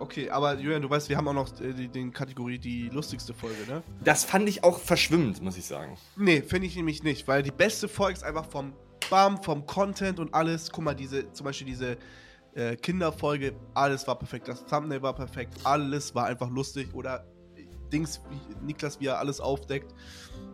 Okay, 0.00 0.28
aber 0.28 0.58
Julian, 0.58 0.82
du 0.82 0.90
weißt, 0.90 1.08
wir 1.08 1.16
haben 1.16 1.28
auch 1.28 1.34
noch 1.34 1.60
äh, 1.60 1.72
die, 1.72 1.88
den 1.88 2.12
Kategorie 2.12 2.58
die 2.58 2.88
lustigste 2.88 3.32
Folge, 3.32 3.64
ne? 3.68 3.82
Das 4.02 4.24
fand 4.24 4.48
ich 4.48 4.64
auch 4.64 4.78
verschwimmend, 4.78 5.40
muss 5.40 5.56
ich 5.56 5.64
sagen. 5.64 5.96
Nee, 6.16 6.42
finde 6.42 6.66
ich 6.66 6.76
nämlich 6.76 7.02
nicht, 7.04 7.26
weil 7.28 7.42
die 7.42 7.52
beste 7.52 7.88
Folge 7.88 8.14
ist 8.14 8.24
einfach 8.24 8.46
vom 8.46 8.72
Bam, 9.08 9.42
vom 9.42 9.66
Content 9.66 10.18
und 10.18 10.34
alles. 10.34 10.70
Guck 10.70 10.84
mal, 10.84 10.94
diese, 10.94 11.32
zum 11.32 11.44
Beispiel 11.44 11.66
diese 11.66 11.96
äh, 12.54 12.76
Kinderfolge, 12.76 13.54
alles 13.74 14.06
war 14.08 14.18
perfekt. 14.18 14.48
Das 14.48 14.64
Thumbnail 14.66 15.02
war 15.02 15.14
perfekt, 15.14 15.54
alles 15.62 16.14
war 16.14 16.26
einfach 16.26 16.50
lustig. 16.50 16.88
Oder 16.92 17.24
Dings, 17.92 18.20
wie 18.30 18.66
Niklas, 18.66 19.00
wie 19.00 19.06
er 19.06 19.18
alles 19.18 19.40
aufdeckt. 19.40 19.94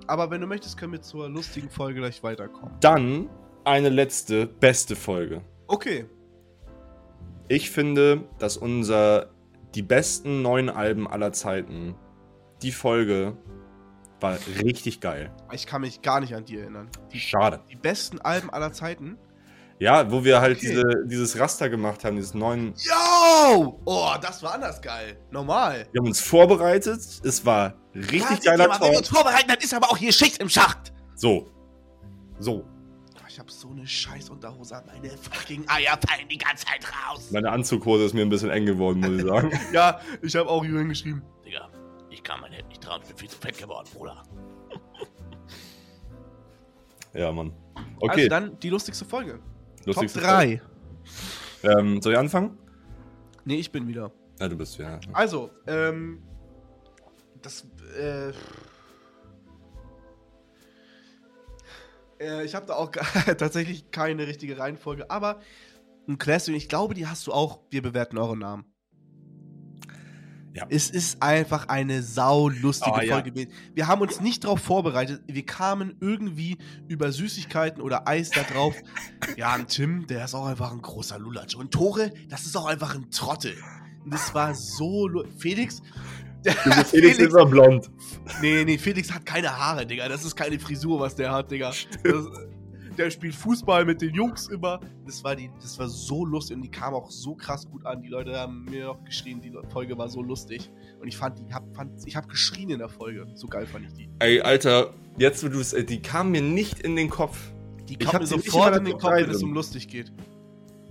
Aber 0.06 0.30
wenn 0.30 0.40
du 0.40 0.46
möchtest, 0.46 0.76
können 0.76 0.92
wir 0.92 1.00
zur 1.00 1.28
lustigen 1.28 1.70
Folge 1.70 2.00
gleich 2.00 2.22
weiterkommen. 2.22 2.74
Dann 2.80 3.30
eine 3.64 3.88
letzte, 3.88 4.46
beste 4.46 4.96
Folge. 4.96 5.42
Okay. 5.66 6.06
Ich 7.50 7.68
finde, 7.72 8.28
dass 8.38 8.56
unser, 8.56 9.30
die 9.74 9.82
besten 9.82 10.40
neun 10.40 10.68
Alben 10.70 11.08
aller 11.08 11.32
Zeiten, 11.32 11.96
die 12.62 12.70
Folge 12.70 13.36
war 14.20 14.38
richtig 14.62 15.00
geil. 15.00 15.32
Ich 15.50 15.66
kann 15.66 15.80
mich 15.80 16.00
gar 16.00 16.20
nicht 16.20 16.32
an 16.32 16.44
die 16.44 16.58
erinnern. 16.58 16.88
Die, 17.12 17.18
Schade. 17.18 17.58
die 17.68 17.74
besten 17.74 18.20
Alben 18.20 18.50
aller 18.50 18.72
Zeiten. 18.72 19.18
Ja, 19.80 20.12
wo 20.12 20.22
wir 20.22 20.40
halt 20.40 20.58
Okay. 20.58 20.68
diese, 20.68 20.84
dieses 21.06 21.40
Raster 21.40 21.68
gemacht 21.68 22.04
haben, 22.04 22.14
dieses 22.14 22.34
neuen. 22.34 22.72
Yo! 22.76 23.80
Oh, 23.84 24.12
das 24.22 24.44
war 24.44 24.54
anders 24.54 24.80
geil. 24.80 25.18
Normal. 25.32 25.88
Wir 25.90 25.98
haben 26.02 26.06
uns 26.06 26.20
vorbereitet, 26.20 27.00
es 27.24 27.44
war 27.44 27.74
richtig 27.94 28.44
Ja, 28.44 28.52
geiler 28.52 28.68
mal, 28.68 28.80
Wenn 28.80 28.92
wir 28.92 28.98
uns 28.98 29.08
Talk. 29.08 29.22
vorbereiten, 29.24 29.48
dann 29.48 29.58
ist 29.58 29.74
aber 29.74 29.90
auch 29.90 29.96
hier 29.96 30.12
Schicht 30.12 30.38
im 30.40 30.48
Schacht. 30.48 30.92
So. 31.16 31.48
So. 32.38 32.64
Ich 33.40 33.42
hab 33.42 33.50
so 33.50 33.70
eine 33.70 33.86
scheiß 33.86 34.28
Unterhose 34.28 34.76
an. 34.76 34.84
Meine 34.84 35.16
fucking 35.16 35.64
Eier 35.66 35.98
fallen 36.06 36.28
die 36.28 36.36
ganze 36.36 36.66
Zeit 36.66 36.84
raus. 36.84 37.30
Meine 37.30 37.50
Anzughose 37.50 38.04
ist 38.04 38.12
mir 38.12 38.20
ein 38.20 38.28
bisschen 38.28 38.50
eng 38.50 38.66
geworden, 38.66 39.00
muss 39.00 39.12
ich 39.12 39.22
sagen. 39.22 39.50
Ja, 39.72 39.98
ich 40.20 40.36
habe 40.36 40.50
auch 40.50 40.62
Julian 40.62 40.90
geschrieben. 40.90 41.22
Digga, 41.46 41.70
ich 42.10 42.22
kann 42.22 42.42
mein 42.42 42.52
Hemd 42.52 42.68
nicht 42.68 42.82
tragen, 42.82 43.02
ich 43.02 43.08
bin 43.08 43.16
viel 43.16 43.30
zu 43.30 43.38
fett 43.38 43.56
geworden, 43.56 43.88
Bruder. 43.94 44.22
ja, 47.14 47.32
Mann. 47.32 47.54
Okay. 48.00 48.10
Also 48.10 48.28
dann 48.28 48.60
die 48.60 48.68
lustigste 48.68 49.06
Folge. 49.06 49.38
Lustigste 49.86 50.20
Top 50.20 50.28
3. 50.28 50.60
Ähm, 51.62 52.02
soll 52.02 52.12
ich 52.12 52.18
anfangen? 52.18 52.58
Nee, 53.46 53.56
ich 53.56 53.72
bin 53.72 53.88
wieder. 53.88 54.12
Ja, 54.38 54.48
du 54.48 54.56
bist 54.58 54.76
ja. 54.76 55.00
Also, 55.14 55.48
ähm. 55.66 56.22
Das, 57.40 57.66
äh. 57.98 58.32
Äh 62.20 62.44
ich 62.44 62.54
habe 62.54 62.66
da 62.66 62.74
auch 62.74 62.90
tatsächlich 63.38 63.90
keine 63.90 64.26
richtige 64.26 64.58
Reihenfolge, 64.58 65.10
aber 65.10 65.40
ein 66.08 66.18
Classic, 66.18 66.54
ich 66.54 66.68
glaube, 66.68 66.94
die 66.94 67.06
hast 67.06 67.26
du 67.26 67.32
auch. 67.32 67.60
Wir 67.70 67.82
bewerten 67.82 68.18
eure 68.18 68.36
Namen. 68.36 68.64
Ja. 70.52 70.66
Es 70.68 70.90
ist 70.90 71.22
einfach 71.22 71.68
eine 71.68 72.02
saulustige 72.02 72.96
Oh, 72.96 73.00
ja. 73.00 73.14
Folge 73.14 73.30
gewesen. 73.30 73.52
Wir 73.74 73.86
haben 73.86 74.00
uns 74.00 74.20
nicht 74.20 74.42
darauf 74.42 74.60
vorbereitet. 74.60 75.22
Wir 75.28 75.46
kamen 75.46 75.96
irgendwie 76.00 76.58
über 76.88 77.12
Süßigkeiten 77.12 77.80
oder 77.80 78.08
Eis 78.08 78.30
da 78.30 78.42
drauf. 78.42 78.74
ja, 79.36 79.52
ein 79.52 79.68
Tim, 79.68 80.08
der 80.08 80.24
ist 80.24 80.34
auch 80.34 80.46
einfach 80.46 80.72
ein 80.72 80.82
großer 80.82 81.20
Lulatsch. 81.20 81.54
Und 81.54 81.70
Tore, 81.70 82.12
das 82.28 82.46
ist 82.46 82.56
auch 82.56 82.66
einfach 82.66 82.96
ein 82.96 83.10
Trottel. 83.12 83.54
Und 84.04 84.12
das 84.12 84.34
war 84.34 84.54
so. 84.56 85.06
lu- 85.06 85.24
Felix? 86.86 87.18
Ist 87.18 87.32
immer 87.32 87.46
blond. 87.46 87.90
Nee, 88.40 88.64
nee, 88.64 88.78
Felix 88.78 89.12
hat 89.12 89.26
keine 89.26 89.56
Haare, 89.56 89.86
Digga. 89.86 90.08
Das 90.08 90.24
ist 90.24 90.34
keine 90.34 90.58
Frisur, 90.58 91.00
was 91.00 91.14
der 91.14 91.32
hat, 91.32 91.50
Digga. 91.50 91.72
Das, 92.02 92.26
der 93.00 93.10
spielt 93.10 93.34
Fußball 93.34 93.84
mit 93.84 94.02
den 94.02 94.14
Jungs 94.14 94.48
immer. 94.48 94.80
Das 95.06 95.22
war, 95.24 95.34
die, 95.34 95.50
das 95.60 95.78
war 95.78 95.88
so 95.88 96.24
lustig 96.24 96.56
und 96.56 96.62
die 96.62 96.70
kam 96.70 96.94
auch 96.94 97.10
so 97.10 97.34
krass 97.34 97.66
gut 97.66 97.84
an. 97.86 98.02
Die 98.02 98.08
Leute 98.08 98.38
haben 98.38 98.64
mir 98.64 98.90
auch 98.90 99.04
geschrien, 99.04 99.40
die 99.40 99.52
Folge 99.72 99.96
war 99.96 100.08
so 100.08 100.22
lustig. 100.22 100.70
Und 101.00 101.08
ich 101.08 101.16
fand, 101.16 101.38
die 101.38 101.52
hab, 101.52 101.64
fand, 101.74 101.92
ich 102.06 102.16
habe 102.16 102.28
geschrien 102.28 102.70
in 102.70 102.78
der 102.78 102.88
Folge. 102.88 103.26
So 103.34 103.46
geil 103.46 103.66
fand 103.66 103.86
ich 103.86 103.94
die. 103.94 104.10
Ey, 104.18 104.40
Alter, 104.40 104.92
jetzt 105.18 105.42
wo 105.42 105.48
du 105.48 105.60
es, 105.60 105.72
äh, 105.72 105.84
die 105.84 106.02
kam 106.02 106.30
mir 106.30 106.42
nicht 106.42 106.80
in 106.80 106.96
den 106.96 107.08
Kopf. 107.08 107.38
Die 107.88 107.94
Ich 107.94 108.00
kam 108.00 108.20
mir 108.20 108.26
sie 108.26 108.38
sofort 108.38 108.76
in 108.76 108.84
den 108.84 108.98
Kopf, 108.98 109.14
wenn 109.14 109.30
es 109.30 109.42
um 109.42 109.54
lustig 109.54 109.88
geht. 109.88 110.12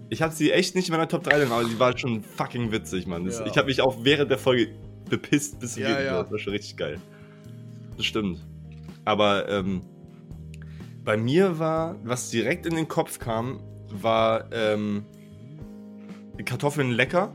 Ich 0.09 0.23
habe 0.23 0.33
sie 0.33 0.51
echt 0.51 0.73
nicht 0.73 0.87
in 0.89 0.93
meiner 0.93 1.07
Top 1.07 1.23
3 1.23 1.37
drin, 1.37 1.51
aber 1.51 1.63
die 1.63 1.77
war 1.77 1.95
schon 1.95 2.23
fucking 2.23 2.71
witzig, 2.71 3.05
Mann. 3.05 3.25
Das, 3.25 3.39
Ja. 3.39 3.45
Ich 3.45 3.57
habe 3.57 3.67
mich 3.67 3.81
auch 3.81 4.03
während 4.03 4.31
der 4.31 4.39
Folge 4.39 4.73
bepisst 5.09 5.59
bis 5.59 5.73
zum 5.73 5.83
Ja, 5.83 6.01
ja. 6.01 6.21
Das 6.21 6.31
war 6.31 6.39
schon 6.39 6.53
richtig 6.53 6.77
geil. 6.77 6.99
Das 7.97 8.05
stimmt. 8.05 8.45
Aber 9.05 9.49
ähm, 9.49 9.81
bei 11.03 11.17
mir 11.17 11.59
war, 11.59 11.95
was 12.03 12.29
direkt 12.29 12.65
in 12.65 12.75
den 12.75 12.87
Kopf 12.87 13.19
kam, 13.19 13.61
war 13.89 14.51
ähm, 14.51 15.05
Kartoffeln 16.45 16.91
lecker, 16.91 17.33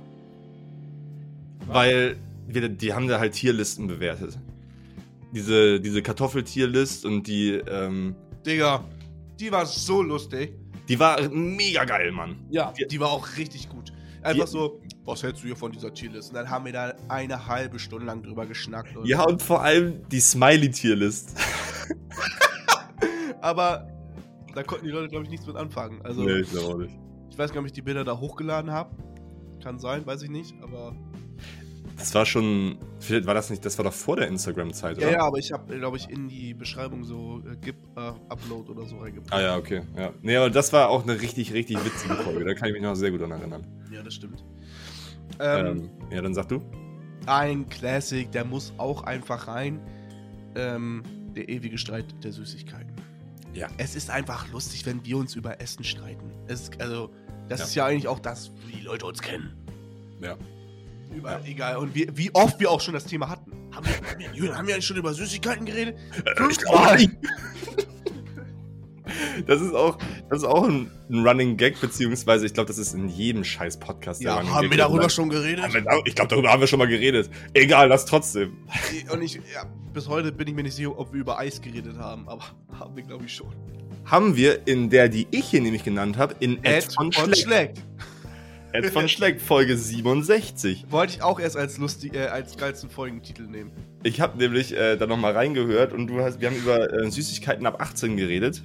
weil 1.67 2.17
wir, 2.47 2.69
die 2.69 2.93
haben 2.93 3.09
da 3.09 3.19
halt 3.19 3.35
Tierlisten 3.35 3.87
bewertet. 3.87 4.39
Diese, 5.33 5.81
diese 5.81 6.03
Kartoffeltierlist 6.03 7.05
und 7.05 7.27
die, 7.27 7.55
ähm, 7.55 8.15
Digga, 8.47 8.85
die 9.41 9.51
war 9.51 9.67
so 9.67 10.03
lustig. 10.03 10.55
die 10.89 10.99
war 10.99 11.29
mega 11.31 11.85
geil, 11.85 12.13
Mann. 12.13 12.37
Ja, 12.51 12.73
die, 12.91 13.01
war 13.01 13.11
auch 13.11 13.37
richtig 13.37 13.69
gut. 13.69 13.93
Einfach 14.25 14.45
Die- 14.47 14.51
so, 14.51 14.81
was 15.05 15.23
hältst 15.23 15.43
du 15.43 15.47
hier 15.49 15.57
von 15.57 15.71
dieser 15.71 15.93
Tierlist? 15.93 16.31
Und 16.31 16.37
dann 16.37 16.49
haben 16.51 16.65
wir 16.65 16.73
da 16.73 16.95
eine 17.09 17.47
halbe 17.47 17.79
Stunde 17.79 18.07
lang 18.07 18.23
drüber 18.23 18.47
geschnackt. 18.47 18.97
Und 18.97 19.07
Ja, 19.07 19.23
und 19.25 19.43
vor 19.43 19.63
allem 19.63 20.09
die 20.09 20.21
Smiley-Tierlist. 20.21 21.39
Aber 23.41 23.87
da 24.55 24.63
konnten 24.63 24.87
die 24.87 24.91
Leute, 24.93 25.09
glaube 25.09 25.25
ich, 25.25 25.31
nichts 25.31 25.47
mit 25.47 25.57
anfangen. 25.57 26.01
Also, 26.03 26.23
Nee, 26.23 26.41
ich 26.41 26.51
glaube 26.51 26.67
auch 26.75 26.79
nicht. 26.79 26.97
ich 27.31 27.39
weiß 27.39 27.51
gar 27.53 27.61
nicht, 27.61 27.61
ob 27.61 27.67
ich 27.67 27.73
die 27.73 27.83
Bilder 27.83 28.05
da 28.05 28.19
hochgeladen 28.19 28.71
habe. 28.71 28.95
Kann 29.63 29.79
sein, 29.79 30.07
weiß 30.07 30.23
ich 30.23 30.31
nicht. 30.31 30.55
Aber 30.63 30.97
Das 31.97 32.15
war 32.15 32.27
schon. 32.27 32.79
Vielleicht 33.01 33.27
war 33.27 33.35
das 33.35 33.51
nicht. 33.51 33.65
Das 33.65 33.79
war 33.79 33.85
doch 33.85 33.93
vor 33.93 34.17
der 34.17 34.29
Instagram-Zeit, 34.29 34.99
ja, 34.99 35.07
oder? 35.09 35.17
ja, 35.17 35.23
aber 35.25 35.39
ich 35.39 35.53
habe, 35.53 35.77
glaube 35.79 35.97
ich, 35.97 36.09
in 36.11 36.29
die 36.29 36.53
Beschreibung 36.55 37.05
so 37.05 37.41
äh, 37.51 37.57
Gip 37.57 37.77
äh, 37.97 38.01
Upload 38.29 38.71
oder 38.71 38.85
so 38.87 38.99
reingepackt. 38.99 39.33
Ah 39.33 39.41
ja, 39.41 39.57
okay. 39.57 39.83
Ja. 39.97 40.13
Nee, 40.23 40.37
aber 40.37 40.51
das 40.51 40.73
war 40.73 40.89
auch 40.91 41.05
eine 41.05 41.21
richtig, 41.21 41.53
richtig 41.53 41.85
witzige 41.85 42.15
Folge. 42.17 42.45
Da 42.45 42.55
kann 42.55 42.69
ich 42.69 42.75
mich 42.75 42.83
noch 42.83 42.95
sehr 42.97 43.11
gut 43.11 43.21
daran 43.21 43.39
erinnern. 43.39 43.67
Ja, 43.93 44.03
das 44.03 44.15
stimmt. 44.15 44.45
Ähm, 45.41 45.67
Ähm, 45.67 45.91
ja, 46.11 46.21
dann 46.23 46.35
sag 46.35 46.49
du. 46.49 46.63
Ein 47.27 47.69
Classic, 47.69 48.31
der 48.33 48.45
muss 48.45 48.73
auch 48.77 49.03
einfach 49.05 49.49
rein. 49.49 49.81
Ähm, 50.57 51.03
der 51.35 51.49
ewige 51.49 51.79
Streit 51.79 52.07
der 52.23 52.33
Süßigkeiten. 52.33 52.93
Ja. 53.55 53.69
Es 53.79 53.95
ist 53.95 54.11
einfach 54.11 54.51
lustig, 54.53 54.85
wenn 54.87 55.05
wir 55.05 55.17
uns 55.17 55.35
über 55.37 55.61
Essen 55.61 55.85
streiten. 55.85 56.31
Es 56.49 56.71
also, 56.81 57.11
das 57.49 57.61
Ja. 57.61 57.65
ist 57.67 57.75
ja 57.77 57.87
eigentlich 57.87 58.09
auch 58.09 58.19
das, 58.21 58.51
wie 58.67 58.77
die 58.79 58.83
Leute 58.83 59.07
uns 59.07 59.21
kennen. 59.23 59.53
Ja. 60.21 60.37
Überall, 61.15 61.41
egal. 61.47 61.77
Und 61.77 61.95
wie, 61.95 62.09
wie 62.15 62.35
oft 62.35 62.59
wir 62.61 62.71
auch 62.71 62.81
schon 62.81 62.95
das 62.95 63.05
Thema 63.05 63.29
hatten. 63.29 63.53
Haben 63.75 63.87
wir, 63.87 64.27
Julian, 64.35 64.57
haben 64.59 64.67
wir 64.67 64.75
eigentlich 64.75 64.87
schon 64.87 64.97
über 64.97 65.13
Süßigkeiten 65.15 65.65
geredet? 65.67 65.97
Äh, 66.25 66.51
ich 66.51 66.59
glaube 66.59 66.97
nicht. 66.97 67.11
Das 69.47 69.61
ist 69.61 69.75
auch, 69.75 69.99
das 70.31 70.39
ist 70.39 70.45
auch 70.45 70.67
ein, 70.67 70.91
ein 71.11 71.27
Running 71.27 71.57
Gag, 71.59 71.79
beziehungsweise 71.81 72.47
ich 72.47 72.55
glaube, 72.55 72.69
das 72.69 72.79
ist 72.79 72.95
in 72.95 73.09
jedem 73.09 73.45
scheiß 73.45 73.79
Podcast 73.79 74.23
Ja, 74.23 74.37
Running 74.37 74.53
haben 74.53 74.63
Gag. 74.63 74.71
wir 74.71 74.79
darüber 74.79 75.03
Weil- 75.03 75.11
schon 75.11 75.29
geredet? 75.29 75.65
Ich 76.07 76.15
glaube, 76.15 76.29
darüber 76.31 76.51
haben 76.51 76.61
wir 76.61 76.67
schon 76.67 76.79
mal 76.79 76.89
geredet. 76.89 77.29
Egal, 77.53 77.89
das 77.91 78.07
trotzdem. 78.07 78.57
Und 79.13 79.23
ich, 79.23 79.35
ja, 79.35 79.67
bis 79.93 80.09
heute 80.09 80.33
bin 80.33 80.49
ich 80.49 80.55
mir 80.55 80.63
nicht 80.63 80.75
sicher, 80.75 80.99
ob 80.99 81.13
wir 81.13 81.21
über 81.21 81.39
Eis 81.39 81.61
geredet 81.61 81.99
haben, 81.99 82.27
aber 82.29 82.43
haben 82.79 82.97
wir, 82.97 83.03
glaube 83.05 83.27
ich, 83.27 83.35
schon. 83.35 83.53
Haben 84.07 84.37
wir 84.37 84.67
in 84.67 84.89
der, 84.89 85.09
die 85.11 85.27
ich 85.31 85.45
hier 85.47 85.61
nämlich 85.61 85.85
genannt 85.85 86.17
habe, 86.17 86.35
in 86.41 86.65
Ed, 86.65 86.93
von 86.95 87.13
Schleck. 87.13 87.37
Schleck. 87.37 87.75
Ed 88.75 88.91
von 88.91 89.09
Schleck, 89.09 89.41
Folge 89.41 89.77
67. 89.77 90.87
Wollte 90.91 91.15
ich 91.15 91.23
auch 91.23 91.39
erst 91.39 91.57
als 91.57 91.79
lustig, 91.79 92.15
äh, 92.15 92.27
als 92.27 92.57
geilsten 92.57 92.91
Folgentitel 92.91 93.45
nehmen. 93.45 93.71
Ich 94.03 94.21
habe 94.21 94.37
nämlich 94.37 94.77
äh, 94.77 94.97
da 94.97 95.07
nochmal 95.07 95.33
reingehört 95.33 95.93
und 95.93 96.09
du 96.09 96.21
hast, 96.21 96.41
wir 96.41 96.49
haben 96.49 96.57
über 96.57 96.93
äh, 96.93 97.09
Süßigkeiten 97.09 97.67
ab 97.67 97.81
18 97.81 98.17
geredet. 98.17 98.65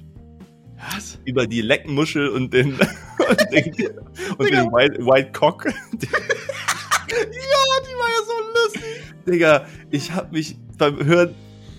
Was? 0.92 1.18
Über 1.24 1.46
die 1.46 1.60
Leckmuschel 1.62 2.28
und 2.28 2.52
den, 2.52 2.72
und 3.28 3.52
den, 3.52 3.88
und 4.36 4.50
den 4.50 4.72
White, 4.72 4.98
White 5.06 5.30
Cock. 5.30 5.66
ja, 5.66 5.72
die 6.00 7.94
war 7.94 8.08
ja 8.08 8.24
so 8.26 8.34
lustig. 8.64 9.14
Digga, 9.28 9.66
ich 9.90 10.10
habe 10.10 10.32
mich 10.32 10.56
beim 10.76 11.04
Hören 11.04 11.34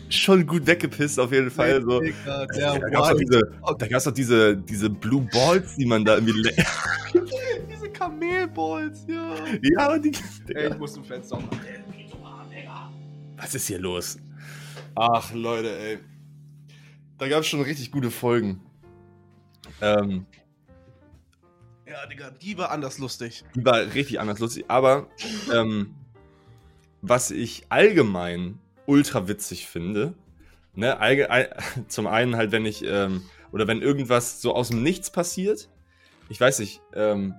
schon 0.10 0.46
gut 0.46 0.68
weggepisst, 0.68 1.20
auf 1.20 1.34
jeden 1.34 1.52
Fall. 1.52 1.82
So. 1.82 2.00
Digga, 2.00 2.46
Da 2.46 2.78
der 2.78 2.90
gab's 2.92 3.10
doch 3.10 3.18
diese, 3.18 3.42
da 3.78 3.88
gab's 3.88 4.14
diese, 4.14 4.56
diese 4.56 4.90
Blue 4.90 5.28
Balls, 5.34 5.76
die 5.76 5.86
man 5.86 6.06
da 6.06 6.16
irgendwie. 6.16 6.50
Kamelballs, 8.02 9.06
ja. 9.08 9.36
ja, 9.62 9.94
und 9.94 10.02
die. 10.04 10.12
Ey, 10.56 10.72
ich 10.72 10.78
muss 10.80 10.98
ein 10.98 11.04
Fenster 11.04 11.36
machen. 11.38 11.60
Was 13.38 13.54
ist 13.54 13.68
hier 13.68 13.80
los? 13.80 14.18
Ach, 14.96 15.32
Leute, 15.34 15.78
ey. 15.78 16.00
Da 17.20 17.28
gab 17.28 17.42
es 17.42 17.48
schon 17.48 17.62
richtig 17.62 17.92
gute 17.92 18.10
Folgen. 18.10 18.62
Ähm, 19.82 20.26
Ja, 21.88 22.06
Digga, 22.08 22.32
die 22.32 22.58
war 22.58 22.72
anders 22.72 22.98
lustig. 22.98 23.44
die 23.56 23.64
war 23.64 23.80
richtig 23.94 24.20
anders 24.20 24.40
lustig. 24.40 24.66
Aber 24.68 25.08
ähm, 25.54 25.94
was 27.02 27.30
ich 27.30 27.66
allgemein 27.70 28.58
ultra 28.88 29.28
witzig 29.28 29.68
finde, 29.68 30.16
ne, 30.74 31.00
allge 31.00 31.30
all, 31.30 31.56
zum 31.88 32.08
einen 32.08 32.36
halt, 32.36 32.52
wenn 32.52 32.66
ich, 32.66 32.84
ähm, 32.84 33.24
oder 33.52 33.68
wenn 33.68 33.82
irgendwas 33.82 34.42
so 34.42 34.56
aus 34.56 34.70
dem 34.70 34.82
Nichts 34.82 35.12
passiert, 35.12 35.70
ich 36.30 36.40
weiß 36.40 36.60
nicht, 36.60 36.82
ähm, 36.96 37.36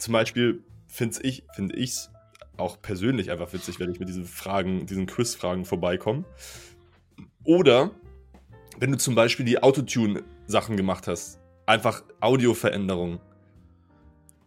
zum 0.00 0.12
Beispiel 0.12 0.64
finde 0.88 1.20
ich, 1.22 1.44
finde 1.54 1.76
ich's 1.76 2.10
auch 2.56 2.80
persönlich 2.80 3.30
einfach 3.30 3.52
witzig, 3.52 3.80
wenn 3.80 3.90
ich 3.90 4.00
mit 4.00 4.08
diesen 4.08 4.26
Fragen, 4.26 4.86
diesen 4.86 5.06
Quizfragen 5.06 5.64
vorbeikomme. 5.64 6.24
Oder 7.44 7.90
wenn 8.78 8.92
du 8.92 8.98
zum 8.98 9.14
Beispiel 9.14 9.46
die 9.46 9.62
Autotune-Sachen 9.62 10.76
gemacht 10.76 11.06
hast. 11.06 11.38
Einfach 11.66 12.02
Audioveränderungen. 12.20 13.20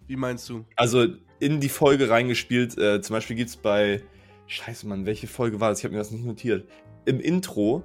Wie 0.08 0.16
meinst 0.16 0.50
du? 0.50 0.66
Also 0.76 1.08
in 1.40 1.60
die 1.60 1.70
Folge 1.70 2.10
reingespielt. 2.10 2.78
Äh, 2.78 3.02
zum 3.02 3.16
Beispiel 3.16 3.36
gibt 3.36 3.50
es 3.50 3.58
bei. 3.58 4.04
Scheiße, 4.48 4.88
Mann, 4.88 5.06
welche 5.06 5.28
Folge 5.28 5.60
war 5.60 5.70
das? 5.70 5.80
Ich 5.80 5.86
habe 5.86 5.94
mir 5.94 6.00
das 6.00 6.12
nicht 6.12 6.26
notiert. 6.26 6.68
Im 7.06 7.20
Intro 7.20 7.84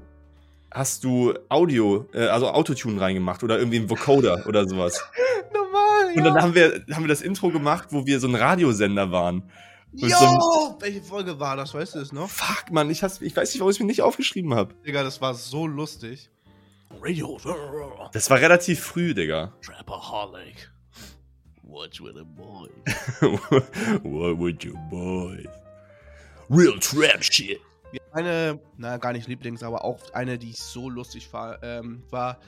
hast 0.71 1.05
du 1.05 1.35
Audio, 1.49 2.07
äh, 2.12 2.27
also 2.27 2.49
Autotune 2.49 3.01
reingemacht 3.01 3.43
oder 3.45 3.59
irgendwie 3.59 3.79
ein 3.79 3.89
Vocoder 3.89 4.45
oder 4.47 4.66
sowas. 4.69 5.03
Und 6.17 6.25
dann 6.25 6.41
haben 6.43 6.55
wir, 6.55 6.85
haben 6.93 7.05
wir 7.05 7.09
das 7.09 7.23
Intro 7.23 7.51
gemacht, 7.51 7.89
wo 7.91 8.07
wir 8.07 8.21
so 8.21 8.29
ein 8.29 8.35
Radiosender 8.35 9.11
waren. 9.11 9.43
Jo! 9.93 10.09
so 10.09 10.77
Welche 10.81 11.03
Folge 11.03 11.39
war 11.41 11.57
das? 11.57 11.73
Weißt 11.75 11.95
du 11.95 12.01
es 12.01 12.13
noch? 12.13 12.29
Fuck, 12.29 12.71
Mann, 12.71 12.91
ich, 12.91 13.03
has, 13.03 13.21
ich 13.23 13.35
weiß 13.37 13.53
nicht, 13.53 13.61
warum 13.61 13.71
ich 13.71 13.77
es 13.77 13.81
mir 13.81 13.87
nicht 13.87 14.03
aufgeschrieben 14.03 14.55
habe. 14.55 14.75
Digga, 14.87 15.03
das 15.03 15.21
war 15.21 15.35
so 15.35 15.67
lustig. 15.67 16.31
Radio. 17.03 17.39
Das 18.13 18.31
war 18.31 18.39
relativ 18.41 18.81
früh, 18.81 19.15
Digga. 19.15 19.53
Trapaholic. 19.63 20.71
What's 21.63 22.01
with 22.01 22.17
a 22.17 22.25
boy? 22.25 22.69
What 24.03 24.39
would 24.39 24.65
you 24.65 24.75
boys? 24.91 25.47
Real 26.49 26.79
trap 26.79 27.23
shit. 27.23 27.61
Eine, 28.13 28.59
na, 28.77 28.97
gar 28.97 29.13
nicht 29.13 29.29
Lieblings, 29.29 29.63
aber 29.63 29.85
auch 29.85 29.99
eine, 30.13 30.39
die 30.39 30.51
ich 30.51 30.59
so 30.59 30.89
lustig 30.89 31.31
war, 31.33 31.63
ähm, 31.63 32.03
war, 32.11 32.39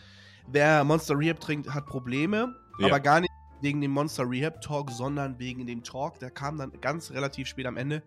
wer 0.48 0.84
Monster 0.84 1.18
Rehab 1.18 1.40
trinkt, 1.40 1.72
hat 1.72 1.86
Probleme, 1.86 2.54
Ja. 2.78 2.86
aber 2.86 3.00
gar 3.00 3.20
nicht 3.20 3.30
wegen 3.60 3.80
dem 3.80 3.90
Monster 3.90 4.28
Rehab 4.28 4.60
Talk, 4.60 4.90
sondern 4.90 5.38
wegen 5.38 5.66
dem 5.66 5.82
Talk, 5.82 6.18
der 6.18 6.30
kam 6.30 6.58
dann 6.58 6.72
ganz 6.80 7.10
relativ 7.10 7.48
spät 7.48 7.66
am 7.66 7.76
Ende. 7.76 8.02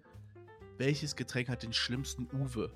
Welches 0.77 1.15
Getränk 1.15 1.49
hat 1.49 1.63
den 1.63 1.73
schlimmsten 1.73 2.27
Uwe? 2.33 2.71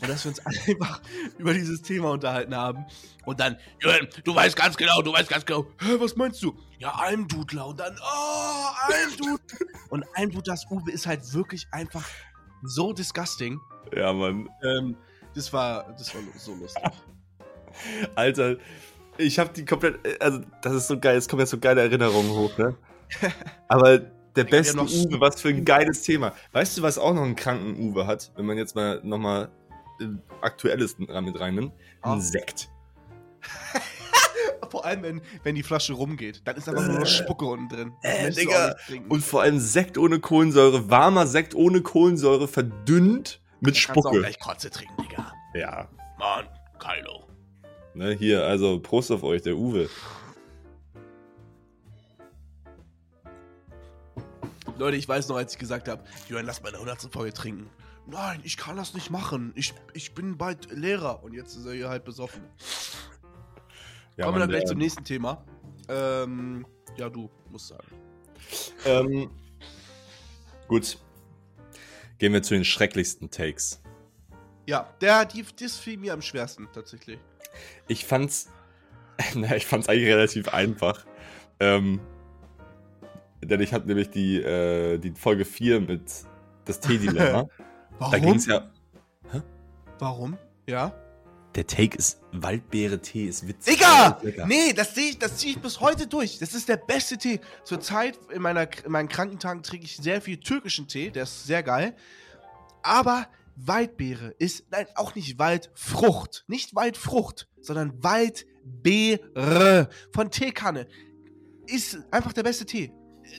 Und 0.00 0.08
dass 0.08 0.24
wir 0.24 0.30
uns 0.30 0.46
einfach 0.46 1.00
über 1.38 1.52
dieses 1.52 1.82
Thema 1.82 2.10
unterhalten 2.10 2.54
haben. 2.54 2.86
Und 3.26 3.40
dann, 3.40 3.58
Jürgen, 3.80 4.08
du 4.24 4.34
weißt 4.34 4.56
ganz 4.56 4.76
genau, 4.76 5.02
du 5.02 5.12
weißt 5.12 5.28
ganz 5.28 5.44
genau. 5.44 5.66
Hä, 5.80 5.96
was 5.98 6.16
meinst 6.16 6.42
du? 6.42 6.56
Ja, 6.78 6.92
Almdudler. 6.92 7.66
Und 7.66 7.80
dann, 7.80 7.96
oh, 8.00 8.66
Almdudler. 8.88 9.38
Und 9.90 10.04
Almdudlers 10.14 10.66
Uwe 10.70 10.90
ist 10.90 11.06
halt 11.06 11.32
wirklich 11.34 11.66
einfach 11.72 12.06
so 12.62 12.92
disgusting. 12.92 13.60
Ja, 13.94 14.12
Mann. 14.12 14.48
Ähm, 14.62 14.96
das 15.34 15.52
war, 15.52 15.92
das 15.92 16.14
war 16.14 16.22
so 16.36 16.54
lustig. 16.54 16.82
Alter, 18.14 18.56
ich 19.20 19.38
habe 19.38 19.50
die 19.54 19.64
komplett, 19.64 19.98
also 20.22 20.40
das 20.62 20.74
ist 20.74 20.88
so 20.88 20.98
geil, 20.98 21.16
es 21.16 21.28
kommen 21.28 21.40
jetzt 21.40 21.50
so 21.50 21.58
geile 21.58 21.80
Erinnerungen 21.82 22.30
hoch, 22.30 22.56
ne? 22.58 22.74
Aber 23.68 23.98
der 23.98 24.44
beste 24.44 24.76
noch 24.76 24.88
Uwe, 24.88 25.20
was 25.20 25.40
für 25.40 25.48
ein 25.48 25.64
geiles 25.64 26.02
Thema. 26.02 26.32
Weißt 26.52 26.78
du, 26.78 26.82
was 26.82 26.98
auch 26.98 27.12
noch 27.14 27.22
einen 27.22 27.36
kranken 27.36 27.78
Uwe 27.80 28.06
hat, 28.06 28.30
wenn 28.36 28.46
man 28.46 28.56
jetzt 28.56 28.74
mal 28.76 29.00
nochmal 29.02 29.50
aktuelles 30.40 30.96
dran 30.96 31.24
mit 31.24 31.38
reinnimmt? 31.38 31.72
Ein 32.02 32.18
Ah. 32.18 32.20
Sekt. 32.20 32.68
Vor 34.70 34.84
allem, 34.84 35.02
wenn, 35.02 35.20
wenn 35.42 35.56
die 35.56 35.64
Flasche 35.64 35.94
rumgeht. 35.94 36.42
Dann 36.44 36.56
ist 36.56 36.68
einfach 36.68 36.86
nur 36.86 37.00
noch 37.00 37.06
Spucke 37.06 37.44
unten 37.44 37.68
drin. 37.68 37.92
Äh, 38.02 38.30
Digga. 38.30 38.76
Und 39.08 39.24
vor 39.24 39.42
allem 39.42 39.58
Sekt 39.58 39.98
ohne 39.98 40.20
Kohlensäure, 40.20 40.88
warmer 40.88 41.26
Sekt 41.26 41.56
ohne 41.56 41.80
Kohlensäure, 41.82 42.46
verdünnt 42.46 43.40
mit 43.60 43.74
Dann 43.76 43.82
kannst 43.82 43.88
du 43.88 43.90
auch 43.90 43.94
Spucke. 44.04 44.18
gleich 44.20 44.38
Kotze 44.38 44.70
trinken, 44.70 44.94
Digga. 45.02 45.32
Ja. 45.54 45.88
Mann, 46.20 46.46
Kylo. 46.78 47.24
Ne, 47.94 48.12
hier, 48.12 48.44
also 48.44 48.78
Prost 48.80 49.10
auf 49.10 49.22
euch, 49.22 49.42
der 49.42 49.56
Uwe. 49.56 49.88
Leute, 54.78 54.96
ich 54.96 55.08
weiß 55.08 55.28
noch, 55.28 55.36
als 55.36 55.52
ich 55.52 55.58
gesagt 55.58 55.88
habe, 55.88 56.02
Johann, 56.28 56.46
lass 56.46 56.62
meine 56.62 56.76
100. 56.76 57.12
Folge 57.12 57.32
trinken. 57.34 57.68
Nein, 58.06 58.40
ich 58.44 58.56
kann 58.56 58.76
das 58.76 58.94
nicht 58.94 59.10
machen. 59.10 59.52
Ich, 59.54 59.74
ich 59.92 60.14
bin 60.14 60.38
bald 60.38 60.72
Lehrer. 60.72 61.22
Und 61.22 61.34
jetzt 61.34 61.54
ist 61.54 61.66
er 61.66 61.74
hier 61.74 61.88
halt 61.88 62.04
besoffen. 62.04 62.42
Ja, 64.16 64.24
Kommen 64.24 64.36
wir 64.36 64.40
dann 64.40 64.48
gleich 64.50 64.66
zum 64.66 64.78
nächsten 64.78 65.04
Thema. 65.04 65.44
Ähm, 65.88 66.66
ja, 66.96 67.08
du 67.08 67.30
musst 67.50 67.68
sagen. 67.68 67.86
Ähm, 68.84 69.30
gut. 70.66 70.98
Gehen 72.18 72.32
wir 72.32 72.42
zu 72.42 72.54
den 72.54 72.64
schrecklichsten 72.64 73.30
Takes. 73.30 73.82
Ja, 74.66 74.92
der, 75.00 75.24
die, 75.24 75.44
das 75.60 75.76
fiel 75.76 75.98
mir 75.98 76.12
am 76.12 76.22
schwersten, 76.22 76.68
tatsächlich. 76.72 77.18
Ich 77.88 78.04
fand's. 78.04 78.50
Na, 79.34 79.56
ich 79.56 79.66
fand's 79.66 79.88
eigentlich 79.88 80.08
relativ 80.08 80.48
einfach. 80.48 81.04
Ähm, 81.58 82.00
denn 83.42 83.60
ich 83.60 83.72
hatte 83.72 83.86
nämlich 83.86 84.10
die, 84.10 84.36
äh, 84.36 84.98
die 84.98 85.12
Folge 85.12 85.44
4 85.44 85.80
mit 85.80 86.02
das 86.64 86.80
Tee-Dilemma. 86.80 87.42
da 87.48 87.48
Warum? 87.98 88.20
ging's 88.20 88.46
ja. 88.46 88.70
Warum? 89.98 90.38
Ja? 90.66 90.94
Der 91.54 91.66
Take 91.66 91.98
ist 91.98 92.20
Waldbeere-Tee 92.32 93.26
ist 93.26 93.46
witzig. 93.46 93.78
Digga! 93.78 94.20
Nee, 94.46 94.72
das 94.72 94.94
sehe 94.94 95.10
ich, 95.10 95.18
das 95.18 95.36
ziehe 95.36 95.54
ich 95.54 95.60
bis 95.60 95.80
heute 95.80 96.06
durch. 96.06 96.38
Das 96.38 96.54
ist 96.54 96.68
der 96.68 96.76
beste 96.76 97.18
Tee. 97.18 97.40
Zurzeit 97.64 98.18
in, 98.32 98.40
meiner, 98.40 98.68
in 98.84 98.92
meinen 98.92 99.08
Krankentagen 99.08 99.62
trinke 99.62 99.84
ich 99.84 99.96
sehr 99.96 100.22
viel 100.22 100.38
türkischen 100.38 100.86
Tee, 100.86 101.10
der 101.10 101.24
ist 101.24 101.46
sehr 101.46 101.62
geil. 101.62 101.94
Aber 102.82 103.26
Waldbeere 103.66 104.34
ist, 104.38 104.64
nein, 104.70 104.86
auch 104.94 105.14
nicht 105.14 105.38
Waldfrucht. 105.38 106.44
Nicht 106.48 106.74
Waldfrucht, 106.74 107.48
sondern 107.60 108.02
Waldbeere 108.02 109.88
von 110.12 110.30
Teekanne. 110.30 110.86
Ist 111.66 111.98
einfach 112.10 112.32
der 112.32 112.42
beste 112.42 112.66
Tee. 112.66 112.92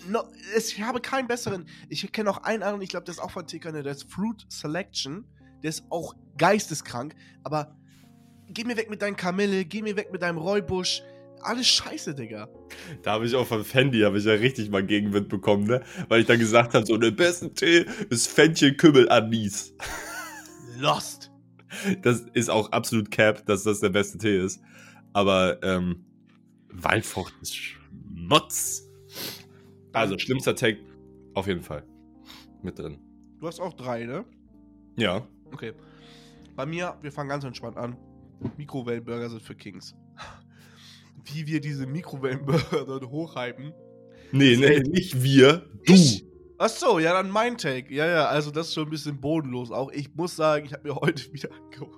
No, 0.08 0.24
es, 0.56 0.72
ich 0.72 0.82
habe 0.82 1.02
keinen 1.02 1.28
besseren. 1.28 1.68
Ich 1.90 2.10
kenne 2.12 2.30
auch 2.30 2.44
einen 2.44 2.64
anderen, 2.64 2.82
ich 2.82 2.90
glaube, 2.90 3.04
der 3.06 3.14
ist 3.14 3.20
auch 3.20 3.32
von 3.32 3.46
Teekanne, 3.46 3.84
der 3.84 3.92
ist 3.92 4.12
Fruit 4.12 4.46
Selection. 4.50 5.26
Der 5.64 5.70
ist 5.70 5.84
auch 5.90 6.16
geisteskrank, 6.38 7.16
aber 7.44 7.78
geh 8.50 8.64
mir 8.64 8.78
weg 8.78 8.90
mit 8.90 9.02
deinem 9.02 9.16
Kamille, 9.16 9.64
geh 9.66 9.82
mir 9.82 9.96
weg 9.96 10.12
mit 10.12 10.22
deinem 10.22 10.38
Räubusch. 10.38 11.04
Alles 11.44 11.68
scheiße, 11.68 12.14
Digga. 12.16 12.50
Da 13.02 13.14
habe 13.14 13.26
ich 13.26 13.36
auch 13.36 13.48
von 13.48 13.64
Fendi, 13.64 14.02
habe 14.02 14.20
ich 14.20 14.26
ja 14.26 14.34
richtig 14.34 14.70
mal 14.70 14.86
Gegenwind 14.86 15.28
bekommen, 15.28 15.66
ne? 15.66 15.84
Weil 16.08 16.22
ich 16.22 16.28
dann 16.28 16.40
gesagt 16.40 16.74
habe, 16.74 16.86
so 16.86 16.98
der 16.98 17.12
beste 17.12 17.54
Tee 17.54 17.86
ist 18.10 18.28
Fenchel, 18.28 18.76
Kümmel, 18.76 19.10
Anis. 19.10 19.74
Lost. 20.82 21.32
Das 22.02 22.22
ist 22.34 22.50
auch 22.50 22.72
absolut 22.72 23.12
cap, 23.12 23.46
dass 23.46 23.64
das 23.64 23.80
der 23.80 23.90
beste 23.90 24.18
Tee 24.18 24.38
ist. 24.38 24.62
Aber 25.14 25.62
ähm, 25.64 26.06
Waldfrucht 26.70 27.34
ist 27.42 27.56
Schmutz. 27.56 28.90
Also, 29.94 30.18
schlimmster 30.18 30.56
Take 30.56 30.80
auf 31.34 31.48
jeden 31.48 31.62
Fall. 31.62 31.84
Mit 32.62 32.78
drin. 32.78 33.00
Du 33.40 33.48
hast 33.48 33.60
auch 33.60 33.74
drei, 33.74 34.06
ne? 34.06 34.26
Ja. 34.98 35.26
Okay. 35.52 35.74
Bei 36.56 36.66
mir, 36.66 36.96
wir 37.02 37.12
fangen 37.12 37.30
ganz 37.30 37.44
entspannt 37.44 37.78
an. 37.78 37.98
Mikrowellenburger 38.58 39.30
sind 39.30 39.42
für 39.42 39.56
Kings. 39.56 39.96
wie 41.26 41.48
wir 41.48 41.62
diese 41.62 41.86
Mikrowellenburger 41.88 42.86
dort 42.88 43.08
hochhypen. 43.08 43.74
Nee, 44.32 44.56
nee, 44.58 44.80
nicht 44.80 45.22
wir, 45.22 45.66
du. 45.86 45.94
Ich? 45.94 46.26
Ach 46.64 46.70
so, 46.70 47.00
ja, 47.00 47.14
dann 47.14 47.32
mein 47.32 47.58
Take. 47.58 47.92
Ja, 47.92 48.06
ja, 48.06 48.26
also 48.28 48.52
das 48.52 48.68
ist 48.68 48.76
schon 48.76 48.84
ein 48.84 48.92
bisschen 48.92 49.20
bodenlos. 49.20 49.72
Auch 49.72 49.92
ich 49.92 50.14
muss 50.14 50.36
sagen, 50.36 50.68
ich 50.68 50.74
habe 50.74 50.88
mir 50.88 50.96
heute 51.02 51.34
wieder 51.34 51.50
angeholt, 51.52 51.98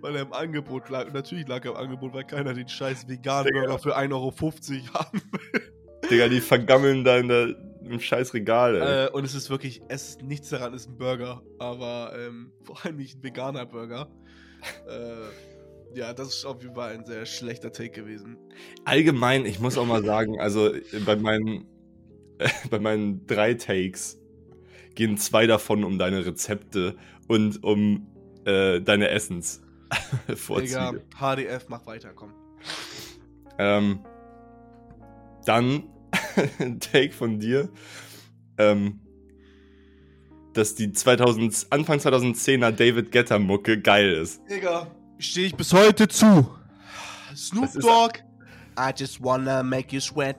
weil 0.00 0.14
er 0.14 0.22
im 0.22 0.32
Angebot 0.32 0.88
lag. 0.88 1.12
Natürlich 1.12 1.48
lag 1.48 1.64
er 1.64 1.72
im 1.72 1.78
Angebot, 1.78 2.14
weil 2.14 2.22
keiner 2.22 2.54
den 2.54 2.68
scheiß 2.68 3.08
veganen 3.08 3.46
Digga. 3.46 3.62
Burger 3.62 3.78
für 3.80 3.98
1,50 3.98 4.12
Euro 4.12 4.32
haben 4.94 5.22
will. 5.32 5.62
Digga, 6.08 6.28
die 6.28 6.40
vergammeln 6.40 7.02
da 7.02 7.18
in 7.18 7.26
der, 7.26 7.56
im 7.82 7.98
scheiß 7.98 8.34
Regal, 8.34 8.76
ey. 8.76 9.06
Äh, 9.06 9.10
und 9.10 9.24
es 9.24 9.34
ist 9.34 9.50
wirklich, 9.50 9.82
es 9.88 10.10
ist 10.10 10.22
nichts 10.22 10.50
daran, 10.50 10.74
ist 10.74 10.88
ein 10.88 10.96
Burger, 10.96 11.42
aber 11.58 12.12
ähm, 12.16 12.52
vor 12.62 12.84
allem 12.84 12.98
nicht 12.98 13.16
ein 13.16 13.24
veganer 13.24 13.66
Burger. 13.66 14.08
äh, 14.88 15.98
ja, 15.98 16.12
das 16.12 16.28
ist 16.28 16.44
auf 16.44 16.62
jeden 16.62 16.76
Fall 16.76 16.92
ein 16.92 17.04
sehr 17.04 17.26
schlechter 17.26 17.72
Take 17.72 17.90
gewesen. 17.90 18.38
Allgemein, 18.84 19.44
ich 19.44 19.58
muss 19.58 19.76
auch 19.76 19.86
mal 19.86 20.04
sagen, 20.04 20.38
also 20.38 20.72
äh, 20.72 20.82
bei 21.04 21.16
meinen, 21.16 21.66
bei 22.70 22.78
meinen 22.78 23.26
drei 23.26 23.54
Takes 23.54 24.18
gehen 24.94 25.16
zwei 25.16 25.46
davon 25.46 25.84
um 25.84 25.98
deine 25.98 26.26
Rezepte 26.26 26.96
und 27.28 27.62
um 27.62 28.06
äh, 28.44 28.80
deine 28.80 29.10
Essens. 29.10 29.62
Digga, 30.28 30.94
HDF, 31.18 31.68
mach 31.68 31.86
weiter, 31.86 32.10
komm. 32.14 32.32
Ähm, 33.58 34.00
dann 35.46 35.84
ein 36.58 36.80
Take 36.80 37.12
von 37.12 37.38
dir, 37.38 37.70
ähm, 38.58 39.00
dass 40.52 40.74
die 40.74 40.92
2000, 40.92 41.68
Anfang 41.70 41.98
2010er 41.98 42.70
David 42.72 43.12
Guetta 43.12 43.38
Mucke 43.38 43.80
geil 43.80 44.12
ist. 44.12 44.42
Digga, 44.50 44.88
stehe 45.18 45.46
ich 45.46 45.56
bis 45.56 45.72
heute 45.72 46.08
zu. 46.08 46.48
Snoop 47.34 47.72
Dogg, 47.74 48.18
I 48.78 48.92
just 48.96 49.22
wanna 49.22 49.62
make 49.62 49.94
you 49.94 50.00
sweat. 50.00 50.36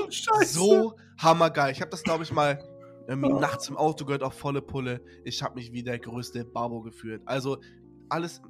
Scheiße. 0.10 0.54
So 0.54 0.96
hammergeil. 1.18 1.72
Ich 1.72 1.80
habe 1.80 1.90
das, 1.90 2.02
glaube 2.02 2.24
ich, 2.24 2.32
mal 2.32 2.58
irgendwie 3.08 3.32
nachts 3.32 3.68
im 3.68 3.76
Auto 3.76 4.04
gehört, 4.04 4.22
auch 4.22 4.32
volle 4.32 4.62
Pulle. 4.62 5.04
Ich 5.24 5.42
habe 5.42 5.56
mich 5.56 5.72
wie 5.72 5.82
der 5.82 5.98
größte 5.98 6.44
Babo 6.44 6.82
gefühlt. 6.82 7.22
Also, 7.26 7.58
alles 8.08 8.40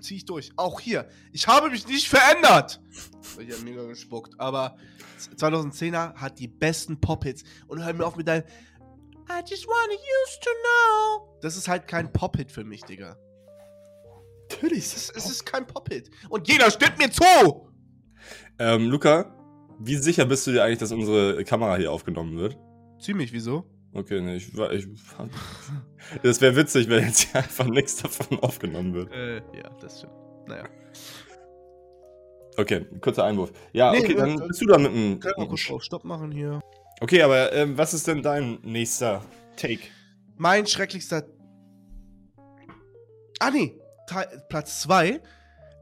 ziehe 0.00 0.18
ich 0.18 0.24
durch. 0.24 0.52
Auch 0.56 0.80
hier. 0.80 1.08
Ich 1.32 1.46
habe 1.46 1.70
mich 1.70 1.86
nicht 1.86 2.08
verändert. 2.08 2.80
Ich 3.38 3.52
habe 3.52 3.62
mega 3.64 3.84
gespuckt. 3.84 4.38
Aber 4.38 4.76
2010er 5.36 6.14
hat 6.14 6.38
die 6.38 6.48
besten 6.48 7.00
Pop-Hits. 7.00 7.44
Und 7.68 7.84
hör 7.84 7.92
mir 7.92 8.06
auf 8.06 8.16
mit 8.16 8.28
deinem 8.28 8.44
I 9.30 9.40
just 9.48 9.66
wanna 9.66 9.94
used 9.94 10.42
to 10.42 10.50
know. 10.62 11.38
Das 11.40 11.56
ist 11.56 11.68
halt 11.68 11.86
kein 11.86 12.12
Pop-Hit 12.12 12.52
für 12.52 12.64
mich, 12.64 12.82
Digga. 12.82 13.16
Natürlich. 14.50 14.84
Es 14.86 14.94
ist, 14.94 15.16
es 15.16 15.30
ist 15.30 15.46
kein 15.46 15.66
Pop-Hit. 15.66 16.10
Und 16.28 16.48
jeder 16.48 16.70
stimmt 16.70 16.98
mir 16.98 17.10
zu! 17.10 17.68
Ähm, 18.58 18.88
Luca, 18.88 19.34
wie 19.84 19.96
sicher 19.96 20.24
bist 20.24 20.46
du 20.46 20.52
dir 20.52 20.64
eigentlich, 20.64 20.78
dass 20.78 20.92
unsere 20.92 21.44
Kamera 21.44 21.76
hier 21.76 21.92
aufgenommen 21.92 22.36
wird? 22.38 22.56
Ziemlich, 23.00 23.32
wieso? 23.32 23.64
Okay, 23.94 24.20
ne, 24.20 24.36
ich. 24.36 24.48
Ich, 24.48 24.86
das 26.22 26.40
wäre 26.40 26.56
witzig, 26.56 26.88
wenn 26.88 27.04
jetzt 27.04 27.20
hier 27.30 27.40
einfach 27.42 27.66
nichts 27.66 27.96
davon 27.96 28.38
aufgenommen 28.40 28.94
wird. 28.94 29.12
Äh, 29.12 29.36
ja, 29.56 29.70
das 29.80 29.98
stimmt. 29.98 30.12
Naja. 30.46 30.64
Okay, 32.56 32.84
kurzer 33.00 33.24
Einwurf. 33.24 33.52
Ja, 33.72 33.92
Nee, 33.92 34.00
okay, 34.00 34.14
dann 34.14 34.36
bist 34.46 34.60
du 34.60 34.66
da 34.66 34.78
mit 34.78 34.90
einem. 34.92 35.20
Können 35.20 35.34
wir 35.38 35.46
kurz 35.48 35.70
auf 35.70 35.82
Stopp 35.82 36.04
machen 36.04 36.30
hier. 36.32 36.60
Okay, 37.00 37.22
aber 37.22 37.52
ähm, 37.52 37.76
was 37.78 37.94
ist 37.94 38.06
denn 38.06 38.22
dein 38.22 38.58
nächster 38.62 39.22
Take? 39.56 39.80
Mein 40.36 40.66
schrecklichster. 40.66 41.24
Ah, 43.40 43.50
nee. 43.50 43.78
Teil- 44.06 44.42
Platz 44.48 44.80
2 44.82 45.20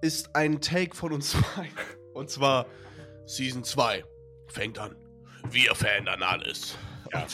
ist 0.03 0.35
ein 0.35 0.61
Take 0.61 0.95
von 0.97 1.13
uns 1.13 1.31
zwei. 1.55 1.69
Und 2.15 2.31
zwar 2.31 2.67
Season 3.31 3.63
2 3.63 4.05
fängt 4.49 4.79
an. 4.79 4.97
Wir 5.51 5.75
verändern 5.75 6.23
alles. 6.23 6.77
Ja. 7.13 7.27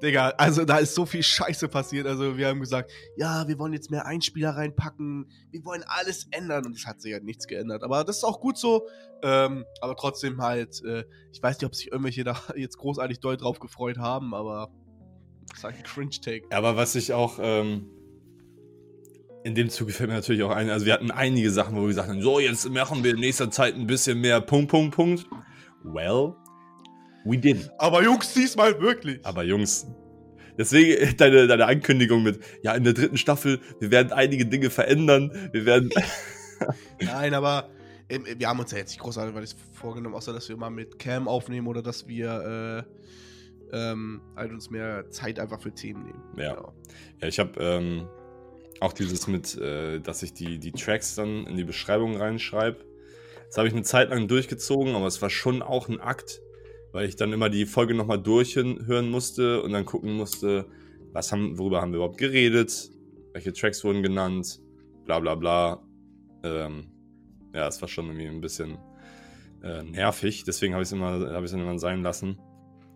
Digga, 0.00 0.30
also 0.30 0.64
da 0.64 0.78
ist 0.78 0.94
so 0.94 1.06
viel 1.06 1.22
Scheiße 1.22 1.68
passiert. 1.68 2.06
Also 2.06 2.36
wir 2.36 2.48
haben 2.48 2.60
gesagt, 2.60 2.90
ja, 3.16 3.46
wir 3.46 3.58
wollen 3.58 3.72
jetzt 3.72 3.90
mehr 3.90 4.06
Einspieler 4.06 4.50
reinpacken. 4.50 5.30
Wir 5.50 5.64
wollen 5.64 5.84
alles 5.86 6.26
ändern. 6.30 6.66
Und 6.66 6.76
es 6.76 6.86
hat 6.86 7.00
sich 7.00 7.12
halt 7.12 7.24
nichts 7.24 7.46
geändert. 7.46 7.82
Aber 7.82 8.04
das 8.04 8.18
ist 8.18 8.24
auch 8.24 8.40
gut 8.40 8.56
so. 8.56 8.88
Ähm, 9.22 9.64
aber 9.80 9.96
trotzdem 9.96 10.42
halt, 10.42 10.82
äh, 10.84 11.04
ich 11.32 11.42
weiß 11.42 11.58
nicht, 11.58 11.66
ob 11.66 11.74
sich 11.74 11.90
irgendwelche 11.90 12.24
da 12.24 12.40
jetzt 12.56 12.78
großartig 12.78 13.20
doll 13.20 13.36
drauf 13.36 13.58
gefreut 13.60 13.98
haben, 13.98 14.34
aber 14.34 14.70
das 15.48 15.58
ist 15.58 15.64
halt 15.64 15.76
ein 15.76 15.82
Cringe-Take. 15.82 16.48
Aber 16.50 16.76
was 16.76 16.94
ich 16.94 17.12
auch, 17.12 17.38
ähm, 17.40 17.88
in 19.44 19.54
dem 19.54 19.70
Zuge 19.70 19.92
fällt 19.92 20.08
mir 20.08 20.16
natürlich 20.16 20.42
auch 20.42 20.50
ein, 20.50 20.70
also 20.70 20.86
wir 20.86 20.92
hatten 20.92 21.10
einige 21.10 21.50
Sachen, 21.50 21.76
wo 21.76 21.80
wir 21.80 21.88
gesagt 21.88 22.08
haben, 22.08 22.22
so, 22.22 22.38
jetzt 22.38 22.68
machen 22.70 23.02
wir 23.02 23.12
in 23.12 23.20
nächster 23.20 23.50
Zeit 23.50 23.74
ein 23.74 23.86
bisschen 23.86 24.20
mehr 24.20 24.40
Punkt, 24.40 24.70
Punkt, 24.70 24.94
Punkt. 24.94 25.26
Well, 25.82 26.34
we 27.24 27.38
did. 27.38 27.70
Aber 27.78 28.02
Jungs, 28.02 28.32
diesmal 28.34 28.80
wirklich. 28.80 29.24
Aber 29.24 29.42
Jungs, 29.42 29.86
deswegen 30.56 31.16
deine, 31.16 31.46
deine 31.46 31.66
Ankündigung 31.66 32.22
mit, 32.22 32.40
ja, 32.62 32.74
in 32.74 32.84
der 32.84 32.92
dritten 32.92 33.16
Staffel, 33.16 33.60
wir 33.80 33.90
werden 33.90 34.12
einige 34.12 34.46
Dinge 34.46 34.70
verändern, 34.70 35.50
wir 35.52 35.64
werden... 35.66 35.90
Nein, 37.00 37.34
aber 37.34 37.70
ähm, 38.08 38.24
wir 38.36 38.48
haben 38.48 38.60
uns 38.60 38.70
ja 38.70 38.78
jetzt 38.78 38.90
nicht 38.90 39.00
großartig 39.00 39.34
weil 39.34 39.44
vorgenommen, 39.72 40.14
außer 40.14 40.32
dass 40.32 40.48
wir 40.48 40.56
mal 40.56 40.70
mit 40.70 40.98
Cam 40.98 41.26
aufnehmen 41.26 41.66
oder 41.66 41.82
dass 41.82 42.06
wir 42.06 42.84
äh, 43.72 43.82
ähm, 43.92 44.20
halt 44.36 44.52
uns 44.52 44.70
mehr 44.70 45.10
Zeit 45.10 45.40
einfach 45.40 45.60
für 45.60 45.74
Themen 45.74 46.04
nehmen. 46.04 46.22
Ja. 46.36 46.72
Ja, 47.20 47.28
ich 47.28 47.38
habe 47.40 47.58
ähm, 47.58 48.06
auch 48.80 48.92
dieses 48.92 49.26
mit, 49.26 49.56
äh, 49.58 50.00
dass 50.00 50.22
ich 50.22 50.32
die, 50.32 50.58
die 50.58 50.72
Tracks 50.72 51.14
dann 51.14 51.46
in 51.46 51.56
die 51.56 51.64
Beschreibung 51.64 52.16
reinschreibe. 52.16 52.78
Das 53.46 53.58
habe 53.58 53.68
ich 53.68 53.74
eine 53.74 53.82
Zeit 53.82 54.10
lang 54.10 54.28
durchgezogen, 54.28 54.94
aber 54.94 55.06
es 55.06 55.20
war 55.20 55.30
schon 55.30 55.62
auch 55.62 55.88
ein 55.88 56.00
Akt, 56.00 56.40
weil 56.92 57.06
ich 57.06 57.16
dann 57.16 57.32
immer 57.32 57.50
die 57.50 57.66
Folge 57.66 57.94
nochmal 57.94 58.20
durchhören 58.20 59.10
musste 59.10 59.62
und 59.62 59.72
dann 59.72 59.84
gucken 59.84 60.14
musste, 60.14 60.66
was 61.12 61.30
haben, 61.32 61.58
worüber 61.58 61.82
haben 61.82 61.92
wir 61.92 61.96
überhaupt 61.96 62.18
geredet, 62.18 62.90
welche 63.32 63.52
Tracks 63.52 63.84
wurden 63.84 64.02
genannt, 64.02 64.60
bla 65.04 65.20
bla 65.20 65.34
bla. 65.34 65.82
Ähm, 66.42 66.86
ja, 67.54 67.68
es 67.68 67.80
war 67.82 67.88
schon 67.88 68.06
irgendwie 68.06 68.26
ein 68.26 68.40
bisschen 68.40 68.78
äh, 69.62 69.82
nervig, 69.82 70.44
deswegen 70.44 70.72
habe 70.74 70.82
ich 70.82 70.88
es 70.88 70.92
immer, 70.92 71.30
ich 71.38 71.44
es 71.44 71.52
immer 71.52 71.78
sein 71.78 72.02
lassen. 72.02 72.38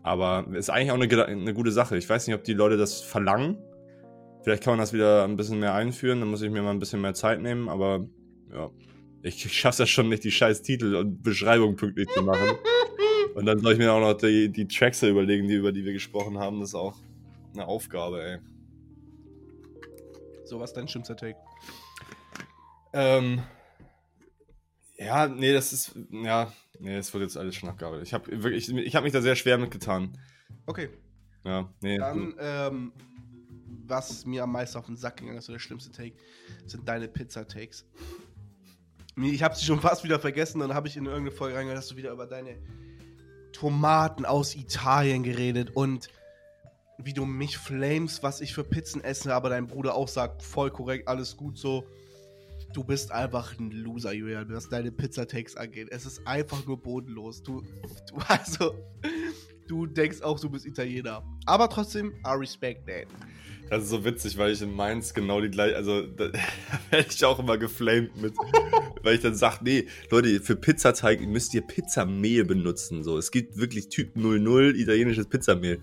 Aber 0.03 0.47
ist 0.53 0.71
eigentlich 0.71 0.93
auch 0.93 1.01
eine, 1.01 1.27
eine 1.27 1.53
gute 1.53 1.73
Sache. 1.73 1.97
Ich 1.97 2.09
weiß 2.09 2.27
nicht, 2.27 2.37
ob 2.37 2.45
die 2.45 2.55
Leute 2.55 2.77
das 2.77 3.01
verlangen. 3.01 3.59
Vielleicht 4.47 4.63
kann 4.63 4.75
man 4.75 4.79
das 4.79 4.93
wieder 4.93 5.25
ein 5.25 5.37
bisschen 5.37 5.59
mehr 5.59 5.75
einführen, 5.75 6.21
dann 6.21 6.29
muss 6.29 6.41
ich 6.41 6.53
mir 6.53 6.63
mal 6.63 6.71
ein 6.71 6.79
bisschen 6.79 7.01
mehr 7.01 7.15
Zeit 7.15 7.43
nehmen, 7.43 7.69
aber 7.69 8.07
ja, 8.53 8.71
ich 9.23 9.53
schaff's 9.53 9.79
ja 9.79 9.87
schon 9.87 10.09
nicht, 10.09 10.23
die 10.23 10.31
scheiß 10.31 10.63
Titel 10.63 10.95
und 10.95 11.21
Beschreibung 11.21 11.75
pünktlich 11.75 12.09
zu 12.11 12.23
machen. 12.23 12.57
Und 13.35 13.45
dann 13.45 13.59
soll 13.59 13.73
ich 13.73 13.79
mir 13.79 13.93
auch 13.93 13.99
noch 13.99 14.15
die, 14.15 14.49
die 14.49 14.69
Tracks 14.69 15.03
überlegen, 15.03 15.49
die, 15.49 15.55
über 15.55 15.73
die 15.73 15.85
wir 15.85 15.93
gesprochen 15.93 16.39
haben. 16.39 16.61
Das 16.61 16.69
ist 16.69 16.75
auch 16.77 16.95
eine 17.55 17.67
Aufgabe, 17.67 18.23
ey. 18.23 18.39
So, 20.45 20.61
was 20.61 20.73
dein 20.73 20.87
schlimmster 20.87 21.17
Take? 21.17 21.37
Ähm, 22.93 23.43
ja, 24.97 25.27
nee, 25.27 25.55
das 25.55 25.73
ist, 25.73 25.99
ja, 26.13 26.53
nee, 26.79 26.95
das 26.95 27.13
wird 27.13 27.25
jetzt 27.25 27.37
alles 27.37 27.57
schon 27.57 27.69
abgearbeitet. 27.69 28.07
Ich 28.07 28.15
habe 28.15 28.45
wirklich, 28.45 28.69
ich, 28.69 28.77
ich 28.77 28.95
habe 28.95 29.03
mich 29.03 29.13
da 29.13 29.21
sehr 29.21 29.35
schwer 29.35 29.59
mitgetan. 29.59 30.17
Okay. 30.67 30.89
Ja, 31.43 31.69
nee. 31.81 31.99
Dann, 31.99 32.37
ähm, 32.39 32.93
was 33.89 34.27
mir 34.27 34.43
am 34.43 34.53
meisten 34.53 34.79
auf 34.79 34.87
den 34.87 34.97
Sack 34.97 35.19
gegangen 35.19 35.39
ist, 35.39 35.49
oder 35.49 35.57
der 35.57 35.61
schlimmste 35.61 35.91
Take, 35.91 36.17
sind 36.67 36.89
deine 36.89 37.09
Pizza-Takes. 37.09 37.85
Ich 39.23 39.43
habe 39.43 39.55
sie 39.55 39.65
schon 39.65 39.81
fast 39.81 40.05
wieder 40.05 40.21
vergessen, 40.21 40.61
dann 40.61 40.75
habe 40.75 40.89
ich 40.89 40.97
in 40.97 41.07
irgendeine 41.07 41.31
Folge 41.31 41.57
reingehört, 41.57 41.79
hast 41.79 41.91
du 41.91 41.97
wieder 41.97 42.13
über 42.13 42.27
deine 42.27 42.59
Tomaten 43.53 44.27
aus 44.27 44.55
Italien 44.55 45.23
geredet 45.23 45.71
und 45.75 46.09
wie 46.99 47.13
du 47.13 47.25
mich 47.25 47.57
flames, 47.57 48.23
was 48.23 48.41
ich 48.41 48.55
für 48.55 48.65
Pizzen 48.65 49.03
esse, 49.03 49.35
aber 49.35 49.49
dein 49.49 49.67
Bruder 49.67 49.95
auch 49.95 50.09
sagt, 50.09 50.43
voll 50.43 50.71
korrekt, 50.71 51.09
alles 51.09 51.37
gut 51.37 51.59
so. 51.59 51.87
Du 52.73 52.85
bist 52.85 53.13
einfach 53.13 53.59
ein 53.59 53.71
Loser, 53.71 54.13
Julian, 54.13 54.49
was 54.51 54.69
deine 54.69 54.93
Pizza-Takes 54.93 55.57
angeht. 55.57 55.89
Es 55.91 56.05
ist 56.05 56.27
einfach 56.27 56.67
nur 56.67 56.83
bodenlos. 56.83 57.43
Du, 57.43 57.63
du, 58.11 58.17
also, 58.29 58.75
du 59.67 59.87
denkst 59.87 60.21
auch, 60.23 60.39
du 60.41 60.51
bist 60.51 60.67
Italiener. 60.67 61.23
Aber 61.47 61.69
trotzdem, 61.69 62.13
I 62.27 62.31
respect 62.31 62.87
that. 62.87 63.07
Das 63.69 63.83
ist 63.83 63.91
so 63.91 64.05
witzig, 64.05 64.39
weil 64.39 64.53
ich 64.53 64.63
in 64.63 64.75
Mainz 64.75 65.13
genau 65.13 65.41
die 65.41 65.51
gleiche, 65.51 65.77
also 65.77 66.03
da 66.17 66.31
werde 66.91 67.09
ich 67.11 67.25
auch 67.25 67.39
immer 67.39 67.59
geflamed 67.59 68.17
mit, 68.17 68.35
weil 69.03 69.17
ich 69.17 69.23
dann 69.23 69.35
sage, 69.35 69.59
nee, 69.63 69.87
Leute, 70.11 70.41
für 70.41 70.57
Pizzateig 70.57 71.21
müsst 71.21 71.53
ihr 71.55 71.63
Pizzamehl 71.63 72.45
benutzen. 72.45 73.03
So, 73.03 73.19
es 73.19 73.31
gibt 73.31 73.57
wirklich 73.57 73.89
Typ 73.89 74.17
00 74.17 74.77
italienisches 74.77 75.27
Pizzamehl. 75.27 75.81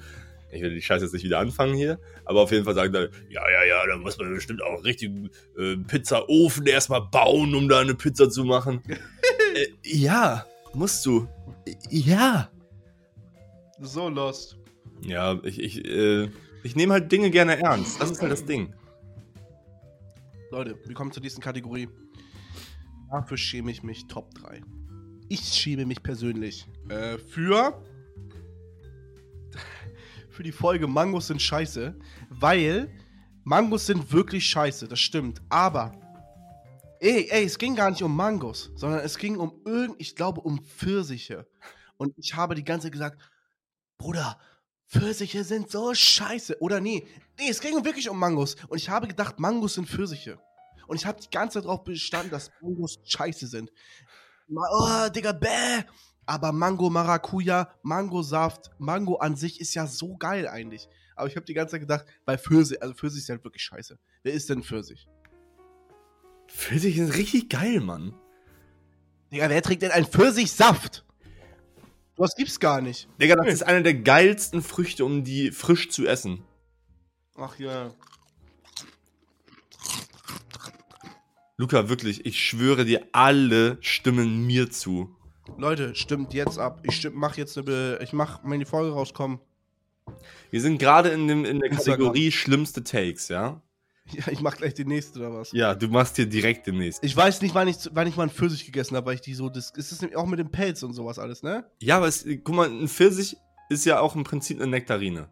Ich 0.52 0.62
will 0.62 0.74
die 0.74 0.82
Scheiße 0.82 1.06
jetzt 1.06 1.14
nicht 1.14 1.24
wieder 1.24 1.40
anfangen 1.40 1.74
hier, 1.74 2.00
aber 2.26 2.42
auf 2.42 2.52
jeden 2.52 2.64
Fall 2.64 2.76
sagen 2.76 2.94
dann, 2.94 3.10
ja, 3.30 3.42
ja, 3.50 3.64
ja, 3.64 3.88
da 3.88 3.98
muss 3.98 4.18
man 4.20 4.34
bestimmt 4.34 4.62
auch 4.62 4.76
einen 4.76 4.84
richtigen 4.84 5.32
äh, 5.58 5.78
Pizzaofen 5.78 6.68
erstmal 6.68 7.02
bauen, 7.02 7.56
um 7.56 7.68
da 7.68 7.80
eine 7.80 7.96
Pizza 7.96 8.30
zu 8.30 8.44
machen. 8.44 8.84
äh, 9.56 9.66
ja, 9.84 10.46
musst 10.74 11.06
du. 11.06 11.28
Ja. 11.90 12.52
So 13.82 14.10
lost. 14.10 14.58
Ja, 15.02 15.40
ich, 15.44 15.60
ich, 15.60 15.86
äh, 15.86 16.30
ich 16.64 16.76
nehme 16.76 16.93
halt 16.93 17.11
Dinge 17.11 17.30
gerne 17.30 17.57
ernst. 17.57 18.01
Das 18.01 18.09
ist 18.09 18.22
halt 18.22 18.32
das 18.32 18.45
Ding. 18.45 18.74
Leute, 20.49 20.80
wir 20.86 20.95
kommen 20.95 21.11
zur 21.11 21.22
nächsten 21.22 21.41
Kategorie. 21.41 21.89
Dafür 23.09 23.38
schäme 23.38 23.72
ich 23.72 23.84
mich 23.84 24.07
Top 24.07 24.34
3. 24.36 24.61
Ich 25.30 25.41
schäme 25.41 25.86
mich 25.86 26.01
persönlich 26.01 26.68
äh, 26.89 27.18
für 27.18 27.84
für 30.30 30.43
die 30.43 30.51
Folge 30.51 30.88
Mangos 30.88 31.28
sind 31.28 31.41
scheiße, 31.41 31.95
weil 32.30 32.93
Mangos 33.43 33.86
sind 33.86 34.11
wirklich 34.11 34.45
scheiße, 34.45 34.88
das 34.88 34.99
stimmt. 34.99 35.41
Aber 35.49 35.99
ey, 36.99 37.28
ey, 37.30 37.43
es 37.43 37.57
ging 37.57 37.76
gar 37.76 37.89
nicht 37.89 38.01
um 38.03 38.16
Mangos, 38.16 38.72
sondern 38.76 39.01
es 39.01 39.18
ging 39.18 39.38
um 39.38 39.61
irgend, 39.66 39.99
ich 39.99 40.16
glaube 40.16 40.41
um 40.41 40.64
Pfirsiche. 40.64 41.45
Und 41.97 42.18
ich 42.18 42.36
habe 42.36 42.55
die 42.55 42.64
ganze 42.64 42.86
Zeit 42.86 42.93
gesagt, 42.93 43.20
Bruder, 43.97 44.39
Pfirsiche 44.94 45.44
sind 45.44 45.72
so 45.72 45.94
scheiße. 45.94 46.62
Oder 46.62 46.80
nee, 46.80 47.08
nee, 47.39 47.50
es 47.50 47.60
ging 47.60 47.84
wirklich 47.84 48.10
um 48.10 48.20
Mangos. 48.20 48.56
Und 48.68 48.78
ich 48.78 48.89
habe 48.89 49.08
gedacht, 49.08 49.39
Mangos 49.39 49.74
sind 49.74 49.89
Pfirsiche. 49.89 50.39
Und 50.88 50.98
ich 50.98 51.06
habe 51.06 51.20
die 51.20 51.30
ganze 51.30 51.56
Zeit 51.56 51.66
darauf 51.66 51.84
bestanden, 51.84 52.30
dass 52.30 52.52
Mangos 52.62 53.00
scheiße 53.04 53.48
sind. 53.48 53.72
Oh, 54.50 55.10
Digga, 55.10 55.32
bäh. 55.32 55.84
Aber 56.26 56.52
Mango, 56.52 56.89
Maracuja, 56.89 57.74
Mangosaft, 57.82 58.72
Mango 58.78 59.16
an 59.16 59.36
sich 59.36 59.60
ist 59.60 59.74
ja 59.74 59.88
so 59.88 60.16
geil 60.16 60.48
eigentlich. 60.48 60.88
Aber 61.16 61.28
ich 61.28 61.36
habe 61.36 61.46
die 61.46 61.54
ganze 61.54 61.72
Zeit 61.72 61.82
gedacht, 61.82 62.06
weil 62.26 62.38
Pfirsich, 62.38 62.82
also 62.82 62.94
Pfirsich 62.94 63.24
ist 63.24 63.30
halt 63.30 63.44
wirklich 63.44 63.64
scheiße. 63.64 63.98
Wer 64.24 64.34
ist 64.34 64.50
denn 64.50 64.64
Pfirsich? 64.64 65.08
Pfirsich 66.48 66.96
sind 66.96 67.14
richtig 67.16 67.50
geil, 67.50 67.82
Mann. 67.82 68.16
Digga, 69.32 69.50
wer 69.50 69.62
trinkt 69.62 69.82
denn 69.84 69.91
einen 69.91 70.06
Pfirsichsaft? 70.06 71.04
Was 72.18 72.36
gibt's 72.36 72.59
gar 72.59 72.80
nicht. 72.82 73.07
Digga, 73.20 73.36
das 73.36 73.47
ist 73.53 73.64
eine 73.64 73.82
der 73.84 73.95
geilsten 73.95 74.61
Früchte, 74.61 75.03
um 75.05 75.24
die 75.24 75.51
frisch 75.51 75.89
zu 75.89 76.05
essen. 76.05 76.43
Ach 77.36 77.57
ja. 77.57 77.91
Luca, 81.57 81.88
wirklich, 81.89 82.26
ich 82.26 82.39
schwöre 82.43 82.86
dir, 82.86 83.07
alle 83.11 83.78
stimmen 83.82 84.45
mir 84.45 84.70
zu. 84.72 85.16
Leute, 85.57 85.93
stimmt 85.95 86.34
jetzt 86.34 86.57
ab. 86.57 86.82
Ich 86.84 86.95
stimm, 86.95 87.14
mach 87.16 87.38
jetzt 87.38 87.57
eine, 87.57 87.99
ich 88.01 88.14
mach, 88.14 88.39
wenn 88.43 88.59
die 88.59 88.66
Folge 88.66 88.91
rauskommt. 88.93 89.39
Wir 90.51 90.61
sind 90.61 90.78
gerade 90.80 91.09
in, 91.09 91.28
dem- 91.28 91.45
in 91.45 91.59
der 91.59 91.70
Instagram. 91.72 91.97
Kategorie 91.97 92.32
schlimmste 92.32 92.84
Takes, 92.84 93.28
ja? 93.30 93.61
Ja, 94.12 94.28
ich 94.32 94.41
mach 94.41 94.58
gleich 94.58 94.74
die 94.74 94.86
nächste 94.86 95.20
oder 95.20 95.34
was? 95.34 95.51
Ja, 95.54 95.74
du 95.76 95.88
machst 95.88 96.18
dir 96.18 96.26
direkt 96.28 96.68
demnächst. 96.68 97.04
Ich 97.04 97.16
weiß 97.16 97.41
nicht, 97.41 97.56
wann 97.56 97.68
ich, 97.68 97.78
wann 97.93 98.06
ich 98.08 98.16
mal 98.18 98.24
einen 98.24 98.32
Pfirsich 98.32 98.66
gegessen 98.66 98.95
habe, 98.97 99.06
weil 99.08 99.16
ich 99.16 99.22
die 99.22 99.34
so. 99.34 99.49
Das, 99.49 99.72
ist 99.72 99.91
das 99.91 100.01
nämlich 100.01 100.18
auch 100.18 100.26
mit 100.26 100.39
dem 100.39 100.51
Pelz 100.51 100.84
und 100.84 100.93
sowas 100.93 101.20
alles, 101.20 101.41
ne? 101.41 101.66
Ja, 101.80 101.97
aber 101.97 102.08
es, 102.08 102.26
guck 102.43 102.54
mal, 102.56 102.68
ein 102.70 102.88
Pfirsich 102.89 103.38
ist 103.70 103.86
ja 103.86 103.99
auch 104.01 104.16
im 104.16 104.24
Prinzip 104.24 104.60
eine 104.60 104.68
Nektarine. 104.70 105.30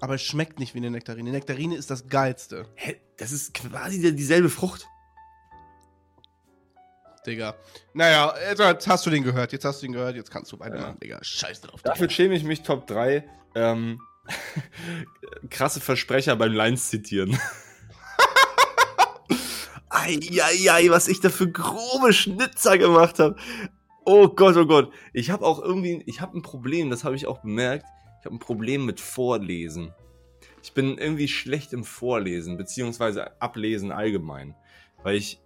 Aber 0.00 0.14
es 0.14 0.22
schmeckt 0.22 0.58
nicht 0.58 0.74
wie 0.74 0.78
eine 0.78 0.90
Nektarine. 0.90 1.30
Nektarine 1.30 1.76
ist 1.76 1.90
das 1.90 2.08
geilste. 2.08 2.66
Hä? 2.74 2.96
Das 3.18 3.30
ist 3.32 3.54
quasi 3.54 4.00
die- 4.00 4.16
dieselbe 4.16 4.48
Frucht. 4.48 4.86
Digga. 7.26 7.56
Naja, 7.92 8.34
jetzt 8.66 8.86
hast 8.86 9.04
du 9.06 9.10
den 9.10 9.22
gehört. 9.22 9.52
Jetzt 9.52 9.64
hast 9.64 9.82
du 9.82 9.86
den 9.86 9.92
gehört. 9.92 10.16
Jetzt 10.16 10.30
kannst 10.30 10.52
du 10.52 10.58
weitermachen, 10.60 10.98
Digga. 11.00 11.18
Scheiß 11.22 11.60
drauf. 11.60 11.82
Dafür 11.82 12.08
schäme 12.08 12.34
ich 12.34 12.44
mich 12.44 12.62
Top 12.62 12.86
3. 12.86 13.24
Ähm, 13.54 14.00
krasse 15.50 15.80
Versprecher 15.80 16.36
beim 16.36 16.52
Lines 16.52 16.88
zitieren. 16.88 17.38
Eieiei, 19.96 20.90
was 20.90 21.08
ich 21.08 21.20
da 21.20 21.30
für 21.30 21.50
grobe 21.50 22.12
Schnitzer 22.12 22.76
gemacht 22.78 23.18
habe. 23.18 23.36
Oh 24.04 24.28
Gott, 24.28 24.56
oh 24.56 24.66
Gott. 24.66 24.92
Ich 25.12 25.30
habe 25.30 25.44
auch 25.44 25.60
irgendwie, 25.62 26.02
ich 26.06 26.20
habe 26.20 26.36
ein 26.36 26.42
Problem, 26.42 26.90
das 26.90 27.04
habe 27.04 27.16
ich 27.16 27.26
auch 27.26 27.42
bemerkt. 27.42 27.86
Ich 28.20 28.26
habe 28.26 28.36
ein 28.36 28.40
Problem 28.40 28.84
mit 28.84 29.00
Vorlesen. 29.00 29.92
Ich 30.62 30.74
bin 30.74 30.98
irgendwie 30.98 31.28
schlecht 31.28 31.72
im 31.72 31.84
Vorlesen, 31.84 32.56
beziehungsweise 32.56 33.40
Ablesen 33.40 33.92
allgemein. 33.92 34.54
Weil 35.02 35.16
ich 35.16 35.40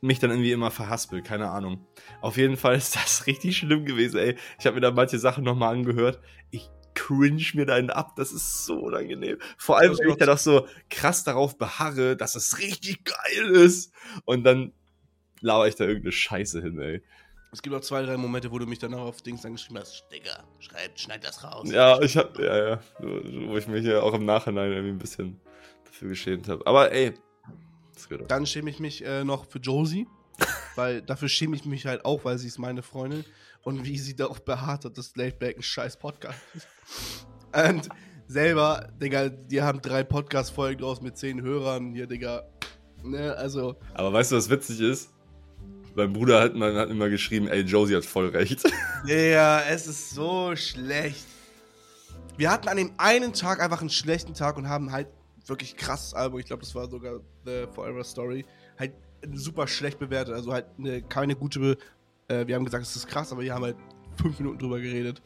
mich 0.00 0.18
dann 0.18 0.30
irgendwie 0.30 0.52
immer 0.52 0.70
verhaspel, 0.70 1.22
keine 1.22 1.50
Ahnung. 1.50 1.86
Auf 2.20 2.36
jeden 2.36 2.56
Fall 2.56 2.74
ist 2.74 2.96
das 2.96 3.26
richtig 3.26 3.56
schlimm 3.56 3.84
gewesen, 3.84 4.18
ey. 4.18 4.36
Ich 4.58 4.66
habe 4.66 4.74
mir 4.74 4.80
da 4.80 4.90
manche 4.90 5.18
Sachen 5.18 5.44
nochmal 5.44 5.74
angehört. 5.74 6.20
Ich 6.50 6.68
cringe 6.94 7.44
mir 7.54 7.66
da 7.66 7.74
einen 7.74 7.90
ab, 7.90 8.16
das 8.16 8.32
ist 8.32 8.64
so 8.64 8.78
unangenehm. 8.78 9.38
Vor 9.56 9.78
allem, 9.78 9.98
wenn 9.98 10.10
ich 10.10 10.16
dann 10.16 10.28
auch 10.28 10.38
so 10.38 10.66
krass 10.90 11.24
darauf 11.24 11.58
beharre, 11.58 12.16
dass 12.16 12.34
es 12.34 12.58
richtig 12.58 13.04
geil 13.04 13.50
ist. 13.50 13.92
Und 14.24 14.44
dann 14.44 14.72
laber 15.40 15.68
ich 15.68 15.74
da 15.74 15.84
irgendeine 15.84 16.12
Scheiße 16.12 16.62
hin, 16.62 16.78
ey. 16.78 17.02
Es 17.52 17.60
gibt 17.60 17.74
auch 17.76 17.80
zwei, 17.80 18.02
drei 18.02 18.16
Momente, 18.16 18.50
wo 18.50 18.58
du 18.58 18.66
mich 18.66 18.78
danach 18.78 19.00
auf 19.00 19.20
Dings 19.20 19.44
angeschrieben 19.44 19.78
hast. 19.78 20.06
Digga, 20.10 20.42
schreib, 20.58 20.98
schneid 20.98 21.22
das 21.22 21.44
raus. 21.44 21.70
Ja, 21.70 22.00
ich 22.00 22.16
hab, 22.16 22.38
ja, 22.38 22.70
ja, 22.70 22.80
wo 22.98 23.56
ich 23.58 23.66
mich 23.66 23.84
ja 23.84 24.00
auch 24.00 24.14
im 24.14 24.24
Nachhinein 24.24 24.72
irgendwie 24.72 24.94
ein 24.94 24.98
bisschen 24.98 25.38
dafür 25.84 26.08
geschämt 26.08 26.48
habe. 26.48 26.66
Aber 26.66 26.90
ey, 26.92 27.12
das 27.94 28.08
geht 28.08 28.22
doch. 28.22 28.26
Dann 28.26 28.46
schäme 28.46 28.70
ich 28.70 28.80
mich 28.80 29.04
äh, 29.04 29.24
noch 29.24 29.46
für 29.46 29.58
Josie. 29.58 30.06
weil 30.76 31.02
dafür 31.02 31.28
schäme 31.28 31.56
ich 31.56 31.64
mich 31.64 31.86
halt 31.86 32.04
auch, 32.04 32.24
weil 32.24 32.38
sie 32.38 32.48
ist 32.48 32.58
meine 32.58 32.82
Freundin. 32.82 33.24
Und 33.62 33.84
wie 33.84 33.98
sie 33.98 34.16
darauf 34.16 34.44
beharrt 34.44 34.84
hat, 34.84 34.98
dass 34.98 35.14
Laidback 35.16 35.56
ein 35.56 35.62
scheiß 35.62 35.96
Podcast 35.96 36.38
ist. 36.54 36.66
Und 37.54 37.88
selber, 38.26 38.88
Digga, 39.00 39.28
die 39.28 39.62
haben 39.62 39.80
drei 39.80 40.02
Podcast-Folgen 40.02 40.80
draus 40.80 41.00
mit 41.00 41.16
zehn 41.16 41.42
Hörern. 41.42 41.94
Hier, 41.94 42.06
Digga. 42.06 42.44
Ne, 43.02 43.34
also. 43.36 43.76
Aber 43.94 44.12
weißt 44.12 44.32
du, 44.32 44.36
was 44.36 44.48
witzig 44.50 44.80
ist? 44.80 45.10
Mein 45.94 46.12
Bruder 46.12 46.40
hat, 46.40 46.54
man 46.54 46.74
hat 46.76 46.88
immer 46.88 47.10
geschrieben, 47.10 47.48
ey, 47.48 47.60
Josie 47.60 47.96
hat 47.96 48.04
voll 48.04 48.28
recht. 48.28 48.62
Ja, 49.06 49.60
es 49.68 49.88
ist 49.88 50.10
so 50.10 50.54
schlecht. 50.54 51.26
Wir 52.36 52.50
hatten 52.50 52.68
an 52.68 52.76
dem 52.76 52.92
einen 52.98 53.32
Tag 53.32 53.60
einfach 53.60 53.80
einen 53.80 53.90
schlechten 53.90 54.32
Tag 54.32 54.56
und 54.56 54.68
haben 54.68 54.92
halt 54.92 55.08
wirklich 55.46 55.76
krasses 55.76 56.14
Album. 56.14 56.38
Ich 56.38 56.46
glaube, 56.46 56.62
das 56.62 56.74
war 56.74 56.88
sogar 56.88 57.20
The 57.44 57.66
Forever 57.74 58.04
Story. 58.04 58.44
Halt 58.78 58.92
super 59.32 59.66
schlecht 59.66 59.98
bewertet. 59.98 60.34
Also 60.34 60.52
halt 60.52 60.66
eine, 60.78 61.02
keine 61.02 61.34
gute. 61.34 61.76
Äh, 62.28 62.46
wir 62.46 62.54
haben 62.54 62.64
gesagt, 62.64 62.84
es 62.84 62.96
ist 62.96 63.06
krass, 63.06 63.32
aber 63.32 63.42
wir 63.42 63.54
haben 63.54 63.64
halt 63.64 63.76
fünf 64.20 64.38
Minuten 64.38 64.58
drüber 64.58 64.80
geredet. 64.80 65.22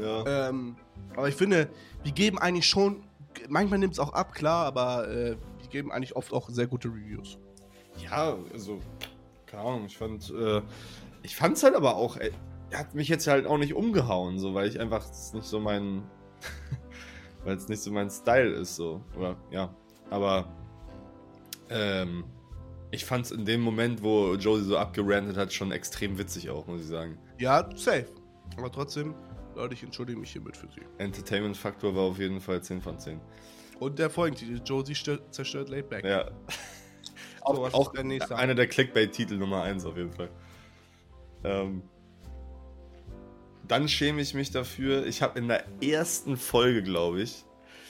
Ja. 0.00 0.48
Ähm, 0.48 0.76
aber 1.16 1.28
ich 1.28 1.34
finde, 1.34 1.68
wir 2.02 2.12
geben 2.12 2.38
eigentlich 2.38 2.66
schon. 2.66 3.02
Manchmal 3.48 3.78
nimmt 3.78 3.94
es 3.94 3.98
auch 3.98 4.12
ab, 4.12 4.34
klar, 4.34 4.66
aber 4.66 5.08
äh, 5.08 5.36
wir 5.58 5.68
geben 5.70 5.90
eigentlich 5.90 6.16
oft 6.16 6.32
auch 6.32 6.48
sehr 6.50 6.66
gute 6.66 6.88
Reviews. 6.88 7.38
Ja, 7.98 8.36
also, 8.52 8.80
keine 9.46 9.62
Ahnung, 9.62 9.86
ich 9.86 9.96
fand, 9.96 10.30
äh, 10.30 10.62
ich 11.22 11.36
fand's 11.36 11.62
halt 11.62 11.74
aber 11.74 11.96
auch, 11.96 12.16
ey, 12.16 12.30
er 12.70 12.78
hat 12.78 12.94
mich 12.94 13.08
jetzt 13.08 13.26
halt 13.26 13.46
auch 13.46 13.58
nicht 13.58 13.74
umgehauen, 13.74 14.38
so, 14.38 14.54
weil 14.54 14.68
ich 14.68 14.80
einfach, 14.80 15.04
nicht 15.32 15.46
so 15.46 15.60
mein, 15.60 16.02
weil 17.44 17.56
es 17.56 17.68
nicht 17.68 17.82
so 17.82 17.90
mein 17.90 18.10
Style 18.10 18.50
ist, 18.50 18.76
so, 18.76 19.02
oder, 19.16 19.36
ja, 19.50 19.74
aber, 20.10 20.48
ähm, 21.70 22.24
ich 22.92 23.06
fand's 23.06 23.30
in 23.30 23.46
dem 23.46 23.62
Moment, 23.62 24.02
wo 24.02 24.34
Josie 24.34 24.64
so 24.64 24.76
abgerantet 24.76 25.36
hat, 25.36 25.52
schon 25.52 25.72
extrem 25.72 26.18
witzig 26.18 26.50
auch, 26.50 26.66
muss 26.66 26.82
ich 26.82 26.86
sagen. 26.86 27.18
Ja, 27.38 27.68
safe. 27.74 28.06
Aber 28.58 28.70
trotzdem, 28.70 29.14
Leute, 29.56 29.72
ich 29.74 29.82
entschuldige 29.82 30.20
mich 30.20 30.30
hiermit 30.30 30.56
für 30.56 30.68
sie. 30.68 30.82
Entertainment-Faktor 30.98 31.96
war 31.96 32.02
auf 32.02 32.18
jeden 32.18 32.40
Fall 32.40 32.62
10 32.62 32.82
von 32.82 32.98
10. 32.98 33.18
Und 33.80 33.98
der 33.98 34.10
Folgentitel, 34.10 34.60
Josie 34.62 34.94
stört, 34.94 35.34
zerstört 35.34 35.70
Laidback. 35.70 36.04
Ja. 36.04 36.26
So, 36.28 36.32
Auch, 37.44 37.62
was 37.62 37.74
auch 37.74 37.92
der 37.92 38.04
nächste? 38.04 38.36
einer 38.36 38.54
der 38.54 38.68
Clickbait-Titel 38.68 39.36
Nummer 39.36 39.62
1 39.62 39.84
auf 39.84 39.96
jeden 39.96 40.12
Fall. 40.12 40.30
Ähm, 41.42 41.82
dann 43.66 43.88
schäme 43.88 44.20
ich 44.20 44.34
mich 44.34 44.52
dafür. 44.52 45.06
Ich 45.06 45.22
habe 45.22 45.38
in 45.38 45.48
der 45.48 45.64
ersten 45.82 46.36
Folge, 46.36 46.84
glaube 46.84 47.22
ich, 47.22 47.44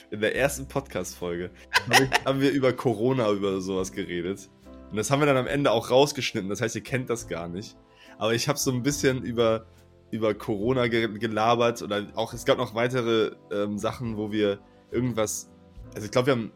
in 0.09 0.21
der 0.21 0.35
ersten 0.35 0.67
Podcast-Folge, 0.67 1.51
haben 2.25 2.41
wir 2.41 2.51
über 2.51 2.73
Corona, 2.73 3.29
über 3.29 3.61
sowas 3.61 3.91
geredet. 3.91 4.49
Und 4.93 4.97
das 4.97 5.09
haben 5.09 5.21
wir 5.21 5.25
dann 5.25 5.37
am 5.37 5.47
Ende 5.47 5.71
auch 5.71 5.89
rausgeschnitten. 5.89 6.51
Das 6.51 6.61
heißt, 6.61 6.75
ihr 6.75 6.83
kennt 6.83 7.09
das 7.09 7.27
gar 7.27 7.47
nicht. 7.47 7.75
Aber 8.19 8.35
ich 8.35 8.47
habe 8.47 8.59
so 8.59 8.69
ein 8.69 8.83
bisschen 8.83 9.23
über, 9.23 9.65
über 10.11 10.35
Corona 10.35 10.85
ge 10.85 11.17
gelabert. 11.17 11.81
Oder 11.81 12.05
auch, 12.13 12.31
es 12.35 12.45
gab 12.45 12.59
noch 12.59 12.75
weitere 12.75 13.31
ähm, 13.51 13.79
Sachen, 13.79 14.17
wo 14.17 14.31
wir 14.31 14.59
irgendwas. 14.91 15.49
Also, 15.95 16.05
ich 16.05 16.11
glaube, 16.11 16.27
wir 16.27 16.33
haben 16.33 16.51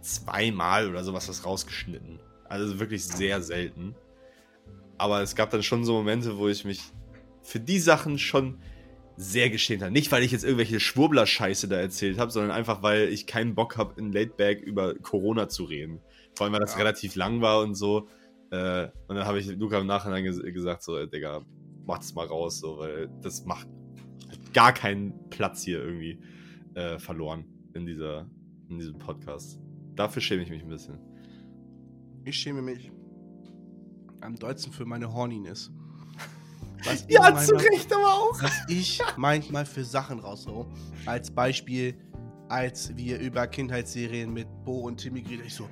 zweimal 0.00 0.88
oder 0.90 1.04
sowas 1.04 1.28
was 1.28 1.46
rausgeschnitten. 1.46 2.18
Also 2.48 2.80
wirklich 2.80 3.06
sehr 3.06 3.40
selten. 3.40 3.94
Aber 4.98 5.22
es 5.22 5.36
gab 5.36 5.50
dann 5.50 5.62
schon 5.62 5.84
so 5.84 5.92
Momente, 5.92 6.38
wo 6.38 6.48
ich 6.48 6.64
mich 6.64 6.82
für 7.40 7.60
die 7.60 7.78
Sachen 7.78 8.18
schon 8.18 8.58
sehr 9.16 9.48
geschämt 9.48 9.82
habe. 9.82 9.92
Nicht, 9.92 10.10
weil 10.10 10.24
ich 10.24 10.32
jetzt 10.32 10.42
irgendwelche 10.42 10.80
Schwurbler-Scheiße 10.80 11.68
da 11.68 11.76
erzählt 11.76 12.18
habe, 12.18 12.32
sondern 12.32 12.50
einfach, 12.50 12.82
weil 12.82 13.10
ich 13.10 13.28
keinen 13.28 13.54
Bock 13.54 13.76
habe, 13.76 13.94
in 14.00 14.10
Laidback 14.10 14.60
über 14.60 14.96
Corona 14.96 15.48
zu 15.48 15.62
reden. 15.62 16.00
Vor 16.36 16.44
allem, 16.44 16.52
weil 16.54 16.60
das 16.60 16.72
Ja. 16.72 16.78
relativ 16.78 17.14
lang 17.16 17.40
war 17.40 17.60
und 17.62 17.74
so. 17.74 18.08
Äh, 18.50 18.88
und 19.08 19.16
dann 19.16 19.26
habe 19.26 19.38
ich 19.40 19.46
Luca 19.56 19.78
im 19.80 19.86
Nachhinein 19.86 20.24
ges 20.24 20.40
gesagt, 20.42 20.82
so, 20.82 20.96
ey, 20.98 21.08
Digga, 21.08 21.42
mach 21.86 21.98
das 21.98 22.14
mal 22.14 22.26
raus, 22.26 22.58
so, 22.60 22.78
weil 22.78 23.08
das 23.22 23.44
macht 23.44 23.68
hat 24.30 24.54
gar 24.54 24.72
keinen 24.72 25.28
Platz 25.30 25.62
hier 25.62 25.82
irgendwie 25.82 26.18
äh, 26.74 26.98
verloren 26.98 27.44
in, 27.74 27.84
dieser, 27.86 28.26
in 28.68 28.78
diesem 28.78 28.98
Podcast. 28.98 29.58
Dafür 29.96 30.22
schäme 30.22 30.42
ich 30.42 30.50
mich 30.50 30.62
ein 30.62 30.68
bisschen. 30.68 30.98
Ich 32.24 32.36
schäme 32.36 32.62
mich 32.62 32.90
am 34.20 34.36
dollsten 34.36 34.72
für 34.72 34.84
meine 34.86 35.12
Horniness. 35.12 35.70
Was 36.84 37.06
Ja, 37.08 37.28
ich 37.38 37.46
zu 37.46 37.54
manchmal- 37.54 37.74
Recht 37.74 37.92
aber 37.92 38.06
auch. 38.14 38.42
Was 38.42 38.64
ich 38.68 39.00
manchmal 39.16 39.66
für 39.66 39.84
Sachen 39.84 40.18
raushau. 40.20 40.66
Als 41.06 41.30
Beispiel, 41.30 41.94
als 42.48 42.96
wir 42.96 43.18
über 43.20 43.46
Kindheitsserien 43.46 44.32
mit 44.32 44.46
Bo 44.64 44.80
und 44.80 44.98
Timmy 44.98 45.22
geredet 45.22 45.46
ich 45.46 45.54
so, 45.54 45.68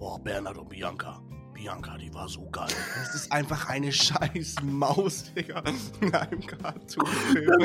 Boah, 0.00 0.18
Bernhard 0.18 0.56
und 0.56 0.70
Bianca. 0.70 1.20
Bianca, 1.52 1.98
die 1.98 2.12
war 2.14 2.26
so 2.26 2.48
geil. 2.50 2.70
Das 2.96 3.14
ist 3.14 3.30
einfach 3.30 3.68
eine 3.68 3.92
scheiß 3.92 4.56
Maus, 4.62 5.30
Digga. 5.34 5.62
In 6.00 6.14
einem 6.14 6.40
Cartoon-Film. 6.46 7.60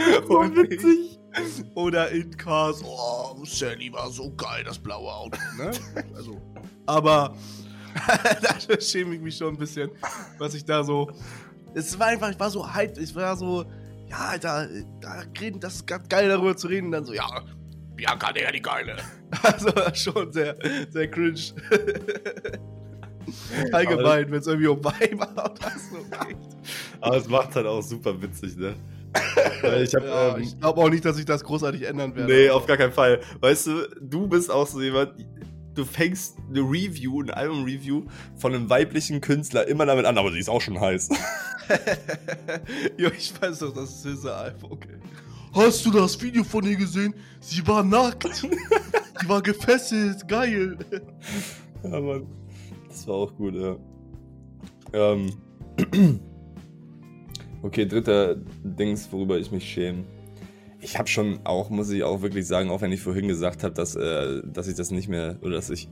Oder 1.75 2.11
in 2.11 2.35
Cars. 2.35 2.83
Oh, 2.83 3.41
Sally 3.45 3.93
war 3.93 4.11
so 4.11 4.35
geil, 4.35 4.65
das 4.65 4.77
blaue 4.77 5.09
Auto. 5.09 5.39
Ne? 5.57 5.71
Also, 6.13 6.41
aber 6.85 7.37
da 8.41 8.81
schäme 8.81 9.15
ich 9.15 9.21
mich 9.21 9.37
schon 9.37 9.53
ein 9.53 9.57
bisschen, 9.57 9.91
was 10.37 10.55
ich 10.55 10.65
da 10.65 10.83
so. 10.83 11.09
Es 11.73 11.97
war 11.97 12.07
einfach, 12.07 12.31
ich 12.31 12.39
war 12.39 12.49
so 12.49 12.75
hyped, 12.75 12.97
ich 12.97 13.15
war 13.15 13.37
so, 13.37 13.63
ja, 14.09 14.17
Alter, 14.17 14.67
da 14.99 15.23
reden, 15.39 15.61
das 15.61 15.75
ist 15.75 15.87
ganz 15.87 16.09
geil 16.09 16.27
darüber 16.27 16.57
zu 16.57 16.67
reden. 16.67 16.87
Und 16.87 16.91
dann 16.91 17.05
so, 17.05 17.13
ja, 17.13 17.45
Bianca, 17.95 18.33
Digga, 18.33 18.51
die 18.51 18.61
geile. 18.61 18.97
also 19.43 19.71
schon 19.93 20.31
sehr, 20.31 20.55
sehr 20.89 21.09
cringe. 21.09 21.41
Allgemein, 23.71 24.29
wenn 24.29 24.39
es 24.39 24.47
irgendwie 24.47 24.67
um 24.67 24.83
Weiber 24.83 25.31
oder 25.31 25.71
so 25.71 25.97
geht. 26.27 26.37
Aber 27.01 27.17
es 27.17 27.27
macht 27.27 27.55
halt 27.55 27.65
auch 27.65 27.81
super 27.81 28.21
witzig, 28.21 28.55
ne? 28.57 28.75
Weil 29.61 29.83
ich 29.83 29.91
Ja, 29.93 30.35
ähm, 30.35 30.43
ich 30.43 30.59
glaube 30.59 30.81
auch 30.81 30.89
nicht, 30.89 31.05
dass 31.05 31.15
sich 31.15 31.25
das 31.25 31.43
großartig 31.43 31.83
ändern 31.83 32.15
werde. 32.15 32.31
Nee, 32.31 32.49
auf 32.49 32.65
gar 32.65 32.77
keinen 32.77 32.93
Fall. 32.93 33.21
Weißt 33.39 33.67
du, 33.67 33.87
du 34.01 34.27
bist 34.27 34.51
auch 34.51 34.67
so 34.67 34.81
jemand, 34.81 35.13
du 35.73 35.85
fängst 35.85 36.37
eine 36.49 36.61
Review, 36.61 37.21
ein 37.21 37.31
Album-Review 37.31 38.03
von 38.35 38.53
einem 38.53 38.69
weiblichen 38.69 39.21
Künstler 39.21 39.67
immer 39.67 39.85
damit 39.85 40.05
an, 40.05 40.17
aber 40.17 40.31
sie 40.31 40.39
ist 40.39 40.49
auch 40.49 40.61
schon 40.61 40.79
heiß. 40.79 41.09
jo, 42.97 43.09
ich 43.17 43.33
weiß 43.41 43.59
doch, 43.59 43.73
das 43.73 44.05
ist 44.05 44.21
SZA-Album. 44.21 44.71
Okay. 44.71 44.97
Hast 45.55 45.85
du 45.85 45.91
das 45.91 46.21
Video 46.21 46.43
von 46.43 46.65
ihr 46.65 46.75
gesehen? 46.75 47.15
Sie 47.39 47.65
war 47.65 47.81
nackt. 47.81 48.25
Sie 48.35 49.29
war 49.29 49.41
gefesselt. 49.41 50.27
Geil. 50.27 50.77
Ja, 51.81 52.01
Mann. 52.01 52.27
Das 52.89 53.07
war 53.07 53.15
auch 53.15 53.33
gut, 53.33 53.55
ja. 53.55 53.77
Ähm. 54.91 55.31
Okay, 57.61 57.85
dritter 57.85 58.35
Dings, 58.63 59.07
worüber 59.11 59.39
ich 59.39 59.49
mich 59.49 59.63
schäme. 59.63 60.03
Ich 60.81 60.99
habe 60.99 61.07
schon 61.07 61.39
auch, 61.45 61.69
muss 61.69 61.89
ich 61.89 62.03
auch 62.03 62.21
wirklich 62.21 62.45
sagen, 62.45 62.69
auch 62.69 62.81
wenn 62.81 62.91
ich 62.91 63.01
vorhin 63.01 63.27
gesagt 63.27 63.63
habe, 63.63 63.73
dass, 63.73 63.95
äh, 63.95 64.41
dass 64.45 64.67
ich 64.67 64.75
das 64.75 64.91
nicht 64.91 65.07
mehr, 65.07 65.39
oder 65.41 65.55
dass 65.55 65.69
ich, 65.69 65.89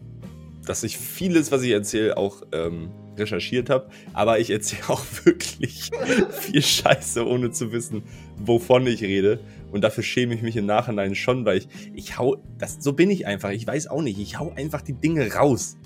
dass 0.66 0.84
ich 0.84 0.98
vieles, 0.98 1.52
was 1.52 1.64
ich 1.64 1.72
erzähle, 1.72 2.18
auch 2.18 2.44
ähm, 2.52 2.92
recherchiert 3.18 3.70
habe, 3.70 3.90
aber 4.14 4.40
ich 4.40 4.50
erzähle 4.50 4.90
auch 4.90 5.04
wirklich 5.24 5.92
viel 6.32 6.62
Scheiße, 6.62 7.26
ohne 7.28 7.52
zu 7.52 7.72
wissen, 7.72 8.04
wovon 8.38 8.88
ich 8.88 9.02
rede. 9.02 9.40
Und 9.72 9.84
dafür 9.84 10.04
schäme 10.04 10.36
ich 10.36 10.42
mich 10.42 10.56
im 10.56 10.66
Nachhinein 10.66 11.16
schon, 11.16 11.46
weil 11.46 11.58
ich, 11.58 11.68
ich 11.94 12.18
hau, 12.18 12.38
das, 12.58 12.78
so 12.80 12.94
bin 12.94 13.10
ich 13.10 13.26
einfach, 13.26 13.50
ich 13.50 13.66
weiß 13.66 13.88
auch 13.88 14.02
nicht, 14.02 14.20
ich 14.20 14.38
hau 14.40 14.54
einfach 14.56 14.82
die 14.82 14.94
Dinge 14.94 15.34
raus. 15.34 15.78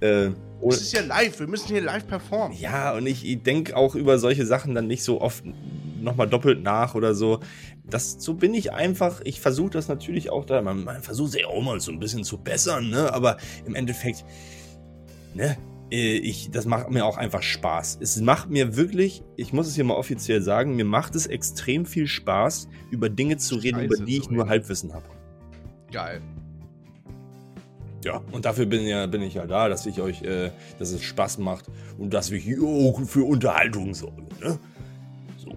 Äh, 0.00 0.30
Das 0.62 0.80
ist 0.80 0.92
ja 0.92 1.02
live. 1.02 1.38
Wir 1.40 1.46
müssen 1.46 1.68
hier 1.68 1.80
live 1.80 2.06
performen. 2.06 2.56
ja, 2.58 2.94
und 2.94 3.06
ich 3.06 3.42
denke 3.42 3.76
auch 3.76 3.94
über 3.94 4.18
solche 4.18 4.46
Sachen 4.46 4.74
dann 4.74 4.86
nicht 4.86 5.02
so 5.02 5.20
oft 5.20 5.44
nochmal 6.00 6.28
doppelt 6.28 6.62
nach 6.62 6.94
oder 6.94 7.14
so. 7.14 7.40
Das, 7.84 8.16
so 8.18 8.34
bin 8.34 8.54
ich 8.54 8.72
einfach. 8.72 9.20
Ich 9.24 9.40
versuche 9.40 9.70
das 9.70 9.88
natürlich 9.88 10.30
auch 10.30 10.44
da. 10.44 10.62
Man, 10.62 10.84
man 10.84 11.02
versucht 11.02 11.32
sich 11.32 11.44
auch 11.44 11.60
mal 11.62 11.80
so 11.80 11.92
ein 11.92 11.98
bisschen 11.98 12.24
zu 12.24 12.38
bessern, 12.38 12.88
ne? 12.88 13.12
Aber 13.12 13.36
im 13.66 13.74
Endeffekt, 13.74 14.24
ne? 15.34 15.56
Äh, 15.90 16.16
Ich, 16.18 16.50
das 16.50 16.66
macht 16.66 16.90
mir 16.90 17.04
auch 17.04 17.16
einfach 17.16 17.42
Spaß. 17.42 17.98
Es 18.00 18.20
macht 18.20 18.50
mir 18.50 18.76
wirklich, 18.76 19.22
ich 19.36 19.52
muss 19.52 19.66
es 19.66 19.74
hier 19.74 19.84
mal 19.84 19.94
offiziell 19.94 20.42
sagen, 20.42 20.76
mir 20.76 20.84
macht 20.84 21.14
es 21.14 21.26
extrem 21.26 21.86
viel 21.86 22.06
Spaß, 22.06 22.68
über 22.90 23.08
Dinge 23.08 23.36
zu 23.36 23.56
reden, 23.56 23.80
über 23.80 23.96
Scheiße 23.96 24.04
die 24.04 24.16
zu 24.18 24.22
ich 24.22 24.30
nur. 24.30 24.48
Halbwissen 24.48 24.92
habe. 24.92 25.06
Geil. 25.92 26.20
Ja, 28.02 28.22
und 28.32 28.46
dafür 28.46 28.64
bin, 28.64 28.86
ja, 28.86 29.06
bin 29.06 29.20
ich 29.20 29.34
ja 29.34 29.46
da, 29.46 29.68
dass 29.68 29.84
ich 29.84 30.00
euch, 30.00 30.22
äh, 30.22 30.50
dass 30.78 30.90
es 30.92 31.02
Spaß 31.02 31.38
macht 31.38 31.66
und 31.98 32.14
dass 32.14 32.30
wir 32.30 32.38
hier 32.38 32.62
auch 32.62 32.98
für 33.02 33.24
Unterhaltung 33.26 33.92
sorgen, 33.94 34.26
ne? 34.40 34.58
So. 35.36 35.54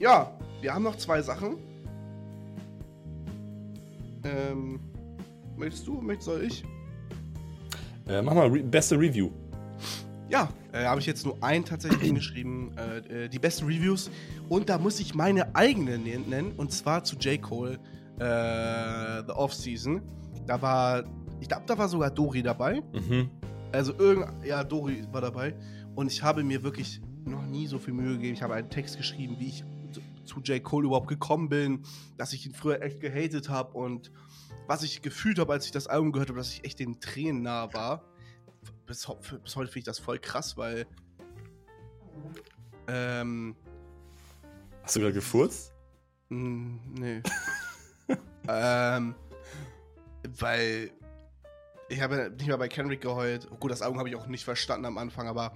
Ja, 0.00 0.36
wir 0.60 0.74
haben 0.74 0.82
noch 0.82 0.96
zwei 0.96 1.22
Sachen. 1.22 1.58
Ähm, 4.24 4.80
möchtest 5.56 5.86
du? 5.86 6.00
Möchtest 6.00 6.26
soll 6.26 6.42
ich? 6.42 6.64
Äh, 8.08 8.22
mach 8.22 8.34
mal 8.34 8.48
re 8.48 8.62
beste 8.62 8.98
Review. 8.98 9.30
Ja, 10.30 10.48
äh, 10.72 10.84
habe 10.84 11.00
ich 11.00 11.06
jetzt 11.06 11.24
nur 11.24 11.42
einen 11.42 11.64
tatsächlich 11.64 12.02
hingeschrieben. 12.02 12.70
Äh, 12.76 13.24
äh, 13.24 13.28
die 13.28 13.38
besten 13.38 13.66
Reviews. 13.66 14.10
Und 14.48 14.68
da 14.68 14.78
muss 14.78 15.00
ich 15.00 15.14
meine 15.14 15.54
eigene 15.54 15.98
nen- 15.98 16.28
nennen. 16.28 16.52
Und 16.56 16.72
zwar 16.72 17.04
zu 17.04 17.16
J. 17.16 17.40
Cole, 17.40 17.78
äh, 18.18 19.22
The 19.26 19.32
Off-Season. 19.32 20.02
Da 20.46 20.60
war, 20.60 21.04
ich 21.40 21.48
glaube, 21.48 21.64
da 21.66 21.76
war 21.78 21.88
sogar 21.88 22.10
Dori 22.10 22.42
dabei. 22.42 22.82
Mhm. 22.92 23.30
Also 23.72 23.92
irgend, 23.98 24.26
ja, 24.44 24.64
Dori 24.64 25.04
war 25.12 25.20
dabei. 25.20 25.54
Und 25.94 26.10
ich 26.12 26.22
habe 26.22 26.42
mir 26.44 26.62
wirklich 26.62 27.00
noch 27.24 27.44
nie 27.46 27.66
so 27.66 27.78
viel 27.78 27.94
Mühe 27.94 28.12
gegeben. 28.16 28.34
Ich 28.34 28.42
habe 28.42 28.54
einen 28.54 28.70
Text 28.70 28.96
geschrieben, 28.96 29.36
wie 29.38 29.48
ich 29.48 29.64
zu, 29.92 30.00
zu 30.24 30.40
J. 30.40 30.62
Cole 30.62 30.86
überhaupt 30.86 31.08
gekommen 31.08 31.48
bin, 31.48 31.82
dass 32.16 32.32
ich 32.32 32.46
ihn 32.46 32.54
früher 32.54 32.80
echt 32.82 33.00
gehatet 33.00 33.48
habe 33.48 33.72
und 33.76 34.10
was 34.68 34.82
ich 34.82 35.00
gefühlt 35.00 35.38
habe, 35.38 35.52
als 35.52 35.64
ich 35.64 35.72
das 35.72 35.86
Album 35.86 36.12
gehört 36.12 36.28
habe, 36.28 36.38
dass 36.38 36.52
ich 36.52 36.64
echt 36.64 36.78
den 36.78 37.00
Tränen 37.00 37.42
nah 37.42 37.72
war. 37.72 38.04
Bis, 38.86 39.08
bis 39.42 39.56
heute 39.56 39.68
finde 39.68 39.78
ich 39.78 39.84
das 39.84 39.98
voll 39.98 40.18
krass, 40.18 40.56
weil. 40.56 40.86
Ähm. 42.86 43.56
Hast 44.82 44.94
du 44.96 45.00
gerade 45.00 45.14
gefurzt? 45.14 45.72
Nee. 46.28 47.22
ähm, 48.48 49.14
weil 50.38 50.90
ich 51.88 52.00
habe 52.02 52.30
nicht 52.30 52.48
mal 52.48 52.56
bei 52.56 52.68
Kendrick 52.68 53.00
geheult. 53.00 53.48
Gut, 53.58 53.70
das 53.70 53.80
Album 53.80 53.98
habe 53.98 54.10
ich 54.10 54.16
auch 54.16 54.26
nicht 54.26 54.44
verstanden 54.44 54.84
am 54.84 54.98
Anfang, 54.98 55.28
aber 55.28 55.54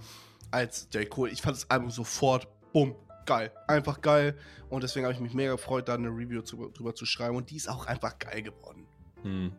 als 0.50 0.88
J. 0.90 1.08
Cole, 1.08 1.30
ich 1.30 1.42
fand 1.42 1.56
das 1.56 1.70
Album 1.70 1.90
sofort, 1.90 2.48
bumm, 2.72 2.94
geil. 3.26 3.52
Einfach 3.66 4.00
geil. 4.00 4.38
Und 4.70 4.82
deswegen 4.82 5.04
habe 5.04 5.14
ich 5.14 5.20
mich 5.20 5.34
mega 5.34 5.52
gefreut, 5.52 5.88
da 5.88 5.94
eine 5.94 6.08
Review 6.08 6.40
zu, 6.40 6.70
drüber 6.70 6.94
zu 6.94 7.04
schreiben. 7.04 7.36
Und 7.36 7.50
die 7.50 7.56
ist 7.56 7.68
auch 7.68 7.86
einfach 7.86 8.18
geil 8.18 8.42
geworden. 8.42 8.81
Hm. 9.22 9.52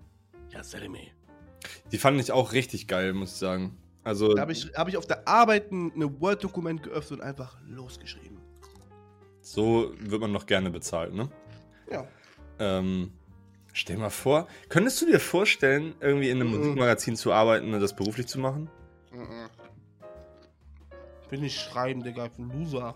Ja, 0.49 0.63
Selime. 0.63 0.99
Die 1.91 1.97
fand 1.97 2.19
ich 2.19 2.31
auch 2.31 2.51
richtig 2.53 2.87
geil, 2.87 3.13
muss 3.13 3.31
ich 3.33 3.37
sagen. 3.37 3.77
Also, 4.03 4.33
Da 4.33 4.41
habe 4.41 4.51
ich, 4.51 4.71
hab 4.75 4.87
ich 4.89 4.97
auf 4.97 5.07
der 5.07 5.27
Arbeit 5.27 5.71
ein 5.71 5.91
eine 5.93 6.19
Word-Dokument 6.19 6.83
geöffnet 6.83 7.21
und 7.21 7.25
einfach 7.25 7.57
losgeschrieben. 7.65 8.37
so 9.41 9.93
wird 9.99 10.21
man 10.21 10.31
noch 10.31 10.45
gerne 10.45 10.69
bezahlt, 10.69 11.13
ne? 11.13 11.29
Ja. 11.89 12.07
Ähm, 12.59 13.11
stell 13.73 13.97
mal 13.97 14.09
vor, 14.09 14.47
könntest 14.69 15.01
du 15.01 15.05
dir 15.05 15.19
vorstellen, 15.19 15.95
irgendwie 16.01 16.29
in 16.29 16.39
einem 16.41 16.51
Mhm. 16.51 16.57
Musikmagazin 16.57 17.15
zu 17.15 17.31
arbeiten 17.33 17.73
und 17.73 17.79
das 17.79 17.95
beruflich 17.95 18.27
zu 18.27 18.39
machen? 18.39 18.69
Mhm. 19.11 19.49
Bin 21.29 21.43
ich 21.43 21.55
schreiben, 21.59 22.03
Digga, 22.03 22.29
für 22.29 22.43
Loser. 22.43 22.95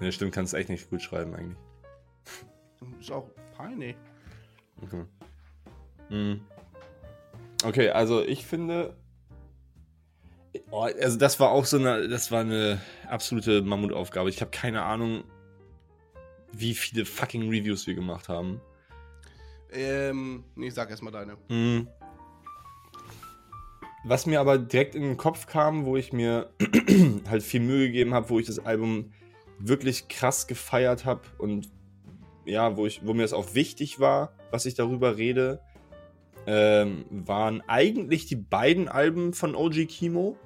Ja, 0.00 0.12
stimmt, 0.12 0.32
kannst 0.32 0.54
echt 0.54 0.68
nicht 0.68 0.88
gut 0.90 1.02
schreiben 1.02 1.34
eigentlich. 1.34 1.58
Ist 3.00 3.10
auch 3.10 3.28
peinlich. 3.56 3.96
Okay. 4.80 5.04
Hm. 6.08 6.40
Okay, 7.64 7.90
also 7.90 8.22
ich 8.22 8.46
finde. 8.46 8.96
Oh, 10.70 10.82
also 10.82 11.18
das 11.18 11.38
war 11.40 11.50
auch 11.50 11.64
so 11.64 11.78
eine, 11.78 12.08
das 12.08 12.30
war 12.30 12.40
eine 12.40 12.80
absolute 13.08 13.62
Mammutaufgabe. 13.62 14.28
Ich 14.28 14.40
habe 14.40 14.50
keine 14.50 14.82
Ahnung, 14.82 15.24
wie 16.52 16.74
viele 16.74 17.04
fucking 17.04 17.48
Reviews 17.48 17.86
wir 17.86 17.94
gemacht 17.94 18.28
haben. 18.28 18.60
Ähm, 19.70 20.44
nee, 20.54 20.70
sag 20.70 20.90
erstmal 20.90 21.12
deine. 21.12 21.36
Hm. 21.48 21.88
Was 24.04 24.26
mir 24.26 24.40
aber 24.40 24.58
direkt 24.58 24.94
in 24.94 25.02
den 25.02 25.16
Kopf 25.16 25.46
kam, 25.46 25.84
wo 25.84 25.96
ich 25.96 26.12
mir 26.12 26.50
halt 27.28 27.42
viel 27.42 27.60
Mühe 27.60 27.88
gegeben 27.88 28.14
habe, 28.14 28.30
wo 28.30 28.38
ich 28.38 28.46
das 28.46 28.58
Album 28.58 29.12
wirklich 29.58 30.08
krass 30.08 30.46
gefeiert 30.46 31.04
habe 31.04 31.22
und 31.36 31.68
ja, 32.44 32.76
wo, 32.76 32.86
ich, 32.86 33.04
wo 33.04 33.12
mir 33.12 33.22
das 33.22 33.32
auch 33.32 33.54
wichtig 33.54 34.00
war, 34.00 34.32
was 34.50 34.64
ich 34.64 34.74
darüber 34.74 35.18
rede, 35.18 35.60
ähm, 36.50 37.04
waren 37.10 37.62
eigentlich 37.66 38.24
die 38.24 38.36
beiden 38.36 38.88
Alben 38.88 39.34
von 39.34 39.54
OG 39.54 39.86
Kimo. 39.86 40.38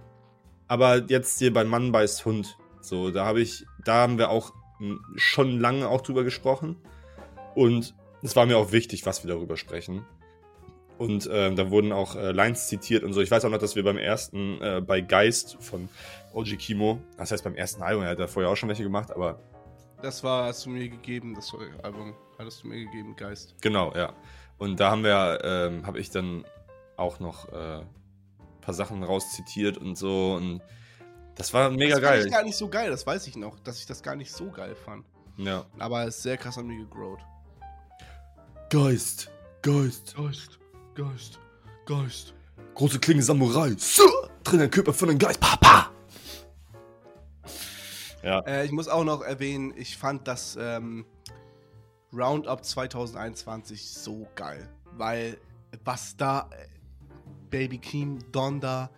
Aber 0.66 0.96
jetzt 1.08 1.38
hier 1.38 1.52
bei 1.52 1.62
Mann 1.62 1.92
beißt 1.92 2.24
Hund. 2.24 2.58
So, 2.80 3.12
da 3.12 3.24
habe 3.24 3.40
ich, 3.40 3.64
da 3.84 3.94
haben 4.02 4.18
wir 4.18 4.30
auch 4.30 4.52
m, 4.80 5.00
schon 5.14 5.60
lange 5.60 5.88
auch 5.88 6.00
drüber 6.00 6.24
gesprochen. 6.24 6.76
Und 7.54 7.94
es 8.22 8.34
war 8.34 8.46
mir 8.46 8.58
auch 8.58 8.72
wichtig, 8.72 9.06
was 9.06 9.22
wir 9.22 9.32
darüber 9.32 9.56
sprechen. 9.56 10.04
Und 10.98 11.28
ähm, 11.32 11.54
da 11.54 11.70
wurden 11.70 11.92
auch 11.92 12.16
äh, 12.16 12.32
Lines 12.32 12.66
zitiert 12.66 13.04
und 13.04 13.12
so. 13.12 13.20
Ich 13.20 13.30
weiß 13.30 13.44
auch 13.44 13.50
noch, 13.50 13.58
dass 13.58 13.76
wir 13.76 13.84
beim 13.84 13.98
ersten, 13.98 14.60
äh, 14.60 14.82
bei 14.84 15.00
Geist 15.02 15.56
von 15.60 15.88
OG 16.32 16.58
Kimo, 16.58 17.00
das 17.16 17.30
heißt 17.30 17.44
beim 17.44 17.54
ersten 17.54 17.82
Album, 17.82 18.02
er 18.02 18.10
hat 18.10 18.18
da 18.18 18.26
vorher 18.26 18.50
auch 18.50 18.56
schon 18.56 18.68
welche 18.68 18.82
gemacht, 18.82 19.12
aber 19.12 19.38
Das 20.00 20.24
war, 20.24 20.46
hast 20.46 20.66
du 20.66 20.70
mir 20.70 20.88
gegeben, 20.88 21.34
das 21.34 21.54
Album 21.82 22.14
hattest 22.38 22.62
du 22.64 22.68
mir 22.68 22.84
gegeben, 22.84 23.14
Geist. 23.16 23.54
Genau, 23.60 23.92
ja. 23.94 24.12
Und 24.62 24.78
da 24.78 24.92
haben 24.92 25.02
wir, 25.02 25.40
ähm, 25.42 25.84
habe 25.88 25.98
ich 25.98 26.10
dann 26.10 26.44
auch 26.96 27.18
noch 27.18 27.48
äh, 27.48 27.78
ein 27.78 28.60
paar 28.60 28.74
Sachen 28.74 29.02
rauszitiert 29.02 29.76
und 29.76 29.98
so. 29.98 30.34
Und 30.34 30.60
das 31.34 31.52
war 31.52 31.68
mega 31.68 31.96
das 31.96 32.02
geil. 32.02 32.26
ich 32.26 32.32
gar 32.32 32.44
nicht 32.44 32.56
so 32.56 32.68
geil, 32.68 32.88
das 32.88 33.04
weiß 33.04 33.26
ich 33.26 33.34
noch, 33.34 33.58
dass 33.58 33.80
ich 33.80 33.86
das 33.86 34.04
gar 34.04 34.14
nicht 34.14 34.30
so 34.30 34.52
geil 34.52 34.76
fand. 34.76 35.04
Ja. 35.36 35.66
Aber 35.80 36.06
es 36.06 36.18
ist 36.18 36.22
sehr 36.22 36.36
krass 36.36 36.58
an 36.58 36.68
mir 36.68 36.78
gegrowt. 36.78 37.18
Geist, 38.70 39.32
Geist, 39.62 40.14
Geist, 40.14 40.60
Geist, 40.94 41.40
Geist. 41.84 42.34
Große 42.76 43.00
Klinge 43.00 43.22
Samurai. 43.24 43.74
So, 43.76 44.04
drin 44.44 44.60
der 44.60 44.70
Körper 44.70 44.92
von 44.92 45.10
einem 45.10 45.18
Geist. 45.18 45.40
Papa. 45.40 45.90
Ja. 48.22 48.38
Äh, 48.46 48.64
ich 48.64 48.70
muss 48.70 48.86
auch 48.86 49.02
noch 49.02 49.22
erwähnen, 49.22 49.74
ich 49.76 49.96
fand 49.96 50.28
das 50.28 50.56
ähm, 50.56 51.04
Roundup 52.12 52.64
2021 52.64 53.88
so 53.88 54.26
geil. 54.34 54.68
Weil 54.96 55.38
was 55.84 56.16
da 56.16 56.50
äh, 56.50 56.66
Baby 57.50 57.78
Keem, 57.78 58.18
Donda, 58.32 58.90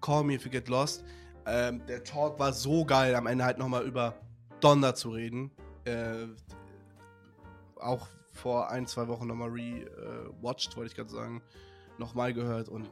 Call 0.00 0.24
Me 0.24 0.34
If 0.34 0.44
You 0.44 0.50
Get 0.50 0.68
Lost, 0.68 1.04
ähm, 1.46 1.84
der 1.86 2.04
Talk 2.04 2.38
war 2.38 2.52
so 2.52 2.84
geil, 2.84 3.14
am 3.14 3.26
Ende 3.26 3.44
halt 3.44 3.58
nochmal 3.58 3.84
über 3.84 4.14
Donda 4.60 4.94
zu 4.94 5.10
reden. 5.10 5.50
Äh, 5.84 6.26
auch 7.80 8.08
vor 8.32 8.70
ein, 8.70 8.86
zwei 8.86 9.08
Wochen 9.08 9.26
nochmal 9.26 9.50
rewatcht, 9.50 10.76
wollte 10.76 10.90
ich 10.90 10.96
gerade 10.96 11.10
sagen, 11.10 11.42
nochmal 11.98 12.32
gehört 12.32 12.68
und 12.68 12.88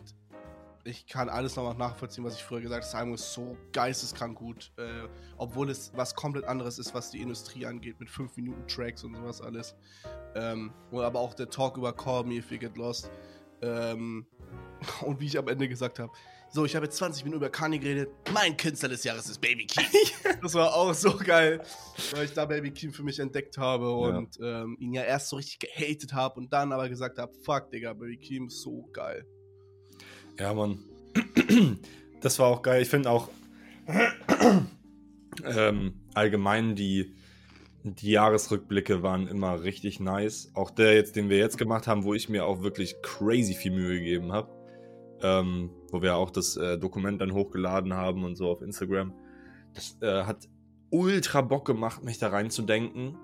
ich 0.86 1.06
kann 1.06 1.28
alles 1.28 1.56
nochmal 1.56 1.74
nachvollziehen, 1.74 2.24
was 2.24 2.36
ich 2.36 2.44
früher 2.44 2.60
gesagt 2.60 2.84
habe. 2.84 2.90
Das 2.90 2.94
Album 2.94 3.14
ist 3.14 3.32
so 3.32 3.56
geisteskrank 3.72 4.38
gut, 4.38 4.72
äh, 4.78 5.08
obwohl 5.36 5.70
es 5.70 5.92
was 5.94 6.14
komplett 6.14 6.44
anderes 6.44 6.78
ist, 6.78 6.94
was 6.94 7.10
die 7.10 7.20
Industrie 7.20 7.66
angeht, 7.66 7.98
mit 7.98 8.08
5 8.08 8.36
Minuten 8.36 8.66
Tracks 8.68 9.04
und 9.04 9.14
sowas 9.14 9.40
alles. 9.40 9.74
Ähm, 10.34 10.72
aber 10.92 11.18
auch 11.18 11.34
der 11.34 11.50
Talk 11.50 11.76
über 11.76 11.92
Call 11.92 12.24
Me 12.24 12.36
If 12.36 12.50
You 12.50 12.58
Get 12.58 12.76
Lost. 12.76 13.10
Ähm, 13.62 14.26
und 15.02 15.20
wie 15.20 15.26
ich 15.26 15.38
am 15.38 15.48
Ende 15.48 15.68
gesagt 15.68 15.98
habe, 15.98 16.12
so, 16.48 16.64
ich 16.64 16.76
habe 16.76 16.86
jetzt 16.86 16.96
20 16.98 17.24
Minuten 17.24 17.42
über 17.42 17.50
Kanye 17.50 17.78
geredet. 17.78 18.10
Mein 18.32 18.56
Künstler 18.56 18.88
des 18.88 19.02
Jahres 19.02 19.28
ist 19.28 19.40
Baby 19.40 19.66
Keem. 19.66 19.84
das 20.42 20.54
war 20.54 20.72
auch 20.74 20.94
so 20.94 21.16
geil, 21.16 21.60
weil 22.12 22.24
ich 22.24 22.32
da 22.32 22.46
Baby 22.46 22.70
Keem 22.70 22.92
für 22.92 23.02
mich 23.02 23.18
entdeckt 23.18 23.58
habe 23.58 23.90
und 23.90 24.38
ähm, 24.40 24.76
ihn 24.78 24.94
ja 24.94 25.02
erst 25.02 25.28
so 25.28 25.36
richtig 25.36 25.58
gehatet 25.58 26.12
habe 26.12 26.38
und 26.38 26.52
dann 26.52 26.72
aber 26.72 26.88
gesagt 26.88 27.18
habe, 27.18 27.32
fuck, 27.42 27.70
Digga, 27.70 27.92
Baby 27.94 28.16
Keem 28.16 28.46
ist 28.46 28.62
so 28.62 28.88
geil. 28.92 29.26
Ja, 30.38 30.54
Mann. 30.54 30.78
Das 32.22 32.38
war 32.38 32.46
auch 32.48 32.62
geil. 32.62 32.82
Ich 32.82 32.88
finde 32.88 33.10
auch 33.10 33.28
ähm, 35.44 35.94
allgemein 36.14 36.74
die, 36.74 37.14
die 37.84 38.10
Jahresrückblicke 38.10 39.02
waren 39.02 39.28
immer 39.28 39.62
richtig 39.62 40.00
nice. 40.00 40.50
Auch 40.54 40.70
der 40.70 40.94
jetzt, 40.94 41.14
den 41.14 41.28
wir 41.28 41.36
jetzt 41.36 41.58
gemacht 41.58 41.86
haben, 41.86 42.04
wo 42.04 42.14
ich 42.14 42.28
mir 42.28 42.46
auch 42.46 42.62
wirklich 42.62 42.96
crazy 43.02 43.54
viel 43.54 43.70
Mühe 43.70 43.98
gegeben 43.98 44.32
habe. 44.32 44.50
Ähm, 45.22 45.70
wo 45.90 46.02
wir 46.02 46.16
auch 46.16 46.30
das 46.30 46.56
äh, 46.56 46.78
Dokument 46.78 47.20
dann 47.20 47.32
hochgeladen 47.32 47.94
haben 47.94 48.24
und 48.24 48.34
so 48.34 48.50
auf 48.50 48.60
Instagram. 48.60 49.12
Das 49.74 49.96
äh, 50.00 50.24
hat 50.24 50.48
ultra 50.90 51.42
Bock 51.42 51.64
gemacht, 51.64 52.02
mich 52.02 52.18
da 52.18 52.28
reinzudenken. 52.28 53.16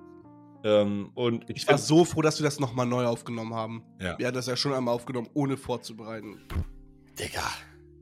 Ähm, 0.64 1.10
und 1.14 1.44
Ich 1.50 1.66
war 1.66 1.78
so 1.78 2.04
froh, 2.04 2.22
dass 2.22 2.38
wir 2.38 2.44
das 2.44 2.60
nochmal 2.60 2.86
neu 2.86 3.04
aufgenommen 3.04 3.54
haben. 3.54 3.82
Ja. 4.00 4.18
Wir 4.18 4.26
hatten 4.26 4.36
das 4.36 4.46
ja 4.46 4.56
schon 4.56 4.72
einmal 4.72 4.94
aufgenommen, 4.94 5.28
ohne 5.34 5.56
vorzubereiten. 5.56 6.38
Digga. 7.18 7.48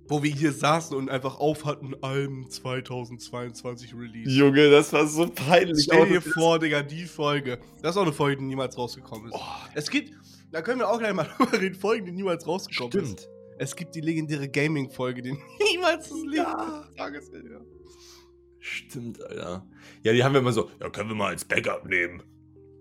Wo 0.09 0.23
wir 0.25 0.31
hier 0.33 0.53
saßen 0.53 0.97
und 0.97 1.09
einfach 1.09 1.39
auf 1.39 1.65
hatten, 1.65 1.95
Alben 2.03 2.51
2022 2.51 3.95
Release. 3.95 4.29
Junge, 4.29 4.69
das 4.71 4.93
war 4.93 5.07
so 5.07 5.29
peinlich. 5.29 5.85
Stell 5.85 6.09
dir 6.09 6.21
vor, 6.21 6.59
Digga, 6.59 6.83
die 6.83 7.05
Folge. 7.05 7.61
Das 7.81 7.93
ist 7.93 7.97
auch 7.97 8.03
eine 8.03 8.13
Folge, 8.13 8.39
die 8.39 8.45
niemals 8.45 8.77
rausgekommen 8.77 9.31
ist. 9.31 9.41
es 9.75 9.89
gibt, 9.91 10.13
da 10.51 10.63
können 10.63 10.81
wir 10.81 10.89
auch 10.89 10.99
gleich 10.99 11.15
mal 11.15 11.25
drüber 11.37 11.61
reden, 11.61 11.77
Folgen, 11.77 12.07
die 12.07 12.13
niemals 12.13 12.47
rausgekommen 12.47 12.91
Stimmt. 12.91 13.21
ist. 13.21 13.31
Es 13.59 13.77
gibt 13.77 13.95
die 13.95 14.01
legendäre 14.01 14.49
Gaming-Folge, 14.49 15.23
die 15.23 15.33
niemals 15.73 16.09
das 16.09 16.19
Leben 16.23 16.83
des 16.89 16.97
Tages 16.97 17.29
ist. 17.29 17.45
Ja. 17.45 17.61
Stimmt, 18.59 19.23
Alter. 19.23 19.67
Ja, 20.03 20.13
die 20.13 20.25
haben 20.25 20.33
wir 20.33 20.41
immer 20.41 20.53
so, 20.53 20.71
ja, 20.81 20.91
können 20.91 21.09
wir 21.09 21.17
mal 21.17 21.29
als 21.29 21.45
Backup 21.45 21.87
nehmen. 21.87 22.23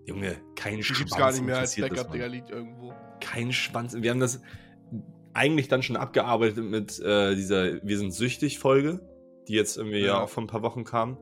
Junge, 0.04 0.40
kein 0.56 0.78
Die 0.78 0.82
Schwanz 0.82 0.98
gibt's 0.98 1.16
gar 1.16 1.30
nicht 1.30 1.44
mehr 1.44 1.58
als 1.58 1.76
Backup, 1.76 2.10
Digga, 2.10 2.26
liegt 2.26 2.50
irgendwo. 2.50 2.92
Kein 3.20 3.52
Schwanz. 3.52 3.94
Wir 3.94 4.10
haben 4.10 4.20
das 4.20 4.40
eigentlich 5.32 5.68
dann 5.68 5.82
schon 5.82 5.96
abgearbeitet 5.96 6.64
mit 6.64 6.98
äh, 7.00 7.34
dieser 7.36 7.82
Wir 7.86 7.98
sind 7.98 8.12
süchtig 8.12 8.58
Folge, 8.58 9.00
die 9.48 9.54
jetzt 9.54 9.76
irgendwie 9.76 9.98
ja, 10.00 10.06
Ja. 10.06 10.20
auch 10.22 10.28
vor 10.28 10.42
ein 10.42 10.46
paar 10.48 10.62
Wochen 10.62 10.84
kam. 10.84 11.18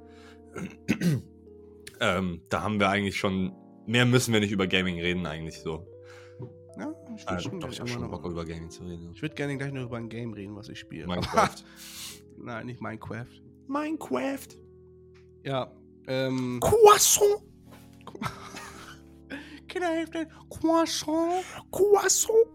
ähm, 2.01 2.43
da 2.49 2.63
haben 2.63 2.81
wir 2.81 2.89
eigentlich 2.89 3.17
schon, 3.17 3.53
mehr 3.87 4.07
müssen 4.07 4.33
wir 4.33 4.41
nicht 4.41 4.53
über 4.53 4.67
Gaming 4.67 5.01
reden 5.01 5.27
eigentlich 5.27 5.61
so. 5.61 5.87
Ja, 6.79 6.95
ich 7.17 7.29
würde 7.29 7.43
schon, 7.43 7.61
doch, 7.61 7.71
ich 7.71 7.81
hab 7.81 7.89
schon 7.89 8.03
noch- 8.03 8.11
Bock 8.11 8.25
über 8.25 8.45
Gaming 8.45 8.71
zu 8.71 8.85
reden. 8.85 9.11
Ich 9.13 9.21
würde 9.23 9.35
gerne 9.35 9.57
gleich 9.59 9.73
noch 9.73 9.83
über 9.85 9.97
ein 9.97 10.09
Game 10.09 10.33
reden, 10.33 10.55
was 10.55 10.69
ich 10.69 10.79
spiele. 10.79 11.07
Minecraft. 11.07 11.65
Nein, 12.39 12.67
nicht 12.67 12.81
Minecraft. 12.81 13.27
Minecraft. 13.67 14.49
Ja. 15.45 15.73
Ähm. 16.07 16.61
Croissant. 16.61 17.43
That 20.13 20.29
croissant? 20.51 21.45
Croissant. 21.71 22.47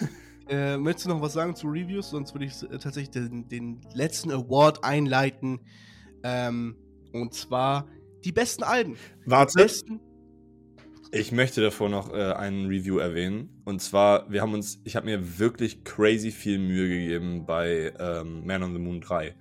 Äh, 0.48 0.76
möchtest 0.78 1.06
du 1.06 1.10
noch 1.10 1.20
was 1.20 1.34
sagen 1.34 1.54
zu 1.54 1.66
Reviews? 1.68 2.10
Sonst 2.10 2.34
würde 2.34 2.46
ich 2.46 2.62
äh, 2.62 2.78
tatsächlich 2.78 3.10
den, 3.10 3.48
den 3.48 3.80
letzten 3.94 4.30
Award 4.30 4.82
einleiten. 4.84 5.60
Ähm, 6.22 6.76
und 7.12 7.34
zwar 7.34 7.86
die 8.24 8.32
besten 8.32 8.62
Alben. 8.62 8.96
Warte. 9.26 9.54
Besten. 9.62 10.00
Ich 11.10 11.32
möchte 11.32 11.62
davor 11.62 11.88
noch 11.88 12.12
äh, 12.12 12.32
einen 12.32 12.66
Review 12.66 12.98
erwähnen. 12.98 13.48
Und 13.64 13.80
zwar, 13.80 14.30
wir 14.30 14.42
haben 14.42 14.52
uns, 14.54 14.80
ich 14.84 14.94
habe 14.96 15.06
mir 15.06 15.38
wirklich 15.38 15.84
crazy 15.84 16.30
viel 16.30 16.58
Mühe 16.58 16.88
gegeben 16.88 17.46
bei 17.46 17.92
ähm, 17.98 18.46
Man 18.46 18.62
on 18.62 18.72
the 18.74 18.78
Moon 18.78 19.00
3. 19.00 19.34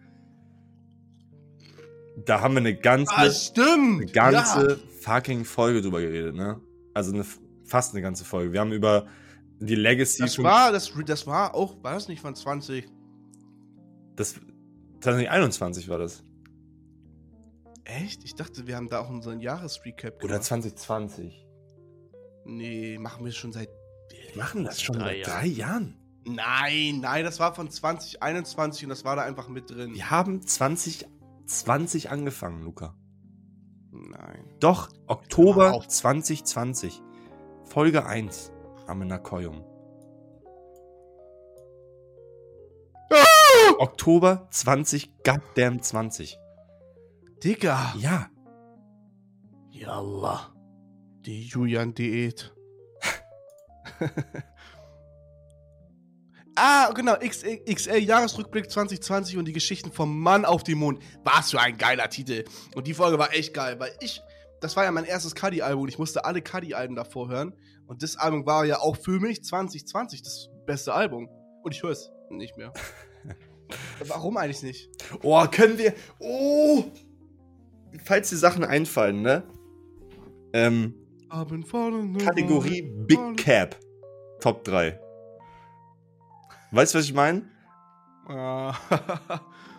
Da 2.25 2.41
haben 2.41 2.53
wir 2.55 2.59
eine 2.61 2.75
ganze, 2.75 3.13
Ah, 3.15 3.29
eine 3.73 4.05
ganze 4.07 4.69
Ja. 4.71 4.75
fucking 5.01 5.45
Folge 5.45 5.81
drüber 5.81 6.01
geredet, 6.01 6.35
ne? 6.35 6.59
Also 6.93 7.13
eine, 7.13 7.25
fast 7.65 7.93
eine 7.93 8.01
ganze 8.01 8.25
Folge. 8.25 8.53
Wir 8.53 8.59
haben 8.61 8.71
über 8.71 9.07
die 9.59 9.75
Legacy 9.75 10.21
Das 10.23 10.35
schon- 10.35 10.45
war, 10.45 10.71
das, 10.71 10.91
das 11.05 11.27
war 11.27 11.55
auch, 11.55 11.81
war 11.83 11.93
das 11.93 12.07
nicht 12.07 12.21
von 12.21 12.35
20? 12.35 12.87
Das 14.15 14.35
2021 15.01 15.89
war 15.89 15.97
das. 15.99 16.23
Echt? 17.83 18.23
Ich 18.23 18.35
dachte, 18.35 18.67
wir 18.67 18.75
haben 18.75 18.89
da 18.89 18.99
auch 18.99 19.09
unseren 19.09 19.39
Jahresrecap 19.39 20.23
Oder 20.23 20.41
2020. 20.41 21.45
Nee, 22.45 22.97
machen 22.97 23.23
wir 23.25 23.31
schon 23.31 23.51
seit. 23.51 23.69
Wir 24.33 24.41
machen 24.41 24.63
das 24.63 24.81
schon 24.81 24.95
Drei 24.97 25.17
seit 25.23 25.27
Jahren. 25.27 25.39
drei 25.39 25.47
Jahren. 25.47 25.97
Nein, 26.25 26.99
nein, 27.01 27.23
das 27.23 27.39
war 27.39 27.55
von 27.55 27.69
2021 27.69 28.83
und 28.83 28.89
das 28.89 29.05
war 29.05 29.15
da 29.15 29.21
einfach 29.23 29.47
mit 29.47 29.69
drin. 29.69 29.93
Wir 29.93 30.09
haben 30.11 30.41
2020 30.45 32.09
angefangen, 32.09 32.63
Luca. 32.63 32.95
Nein. 33.91 34.45
Doch, 34.59 34.89
Oktober 35.07 35.69
mal 35.69 35.77
auf. 35.77 35.87
2020. 35.87 37.01
Folge 37.63 38.05
1. 38.05 38.51
Amenakoyum. 38.87 39.63
Oktober 43.79 44.47
20, 44.51 45.23
goddamn 45.23 45.81
20. 45.81 46.39
Digga. 47.43 47.93
Ja. 47.97 48.29
Yallah. 49.69 50.53
Die 51.25 51.43
Julian-Diät. 51.45 52.53
ah, 56.55 56.91
genau. 56.93 57.15
XL, 57.15 57.63
XL 57.65 57.97
Jahresrückblick 57.97 58.71
2020 58.71 59.37
und 59.37 59.45
die 59.45 59.53
Geschichten 59.53 59.91
vom 59.91 60.19
Mann 60.19 60.45
auf 60.45 60.63
dem 60.63 60.79
Mond. 60.79 61.03
Was 61.23 61.51
für 61.51 61.59
ein 61.59 61.77
geiler 61.77 62.09
Titel. 62.09 62.45
Und 62.75 62.87
die 62.87 62.93
Folge 62.93 63.19
war 63.19 63.33
echt 63.33 63.53
geil, 63.53 63.79
weil 63.79 63.91
ich. 63.99 64.21
Das 64.59 64.75
war 64.75 64.83
ja 64.83 64.91
mein 64.91 65.05
erstes 65.05 65.35
Cuddy-Album 65.35 65.83
und 65.83 65.89
ich 65.89 65.99
musste 65.99 66.25
alle 66.25 66.41
Cuddy-Alben 66.41 66.95
davor 66.95 67.29
hören. 67.29 67.53
Und 67.87 68.03
das 68.03 68.17
Album 68.17 68.45
war 68.45 68.65
ja 68.65 68.79
auch 68.79 68.97
für 68.97 69.19
mich 69.19 69.43
2020 69.43 70.21
das 70.21 70.49
beste 70.65 70.93
Album. 70.93 71.29
Und 71.63 71.73
ich 71.73 71.81
höre 71.83 71.91
es 71.91 72.11
nicht 72.29 72.57
mehr. 72.57 72.73
Warum 74.07 74.37
eigentlich 74.37 74.63
nicht? 74.63 74.89
Oh, 75.23 75.45
können 75.47 75.77
wir. 75.77 75.93
Oh! 76.19 76.83
Falls 78.03 78.29
dir 78.29 78.37
Sachen 78.37 78.63
einfallen, 78.63 79.21
ne? 79.21 79.43
Ähm, 80.53 80.93
Kategorie 82.23 82.81
Big 82.81 83.37
Cap. 83.37 83.77
Top 84.39 84.63
3. 84.63 84.99
Weißt 86.71 86.93
du, 86.93 86.99
was 86.99 87.05
ich 87.05 87.13
meine? 87.13 87.49
Ah. 88.27 88.73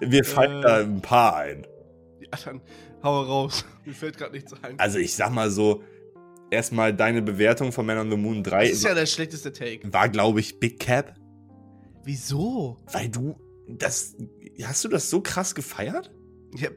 Wir 0.00 0.24
fallen 0.24 0.58
Äh. 0.58 0.62
da 0.62 0.76
ein 0.78 1.00
paar 1.02 1.36
ein. 1.36 1.66
Ja, 2.20 2.38
dann 2.44 2.60
hau 3.02 3.22
raus. 3.22 3.64
Mir 3.84 3.94
fällt 3.94 4.16
gerade 4.18 4.32
nichts 4.32 4.52
ein. 4.62 4.78
Also 4.78 4.98
ich 4.98 5.14
sag 5.14 5.30
mal 5.32 5.50
so, 5.50 5.82
erstmal 6.50 6.94
deine 6.94 7.22
Bewertung 7.22 7.72
von 7.72 7.86
Man 7.86 7.98
on 7.98 8.10
the 8.10 8.16
Moon 8.16 8.42
3 8.42 8.68
das 8.68 8.78
ist 8.78 8.84
ja 8.84 8.94
der 8.94 9.06
schlechteste 9.06 9.52
Take. 9.52 9.92
war, 9.92 10.08
glaube 10.08 10.40
ich, 10.40 10.58
Big 10.58 10.80
Cap. 10.80 11.14
Wieso? 12.04 12.78
Weil 12.92 13.08
du 13.08 13.36
das. 13.68 14.16
Hast 14.62 14.84
du 14.84 14.88
das 14.88 15.10
so 15.10 15.20
krass 15.20 15.54
gefeiert? 15.54 16.10
Ja. 16.56 16.70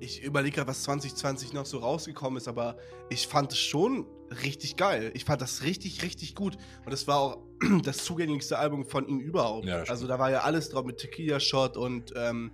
Ich 0.00 0.22
überlege 0.24 0.56
gerade, 0.56 0.68
was 0.68 0.82
2020 0.82 1.52
noch 1.52 1.66
so 1.66 1.78
rausgekommen 1.78 2.36
ist, 2.36 2.48
aber 2.48 2.76
ich 3.08 3.26
fand 3.26 3.52
es 3.52 3.58
schon 3.58 4.06
richtig 4.42 4.76
geil. 4.76 5.10
Ich 5.14 5.24
fand 5.24 5.40
das 5.40 5.62
richtig, 5.62 6.02
richtig 6.02 6.34
gut. 6.34 6.56
Und 6.84 6.92
es 6.92 7.06
war 7.06 7.18
auch 7.18 7.42
das 7.84 7.98
zugänglichste 7.98 8.58
Album 8.58 8.84
von 8.84 9.06
ihm 9.06 9.20
überhaupt. 9.20 9.66
Ja, 9.66 9.80
das 9.80 9.90
also 9.90 10.06
da 10.06 10.18
war 10.18 10.30
ja 10.30 10.40
alles 10.40 10.70
drauf 10.70 10.84
mit 10.84 10.98
Tequila 10.98 11.40
Shot 11.40 11.76
und 11.76 12.12
ähm, 12.16 12.50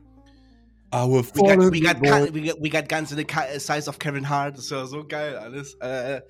Our 0.92 1.22
we, 1.34 1.40
got, 1.42 1.72
we, 1.72 1.80
got, 1.80 2.00
we, 2.34 2.40
got, 2.42 2.60
we 2.60 2.68
got 2.68 2.88
Guns 2.88 3.12
in 3.12 3.18
the 3.18 3.26
Size 3.58 3.88
of 3.88 3.98
Kevin 3.98 4.28
Hart. 4.28 4.58
Das 4.58 4.70
war 4.72 4.86
so 4.86 5.04
geil 5.06 5.36
alles. 5.36 5.74
Äh, 5.80 6.20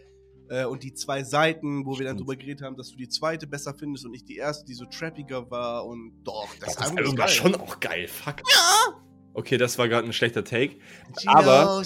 Äh, 0.50 0.64
und 0.64 0.82
die 0.82 0.92
zwei 0.92 1.22
Seiten, 1.22 1.86
wo 1.86 1.96
wir 1.96 2.06
dann 2.06 2.16
drüber 2.16 2.34
geredet 2.34 2.62
haben, 2.62 2.76
dass 2.76 2.90
du 2.90 2.96
die 2.96 3.08
zweite 3.08 3.46
besser 3.46 3.72
findest 3.72 4.04
und 4.04 4.11
nicht 4.11 4.28
die 4.28 4.36
erste, 4.36 4.64
die 4.66 4.74
so 4.74 4.84
trappiger 4.84 5.48
war. 5.48 5.86
Und 5.86 6.12
doch, 6.24 6.48
das, 6.58 6.74
Doch, 6.74 6.82
das 6.82 6.96
Album 6.96 7.16
war 7.18 7.28
schon 7.28 7.54
auch 7.54 7.78
geil. 7.78 8.08
Fuck. 8.08 8.40
Ja! 8.50 9.00
Okay, 9.32 9.58
das 9.58 9.78
war 9.78 9.88
gerade 9.88 10.08
ein 10.08 10.12
schlechter 10.12 10.42
Take. 10.42 10.74
She 11.20 11.28
Aber. 11.28 11.84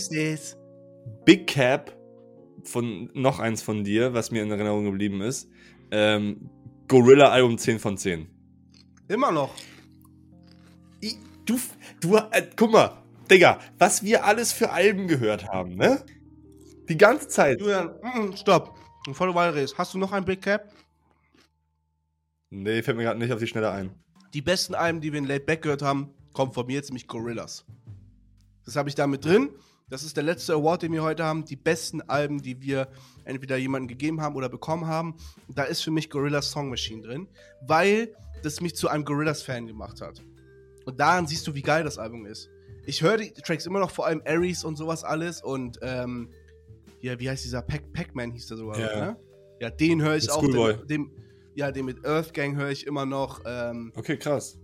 Big 1.26 1.46
Cap 1.46 1.94
von 2.62 3.10
noch 3.12 3.38
eins 3.38 3.60
von 3.60 3.84
dir, 3.84 4.14
was 4.14 4.30
mir 4.30 4.42
in 4.42 4.50
Erinnerung 4.50 4.84
geblieben 4.86 5.20
ist. 5.20 5.50
Ähm, 5.90 6.48
Gorilla 6.88 7.28
Album 7.28 7.58
10 7.58 7.78
von 7.78 7.98
10. 7.98 8.26
Immer 9.08 9.30
noch. 9.30 9.54
I- 11.02 11.18
Du, 11.44 11.60
du, 12.00 12.16
äh, 12.16 12.48
guck 12.56 12.72
mal, 12.72 13.02
Digga, 13.30 13.60
was 13.78 14.02
wir 14.02 14.24
alles 14.24 14.52
für 14.52 14.70
Alben 14.70 15.08
gehört 15.08 15.48
haben, 15.48 15.74
ne? 15.76 16.04
Die 16.88 16.96
ganze 16.96 17.28
Zeit. 17.28 17.60
Julian, 17.60 17.90
mm, 18.02 18.36
stopp. 18.36 18.76
Bevor 19.06 19.26
du 19.26 19.34
weiter 19.34 19.54
redest, 19.54 19.76
hast 19.76 19.92
du 19.92 19.98
noch 19.98 20.12
ein 20.12 20.24
Big 20.24 20.42
Cap? 20.42 20.72
Nee, 22.50 22.82
fällt 22.82 22.96
mir 22.96 23.04
gerade 23.04 23.18
nicht 23.18 23.32
auf 23.32 23.40
die 23.40 23.46
Schnelle 23.46 23.70
ein. 23.70 23.90
Die 24.32 24.40
besten 24.40 24.74
Alben, 24.74 25.00
die 25.00 25.12
wir 25.12 25.18
in 25.18 25.26
Late 25.26 25.44
Back 25.44 25.62
gehört 25.62 25.82
haben, 25.82 26.14
kommen 26.32 26.52
von 26.52 26.66
mir 26.66 26.74
jetzt 26.74 26.90
nämlich 26.90 27.06
Gorillas. 27.06 27.64
Das 28.64 28.76
habe 28.76 28.88
ich 28.88 28.94
da 28.94 29.06
mit 29.06 29.24
drin. 29.24 29.50
Das 29.90 30.02
ist 30.02 30.16
der 30.16 30.24
letzte 30.24 30.54
Award, 30.54 30.82
den 30.82 30.92
wir 30.92 31.02
heute 31.02 31.24
haben. 31.24 31.44
Die 31.44 31.56
besten 31.56 32.00
Alben, 32.02 32.40
die 32.40 32.60
wir 32.62 32.88
entweder 33.24 33.56
jemandem 33.58 33.88
gegeben 33.88 34.22
haben 34.22 34.34
oder 34.34 34.48
bekommen 34.48 34.86
haben. 34.86 35.16
Da 35.48 35.64
ist 35.64 35.82
für 35.82 35.90
mich 35.90 36.08
Gorillas 36.08 36.50
Song 36.50 36.70
Machine 36.70 37.02
drin, 37.02 37.28
weil 37.60 38.14
das 38.42 38.60
mich 38.60 38.74
zu 38.76 38.88
einem 38.88 39.04
Gorillas-Fan 39.04 39.66
gemacht 39.66 40.00
hat. 40.00 40.22
Und 40.84 40.98
daran 41.00 41.26
siehst 41.26 41.46
du, 41.46 41.54
wie 41.54 41.62
geil 41.62 41.84
das 41.84 41.98
Album 41.98 42.26
ist. 42.26 42.50
Ich 42.86 43.02
höre 43.02 43.16
die 43.16 43.30
Tracks 43.32 43.64
immer 43.66 43.80
noch, 43.80 43.90
vor 43.90 44.06
allem 44.06 44.22
Aries 44.26 44.64
und 44.64 44.76
sowas 44.76 45.04
alles. 45.04 45.42
Und 45.42 45.78
ähm, 45.82 46.28
ja, 47.00 47.18
wie 47.18 47.28
heißt 47.30 47.44
dieser 47.44 47.60
Pac- 47.60 47.92
Pac-Man 47.92 48.32
hieß 48.32 48.46
der 48.48 48.56
sogar, 48.58 48.78
Ja. 48.78 49.06
ne? 49.06 49.16
Ja, 49.60 49.70
den 49.70 50.02
höre 50.02 50.16
ich 50.16 50.24
Mit 50.24 50.30
auch. 50.32 50.40
Schoolboy. 50.40 50.76
Den, 50.78 50.86
dem, 50.88 51.10
ja, 51.54 51.70
den 51.70 51.86
mit 51.86 52.04
Earth 52.04 52.34
Gang 52.34 52.56
höre 52.56 52.70
ich 52.70 52.86
immer 52.86 53.06
noch. 53.06 53.40
Ähm, 53.46 53.92
Okay, 53.96 54.16
krass. 54.16 54.58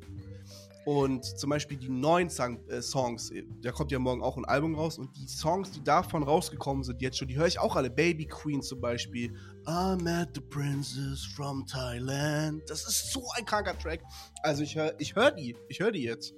Und 0.91 1.25
zum 1.39 1.51
Beispiel 1.51 1.77
die 1.77 1.89
neuen 1.89 2.29
Song, 2.29 2.69
äh, 2.69 2.83
Songs, 2.83 3.31
äh, 3.31 3.45
da 3.63 3.71
kommt 3.71 3.93
ja 3.93 4.01
morgen 4.01 4.23
auch 4.23 4.37
ein 4.37 4.45
Album 4.45 4.75
raus 4.75 4.99
und 4.99 5.17
die 5.17 5.29
Songs, 5.29 5.71
die 5.71 5.85
davon 5.85 6.25
rausgekommen 6.25 6.83
sind 6.83 7.01
jetzt 7.01 7.17
schon, 7.17 7.29
die 7.29 7.37
höre 7.37 7.47
ich 7.47 7.61
auch 7.61 7.77
alle. 7.77 7.91
Baby 7.91 8.27
Queen 8.27 8.61
zum 8.61 8.81
Beispiel. 8.81 9.33
I 9.69 9.95
met 10.03 10.31
the 10.35 10.41
princess 10.41 11.25
from 11.37 11.65
Thailand. 11.65 12.69
Das 12.69 12.89
ist 12.89 13.13
so 13.13 13.23
ein 13.37 13.45
kranker 13.45 13.79
Track. 13.79 14.01
Also 14.43 14.65
ich 14.65 14.75
höre 14.75 14.93
ich 14.99 15.15
hör 15.15 15.31
die. 15.31 15.55
Ich 15.69 15.79
höre 15.79 15.93
die 15.93 16.03
jetzt. 16.03 16.35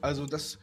Also 0.00 0.26
das. 0.26 0.58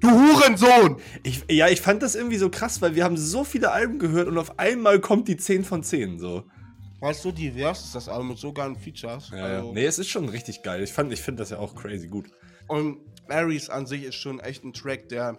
Du 0.00 0.10
Hurensohn! 0.10 0.96
Ich, 1.22 1.44
ja, 1.48 1.68
ich 1.68 1.80
fand 1.80 2.02
das 2.02 2.16
irgendwie 2.16 2.38
so 2.38 2.50
krass, 2.50 2.82
weil 2.82 2.96
wir 2.96 3.04
haben 3.04 3.16
so 3.16 3.44
viele 3.44 3.70
Alben 3.70 4.00
gehört 4.00 4.26
und 4.26 4.36
auf 4.36 4.58
einmal 4.58 4.98
kommt 4.98 5.28
die 5.28 5.36
10 5.36 5.62
von 5.62 5.84
10, 5.84 6.18
so. 6.18 6.42
Weißt 7.02 7.24
du, 7.24 7.32
divers 7.32 7.84
ist 7.84 7.94
das 7.96 8.08
Album 8.08 8.28
mit 8.28 8.38
so 8.38 8.52
geilen 8.52 8.76
Features. 8.76 9.30
Ja, 9.30 9.38
also, 9.42 9.68
ja. 9.68 9.72
Nee, 9.74 9.86
es 9.86 9.98
ist 9.98 10.08
schon 10.08 10.28
richtig 10.28 10.62
geil. 10.62 10.82
Ich, 10.82 10.92
fand- 10.92 11.12
ich 11.12 11.20
finde 11.20 11.42
das 11.42 11.50
ja 11.50 11.58
auch 11.58 11.74
crazy 11.74 12.06
gut. 12.06 12.30
Und 12.68 12.98
Aries 13.28 13.68
an 13.68 13.86
sich 13.86 14.04
ist 14.04 14.14
schon 14.14 14.38
echt 14.38 14.62
ein 14.64 14.72
Track, 14.72 15.08
der 15.08 15.36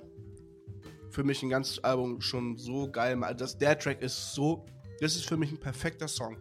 für 1.10 1.24
mich 1.24 1.42
ein 1.42 1.50
ganzes 1.50 1.82
Album 1.84 2.20
schon 2.20 2.58
so 2.58 2.92
geil 2.92 3.16
macht. 3.16 3.40
Das, 3.40 3.58
der 3.58 3.80
Track 3.80 4.02
ist 4.02 4.34
so. 4.34 4.66
Das 5.00 5.16
ist 5.16 5.26
für 5.26 5.38
mich 5.38 5.52
ein 5.52 5.60
perfekter 5.60 6.08
Song. 6.10 6.36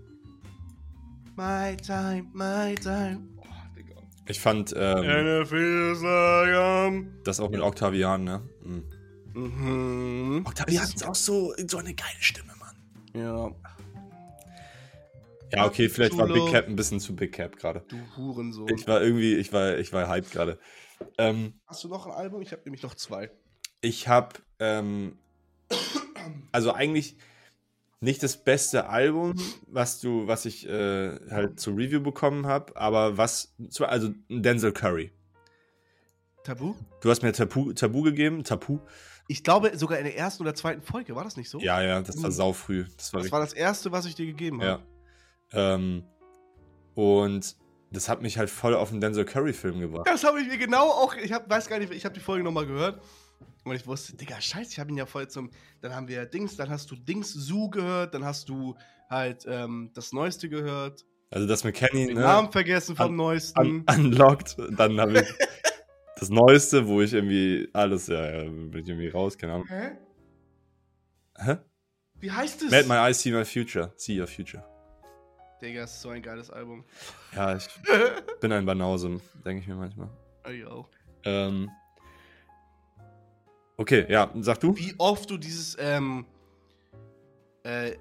My 1.37 1.77
time, 1.77 2.25
my 2.33 2.75
time. 2.75 3.29
Ich 4.27 4.41
fand 4.41 4.75
ähm, 4.77 5.05
das 7.25 7.41
auch 7.41 7.51
mit 7.51 7.61
Octavian, 7.61 8.25
ne? 8.25 8.43
Mhm. 8.65 8.85
Mhm. 9.35 10.43
Octavian 10.47 10.85
ist 10.85 11.07
auch 11.07 11.15
so, 11.15 11.55
so 11.67 11.79
eine 11.79 11.95
geile 11.95 12.21
Stimme, 12.21 12.53
Mann. 12.59 12.77
Ja. 13.15 13.51
Ja, 15.53 15.67
okay, 15.67 15.89
vielleicht 15.89 16.17
war. 16.17 16.27
Big 16.27 16.47
Cap 16.49 16.67
ein 16.69 16.77
bisschen 16.77 17.01
zu 17.01 17.15
Big 17.15 17.33
Cap 17.33 17.57
gerade. 17.57 17.85
Du 17.89 17.99
Hurensohn. 18.17 18.69
Ich 18.69 18.87
war 18.87 19.03
irgendwie, 19.03 19.35
ich 19.35 19.53
war, 19.53 19.77
ich 19.79 19.93
war 19.93 20.09
hyped 20.09 20.31
gerade. 20.31 20.59
Ähm, 21.19 21.61
Hast 21.67 21.85
du 21.85 21.89
noch 21.89 22.07
ein 22.07 22.13
Album? 22.13 22.41
Ich 22.43 22.53
habe 22.53 22.63
nämlich 22.65 22.83
noch 22.83 22.95
zwei. 22.95 23.31
ich 23.81 24.09
habe, 24.09 24.37
ähm, 24.61 25.19
also 26.53 26.73
eigentlich 26.73 27.17
nicht 28.01 28.23
das 28.23 28.37
beste 28.43 28.89
Album, 28.89 29.35
was 29.67 30.01
du, 30.01 30.27
was 30.27 30.45
ich 30.45 30.69
äh, 30.69 31.19
halt 31.31 31.61
zur 31.61 31.77
Review 31.77 32.01
bekommen 32.01 32.47
habe, 32.47 32.77
aber 32.77 33.17
was, 33.17 33.55
also 33.81 34.11
Denzel 34.29 34.73
Curry. 34.73 35.13
Tabu? 36.45 36.75
Du 37.01 37.11
hast 37.11 37.23
mir 37.23 37.33
Tabu, 37.33 37.73
Tabu 37.73 38.03
gegeben, 38.03 38.43
Tabu. 38.43 38.81
Ich 39.29 39.45
glaube 39.45 39.77
sogar 39.79 39.99
in 39.99 40.05
der 40.05 40.17
ersten 40.17 40.43
oder 40.43 40.55
zweiten 40.55 40.83
Folge, 40.83 41.15
war 41.15 41.23
das 41.25 41.37
nicht 41.37 41.49
so? 41.49 41.61
Ja, 41.61 41.81
ja, 41.81 42.01
das 42.03 42.21
war 42.23 42.31
Mhm. 42.31 42.35
saufrüh. 42.35 42.85
Das 42.97 43.13
war 43.13 43.23
Das 43.23 43.31
war 43.31 43.41
das 43.41 43.53
erste, 43.53 43.93
was 43.93 44.07
ich 44.07 44.15
dir 44.17 44.27
gegeben 44.27 44.61
Ja. 44.61 44.81
Ähm, 45.55 46.05
und 46.95 47.57
das 47.91 48.09
hat 48.09 48.23
mich 48.23 48.39
halt 48.39 48.51
voll 48.51 48.75
auf 48.75 48.91
den 48.91 49.01
Denzel 49.01 49.25
Curry-Film 49.25 49.81
gebracht. 49.81 50.07
Das 50.07 50.25
habe 50.25 50.41
ich 50.41 50.49
mir 50.49 50.59
genau 50.59 50.89
auch. 50.89 51.15
Ich 51.17 51.33
hab, 51.33 51.49
weiß 51.49 51.69
gar 51.69 51.79
nicht, 51.79 51.93
ich 51.93 52.05
habe 52.05 52.15
die 52.15 52.21
Folge 52.21 52.43
nochmal 52.45 52.67
gehört. 52.67 53.03
Und 53.65 53.75
ich 53.75 53.87
wusste, 53.87 54.17
Digga, 54.17 54.41
scheiße, 54.41 54.71
ich 54.73 54.79
habe 54.79 54.91
ihn 54.91 54.97
ja 54.97 55.07
voll 55.07 55.29
zum. 55.29 55.51
Dann 55.81 55.95
haben 55.95 56.09
wir 56.09 56.27
Dings, 56.27 56.57
dann 56.57 56.69
hast 56.71 56.91
du 56.91 56.97
Dings 56.97 57.33
Zoo 57.33 57.71
gehört, 57.71 58.15
dann 58.15 58.25
hast 58.25 58.49
du 58.49 58.77
halt 59.09 59.45
ähm, 59.47 59.91
das 59.95 60.13
Neueste 60.13 60.49
gehört. 60.49 61.05
Also 61.31 61.47
das 61.47 61.65
mit 61.65 61.75
Kenny, 61.77 62.07
Den 62.07 62.17
ne? 62.17 62.23
Namen 62.23 62.51
vergessen 62.53 62.97
vom 62.97 63.11
Un- 63.11 63.17
Neuesten. 63.17 63.61
Un 63.61 63.85
unlocked. 63.89 64.57
Dann 64.77 65.01
habe 65.01 65.21
ich 65.21 65.29
das 66.17 66.29
Neueste, 66.29 66.87
wo 66.89 67.01
ich 67.03 67.13
irgendwie 67.13 67.69
alles, 67.73 68.07
ja, 68.09 68.31
ja, 68.31 68.43
bin 68.45 68.81
ich 68.83 68.89
irgendwie 68.89 69.09
raus, 69.09 69.39
keine 69.39 69.55
Ahnung. 69.55 69.67
Hä? 69.69 69.91
Hä? 71.39 71.57
Wie 72.21 72.31
heißt 72.31 72.63
es? 72.63 72.71
Made 72.71 72.87
my 72.89 72.95
eyes 72.95 73.21
see 73.21 73.31
my 73.33 73.45
future. 73.45 73.93
See 73.97 74.19
your 74.21 74.27
future. 74.27 74.65
Digga, 75.63 75.85
ist 75.85 76.03
so 76.03 76.09
ein 76.09 76.21
geiles 76.21 76.51
Album. 76.51 76.85
Ja, 77.35 77.57
ich 77.57 77.69
bin 78.41 78.53
ein 78.53 78.67
Banause, 78.67 79.21
denke 79.45 79.63
ich 79.63 79.69
mir 79.69 79.77
manchmal. 79.77 80.11
Oh, 80.45 80.51
yo. 80.51 80.89
Ähm, 81.25 81.71
okay, 83.77 84.05
ja, 84.09 84.31
sag 84.41 84.59
du? 84.59 84.77
Wie 84.77 84.95
oft 84.99 85.31
du 85.31 85.39
dieses, 85.39 85.77
ähm, 85.79 86.27
äh, 87.65 87.91
äh, 87.91 87.97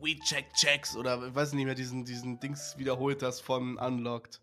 We 0.00 0.16
Check 0.20 0.52
Checks 0.54 0.96
oder 0.96 1.26
ich 1.26 1.34
weiß 1.34 1.52
nicht 1.54 1.64
mehr, 1.64 1.74
diesen, 1.74 2.04
diesen 2.04 2.38
Dings 2.38 2.78
wiederholt 2.78 3.22
hast 3.22 3.40
von 3.40 3.76
Unlocked. 3.78 4.40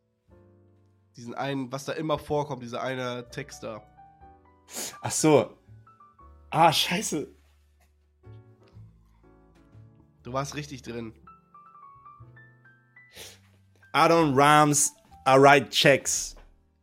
Diesen 1.15 1.33
einen, 1.33 1.71
was 1.71 1.85
da 1.85 1.93
immer 1.93 2.19
vorkommt, 2.19 2.63
dieser 2.63 2.81
eine 2.81 3.29
Text 3.29 3.63
da. 3.63 3.81
Ach 5.01 5.11
so. 5.11 5.57
Ah, 6.49 6.71
scheiße. 6.71 7.27
Du 10.23 10.33
warst 10.33 10.55
richtig 10.55 10.81
drin. 10.81 11.13
I 13.93 14.07
don't 14.07 14.35
rhymes, 14.35 14.91
I 15.25 15.37
write 15.37 15.69
checks. 15.71 16.35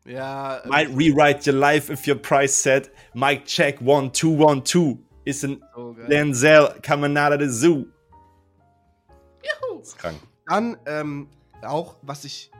Ja, 0.04 0.62
ähm, 0.62 0.70
Might 0.70 0.88
rewrite 0.96 1.46
your 1.46 1.58
life 1.58 1.92
if 1.92 2.06
your 2.06 2.16
price 2.16 2.54
set. 2.54 2.90
Mike 3.14 3.44
check 3.44 3.80
1212 3.80 4.98
is 5.24 5.44
an 5.44 5.60
So 5.74 5.94
geil. 5.94 6.06
Denzel 6.08 6.82
coming 6.82 7.16
out 7.16 7.32
of 7.32 7.40
the 7.40 7.48
zoo. 7.48 7.86
Juhu. 9.42 9.80
ist 9.80 9.98
krank. 9.98 10.20
Dann, 10.46 10.76
ähm, 10.86 11.28
auch, 11.62 11.96
was 12.02 12.24
ich. 12.24 12.50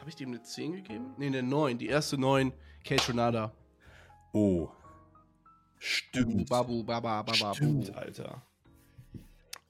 Habe 0.00 0.08
ich 0.08 0.16
dem 0.16 0.30
eine 0.30 0.42
10 0.42 0.72
gegeben? 0.72 1.14
Ne, 1.16 1.26
eine 1.26 1.42
9. 1.42 1.78
Die 1.78 1.86
erste 1.86 2.18
9, 2.18 2.52
Kate. 2.84 3.52
Oh. 4.32 4.68
Stimmt. 5.78 6.48
Babu, 6.48 6.82
baba, 6.82 7.22
baba, 7.22 7.54
Stimmt. 7.54 7.94
Alter. 7.96 8.42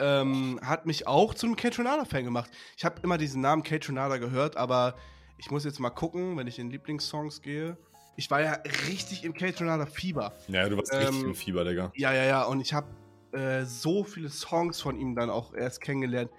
Ähm, 0.02 0.58
hat 0.62 0.84
mich 0.84 1.06
auch 1.06 1.32
zu 1.32 1.46
einem 1.46 1.56
Kate 1.56 1.76
Tronada-Fan 1.76 2.24
gemacht. 2.24 2.50
Ich 2.76 2.84
habe 2.84 3.00
immer 3.02 3.18
diesen 3.18 3.40
Namen 3.40 3.62
Kate 3.62 3.86
Tronada 3.86 4.16
gehört, 4.16 4.56
aber 4.56 4.96
ich 5.38 5.50
muss 5.50 5.64
jetzt 5.64 5.78
mal 5.78 5.90
gucken, 5.90 6.36
wenn 6.36 6.46
ich 6.46 6.58
in 6.58 6.70
Lieblingssongs 6.70 7.40
gehe. 7.40 7.76
Ich 8.16 8.30
war 8.30 8.42
ja 8.42 8.58
richtig 8.88 9.24
im 9.24 9.32
Kate 9.32 9.54
Tronada-Fieber. 9.54 10.32
Ja, 10.48 10.68
du 10.68 10.76
warst 10.76 10.92
richtig 10.92 11.20
Ähm, 11.20 11.26
im 11.28 11.34
Fieber, 11.34 11.64
Digga. 11.64 11.92
Ja, 11.94 12.12
ja, 12.12 12.24
ja. 12.24 12.42
Und 12.44 12.60
ich 12.60 12.74
habe 12.74 12.88
äh, 13.32 13.64
so 13.64 14.04
viele 14.04 14.28
Songs 14.28 14.80
von 14.80 14.96
ihm 14.96 15.14
dann 15.14 15.30
auch 15.30 15.54
erst 15.54 15.80
kennengelernt. 15.80 16.30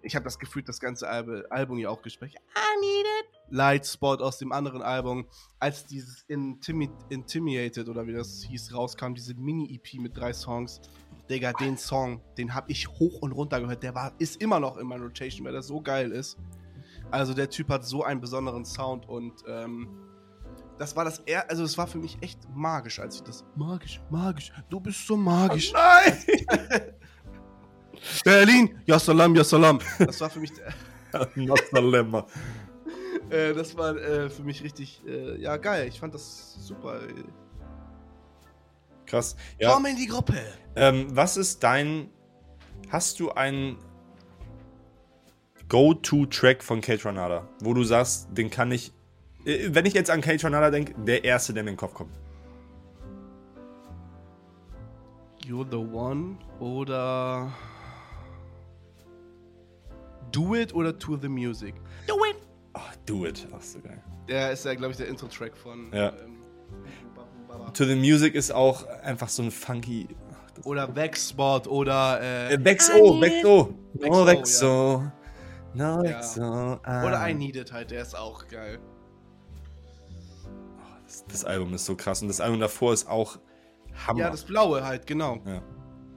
Ich 0.00 0.16
habe 0.16 0.24
das 0.24 0.38
Gefühl, 0.38 0.62
das 0.62 0.80
ganze 0.80 1.08
Albe, 1.08 1.46
Album 1.50 1.78
ja 1.78 1.90
auch 1.90 2.02
gespielt. 2.02 2.32
I 2.34 2.80
need 2.80 3.06
it. 3.20 3.32
Light 3.50 3.86
Spot 3.86 4.16
aus 4.16 4.38
dem 4.38 4.50
anderen 4.50 4.82
Album, 4.82 5.26
als 5.60 5.86
dieses 5.86 6.22
Intimi 6.22 6.90
Intimiated 7.10 7.88
oder 7.88 8.06
wie 8.06 8.14
das 8.14 8.42
hieß, 8.42 8.74
rauskam, 8.74 9.14
diese 9.14 9.34
Mini-EP 9.34 10.00
mit 10.00 10.16
drei 10.16 10.32
Songs. 10.32 10.80
Digga, 11.30 11.52
den 11.52 11.76
Song, 11.76 12.20
den 12.36 12.54
habe 12.54 12.70
ich 12.70 12.88
hoch 12.88 13.20
und 13.20 13.32
runter 13.32 13.60
gehört. 13.60 13.82
Der 13.82 13.94
war, 13.94 14.12
ist 14.18 14.40
immer 14.40 14.60
noch 14.60 14.76
in 14.76 14.86
meiner 14.86 15.04
Rotation, 15.04 15.46
weil 15.46 15.52
der 15.52 15.62
so 15.62 15.80
geil 15.80 16.10
ist. 16.12 16.38
Also 17.10 17.34
der 17.34 17.48
Typ 17.48 17.68
hat 17.68 17.84
so 17.84 18.02
einen 18.04 18.20
besonderen 18.20 18.64
Sound 18.64 19.08
und 19.08 19.32
ähm, 19.46 19.88
das 20.78 20.96
war 20.96 21.04
das 21.04 21.18
er 21.20 21.48
also 21.50 21.62
es 21.62 21.76
war 21.76 21.86
für 21.86 21.98
mich 21.98 22.16
echt 22.22 22.38
magisch, 22.54 22.98
als 22.98 23.16
ich 23.16 23.22
das 23.22 23.44
magisch, 23.54 24.00
magisch, 24.10 24.52
du 24.70 24.80
bist 24.80 25.06
so 25.06 25.16
magisch. 25.16 25.72
nein! 25.72 26.18
Berlin, 28.24 28.78
ja 28.86 28.98
salam, 28.98 29.34
ja 29.34 29.44
salam. 29.44 29.78
Das 29.98 30.20
war 30.20 30.30
für 30.30 30.40
mich 30.40 30.52
Nostalema. 31.34 32.26
äh, 33.30 33.52
das 33.52 33.76
war 33.76 33.96
äh, 33.96 34.30
für 34.30 34.42
mich 34.42 34.62
richtig 34.62 35.02
äh, 35.06 35.40
ja 35.40 35.56
geil. 35.56 35.88
Ich 35.88 36.00
fand 36.00 36.14
das 36.14 36.56
super. 36.66 37.00
ey. 37.02 37.24
Krass. 39.12 39.36
Ja. 39.58 39.74
Komm 39.74 39.84
in 39.84 39.96
die 39.96 40.06
Gruppe. 40.06 40.40
Ähm, 40.74 41.14
was 41.14 41.36
ist 41.36 41.62
dein 41.62 42.08
Hast 42.88 43.20
du 43.20 43.30
einen 43.30 43.76
Go-To-Track 45.68 46.62
von 46.62 46.80
Kate 46.80 47.04
Ranada, 47.04 47.46
wo 47.60 47.74
du 47.74 47.84
sagst, 47.84 48.28
den 48.30 48.48
kann 48.48 48.72
ich, 48.72 48.90
äh, 49.44 49.68
wenn 49.72 49.84
ich 49.84 49.92
jetzt 49.92 50.10
an 50.10 50.22
Kate 50.22 50.42
Ranada 50.44 50.70
denke, 50.70 50.94
der 50.94 51.24
erste, 51.24 51.52
der 51.52 51.62
mir 51.62 51.70
in 51.70 51.74
den 51.74 51.78
Kopf 51.78 51.92
kommt? 51.92 52.18
You're 55.44 55.66
the 55.70 55.76
One 55.76 56.38
oder 56.58 57.52
Do 60.30 60.54
It 60.54 60.74
oder 60.74 60.98
To 60.98 61.18
the 61.18 61.28
Music? 61.28 61.74
Do 62.06 62.14
It! 62.24 62.36
Oh, 62.72 62.80
do 63.04 63.26
It, 63.26 63.46
ach 63.52 63.60
so 63.60 63.78
geil. 63.78 64.02
Der 64.26 64.52
ist 64.52 64.64
ja, 64.64 64.74
glaube 64.74 64.92
ich, 64.92 64.96
der 64.96 65.08
Intro-Track 65.08 65.54
von. 65.54 65.92
Ja. 65.92 66.14
Ähm, 66.16 66.41
To 67.74 67.84
the 67.84 67.94
Music 67.94 68.34
ist 68.34 68.52
auch 68.52 68.86
einfach 69.02 69.28
so 69.28 69.42
ein 69.42 69.50
funky. 69.50 70.08
oder 70.64 70.94
Vexspot 70.94 71.66
oder. 71.66 72.20
Äh, 72.20 72.54
Äh, 72.54 72.64
Vexo, 72.64 73.20
Vexo. 73.20 73.74
No 73.94 74.00
Vexo, 74.00 74.26
Vexo. 74.26 75.12
No 75.74 75.84
Ja. 75.84 76.02
Vexo. 76.02 76.42
ah. 76.82 77.04
Oder 77.06 77.28
I 77.28 77.34
Need 77.34 77.56
It 77.56 77.72
halt, 77.72 77.90
der 77.90 78.02
ist 78.02 78.14
auch 78.14 78.46
geil. 78.48 78.78
Das, 81.06 81.24
das 81.26 81.44
Album 81.44 81.72
ist 81.74 81.84
so 81.86 81.94
krass 81.96 82.20
und 82.22 82.28
das 82.28 82.40
Album 82.40 82.60
davor 82.60 82.92
ist 82.92 83.08
auch 83.08 83.38
Hammer. 84.06 84.20
Ja, 84.20 84.30
das 84.30 84.44
Blaue 84.44 84.84
halt, 84.84 85.06
genau. 85.06 85.38
Ja. 85.46 85.62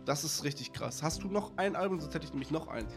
Das 0.05 0.23
ist 0.23 0.43
richtig 0.43 0.71
krass. 0.73 1.01
Hast 1.03 1.23
du 1.23 1.27
noch 1.29 1.51
ein 1.57 1.75
Album? 1.75 1.99
Sonst 1.99 2.13
hätte 2.13 2.25
ich 2.25 2.31
nämlich 2.31 2.51
noch 2.51 2.67
eins. 2.67 2.93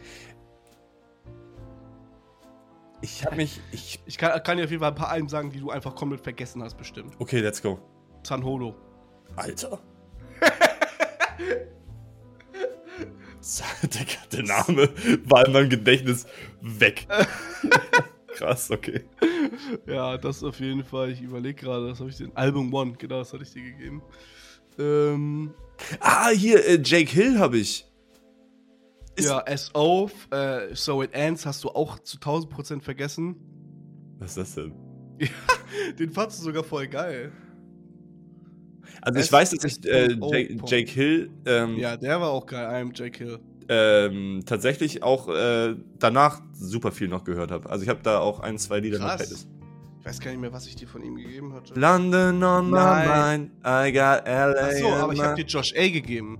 Ich 3.01 3.25
hab 3.25 3.35
mich. 3.35 3.61
Ich, 3.71 3.99
Ich 4.05 4.17
kann, 4.17 4.41
kann 4.43 4.57
dir 4.57 4.65
auf 4.65 4.69
jeden 4.71 4.81
Fall 4.81 4.91
ein 4.91 4.95
paar 4.95 5.09
Alben 5.09 5.29
sagen, 5.29 5.49
die 5.51 5.59
du 5.59 5.69
einfach 5.69 5.95
komplett 5.95 6.21
vergessen 6.21 6.61
hast, 6.61 6.77
bestimmt. 6.77 7.15
okay, 7.19 7.39
let's 7.39 7.61
go. 7.61 7.79
Sanholo. 8.23 8.75
Alter. 9.35 9.79
Digga, 13.83 14.19
der 14.31 14.43
Name 14.43 14.89
war 15.25 15.45
in 15.47 15.53
meinem 15.53 15.69
Gedächtnis 15.69 16.25
weg. 16.61 17.07
Krass, 18.35 18.69
okay. 18.69 19.05
Ja, 19.85 20.17
das 20.17 20.43
auf 20.43 20.59
jeden 20.59 20.83
Fall. 20.83 21.11
Ich 21.11 21.21
überlege 21.21 21.55
gerade, 21.61 21.87
das 21.89 21.99
habe 21.99 22.09
ich 22.09 22.17
den 22.17 22.35
Album 22.35 22.73
One, 22.73 22.93
genau, 22.97 23.19
das 23.19 23.33
hatte 23.33 23.43
ich 23.43 23.51
dir 23.51 23.63
gegeben. 23.63 24.01
Ähm, 24.77 25.53
Ah, 25.99 26.29
hier, 26.29 26.65
äh, 26.65 26.79
Jake 26.83 27.09
Hill 27.11 27.39
habe 27.39 27.57
ich. 27.57 27.85
ja, 29.17 29.43
SO, 29.57 30.09
äh, 30.31 30.73
So 30.75 31.01
It 31.03 31.13
Ends 31.13 31.45
hast 31.45 31.63
du 31.63 31.69
auch 31.69 31.99
zu 31.99 32.17
1000% 32.17 32.81
vergessen. 32.81 33.35
Was 34.19 34.31
ist 34.31 34.37
das 34.37 34.55
denn? 34.55 34.73
Den 35.99 36.09
fandst 36.11 36.39
du 36.39 36.43
sogar 36.43 36.63
voll 36.63 36.87
geil. 36.87 37.31
Also 39.01 39.19
ich 39.19 39.31
weiß, 39.31 39.51
dass 39.51 39.63
ich 39.63 39.85
äh, 39.85 40.13
Jake. 40.19 40.57
Jake 40.65 40.91
Hill 40.91 41.29
ähm, 41.45 41.77
Ja, 41.77 41.97
der 41.97 42.19
war 42.21 42.29
auch 42.29 42.45
geil, 42.45 42.63
I 42.71 42.81
am 42.81 42.91
Jake 42.93 43.17
Hill. 43.23 43.39
ähm, 43.69 44.41
tatsächlich 44.45 45.03
auch 45.03 45.27
äh, 45.29 45.75
danach 45.99 46.41
super 46.53 46.91
viel 46.91 47.07
noch 47.07 47.23
gehört 47.23 47.51
habe. 47.51 47.69
Also 47.69 47.83
ich 47.83 47.89
habe 47.89 48.01
da 48.03 48.19
auch 48.19 48.39
ein, 48.39 48.57
zwei 48.57 48.79
Lieder 48.79 48.99
noch 48.99 49.07
Krass. 49.07 49.17
Playlist. 49.17 49.47
Ich 49.99 50.05
weiß 50.05 50.19
gar 50.21 50.31
nicht 50.31 50.39
mehr, 50.39 50.53
was 50.53 50.65
ich 50.65 50.75
dir 50.75 50.87
von 50.87 51.03
ihm 51.03 51.15
gegeben 51.15 51.53
hatte. 51.53 51.73
London 51.79 52.41
on 52.43 52.69
my 52.69 52.77
Nein. 52.77 53.41
mind, 53.41 53.51
I 53.65 53.91
got 53.91 54.25
LA. 54.25 54.67
Achso, 54.67 54.93
aber 54.95 55.13
ich 55.13 55.19
habe 55.21 55.31
my- 55.35 55.43
dir 55.43 55.45
Josh 55.45 55.73
A 55.77 55.87
gegeben. 55.89 56.39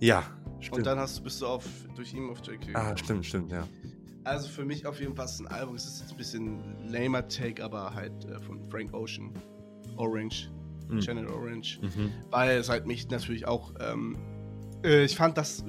Ja, 0.00 0.24
stimmt. 0.60 0.78
Und 0.78 0.86
dann 0.86 0.98
hast 0.98 1.18
du, 1.18 1.22
bist 1.22 1.40
du 1.42 1.46
auf, 1.46 1.64
durch 1.94 2.12
ihn 2.14 2.28
auf 2.30 2.38
Jake 2.44 2.64
Hill. 2.66 2.74
ah, 2.76 2.96
stimmt, 2.96 3.26
stimmt, 3.26 3.52
ja. 3.52 3.68
Also 4.24 4.48
für 4.48 4.64
mich 4.64 4.86
auf 4.86 4.98
jeden 5.00 5.14
Fall 5.14 5.26
ist 5.26 5.32
es 5.34 5.40
ein 5.40 5.48
Album. 5.48 5.74
Es 5.76 5.84
ist 5.84 6.00
jetzt 6.00 6.12
ein 6.12 6.16
bisschen 6.16 6.60
lamer 6.88 7.26
Take, 7.28 7.62
aber 7.62 7.92
halt 7.94 8.12
äh, 8.24 8.38
von 8.40 8.60
Frank 8.70 8.94
Ocean. 8.94 9.32
Orange. 9.96 10.50
Mhm. 10.96 11.00
Channel 11.00 11.26
Orange. 11.28 11.80
Mhm. 11.82 12.10
Weil 12.30 12.58
es 12.58 12.68
halt 12.68 12.86
mich 12.86 13.08
natürlich 13.10 13.46
auch. 13.46 13.72
Ähm, 13.80 14.16
äh, 14.84 15.04
ich 15.04 15.16
fand 15.16 15.36
das. 15.38 15.60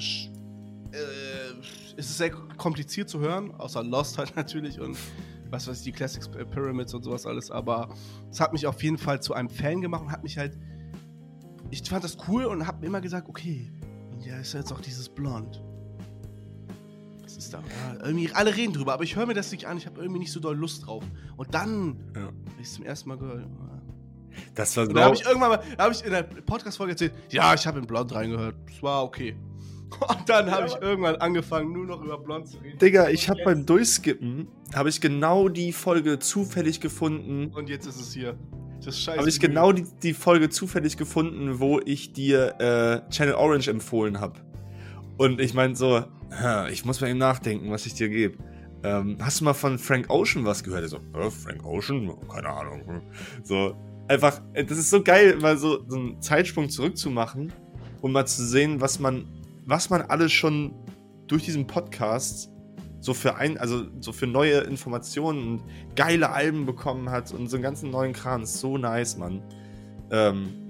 Äh, 0.92 0.98
es 1.98 2.10
ist 2.10 2.18
sehr 2.18 2.32
kompliziert 2.32 3.10
zu 3.10 3.20
hören, 3.20 3.52
außer 3.56 3.84
Lost 3.84 4.18
halt 4.18 4.36
natürlich 4.36 4.80
und 4.80 4.98
was 5.50 5.68
weiß 5.68 5.78
ich, 5.80 5.84
die 5.84 5.92
Classics 5.92 6.28
äh, 6.36 6.46
Pyramids 6.46 6.94
und 6.94 7.04
sowas 7.04 7.26
alles. 7.26 7.52
Aber 7.52 7.90
es 8.32 8.40
hat 8.40 8.54
mich 8.54 8.66
auf 8.66 8.82
jeden 8.84 8.98
Fall 8.98 9.22
zu 9.22 9.34
einem 9.34 9.50
Fan 9.50 9.82
gemacht 9.82 10.04
und 10.04 10.12
hat 10.12 10.24
mich 10.24 10.38
halt. 10.38 10.58
Ich 11.70 11.82
fand 11.90 12.04
das 12.04 12.18
cool 12.28 12.46
und 12.46 12.68
hab 12.68 12.82
mir 12.82 12.88
immer 12.88 13.02
gesagt, 13.02 13.28
okay, 13.30 13.72
ja, 14.24 14.38
ist 14.38 14.54
ja 14.54 14.60
jetzt 14.60 14.72
auch 14.72 14.82
dieses 14.82 15.10
Blond. 15.10 15.64
Was 17.24 17.38
ist 17.38 17.54
da? 17.54 17.60
Ja, 17.60 18.06
irgendwie, 18.06 18.32
alle 18.34 18.56
reden 18.56 18.74
drüber, 18.74 18.94
aber 18.94 19.04
ich 19.04 19.16
höre 19.16 19.26
mir 19.26 19.34
das 19.34 19.52
nicht 19.52 19.66
an, 19.66 19.78
ich 19.78 19.86
habe 19.88 20.00
irgendwie 20.00 20.20
nicht 20.20 20.32
so 20.32 20.40
doll 20.40 20.56
Lust 20.56 20.86
drauf. 20.86 21.04
Und 21.38 21.54
dann, 21.56 22.12
Ja. 22.16 22.30
ich 22.60 22.68
es 22.68 22.74
zum 22.74 22.86
ersten 22.86 23.10
Mal 23.10 23.18
gehört. 23.18 23.48
Das 24.56 24.76
war 24.78 24.88
Und 24.88 24.94
da 24.96 25.06
habe 25.06 25.16
genau. 25.16 25.22
ich 25.22 25.28
irgendwann 25.28 25.50
mal, 25.52 25.64
da 25.78 25.84
habe 25.84 25.94
ich 25.94 26.04
in 26.04 26.12
der 26.12 26.24
Podcast-Folge 26.24 26.94
erzählt, 26.94 27.14
ja, 27.30 27.54
ich 27.54 27.66
habe 27.66 27.80
in 27.80 27.86
Blond 27.86 28.14
reingehört. 28.14 28.56
Es 28.70 28.82
war 28.82 29.04
okay. 29.04 29.36
Und 30.08 30.28
dann 30.28 30.50
habe 30.50 30.68
ich 30.68 30.76
irgendwann 30.82 31.16
angefangen, 31.18 31.72
nur 31.72 31.86
noch 31.86 32.02
über 32.02 32.18
Blond 32.18 32.48
zu 32.48 32.58
reden. 32.58 32.78
Digga, 32.80 33.10
ich 33.10 33.30
habe 33.30 33.42
beim 33.46 33.66
Durchskippen, 33.66 34.48
habe 34.74 34.90
ich 34.90 35.02
genau 35.02 35.50
die 35.50 35.72
Folge 35.72 36.20
zufällig 36.20 36.80
gefunden. 36.80 37.52
Und 37.54 37.70
jetzt 37.70 37.86
ist 37.86 38.00
es 38.00 38.14
hier. 38.14 38.38
Das 38.78 38.96
ist 38.96 39.02
scheiße. 39.04 39.20
Habe 39.20 39.30
ich 39.30 39.40
genau 39.40 39.72
die, 39.72 39.86
die 40.02 40.14
Folge 40.14 40.50
zufällig 40.50 40.98
gefunden, 40.98 41.60
wo 41.60 41.80
ich 41.86 42.12
dir 42.14 42.56
äh, 42.60 43.10
Channel 43.12 43.36
Orange 43.36 43.70
empfohlen 43.70 44.20
habe. 44.20 44.40
Und 45.18 45.40
ich 45.40 45.54
meine 45.54 45.76
so, 45.76 46.04
"Ha, 46.32 46.68
ich 46.70 46.86
muss 46.86 47.00
mal 47.00 47.10
eben 47.10 47.20
nachdenken, 47.20 47.72
was 47.72 47.86
ich 47.86 47.94
dir 47.94 48.10
gebe. 48.10 48.38
Ähm, 48.84 49.18
hast 49.22 49.40
du 49.40 49.46
mal 49.46 49.54
von 49.54 49.80
Frank 49.80 50.10
Ocean 50.10 50.44
was 50.44 50.64
gehört? 50.64 50.82
Er 50.84 50.90
so, 50.90 50.98
"Hä, 50.98 51.30
Frank 51.30 51.64
Ocean? 51.66 52.12
Keine 52.28 52.50
Ahnung. 52.50 53.04
So, 53.44 53.76
einfach, 54.08 54.42
äh, 54.54 54.64
das 54.64 54.78
ist 54.78 54.90
so 54.90 55.04
geil, 55.04 55.38
mal 55.38 55.58
so, 55.58 55.84
so 55.88 55.98
einen 55.98 56.22
Zeitsprung 56.22 56.70
zurückzumachen 56.70 57.52
und 58.02 58.12
mal 58.12 58.26
zu 58.26 58.46
sehen, 58.46 58.82
was 58.82 59.00
man, 59.00 59.26
was 59.66 59.90
man 59.90 60.02
alles 60.02 60.32
schon 60.32 60.74
durch 61.28 61.44
diesen 61.44 61.68
Podcast 61.68 62.50
so 63.00 63.14
für 63.14 63.36
ein, 63.36 63.58
also 63.58 63.86
so 64.00 64.14
für 64.14 64.28
neue 64.28 64.60
Informationen 64.62 65.48
und 65.48 65.64
geile 65.96 66.30
Alben 66.30 66.66
bekommen 66.66 67.10
hat 67.10 67.34
und 67.34 67.50
so 67.50 67.58
einen 67.58 67.64
ganzen 67.64 67.92
neuen. 67.92 68.14
Ist 68.42 68.60
so 68.60 68.78
nice, 68.78 69.18
Mann. 69.18 69.42
Ähm, 70.10 70.64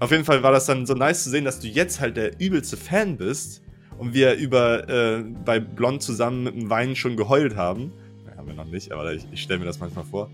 auf 0.00 0.10
jeden 0.10 0.24
Fall 0.24 0.42
war 0.42 0.50
das 0.50 0.66
dann 0.66 0.84
so 0.84 0.94
nice 0.94 1.24
zu 1.24 1.30
sehen, 1.30 1.44
dass 1.44 1.60
du 1.60 1.68
jetzt 1.68 2.00
halt 2.00 2.16
der 2.16 2.40
übelste 2.40 2.76
Fan 2.76 3.16
bist 3.16 3.62
und 3.98 4.14
wir 4.14 4.34
über 4.34 4.88
äh, 4.88 5.22
bei 5.44 5.60
Blond 5.60 6.02
zusammen 6.02 6.44
mit 6.44 6.54
dem 6.54 6.70
Wein 6.70 6.96
schon 6.96 7.16
geheult 7.16 7.54
haben. 7.54 7.92
Ja, 8.26 8.36
haben 8.36 8.48
wir 8.48 8.54
noch 8.54 8.64
nicht, 8.64 8.90
aber 8.90 9.12
ich, 9.12 9.26
ich 9.30 9.42
stelle 9.42 9.60
mir 9.60 9.66
das 9.66 9.78
manchmal 9.78 10.04
vor. 10.04 10.30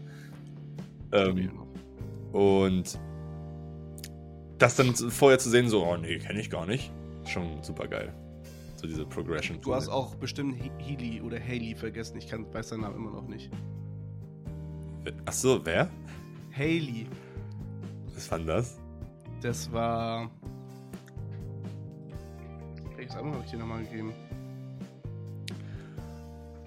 Ähm, 1.13 1.51
und 2.37 2.99
das 4.59 4.77
dann 4.77 4.95
vorher 4.95 5.39
zu 5.39 5.49
sehen, 5.51 5.69
so, 5.69 5.85
oh 5.87 5.97
nee, 5.97 6.19
kenne 6.19 6.41
ich 6.41 6.51
gar 6.51 6.67
nicht, 6.67 6.93
schon 7.27 7.63
super 7.63 7.89
geil. 7.89 8.13
So 8.77 8.87
diese 8.87 9.07
Progression. 9.07 9.59
Du 9.63 9.75
hast 9.75 9.89
auch 9.89 10.15
bestimmt 10.17 10.57
He- 10.63 10.71
Healy 10.79 11.23
oder 11.23 11.41
Haley 11.41 11.75
vergessen. 11.75 12.19
Ich 12.19 12.29
kann, 12.29 12.53
weiß 12.53 12.69
seinen 12.69 12.83
Namen 12.83 12.97
immer 12.97 13.11
noch 13.11 13.27
nicht. 13.27 13.51
Achso, 15.25 15.61
wer? 15.65 15.89
Haley. 16.55 17.07
Was 18.15 18.31
war 18.31 18.39
denn 18.39 18.47
das? 18.49 18.79
Das 19.41 19.73
war. 19.73 20.31
Welches 22.97 23.17
Album 23.17 23.33
habe 23.35 23.45
ich 23.45 23.51
dir 23.51 23.59
nochmal 23.59 23.85
gegeben? 23.85 24.13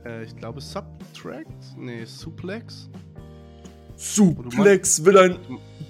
Äh, 0.06 0.24
ich 0.24 0.36
glaube 0.36 0.62
Subtract? 0.62 1.46
Nee, 1.78 2.06
Suplex? 2.06 2.90
Suplex 4.00 5.04
will 5.04 5.18
ein 5.18 5.38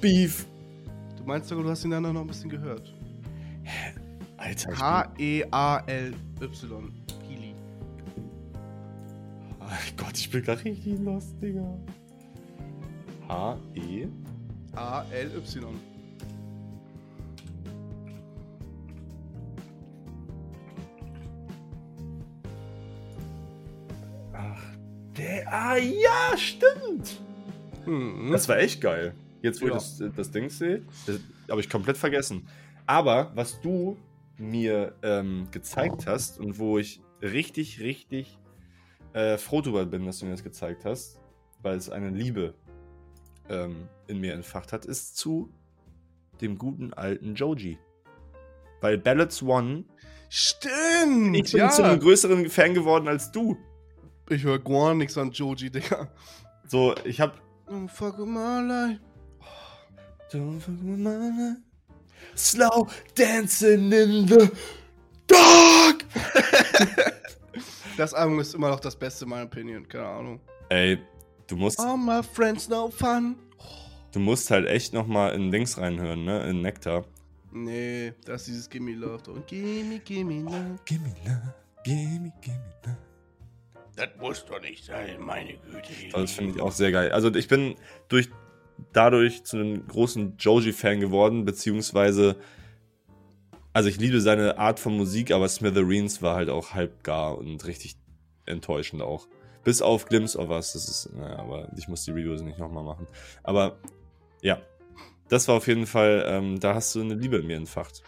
Beef. 0.01 0.47
Du 1.15 1.23
meinst 1.25 1.47
sogar, 1.47 1.63
du 1.63 1.69
hast 1.69 1.85
ihn 1.85 1.91
dann 1.91 2.01
noch 2.01 2.21
ein 2.21 2.25
bisschen 2.25 2.49
gehört. 2.49 2.91
Alter. 4.37 4.79
H-E-A-L-Y. 4.79 6.13
Healy. 7.27 7.53
Ach 9.59 9.91
Gott, 9.95 10.17
ich 10.17 10.31
bin 10.31 10.41
gerade 10.41 10.65
richtig 10.65 10.99
lost, 11.01 11.39
Digga. 11.39 11.77
H-E. 13.27 14.07
A-L-Y. 14.73 15.79
Ach, 24.33 24.63
der. 25.15 25.53
Ah, 25.53 25.75
ja, 25.77 26.35
stimmt. 26.35 27.19
Das 28.31 28.47
war 28.49 28.57
echt 28.59 28.81
geil. 28.81 29.13
Jetzt, 29.41 29.61
wo 29.61 29.67
Ja. 29.67 29.77
ich 29.77 29.97
das, 29.97 30.03
das 30.15 30.31
Ding 30.31 30.49
sehe, 30.49 30.83
habe 31.49 31.61
ich 31.61 31.69
komplett 31.69 31.97
vergessen. 31.97 32.47
Aber 32.85 33.31
was 33.35 33.61
du 33.61 33.97
mir 34.37 34.95
ähm, 35.03 35.47
gezeigt 35.51 36.07
hast 36.07 36.39
und 36.39 36.59
wo 36.59 36.77
ich 36.77 37.01
richtig, 37.21 37.79
richtig 37.79 38.37
äh, 39.13 39.37
froh 39.37 39.61
drüber 39.61 39.85
bin, 39.85 40.05
dass 40.05 40.19
du 40.19 40.25
mir 40.25 40.31
das 40.31 40.43
gezeigt 40.43 40.85
hast, 40.85 41.19
weil 41.61 41.77
es 41.77 41.89
eine 41.89 42.09
Liebe 42.09 42.53
ähm, 43.49 43.87
in 44.07 44.19
mir 44.19 44.33
entfacht 44.33 44.73
hat, 44.73 44.85
ist 44.85 45.17
zu 45.17 45.51
dem 46.41 46.57
guten 46.57 46.93
alten 46.93 47.35
Joji. 47.35 47.77
Weil 48.81 48.97
Ballads 48.97 49.41
One. 49.43 49.83
Stimmt! 50.29 51.35
Ich 51.35 51.51
bin 51.51 51.59
ja. 51.61 51.69
zu 51.69 51.83
einem 51.83 51.99
größeren 51.99 52.49
Fan 52.49 52.73
geworden 52.73 53.07
als 53.07 53.31
du. 53.31 53.57
Ich 54.29 54.43
höre 54.43 54.59
gar 54.59 54.93
nichts 54.93 55.17
an 55.17 55.31
Joji, 55.31 55.69
Digga. 55.71 56.11
So, 56.67 56.93
ich 57.03 57.19
hab. 57.19 57.41
Don't 57.69 57.87
fuck 57.87 58.17
with 58.17 58.27
my 58.27 58.61
life. 58.61 58.99
Don't 60.31 60.59
fuck 60.59 60.75
with 60.81 60.97
my 60.99 61.15
life. 61.15 61.57
Slow 62.35 62.87
dancing 63.15 63.91
in 63.91 64.27
the 64.27 64.51
Dog! 65.27 66.03
das 67.97 68.13
Album 68.13 68.39
ist 68.39 68.55
immer 68.55 68.69
noch 68.69 68.79
das 68.79 68.95
Beste, 68.95 69.25
in 69.25 69.29
meiner 69.29 69.45
Opinion. 69.45 69.87
Keine 69.87 70.07
Ahnung. 70.07 70.39
Ey, 70.69 70.97
du 71.47 71.55
musst, 71.57 71.79
All 71.79 71.97
my 71.97 72.21
friends 72.23 72.67
no 72.69 72.89
fun. 72.89 73.35
du 74.11 74.19
musst 74.19 74.49
halt 74.49 74.67
echt 74.67 74.93
noch 74.93 75.05
mal 75.05 75.33
in 75.33 75.51
Dings 75.51 75.77
reinhören, 75.77 76.25
ne? 76.25 76.49
In 76.49 76.61
Nektar. 76.61 77.05
Nee, 77.51 78.13
das 78.25 78.41
ist 78.41 78.47
dieses 78.47 78.69
Gimme 78.69 78.93
Love. 78.93 79.31
Und 79.31 79.47
Gimme, 79.47 79.99
Gimme 79.99 80.41
Love. 80.41 80.79
Gimme 80.85 81.13
Love, 81.25 81.53
Gimme, 81.83 82.33
Gimme 82.41 82.73
Love. 82.85 82.97
Das 83.99 84.09
muss 84.19 84.45
doch 84.45 84.61
nicht 84.61 84.85
sein, 84.85 85.19
meine 85.19 85.53
Güte. 85.53 85.89
Also 86.13 86.21
das 86.21 86.31
finde 86.31 86.55
ich 86.55 86.61
auch 86.61 86.71
sehr 86.71 86.91
geil. 86.91 87.11
Also 87.11 87.33
ich 87.35 87.47
bin 87.49 87.75
durch 88.07 88.29
dadurch 88.93 89.43
zu 89.43 89.57
einem 89.57 89.87
großen 89.87 90.37
Joji-Fan 90.37 91.01
geworden, 91.01 91.43
beziehungsweise 91.43 92.37
also 93.73 93.89
ich 93.89 93.97
liebe 93.97 94.19
seine 94.19 94.57
Art 94.57 94.79
von 94.79 94.95
Musik, 94.97 95.31
aber 95.31 95.47
Smithereens 95.47 96.21
war 96.21 96.35
halt 96.35 96.49
auch 96.49 96.73
halb 96.73 97.03
gar 97.03 97.37
und 97.37 97.65
richtig 97.65 97.97
enttäuschend 98.45 99.01
auch. 99.01 99.27
Bis 99.63 99.81
auf 99.81 100.05
Glimpse 100.05 100.37
of 100.39 100.49
Us, 100.49 100.73
das 100.73 100.89
ist, 100.89 101.13
naja, 101.15 101.37
aber 101.37 101.69
ich 101.77 101.87
muss 101.87 102.03
die 102.03 102.11
Reviews 102.11 102.41
nicht 102.41 102.57
nochmal 102.57 102.83
machen. 102.83 103.05
Aber 103.43 103.77
ja, 104.41 104.61
das 105.27 105.47
war 105.47 105.55
auf 105.55 105.67
jeden 105.67 105.85
Fall, 105.85 106.25
ähm, 106.27 106.59
da 106.59 106.73
hast 106.73 106.95
du 106.95 107.01
eine 107.01 107.13
Liebe 107.13 107.37
in 107.37 107.47
mir 107.47 107.57
entfacht. 107.57 108.01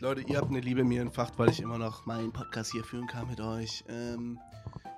Leute, 0.00 0.22
ihr 0.22 0.36
habt 0.36 0.50
eine 0.50 0.60
Liebe 0.60 0.84
mir 0.84 1.02
entfacht, 1.02 1.38
weil 1.38 1.50
ich 1.50 1.60
immer 1.60 1.78
noch 1.78 2.06
meinen 2.06 2.32
Podcast 2.32 2.72
hier 2.72 2.84
führen 2.84 3.06
kann 3.06 3.28
mit 3.28 3.40
euch. 3.40 3.84
Ähm, 3.88 4.38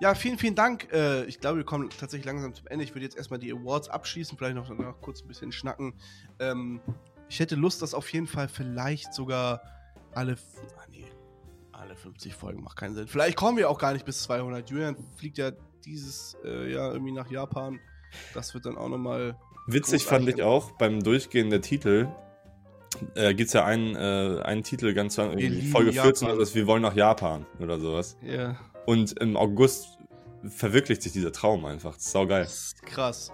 ja, 0.01 0.15
vielen, 0.15 0.39
vielen 0.39 0.55
Dank. 0.55 0.93
Äh, 0.93 1.25
ich 1.25 1.41
glaube, 1.41 1.59
wir 1.59 1.65
kommen 1.65 1.91
tatsächlich 1.91 2.27
langsam 2.27 2.55
zum 2.55 2.66
Ende. 2.69 2.85
Ich 2.85 2.95
würde 2.95 3.05
jetzt 3.05 3.16
erstmal 3.16 3.39
die 3.39 3.53
Awards 3.53 3.89
abschließen, 3.89 4.39
vielleicht 4.39 4.55
noch 4.55 4.69
danach 4.69 5.01
kurz 5.01 5.23
ein 5.23 5.29
bisschen 5.29 5.53
schnacken. 5.53 5.95
Ähm, 6.39 6.81
ich 7.29 7.41
hätte 7.41 7.57
Lust, 7.57 7.83
dass 7.83 7.95
auf 7.95 8.11
jeden 8.12 8.27
Fall 8.27 8.49
vielleicht 8.49 9.12
sogar 9.12 9.62
alle. 10.15 10.37
Ah, 10.79 10.85
nee. 10.91 11.07
Alle 11.73 11.97
50 11.97 12.35
Folgen 12.35 12.62
macht 12.62 12.77
keinen 12.77 12.95
Sinn. 12.95 13.07
Vielleicht 13.07 13.37
kommen 13.37 13.57
wir 13.57 13.69
auch 13.70 13.79
gar 13.79 13.93
nicht 13.93 14.05
bis 14.05 14.23
200. 14.23 14.69
Julian 14.70 14.97
fliegt 15.16 15.39
ja 15.39 15.53
dieses 15.85 16.37
äh, 16.45 16.73
Jahr 16.73 16.93
irgendwie 16.93 17.12
nach 17.12 17.31
Japan. 17.31 17.81
Das 18.35 18.55
wird 18.55 18.66
dann 18.66 18.77
auch 18.77 18.89
nochmal. 18.89 19.37
Witzig 19.66 20.05
fand 20.05 20.29
ich 20.29 20.43
auch 20.43 20.73
beim 20.73 21.03
Durchgehen 21.03 21.51
der 21.51 21.61
Titel. 21.61 22.09
Äh, 23.15 23.35
gibt 23.35 23.49
es 23.49 23.53
ja 23.53 23.65
einen, 23.65 23.95
äh, 23.95 24.43
einen 24.43 24.62
Titel 24.62 24.95
ganz 24.95 25.16
lang, 25.19 25.31
Folge 25.70 25.93
14 25.93 25.93
Japan. 25.93 26.29
oder 26.31 26.39
das 26.39 26.55
Wir 26.55 26.66
wollen 26.66 26.83
nach 26.83 26.95
Japan 26.95 27.47
oder 27.61 27.79
sowas. 27.79 28.16
Ja. 28.23 28.57
Und 28.86 29.18
im 29.20 29.36
August 29.36 29.98
verwirklicht 30.48 31.02
sich 31.02 31.12
dieser 31.12 31.32
Traum 31.32 31.64
einfach. 31.64 31.94
Das 31.94 32.06
ist 32.06 32.12
saugeil. 32.12 32.48
Krass. 32.86 33.32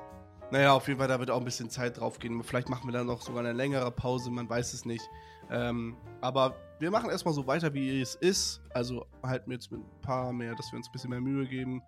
Naja, 0.50 0.72
auf 0.72 0.86
jeden 0.88 0.98
Fall, 0.98 1.08
da 1.08 1.18
wird 1.18 1.30
auch 1.30 1.38
ein 1.38 1.44
bisschen 1.44 1.70
Zeit 1.70 1.98
drauf 1.98 2.18
gehen. 2.18 2.42
Vielleicht 2.42 2.68
machen 2.68 2.86
wir 2.86 2.92
dann 2.92 3.06
noch 3.06 3.22
sogar 3.22 3.40
eine 3.40 3.52
längere 3.52 3.90
Pause, 3.90 4.30
man 4.30 4.48
weiß 4.48 4.72
es 4.72 4.84
nicht. 4.84 5.02
Ähm, 5.50 5.96
aber 6.20 6.54
wir 6.78 6.90
machen 6.90 7.10
erstmal 7.10 7.34
so 7.34 7.46
weiter, 7.46 7.72
wie 7.74 8.00
es 8.00 8.14
ist. 8.14 8.60
Also 8.72 9.06
halten 9.22 9.50
wir 9.50 9.54
jetzt 9.54 9.70
mit 9.70 9.80
ein 9.80 10.00
paar 10.00 10.32
mehr, 10.32 10.54
dass 10.54 10.70
wir 10.72 10.76
uns 10.76 10.88
ein 10.88 10.92
bisschen 10.92 11.10
mehr 11.10 11.20
Mühe 11.20 11.46
geben. 11.46 11.82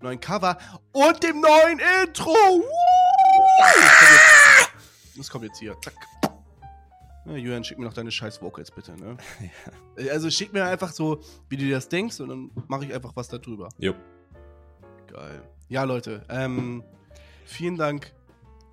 Neuen 0.00 0.20
Cover 0.20 0.58
und 0.92 1.22
dem 1.22 1.40
neuen 1.40 1.80
Intro. 2.04 2.34
Das 3.58 3.74
kommt 3.80 4.10
jetzt, 4.10 5.16
das 5.16 5.30
kommt 5.30 5.44
jetzt 5.44 5.58
hier. 5.58 5.76
Zack. 5.80 6.21
Ja, 7.24 7.36
Julian, 7.36 7.62
schick 7.62 7.78
mir 7.78 7.84
noch 7.84 7.94
deine 7.94 8.10
scheiß 8.10 8.42
Vocals 8.42 8.70
bitte, 8.70 8.96
ne? 8.96 9.16
Also 10.10 10.28
schick 10.30 10.52
mir 10.52 10.64
einfach 10.64 10.90
so, 10.92 11.20
wie 11.48 11.56
du 11.56 11.64
dir 11.64 11.76
das 11.76 11.88
denkst 11.88 12.18
und 12.20 12.28
dann 12.28 12.50
mache 12.68 12.84
ich 12.84 12.92
einfach 12.94 13.14
was 13.14 13.28
darüber. 13.28 13.68
Jo. 13.78 13.94
Geil. 15.06 15.42
Ja, 15.68 15.84
Leute, 15.84 16.24
ähm, 16.28 16.82
vielen 17.44 17.76
Dank 17.76 18.12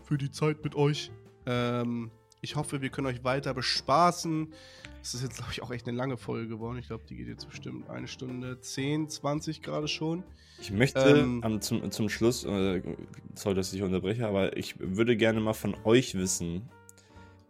für 0.04 0.18
die 0.18 0.32
Zeit 0.32 0.64
mit 0.64 0.74
euch. 0.76 1.12
Ähm, 1.46 2.10
ich 2.42 2.56
hoffe, 2.56 2.82
wir 2.82 2.90
können 2.90 3.08
euch 3.08 3.24
weiter 3.24 3.54
bespaßen. 3.54 4.54
Es 5.02 5.14
ist 5.14 5.22
jetzt, 5.24 5.38
glaube 5.38 5.52
ich, 5.52 5.62
auch 5.62 5.72
echt 5.72 5.88
eine 5.88 5.98
lange 5.98 6.18
Folge 6.18 6.48
geworden. 6.48 6.78
Ich 6.78 6.88
glaube, 6.88 7.04
die 7.08 7.16
geht 7.16 7.28
jetzt 7.28 7.48
bestimmt 7.48 7.90
eine 7.90 8.08
Stunde 8.08 8.60
10, 8.60 9.10
20 9.10 9.62
gerade 9.62 9.88
schon. 9.88 10.24
Ich 10.62 10.72
möchte 10.72 11.00
Ähm, 11.00 11.42
am, 11.44 11.62
zum, 11.62 11.90
zum 11.92 12.10
Schluss, 12.10 12.44
äh, 12.46 12.82
sorry, 13.36 13.56
dass 13.56 13.72
ich 13.74 13.82
unterbreche, 13.82 14.28
aber 14.28 14.58
ich 14.58 14.76
würde 14.80 15.16
gerne 15.16 15.40
mal 15.40 15.54
von 15.54 15.76
euch 15.86 16.16
wissen, 16.16 16.70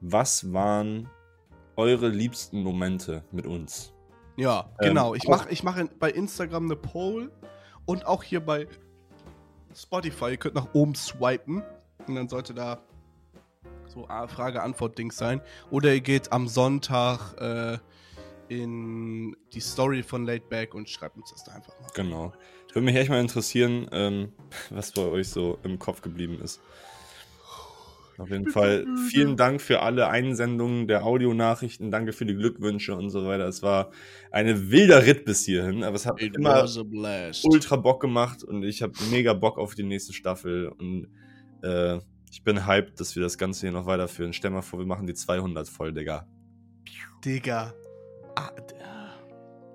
was 0.02 0.52
waren 0.54 1.10
eure 1.76 2.10
liebsten 2.10 2.62
Momente 2.64 3.24
mit 3.32 3.46
uns? 3.46 3.94
Ja, 4.36 4.70
Ähm, 4.82 4.90
genau. 4.90 5.14
Ich 5.16 5.26
auch- 5.26 5.30
mache 5.30 5.50
ich 5.50 5.64
mach 5.64 5.78
bei 6.00 6.12
Instagram 6.12 6.66
eine 6.66 6.76
Poll 6.76 7.32
und 7.86 8.06
auch 8.06 8.24
hier 8.24 8.40
bei 8.40 8.68
Spotify. 9.76 10.32
Ihr 10.32 10.38
könnt 10.38 10.56
nach 10.56 10.74
oben 10.74 10.96
swipen 10.96 11.64
und 12.08 12.16
dann 12.16 12.30
sollte 12.30 12.54
da 12.54 12.80
so 13.88 14.08
Frage-Antwort-Dings 14.08 15.18
sein. 15.18 15.42
Oder 15.72 15.94
ihr 15.94 16.02
geht 16.02 16.32
am 16.32 16.48
Sonntag 16.48 17.34
äh, 17.42 17.78
in 18.48 19.36
die 19.54 19.60
Story 19.60 20.04
von 20.04 20.26
Laidback 20.26 20.74
und 20.74 20.90
schreibt 20.90 21.18
uns 21.18 21.32
das 21.32 21.44
da 21.44 21.54
einfach 21.54 21.80
mal. 21.80 21.90
Genau. 21.94 22.34
Ich 22.68 22.76
würde 22.76 22.86
mich 22.86 22.96
echt 22.96 23.10
mal 23.10 23.20
interessieren, 23.20 23.88
ähm, 23.92 24.34
was 24.70 24.92
bei 24.92 25.04
euch 25.04 25.30
so 25.30 25.58
im 25.64 25.80
Kopf 25.80 26.02
geblieben 26.02 26.40
ist. 26.42 26.62
Auf 28.20 28.30
jeden 28.30 28.50
Fall 28.50 28.86
vielen 29.10 29.38
Dank 29.38 29.62
für 29.62 29.82
alle 29.82 30.10
Einsendungen 30.10 30.88
der 30.88 31.06
Audionachrichten. 31.06 31.90
Danke 31.90 32.12
für 32.12 32.26
die 32.26 32.36
Glückwünsche 32.36 32.94
und 32.96 33.10
so 33.10 33.26
weiter. 33.26 33.48
Es 33.48 33.64
war 33.64 33.92
eine 34.30 34.70
wilder 34.72 35.06
Ritt 35.06 35.24
bis 35.24 35.46
hierhin, 35.46 35.84
aber 35.84 35.96
es 35.96 36.06
hat 36.06 36.22
It 36.22 36.36
immer 36.36 36.64
was 36.64 36.78
a 36.78 36.84
blast. 36.84 37.46
ultra 37.46 37.78
Bock 37.78 38.02
gemacht 38.02 38.44
und 38.44 38.64
ich 38.64 38.82
habe 38.82 38.94
mega 39.10 39.34
Bock 39.34 39.58
auf 39.58 39.74
die 39.74 39.84
nächste 39.84 40.12
Staffel 40.12 40.68
und 40.68 41.08
äh, 41.64 42.00
ich 42.32 42.44
bin 42.44 42.68
hyped, 42.68 43.00
dass 43.00 43.16
wir 43.16 43.24
das 43.24 43.38
Ganze 43.38 43.62
hier 43.62 43.72
noch 43.72 43.86
weiterführen. 43.86 44.34
Stell 44.34 44.52
mal 44.52 44.62
vor, 44.62 44.80
wir 44.80 44.86
machen 44.86 45.08
die 45.08 45.14
200 45.14 45.68
voll, 45.70 45.94
Digga. 45.94 46.28
Digga. 47.24 47.74
Ah, 48.36 48.52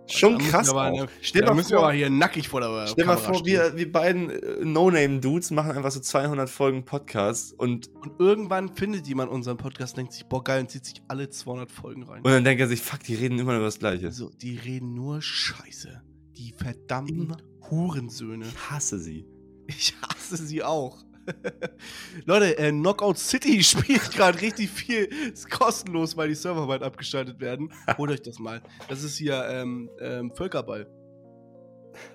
Schon 0.07 0.39
krass 0.39 0.67
wir 0.67 0.73
aber, 0.81 0.93
auch. 0.93 1.01
ne, 1.03 1.09
Stell 1.23 1.41
da 1.43 1.49
mal 1.49 1.55
müssen 1.55 1.71
wir 1.71 1.77
vor- 1.79 1.85
aber 1.89 1.93
hier 1.97 2.11
nackig 2.11 2.49
vor 2.49 2.61
der 2.61 2.87
Stell 2.89 3.05
mal 3.07 3.15
Kamera 3.15 3.33
vor, 3.33 3.39
stehen. 3.41 3.47
wir, 3.55 3.77
wir 3.77 3.93
beiden 3.93 4.31
äh, 4.31 4.65
No-Name-Dudes 4.65 5.51
machen 5.51 5.71
einfach 5.73 5.91
so 5.91 6.01
200 6.01 6.51
Folgen 6.51 6.85
Podcast 6.85 7.53
und, 7.59 7.89
Und 7.95 8.13
irgendwann 8.21 8.75
findet 8.75 9.07
jemand 9.07 9.31
unseren 9.31 9.57
Podcast, 9.57 9.97
denkt 9.97 10.13
sich, 10.13 10.27
boah 10.27 10.45
geil, 10.45 10.61
und 10.61 10.71
zieht 10.71 10.85
sich 10.85 11.03
alle 11.09 11.31
200 11.31 11.71
Folgen 11.71 12.03
rein. 12.05 12.23
und 12.23 12.31
dann 12.31 12.45
denkt 12.45 12.61
er 12.61 12.69
sich, 12.69 12.81
fuck, 12.83 13.01
die 13.05 13.15
reden 13.15 13.39
immer 13.39 13.57
über 13.57 13.65
das 13.65 13.79
Gleiche. 13.79 14.11
So, 14.13 14.31
die 14.31 14.57
reden 14.59 14.95
nur 14.95 15.23
Scheiße. 15.23 16.03
Die 16.37 16.53
verdammten 16.53 17.37
Hurensöhne. 17.71 18.47
Ich 18.47 18.71
hasse 18.71 18.99
sie. 18.99 19.27
Ich 19.67 19.95
hasse 20.03 20.37
sie 20.37 20.63
auch. 20.63 20.99
Leute, 22.27 22.59
äh, 22.59 22.71
Knockout 22.71 23.19
City 23.19 23.63
spielt 23.65 24.11
gerade 24.13 24.41
richtig 24.41 24.71
viel. 24.71 25.05
Ist 25.33 25.51
kostenlos, 25.51 26.17
weil 26.17 26.29
die 26.29 26.35
Server 26.35 26.67
bald 26.67 26.83
abgeschaltet 26.83 27.41
werden. 27.41 27.73
Holt 27.99 28.11
euch 28.11 28.23
das 28.23 28.39
mal. 28.39 28.63
Das 28.89 29.03
ist 29.03 29.17
hier 29.17 29.45
ähm, 29.49 29.91
ähm, 30.01 30.31
Völkerball. 30.35 30.87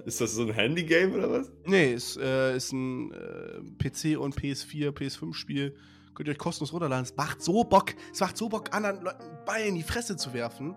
Ist 0.06 0.20
das 0.20 0.34
so 0.34 0.44
ein 0.44 0.54
Handy-Game 0.54 1.14
oder 1.14 1.32
was? 1.32 1.52
Nee, 1.66 1.94
ist, 1.94 2.18
äh, 2.18 2.56
ist 2.56 2.74
ein 2.74 3.12
äh, 3.12 3.62
PC 3.78 4.20
und 4.20 4.36
PS4, 4.36 4.92
PS5-Spiel. 4.92 5.76
Könnt 6.14 6.28
ihr 6.28 6.34
euch 6.34 6.38
kostenlos 6.38 6.74
runterladen. 6.74 7.06
Es 7.06 7.16
macht 7.16 7.42
so 7.42 7.64
Bock. 7.64 7.94
Es 8.12 8.20
macht 8.20 8.36
so 8.38 8.50
Bock, 8.50 8.74
anderen 8.74 9.02
Leuten 9.02 9.24
Ball 9.46 9.62
in 9.62 9.76
die 9.76 9.84
Fresse 9.84 10.18
zu 10.18 10.34
werfen. 10.34 10.76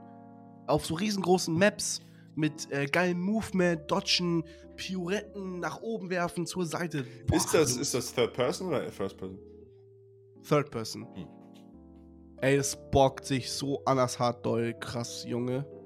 Auf 0.67 0.87
so 0.87 0.95
riesengroßen 0.95 1.55
Maps. 1.55 2.01
Mit 2.35 2.71
äh, 2.71 2.87
geilem 2.87 3.21
Movement, 3.21 3.91
Dodgen, 3.91 4.45
Pirouetten, 4.77 5.61
nach 5.61 5.81
oben 5.81 6.11
werfen, 6.11 6.47
zur 6.47 6.67
Seite. 6.67 7.05
Boah, 7.27 7.37
Ist 7.37 7.53
das, 7.53 7.77
ist 7.77 7.95
das 7.95 8.15
Third 8.15 8.33
Person 8.33 8.69
oder 8.69 8.91
First 8.91 9.17
Person? 9.17 9.39
Third 10.47 10.71
Person. 10.71 11.07
Hm. 11.15 11.27
Ey, 12.39 12.57
das 12.57 12.77
bockt 12.91 13.25
sich 13.25 13.51
so 13.51 13.85
anders 13.85 14.19
hart 14.19 14.45
doll. 14.45 14.75
Krass, 14.79 15.25
Junge. 15.27 15.67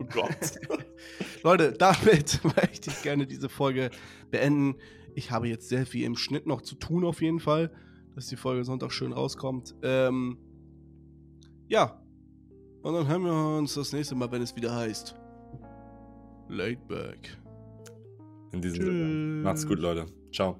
Oh 0.00 0.04
Gott. 0.04 0.60
Leute, 1.42 1.72
damit 1.72 2.40
möchte 2.56 2.90
ich 2.90 3.02
gerne 3.02 3.26
diese 3.26 3.48
Folge 3.48 3.90
beenden. 4.30 4.76
Ich 5.14 5.32
habe 5.32 5.48
jetzt 5.48 5.68
sehr 5.68 5.86
viel 5.86 6.04
im 6.04 6.16
Schnitt 6.16 6.46
noch 6.46 6.62
zu 6.62 6.76
tun, 6.76 7.04
auf 7.04 7.20
jeden 7.20 7.40
Fall, 7.40 7.72
dass 8.14 8.28
die 8.28 8.36
Folge 8.36 8.64
Sonntag 8.64 8.92
schön 8.92 9.12
rauskommt. 9.12 9.74
Ähm, 9.82 10.38
ja. 11.66 12.00
Und 12.82 12.94
dann 12.94 13.08
hören 13.08 13.24
wir 13.24 13.58
uns 13.58 13.74
das 13.74 13.92
nächste 13.92 14.14
Mal, 14.14 14.30
wenn 14.30 14.42
es 14.42 14.54
wieder 14.54 14.72
heißt. 14.74 15.16
Laid 16.48 16.86
back. 16.86 17.36
In 18.52 18.62
diesem 18.62 18.82
Sinne. 18.82 19.42
Macht's 19.42 19.66
gut, 19.66 19.78
Leute. 19.78 20.06
Ciao. 20.32 20.58